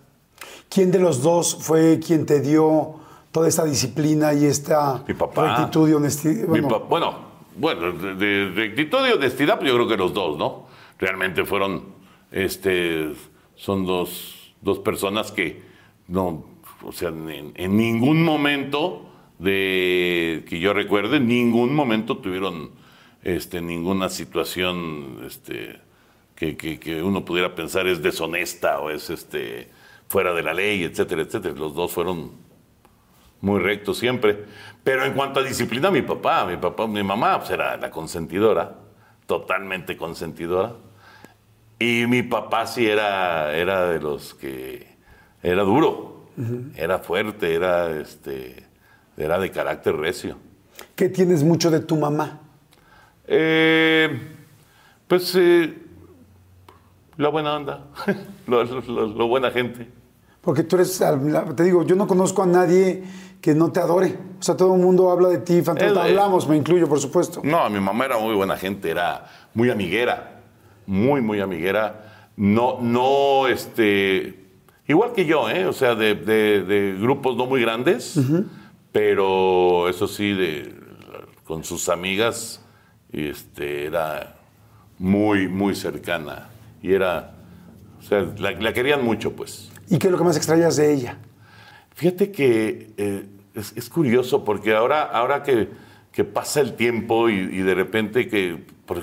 ¿Quién 0.68 0.90
de 0.92 0.98
los 0.98 1.22
dos 1.22 1.56
fue 1.62 2.00
quien 2.00 2.26
te 2.26 2.40
dio 2.42 2.96
toda 3.32 3.48
esta 3.48 3.64
disciplina 3.64 4.34
y 4.34 4.46
esta 4.46 5.04
Mi 5.08 5.14
papá. 5.14 5.56
rectitud 5.58 5.88
y 5.90 5.94
honestidad? 5.94 6.48
Bueno, 6.48 6.68
pa- 6.68 6.78
Bueno, 6.80 7.16
bueno, 7.56 7.92
de, 7.92 8.16
de 8.16 8.50
rectitud 8.56 8.98
y 9.08 9.12
honestidad, 9.14 9.60
pues 9.60 9.70
yo 9.70 9.76
creo 9.76 9.88
que 9.88 9.98
los 9.98 10.12
dos, 10.14 10.36
¿no? 10.38 10.66
Realmente 10.98 11.46
fueron, 11.46 11.84
este, 12.32 13.14
son 13.56 13.86
dos, 13.86 14.54
dos 14.62 14.80
personas 14.80 15.32
que 15.32 15.62
no, 16.08 16.44
o 16.84 16.92
sea, 16.92 17.10
en, 17.10 17.52
en 17.54 17.78
ningún 17.78 18.24
momento 18.24 19.06
de 19.42 20.46
que 20.48 20.60
yo 20.60 20.74
recuerde, 20.74 21.18
en 21.18 21.28
ningún 21.28 21.74
momento 21.74 22.18
tuvieron, 22.18 22.72
este, 23.24 23.60
ninguna 23.62 24.10
situación, 24.10 25.20
este, 25.26 25.80
que, 26.36 26.56
que- 26.58 26.80
que 26.80 27.02
uno 27.04 27.26
pudiera 27.26 27.56
pensar 27.56 27.88
es 27.88 28.02
deshonesta 28.02 28.80
o 28.80 28.90
es, 28.90 29.10
este, 29.10 29.70
fuera 30.08 30.34
de 30.34 30.44
la 30.44 30.54
ley, 30.54 30.84
etcétera, 30.84 31.22
etcétera. 31.24 31.56
Los 31.56 31.74
dos 31.74 31.92
fueron 31.92 32.32
muy 33.42 33.60
recto 33.60 33.94
siempre. 33.94 34.46
Pero 34.84 35.06
en 35.06 35.14
cuanto 35.14 35.40
a 35.40 35.44
disciplina, 35.44 35.90
mi 35.92 36.02
papá, 36.02 36.46
mi 36.46 36.58
papá, 36.58 36.86
mi 36.88 37.04
mamá 37.04 37.40
pues, 37.40 37.52
era 37.52 37.78
la 37.78 37.90
consentidora, 37.92 38.76
totalmente 39.26 39.96
consentidora. 39.98 40.74
Y 41.80 42.06
mi 42.08 42.22
papá 42.24 42.68
sí 42.68 42.86
era, 42.86 43.56
era 43.56 43.88
de 43.90 44.00
los 44.00 44.34
que 44.36 44.88
era 45.42 45.64
duro, 45.64 46.28
era 46.76 47.00
fuerte, 47.00 47.54
era 47.56 47.90
este, 48.00 48.66
era 49.18 49.40
de 49.40 49.52
carácter 49.52 49.96
recio. 49.96 50.38
¿Qué 50.96 51.10
tienes 51.10 51.44
mucho 51.44 51.70
de 51.72 51.80
tu 51.82 51.96
mamá? 51.98 52.40
Eh, 53.28 54.10
pues 55.08 55.34
eh, 55.36 55.74
la 57.18 57.30
buena 57.30 57.56
onda, 57.56 57.86
lo, 58.48 58.64
lo- 58.64 58.82
lo- 58.82 59.08
lo 59.08 59.28
buena 59.28 59.52
gente. 59.52 59.88
Porque 60.42 60.64
tú 60.64 60.76
eres, 60.76 61.00
te 61.56 61.64
digo, 61.64 61.84
yo 61.86 61.96
no 61.96 62.08
conozco 62.08 62.42
a 62.42 62.48
nadie 62.48 63.04
que 63.40 63.54
no 63.54 63.72
te 63.72 63.80
adore. 63.80 64.18
O 64.40 64.44
sea, 64.44 64.58
todo 64.58 64.74
el 64.76 64.82
mundo 64.82 65.12
habla 65.12 65.30
de 65.30 65.38
ti, 65.40 65.62
fantasma. 65.62 66.02
Es- 66.04 66.10
Hablamos, 66.10 66.48
me 66.48 66.58
incluyo, 66.58 66.88
por 66.90 67.00
supuesto. 67.00 67.42
No, 67.44 67.70
mi 67.70 67.80
mamá 67.80 68.06
era 68.06 68.18
muy 68.18 68.34
buena 68.34 68.58
gente, 68.58 68.90
era 68.90 69.28
muy 69.54 69.70
amiguera, 69.70 70.42
muy, 70.88 71.22
muy 71.22 71.40
amiguera. 71.42 72.28
No, 72.38 72.80
no, 72.82 73.48
este, 73.48 74.48
igual 74.88 75.12
que 75.14 75.26
yo, 75.26 75.48
¿eh? 75.50 75.68
O 75.68 75.74
sea, 75.74 75.94
de, 75.94 76.16
de- 76.16 76.64
de 76.64 76.98
grupos 77.00 77.36
no 77.38 77.46
muy 77.46 77.62
grandes, 77.62 78.18
pero 78.92 79.88
eso 79.90 80.08
sí, 80.08 80.34
de, 80.34 80.74
con 81.44 81.64
sus 81.64 81.90
amigas, 81.90 82.62
este, 83.12 83.86
era 83.86 84.38
muy, 85.00 85.48
muy 85.48 85.76
cercana. 85.76 86.50
Y 86.82 86.94
era, 86.94 87.34
o 88.00 88.04
sea, 88.04 88.22
la, 88.38 88.52
la 88.52 88.74
querían 88.74 89.04
mucho, 89.04 89.34
pues. 89.36 89.72
¿Y 89.90 89.98
qué 89.98 90.08
es 90.08 90.12
lo 90.12 90.18
que 90.18 90.24
más 90.24 90.38
extrañas 90.38 90.76
de 90.78 90.94
ella? 90.94 91.18
Fíjate 91.94 92.32
que 92.32 92.92
eh, 92.98 93.26
es, 93.54 93.74
es 93.76 93.90
curioso 93.90 94.44
porque 94.44 94.74
ahora, 94.74 95.04
ahora 95.04 95.44
que, 95.44 95.70
que 96.12 96.24
pasa 96.24 96.62
el 96.62 96.74
tiempo 96.76 97.30
y, 97.30 97.34
y 97.36 97.58
de 97.62 97.76
repente 97.76 98.28
que 98.28 98.58
por, 98.86 99.02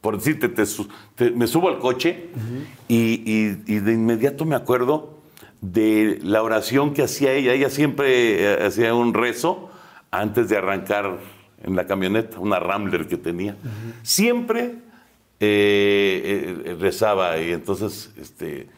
por 0.00 0.16
decirte, 0.18 0.48
te 0.48 1.30
me 1.30 1.46
subo 1.46 1.68
al 1.68 1.78
coche 1.78 2.28
y, 2.88 2.96
y- 3.24 3.62
y 3.66 3.78
de 3.80 3.92
inmediato 3.92 4.44
me 4.44 4.56
acuerdo 4.56 5.17
de 5.60 6.18
la 6.22 6.42
oración 6.42 6.94
que 6.94 7.02
hacía 7.02 7.32
ella. 7.32 7.52
Ella 7.52 7.70
siempre 7.70 8.42
eh, 8.62 8.66
hacía 8.66 8.94
un 8.94 9.14
rezo 9.14 9.70
antes 10.10 10.48
de 10.48 10.56
arrancar 10.56 11.18
en 11.64 11.74
la 11.76 11.86
camioneta, 11.86 12.38
una 12.38 12.60
Rambler 12.60 13.06
que 13.08 13.16
tenía. 13.16 13.56
Siempre 14.02 14.76
eh, 15.40 16.62
eh, 16.66 16.76
rezaba 16.80 17.38
y 17.38 17.52
entonces, 17.52 18.10
este, 18.20 18.68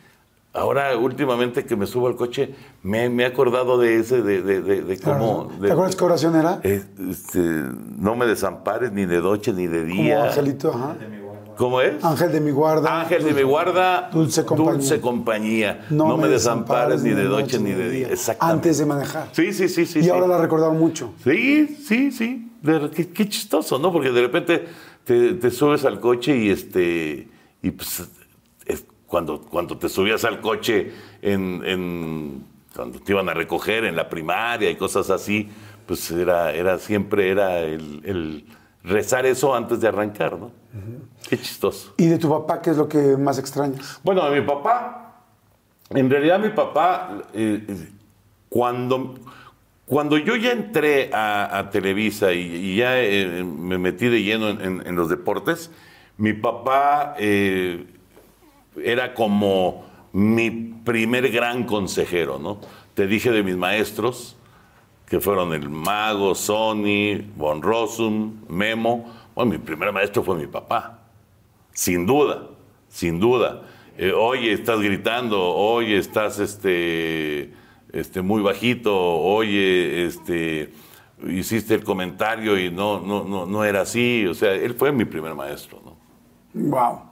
ahora 0.53 0.97
últimamente 0.97 1.65
que 1.65 1.77
me 1.77 1.87
subo 1.87 2.09
al 2.09 2.17
coche, 2.17 2.55
me, 2.83 3.09
me 3.11 3.23
he 3.23 3.27
acordado 3.27 3.79
de 3.79 3.99
ese, 3.99 4.23
de, 4.23 4.43
de- 4.43 4.61
de- 4.63 4.83
de 4.83 4.99
cómo... 4.99 5.49
Claro. 5.49 5.61
¿Te 5.67 5.73
acuerdas 5.73 5.97
qué 5.97 6.05
oración 6.05 6.35
era? 6.37 6.61
este, 6.63 7.39
no 7.39 8.17
me 8.17 8.27
desampares 8.27 8.93
ni 8.93 9.05
de 9.07 9.21
noche 9.21 9.53
ni 9.53 9.67
de 9.67 9.81
Como 9.89 10.03
día. 10.03 10.25
angelito, 10.25 10.71
ajá. 10.75 10.97
¿Cómo 11.61 11.83
es? 11.83 12.03
Ángel 12.03 12.33
de 12.33 12.41
mi 12.41 12.53
guarda. 12.53 13.03
Ángel 13.03 13.23
de 13.23 13.35
mi 13.35 13.43
guarda, 13.43 14.09
Dulce 14.11 14.47
compañía. 14.47 14.73
dulce 14.73 14.99
compañía. 15.03 15.87
No, 15.91 16.17
me 16.17 16.27
desampares 16.29 17.03
ni 17.03 17.11
de 17.11 17.25
noche 17.25 17.59
ni 17.59 17.73
de 17.73 17.91
día. 17.91 18.09
Exactamente. 18.09 18.57
Antes 18.69 18.79
de 18.79 18.87
manejar. 18.87 19.29
Sí, 19.33 19.53
sí, 19.53 19.69
sí, 19.69 19.85
sí. 19.85 19.99
y 19.99 20.05
sí. 20.05 20.09
ahora 20.09 20.27
la 20.27 20.39
recordaba 20.39 20.73
mucho. 20.73 21.13
Sí, 21.23 21.67
sí, 21.87 22.13
sí. 22.13 22.51
De- 22.63 22.91
qué, 22.91 23.09
qué 23.11 23.29
chistoso, 23.29 23.79
¿no? 23.79 23.93
Porque 23.93 24.11
de 24.11 24.23
repente 24.23 24.65
te, 25.05 25.35
te 25.35 25.51
subes 25.51 25.85
al 25.85 26.01
coche 26.01 26.35
y 26.35 26.49
este. 26.49 27.29
Y 27.63 27.71
pues 27.73 28.09
es 28.65 28.87
cuando, 29.07 29.43
cuando 29.43 29.77
te 29.77 29.91
subías 29.91 30.25
al 30.25 30.41
coche 30.41 30.93
en, 31.21 31.61
en- 31.67 32.45
cuando 32.75 33.01
te 33.01 33.13
iban 33.13 33.29
a 33.29 33.35
recoger 33.35 33.85
en 33.85 33.97
la 33.97 34.09
primaria 34.09 34.71
y 34.71 34.77
cosas 34.77 35.11
así, 35.11 35.47
pues 35.85 36.11
era, 36.11 36.55
era 36.55 36.79
siempre 36.79 37.29
era 37.31 37.59
el, 37.61 38.01
el 38.07 38.45
rezar 38.83 39.27
eso 39.27 39.55
antes 39.55 39.79
de 39.83 39.89
arrancar, 39.89 40.39
¿no? 40.39 40.59
Qué 41.29 41.39
chistoso. 41.39 41.95
¿Y 41.97 42.07
de 42.07 42.19
tu 42.19 42.29
papá 42.29 42.61
qué 42.63 42.71
es 42.71 42.77
lo 42.77 42.89
que 42.89 43.17
más 43.17 43.39
extrañas? 43.39 44.01
Bueno, 44.05 44.23
a 44.23 44.31
mi 44.31 44.41
papá, 44.41 45.23
en 45.91 46.09
realidad 46.11 46.39
mi 46.39 46.51
papá, 46.51 47.19
eh, 47.35 47.65
cuando, 48.49 49.15
cuando 49.87 50.17
yo 50.19 50.37
ya 50.37 50.53
entré 50.53 51.11
a, 51.13 51.59
a 51.59 51.71
Televisa 51.71 52.33
y, 52.33 52.41
y 52.41 52.77
ya 52.77 53.01
eh, 53.01 53.43
me 53.45 53.79
metí 53.79 54.09
de 54.09 54.23
lleno 54.23 54.49
en, 54.49 54.61
en- 54.61 54.87
en 54.87 54.97
los 54.97 55.09
deportes, 55.09 55.71
mi 56.19 56.33
papá 56.35 57.15
eh, 57.19 57.87
era 58.85 59.15
como 59.15 59.85
mi 60.13 60.51
primer 60.85 61.31
gran 61.31 61.65
consejero, 61.65 62.39
¿no? 62.39 62.59
Te 62.95 63.07
dije 63.07 63.31
de 63.31 63.43
mis 63.43 63.57
maestros, 63.57 64.37
que 65.07 65.21
fueron 65.21 65.53
el 65.55 65.69
Mago, 65.69 66.35
Sony, 66.37 67.23
Von 67.37 67.63
Rossum, 67.63 68.35
Memo. 68.49 69.20
Bueno, 69.35 69.53
mi 69.53 69.59
primer 69.59 69.93
maestro 69.93 70.23
fue 70.23 70.37
mi 70.37 70.47
papá. 70.47 70.99
Sin 71.73 72.07
duda, 72.07 72.49
sin 72.89 73.21
duda. 73.21 73.63
Eh, 73.97 74.13
oye, 74.13 74.53
estás 74.53 74.81
gritando, 74.81 75.41
oye, 75.43 75.99
estás 75.99 76.39
este, 76.39 77.53
este, 77.93 78.23
muy 78.23 78.43
bajito, 78.43 78.97
oye, 78.97 80.07
este, 80.07 80.73
hiciste 81.27 81.75
el 81.75 81.85
comentario 81.85 82.59
y 82.59 82.71
no, 82.71 83.01
no, 83.01 83.25
no, 83.25 83.47
no 83.47 83.65
era 83.65 83.83
así. 83.83 84.27
O 84.27 84.35
sea, 84.35 84.53
él 84.53 84.75
fue 84.75 84.93
mi 84.93 85.05
primer 85.05 85.35
maestro. 85.35 85.81
¿no? 85.85 85.97
Wow. 86.55 87.03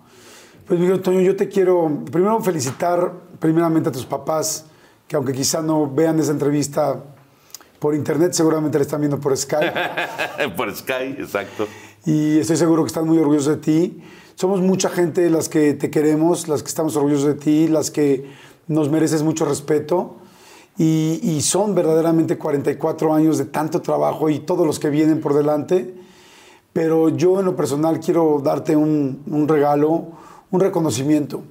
Pues 0.66 0.81
Miguel 0.81 1.01
Toño, 1.01 1.20
yo 1.20 1.36
te 1.36 1.49
quiero 1.49 2.05
primero 2.11 2.40
felicitar 2.40 3.12
primeramente 3.39 3.89
a 3.89 3.93
tus 3.93 4.05
papás, 4.05 4.66
que 5.07 5.16
aunque 5.16 5.32
quizá 5.32 5.62
no 5.62 5.90
vean 5.90 6.19
esa 6.19 6.32
entrevista 6.32 7.03
por 7.78 7.95
internet, 7.95 8.32
seguramente 8.32 8.77
la 8.78 8.82
están 8.82 9.01
viendo 9.01 9.20
por 9.20 9.36
Skype. 9.36 9.73
Por 10.57 10.74
Sky, 10.74 11.16
exacto. 11.19 11.69
Y 12.09 12.39
estoy 12.39 12.56
seguro 12.56 12.85
que 12.85 12.86
están 12.86 13.06
muy 13.06 13.18
orgullosos 13.18 13.48
de 13.48 13.56
ti. 13.59 14.01
Somos 14.35 14.62
mucha 14.62 14.89
gente 14.89 15.28
las 15.28 15.51
que 15.51 15.74
te 15.74 15.90
queremos, 15.90 16.48
las 16.48 16.62
que 16.62 16.70
estamos 16.70 16.97
orgullosos 16.97 17.26
de 17.26 17.35
ti, 17.35 17.68
las 17.68 17.90
que 17.90 18.24
nos 18.66 18.89
mereces 18.89 19.22
mucho 19.22 19.44
respeto. 19.44 20.16
Y, 20.78 21.20
y 21.22 21.43
son 21.43 21.74
verdaderamente 21.74 22.39
44 22.39 23.12
años 23.12 23.36
de 23.36 23.44
tanto 23.44 23.82
trabajo 23.82 24.30
y 24.30 24.39
todos 24.39 24.66
los 24.66 24.78
que 24.78 24.89
vienen 24.89 25.20
por 25.20 25.35
delante. 25.35 25.97
Pero 26.72 27.10
yo 27.10 27.40
en 27.40 27.44
lo 27.44 27.55
personal 27.55 28.01
quiero 28.01 28.40
darte 28.43 28.74
un, 28.74 29.22
un 29.26 29.47
regalo, 29.47 30.06
un 30.51 30.60
reconocimiento. 30.60 31.43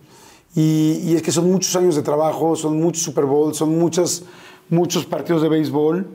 Y, 0.56 1.02
y 1.04 1.14
es 1.16 1.22
que 1.22 1.32
son 1.32 1.52
muchos 1.52 1.76
años 1.76 1.96
de 1.96 2.02
trabajo, 2.02 2.56
son 2.56 2.80
muchos 2.82 3.04
Super 3.04 3.26
Bowl, 3.26 3.54
son 3.54 3.78
muchas, 3.78 4.24
muchos 4.70 5.06
partidos 5.06 5.44
de 5.44 5.50
béisbol, 5.50 6.08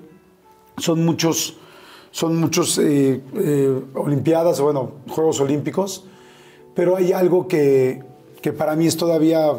son 0.79 1.05
muchos, 1.05 1.59
son 2.13 2.37
muchos 2.37 2.79
eh, 2.79 3.21
eh, 3.35 3.83
Olimpiadas, 3.95 4.61
bueno, 4.61 4.93
Juegos 5.09 5.41
Olímpicos. 5.41 6.05
Pero 6.75 6.97
hay 6.97 7.13
algo 7.13 7.49
que, 7.49 8.03
que 8.41 8.53
para 8.53 8.77
mí 8.77 8.87
es 8.87 8.97
todavía 8.97 9.53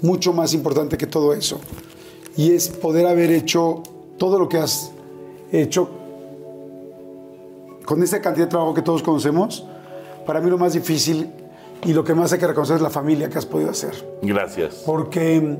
mucho 0.00 0.32
más 0.32 0.54
importante 0.54 0.96
que 0.96 1.06
todo 1.06 1.34
eso. 1.34 1.60
Y 2.36 2.52
es 2.52 2.68
poder 2.68 3.06
haber 3.06 3.32
hecho 3.32 3.82
todo 4.16 4.38
lo 4.38 4.48
que 4.48 4.58
has 4.58 4.92
hecho 5.50 5.88
con 7.84 8.02
esta 8.02 8.20
cantidad 8.20 8.46
de 8.46 8.50
trabajo 8.50 8.74
que 8.74 8.82
todos 8.82 9.02
conocemos, 9.02 9.64
para 10.26 10.42
mí 10.42 10.50
lo 10.50 10.58
más 10.58 10.74
difícil 10.74 11.30
y 11.86 11.94
lo 11.94 12.04
que 12.04 12.14
más 12.14 12.30
hay 12.34 12.38
que 12.38 12.46
reconocer 12.46 12.76
es 12.76 12.82
la 12.82 12.90
familia 12.90 13.30
que 13.30 13.38
has 13.38 13.46
podido 13.46 13.70
hacer. 13.70 13.92
Gracias. 14.20 14.82
Porque 14.84 15.56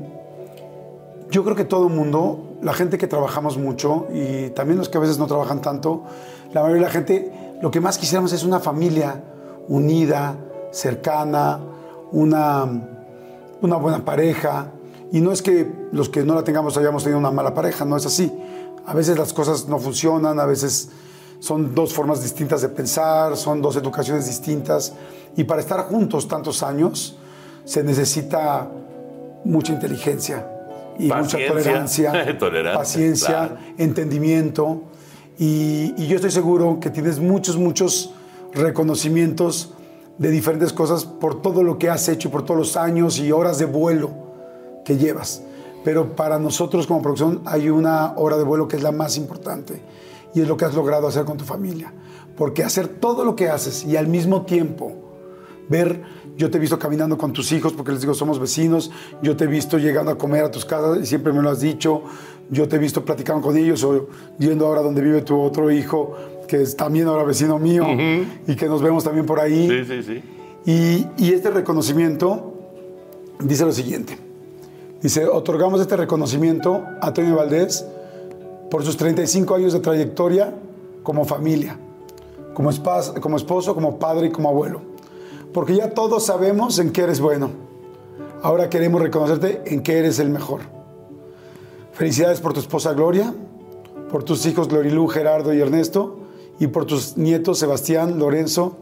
yo 1.29 1.43
creo 1.43 1.55
que 1.55 1.65
todo 1.65 1.87
el 1.87 1.93
mundo, 1.93 2.57
la 2.61 2.73
gente 2.73 2.97
que 2.97 3.07
trabajamos 3.07 3.57
mucho 3.57 4.07
y 4.11 4.49
también 4.49 4.79
los 4.79 4.89
que 4.89 4.97
a 4.97 5.01
veces 5.01 5.19
no 5.19 5.27
trabajan 5.27 5.61
tanto, 5.61 6.03
la 6.53 6.61
mayoría 6.61 6.81
de 6.81 6.87
la 6.87 6.91
gente, 6.91 7.57
lo 7.61 7.69
que 7.69 7.79
más 7.79 7.97
quisiéramos 7.97 8.33
es 8.33 8.43
una 8.43 8.59
familia 8.59 9.23
unida, 9.67 10.35
cercana, 10.71 11.59
una, 12.11 12.65
una 13.61 13.75
buena 13.77 14.03
pareja. 14.03 14.71
Y 15.11 15.21
no 15.21 15.31
es 15.31 15.41
que 15.41 15.71
los 15.91 16.09
que 16.09 16.23
no 16.23 16.33
la 16.33 16.43
tengamos 16.43 16.77
hayamos 16.77 17.03
tenido 17.03 17.19
una 17.19 17.31
mala 17.31 17.53
pareja, 17.53 17.85
no 17.85 17.95
es 17.95 18.05
así. 18.05 18.31
A 18.85 18.93
veces 18.93 19.17
las 19.17 19.31
cosas 19.31 19.67
no 19.67 19.77
funcionan, 19.77 20.39
a 20.39 20.45
veces 20.45 20.89
son 21.39 21.75
dos 21.75 21.93
formas 21.93 22.23
distintas 22.23 22.61
de 22.61 22.69
pensar, 22.69 23.37
son 23.37 23.61
dos 23.61 23.75
educaciones 23.75 24.25
distintas. 24.25 24.93
Y 25.35 25.43
para 25.43 25.61
estar 25.61 25.81
juntos 25.81 26.27
tantos 26.27 26.63
años 26.63 27.17
se 27.65 27.83
necesita 27.83 28.67
mucha 29.43 29.73
inteligencia 29.73 30.58
y 30.99 31.03
mucha 31.03 31.21
Paciencia. 31.21 31.47
tolerancia, 31.47 32.37
Tolerancia, 32.39 32.77
paciencia, 32.79 33.27
claro. 33.27 33.57
entendimiento. 33.77 34.83
Y, 35.37 35.93
y 35.97 36.07
yo 36.07 36.17
estoy 36.17 36.31
seguro 36.31 36.79
que 36.79 36.89
tienes 36.89 37.19
muchos, 37.19 37.57
muchos 37.57 38.13
reconocimientos 38.53 39.73
de 40.17 40.29
diferentes 40.29 40.73
cosas 40.73 41.05
por 41.05 41.41
todo 41.41 41.63
lo 41.63 41.77
que 41.77 41.89
has 41.89 42.07
hecho, 42.09 42.29
por 42.29 42.43
todos 42.43 42.59
los 42.59 42.77
años 42.77 43.19
y 43.19 43.31
horas 43.31 43.57
de 43.57 43.65
vuelo 43.65 44.11
que 44.83 44.97
llevas. 44.97 45.41
Pero 45.83 46.15
para 46.15 46.37
nosotros 46.39 46.85
como 46.87 47.01
producción 47.01 47.41
hay 47.45 47.69
una 47.69 48.13
hora 48.17 48.37
de 48.37 48.43
vuelo 48.43 48.67
que 48.67 48.75
es 48.75 48.83
la 48.83 48.91
más 48.91 49.15
importante 49.15 49.81
y 50.33 50.41
es 50.41 50.47
lo 50.47 50.57
que 50.57 50.65
has 50.65 50.75
logrado 50.75 51.07
hacer 51.07 51.23
con 51.23 51.37
tu 51.37 51.45
familia. 51.45 51.93
Porque 52.35 52.63
hacer 52.63 52.87
todo 52.87 53.23
lo 53.23 53.35
que 53.35 53.49
haces 53.49 53.85
y 53.85 53.95
al 53.95 54.07
mismo 54.07 54.45
tiempo 54.45 54.91
ver, 55.69 56.03
yo 56.39 56.49
te 56.49 56.57
he 56.57 56.61
visto 56.61 56.79
caminando 56.79 57.17
con 57.17 57.33
tus 57.33 57.51
hijos 57.51 57.73
porque 57.73 57.91
les 57.91 57.99
digo 57.99 58.13
somos 58.13 58.39
vecinos, 58.39 58.91
yo 59.21 59.35
te 59.35 59.43
he 59.43 59.47
visto 59.47 59.77
llegando 59.77 60.09
a 60.09 60.17
comer 60.17 60.45
a 60.45 60.49
tus 60.49 60.63
casas 60.63 60.99
y 61.01 61.05
siempre 61.05 61.33
me 61.33 61.41
lo 61.41 61.49
has 61.49 61.59
dicho, 61.59 62.01
yo 62.49 62.65
te 62.65 62.77
he 62.77 62.79
visto 62.79 63.03
platicando 63.03 63.41
con 63.41 63.57
ellos 63.57 63.83
o 63.83 64.07
yendo 64.37 64.65
ahora 64.65 64.81
donde 64.81 65.01
vive 65.01 65.21
tu 65.21 65.37
otro 65.37 65.69
hijo 65.69 66.15
que 66.47 66.61
es 66.61 66.77
también 66.77 67.07
ahora 67.07 67.23
vecino 67.23 67.59
mío 67.59 67.85
y 68.47 68.55
que 68.55 68.67
nos 68.67 68.81
vemos 68.81 69.03
también 69.03 69.25
por 69.25 69.41
ahí. 69.41 69.67
Sí, 69.67 69.85
sí, 69.85 70.03
sí. 70.03 70.23
Y, 71.17 71.25
y 71.25 71.33
este 71.33 71.49
reconocimiento 71.49 72.53
dice 73.41 73.65
lo 73.65 73.73
siguiente. 73.73 74.17
Dice, 75.01 75.27
otorgamos 75.27 75.81
este 75.81 75.97
reconocimiento 75.97 76.85
a 77.01 77.07
Antonio 77.07 77.35
Valdés 77.35 77.85
por 78.71 78.85
sus 78.85 78.95
35 78.95 79.55
años 79.55 79.73
de 79.73 79.81
trayectoria 79.81 80.53
como 81.03 81.25
familia, 81.25 81.77
como 82.53 82.69
esposo, 82.69 83.75
como 83.75 83.99
padre 83.99 84.27
y 84.27 84.29
como 84.31 84.47
abuelo. 84.47 84.88
Porque 85.53 85.75
ya 85.75 85.89
todos 85.91 86.25
sabemos 86.25 86.77
en 86.79 86.91
qué 86.91 87.01
eres 87.01 87.19
bueno. 87.19 87.49
Ahora 88.43 88.69
queremos 88.69 89.01
reconocerte 89.01 89.61
en 89.65 89.81
qué 89.83 89.99
eres 89.99 90.19
el 90.19 90.29
mejor. 90.29 90.61
Felicidades 91.93 92.39
por 92.39 92.53
tu 92.53 92.59
esposa 92.59 92.93
Gloria, 92.93 93.33
por 94.11 94.23
tus 94.23 94.45
hijos 94.45 94.67
Glorilú, 94.69 95.07
Gerardo 95.07 95.53
y 95.53 95.59
Ernesto, 95.59 96.19
y 96.59 96.67
por 96.67 96.85
tus 96.85 97.17
nietos 97.17 97.59
Sebastián, 97.59 98.19
Lorenzo, 98.19 98.77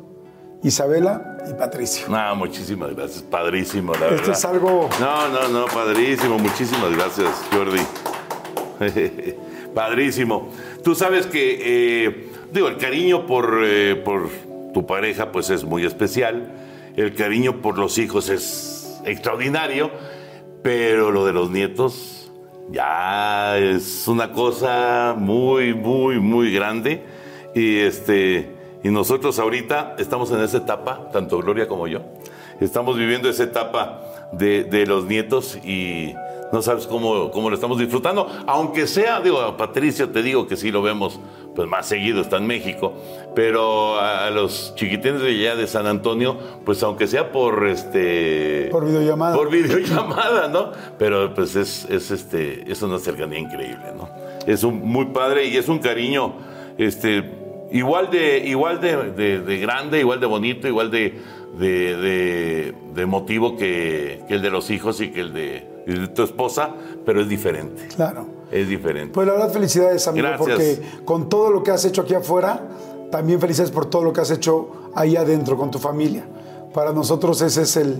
Isabela 0.63 1.37
y 1.49 1.53
Patricio. 1.53 2.07
No, 2.09 2.35
muchísimas 2.35 2.95
gracias. 2.95 3.23
Padrísimo, 3.23 3.93
la 3.93 4.07
Esto 4.07 4.15
verdad. 4.17 4.31
es 4.37 4.45
algo- 4.45 4.89
No, 4.99 5.29
no, 5.29 5.47
no, 5.47 5.65
padrísimo. 5.65 6.37
Muchísimas 6.37 6.95
gracias, 6.95 7.29
Jordi. 7.51 7.81
Padrísimo. 9.73 10.49
Tú 10.83 10.95
sabes 10.95 11.25
que, 11.27 12.05
eh, 12.05 12.29
digo, 12.51 12.67
el 12.67 12.77
cariño 12.77 13.25
por, 13.25 13.59
eh, 13.63 13.95
por 13.95 14.29
tu 14.73 14.85
pareja, 14.85 15.31
pues 15.31 15.49
es 15.49 15.63
muy 15.63 15.85
especial. 15.85 16.51
El 16.97 17.13
cariño 17.13 17.61
por 17.61 17.77
los 17.77 17.99
hijos 17.99 18.27
es 18.27 18.99
extraordinario. 19.05 19.91
Pero 20.63 21.11
lo 21.11 21.25
de 21.25 21.31
los 21.31 21.51
nietos 21.51 22.31
ya 22.71 23.57
es 23.57 24.07
una 24.07 24.33
cosa 24.33 25.15
muy, 25.17 25.73
muy, 25.73 26.19
muy 26.19 26.51
grande. 26.51 27.05
Y 27.55 27.77
este. 27.77 28.51
Y 28.83 28.89
nosotros 28.89 29.37
ahorita 29.39 29.95
estamos 29.99 30.31
en 30.31 30.41
esa 30.41 30.57
etapa, 30.57 31.09
tanto 31.11 31.39
Gloria 31.39 31.67
como 31.67 31.87
yo, 31.87 32.01
estamos 32.61 32.97
viviendo 32.97 33.27
esa 33.29 33.43
etapa 33.43 34.29
de, 34.31 34.63
de 34.63 34.85
los 34.85 35.05
nietos 35.05 35.57
y 35.63 36.13
no 36.51 36.61
sabes 36.61 36.87
cómo, 36.87 37.31
cómo 37.31 37.49
lo 37.49 37.55
estamos 37.55 37.79
disfrutando. 37.79 38.29
Aunque 38.45 38.87
sea, 38.87 39.19
digo, 39.19 39.39
a 39.41 39.57
Patricia 39.57 40.11
te 40.11 40.21
digo 40.21 40.47
que 40.47 40.55
sí 40.55 40.71
lo 40.71 40.81
vemos 40.81 41.19
pues 41.57 41.67
más 41.67 41.87
seguido, 41.87 42.21
está 42.21 42.37
en 42.37 42.45
México, 42.45 42.93
pero 43.33 43.99
a, 43.99 44.29
los 44.29 44.75
chiquitines 44.75 45.21
de 45.21 45.29
allá 45.29 45.55
de 45.55 45.65
San 45.65 45.87
Antonio, 45.87 46.37
pues 46.63 46.83
aunque 46.83 47.07
sea 47.07 47.31
por 47.31 47.67
este... 47.67 48.69
Por 48.71 48.85
videollamada. 48.85 49.35
Por 49.35 49.49
videollamada, 49.51 50.49
¿no? 50.49 50.71
Pero 50.99 51.33
pues 51.33 51.55
es, 51.55 51.87
es, 51.89 52.11
este, 52.11 52.71
es 52.71 52.79
una 52.83 52.99
cercanía 52.99 53.39
increíble, 53.39 53.87
¿no? 53.97 54.07
Es 54.45 54.63
un, 54.63 54.81
muy 54.81 55.07
padre 55.07 55.45
y 55.45 55.57
es 55.57 55.67
un 55.67 55.79
cariño, 55.79 56.35
este, 56.77 57.27
igual 57.71 58.11
de, 58.11 58.37
igual 58.37 58.79
de, 58.79 59.41
de, 59.41 59.57
grande, 59.57 59.99
igual 59.99 60.19
de 60.19 60.27
bonito, 60.27 60.67
igual 60.67 60.91
de, 60.91 61.19
de, 61.57 62.75
de 62.93 63.05
motivo 63.07 63.57
que, 63.57 64.21
que 64.27 64.35
el 64.35 64.43
de 64.43 64.51
los 64.51 64.69
hijos 64.69 65.01
y 65.01 65.09
que 65.09 65.21
el 65.21 65.33
de 65.33 65.77
de 65.87 66.07
tu 66.09 66.23
esposa, 66.23 66.71
pero 67.05 67.21
es 67.21 67.29
diferente. 67.29 67.87
Claro. 67.95 68.36
Es 68.51 68.67
diferente. 68.67 69.13
Pues 69.13 69.27
la 69.27 69.33
verdad, 69.33 69.51
felicidades, 69.51 70.07
amigo, 70.07 70.27
porque 70.37 70.81
con 71.05 71.29
todo 71.29 71.51
lo 71.51 71.63
que 71.63 71.71
has 71.71 71.83
hecho 71.85 72.01
aquí 72.01 72.13
afuera, 72.13 72.67
también 73.11 73.39
felicidades 73.39 73.71
por 73.71 73.85
todo 73.85 74.03
lo 74.03 74.13
que 74.13 74.21
has 74.21 74.31
hecho 74.31 74.69
ahí 74.95 75.15
adentro 75.15 75.57
con 75.57 75.71
tu 75.71 75.79
familia. 75.79 76.25
Para 76.73 76.93
nosotros 76.93 77.41
ese 77.41 77.63
es 77.63 77.77
el, 77.77 77.91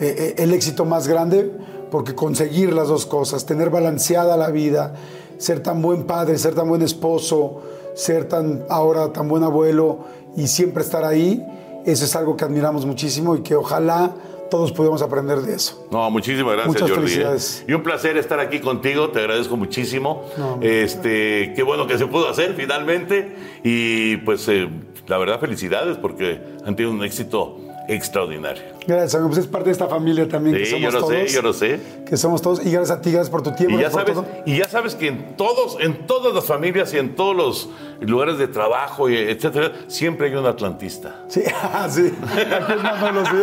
eh, 0.00 0.16
eh, 0.18 0.34
el 0.38 0.52
éxito 0.52 0.84
más 0.84 1.08
grande, 1.08 1.50
porque 1.90 2.14
conseguir 2.14 2.72
las 2.72 2.88
dos 2.88 3.06
cosas, 3.06 3.46
tener 3.46 3.70
balanceada 3.70 4.36
la 4.36 4.50
vida, 4.50 4.94
ser 5.38 5.60
tan 5.60 5.82
buen 5.82 6.04
padre, 6.04 6.38
ser 6.38 6.54
tan 6.54 6.68
buen 6.68 6.82
esposo, 6.82 7.60
ser 7.94 8.28
tan 8.28 8.64
ahora 8.68 9.12
tan 9.12 9.28
buen 9.28 9.42
abuelo 9.42 9.98
y 10.36 10.48
siempre 10.48 10.82
estar 10.82 11.04
ahí, 11.04 11.44
eso 11.84 12.04
es 12.04 12.16
algo 12.16 12.36
que 12.36 12.44
admiramos 12.44 12.86
muchísimo 12.86 13.36
y 13.36 13.42
que 13.42 13.54
ojalá 13.54 14.14
todos 14.54 14.70
podemos 14.70 15.02
aprender 15.02 15.40
de 15.40 15.56
eso. 15.56 15.84
No, 15.90 16.08
muchísimas 16.12 16.52
gracias, 16.52 16.68
Muchas 16.68 16.88
Jordi. 16.88 17.02
¿eh? 17.02 17.06
felicidades. 17.08 17.64
Y 17.66 17.72
un 17.72 17.82
placer 17.82 18.16
estar 18.16 18.38
aquí 18.38 18.60
contigo, 18.60 19.08
te 19.08 19.18
agradezco 19.18 19.56
muchísimo. 19.56 20.22
este, 20.60 21.52
qué 21.56 21.62
bueno 21.64 21.88
que 21.88 21.98
se 21.98 22.06
pudo 22.06 22.28
hacer 22.28 22.54
finalmente. 22.56 23.34
Y 23.64 24.18
pues 24.18 24.46
eh, 24.46 24.68
la 25.08 25.18
verdad, 25.18 25.40
felicidades 25.40 25.96
porque 25.96 26.40
han 26.64 26.76
tenido 26.76 26.94
un 26.94 27.02
éxito 27.02 27.58
extraordinario. 27.88 28.62
Gracias, 28.86 29.14
amigo. 29.14 29.28
Pues 29.30 29.38
es 29.40 29.46
parte 29.46 29.66
de 29.66 29.72
esta 29.72 29.86
familia 29.88 30.28
también 30.28 30.56
que 30.56 30.64
Sí, 30.66 30.72
somos 30.72 30.84
yo 30.84 30.90
lo 30.90 30.98
todos. 31.06 31.12
sé, 31.12 31.26
yo 31.28 31.42
lo 31.42 31.52
sé. 31.52 31.80
Que 32.06 32.16
somos 32.16 32.42
todos. 32.42 32.64
Y 32.64 32.70
gracias 32.70 32.98
a 32.98 33.00
ti, 33.00 33.10
gracias 33.12 33.30
por 33.30 33.42
tu 33.42 33.52
tiempo. 33.52 33.76
Y 33.78 33.80
ya, 33.82 33.88
gracias 33.88 34.02
sabes, 34.06 34.14
todo. 34.14 34.42
y 34.46 34.58
ya 34.58 34.68
sabes 34.68 34.94
que 34.94 35.08
en 35.08 35.36
todos, 35.36 35.76
en 35.80 36.06
todas 36.06 36.34
las 36.34 36.44
familias 36.44 36.92
y 36.94 36.98
en 36.98 37.14
todos 37.16 37.34
los 37.34 37.68
lugares 38.00 38.38
de 38.38 38.48
trabajo, 38.48 39.08
y 39.08 39.16
etcétera, 39.16 39.72
siempre 39.88 40.28
hay 40.28 40.34
un 40.34 40.46
atlantista. 40.46 41.14
Sí, 41.28 41.42
sí. 41.90 42.12
Aquí 42.22 42.72
es 42.72 42.82
Manolo, 42.82 43.24
sí. 43.26 43.36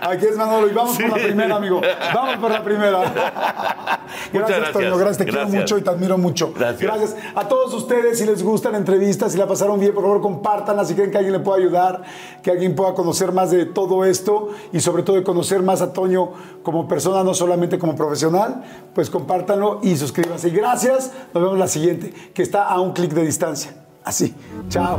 Aquí 0.00 0.26
es 0.26 0.36
Manolo 0.36 0.68
y 0.68 0.72
vamos 0.72 0.96
por 0.96 1.08
la 1.10 1.14
primera, 1.16 1.56
amigo. 1.56 1.80
Vamos 2.14 2.36
por 2.36 2.50
la 2.50 2.62
primera. 2.62 2.98
Gracias, 4.32 4.58
gracias. 4.58 4.72
Toño. 4.72 4.96
Gracias, 4.96 5.18
te 5.18 5.24
quiero 5.24 5.40
Gracias. 5.40 5.60
mucho 5.62 5.78
y 5.78 5.82
te 5.82 5.90
admiro 5.90 6.18
mucho. 6.18 6.52
Gracias. 6.54 7.16
A 7.34 7.46
todos 7.48 7.72
ustedes, 7.74 8.18
si 8.18 8.26
les 8.26 8.42
gustan 8.42 8.74
entrevistas, 8.74 9.32
si 9.32 9.38
la 9.38 9.46
pasaron 9.46 9.78
bien, 9.80 9.94
por 9.94 10.02
favor, 10.02 10.20
compártanla. 10.20 10.84
Si 10.84 10.94
creen 10.94 11.10
que 11.10 11.16
alguien 11.18 11.32
le 11.34 11.40
pueda 11.40 11.58
ayudar, 11.58 12.02
que 12.42 12.50
alguien 12.50 12.74
pueda 12.74 12.94
conocer 12.94 13.32
más 13.32 13.50
de 13.50 13.66
todo 13.66 14.04
esto 14.04 14.50
y 14.72 14.80
sobre 14.80 15.02
todo 15.02 15.16
de 15.16 15.22
conocer 15.22 15.62
más 15.62 15.82
a 15.82 15.92
Toño 15.92 16.30
como 16.62 16.88
persona, 16.88 17.24
no 17.24 17.34
solamente 17.34 17.78
como 17.78 17.94
profesional, 17.94 18.64
pues 18.94 19.10
compártanlo 19.10 19.80
y 19.82 19.96
suscríbanse. 19.96 20.50
Gracias. 20.50 21.12
Nos 21.34 21.42
vemos 21.42 21.58
la 21.58 21.68
siguiente, 21.68 22.12
que 22.34 22.42
está 22.42 22.66
a 22.68 22.80
un 22.80 22.92
clic 22.92 23.12
de 23.12 23.24
distancia. 23.24 23.74
Así. 24.04 24.34
Chao. 24.70 24.98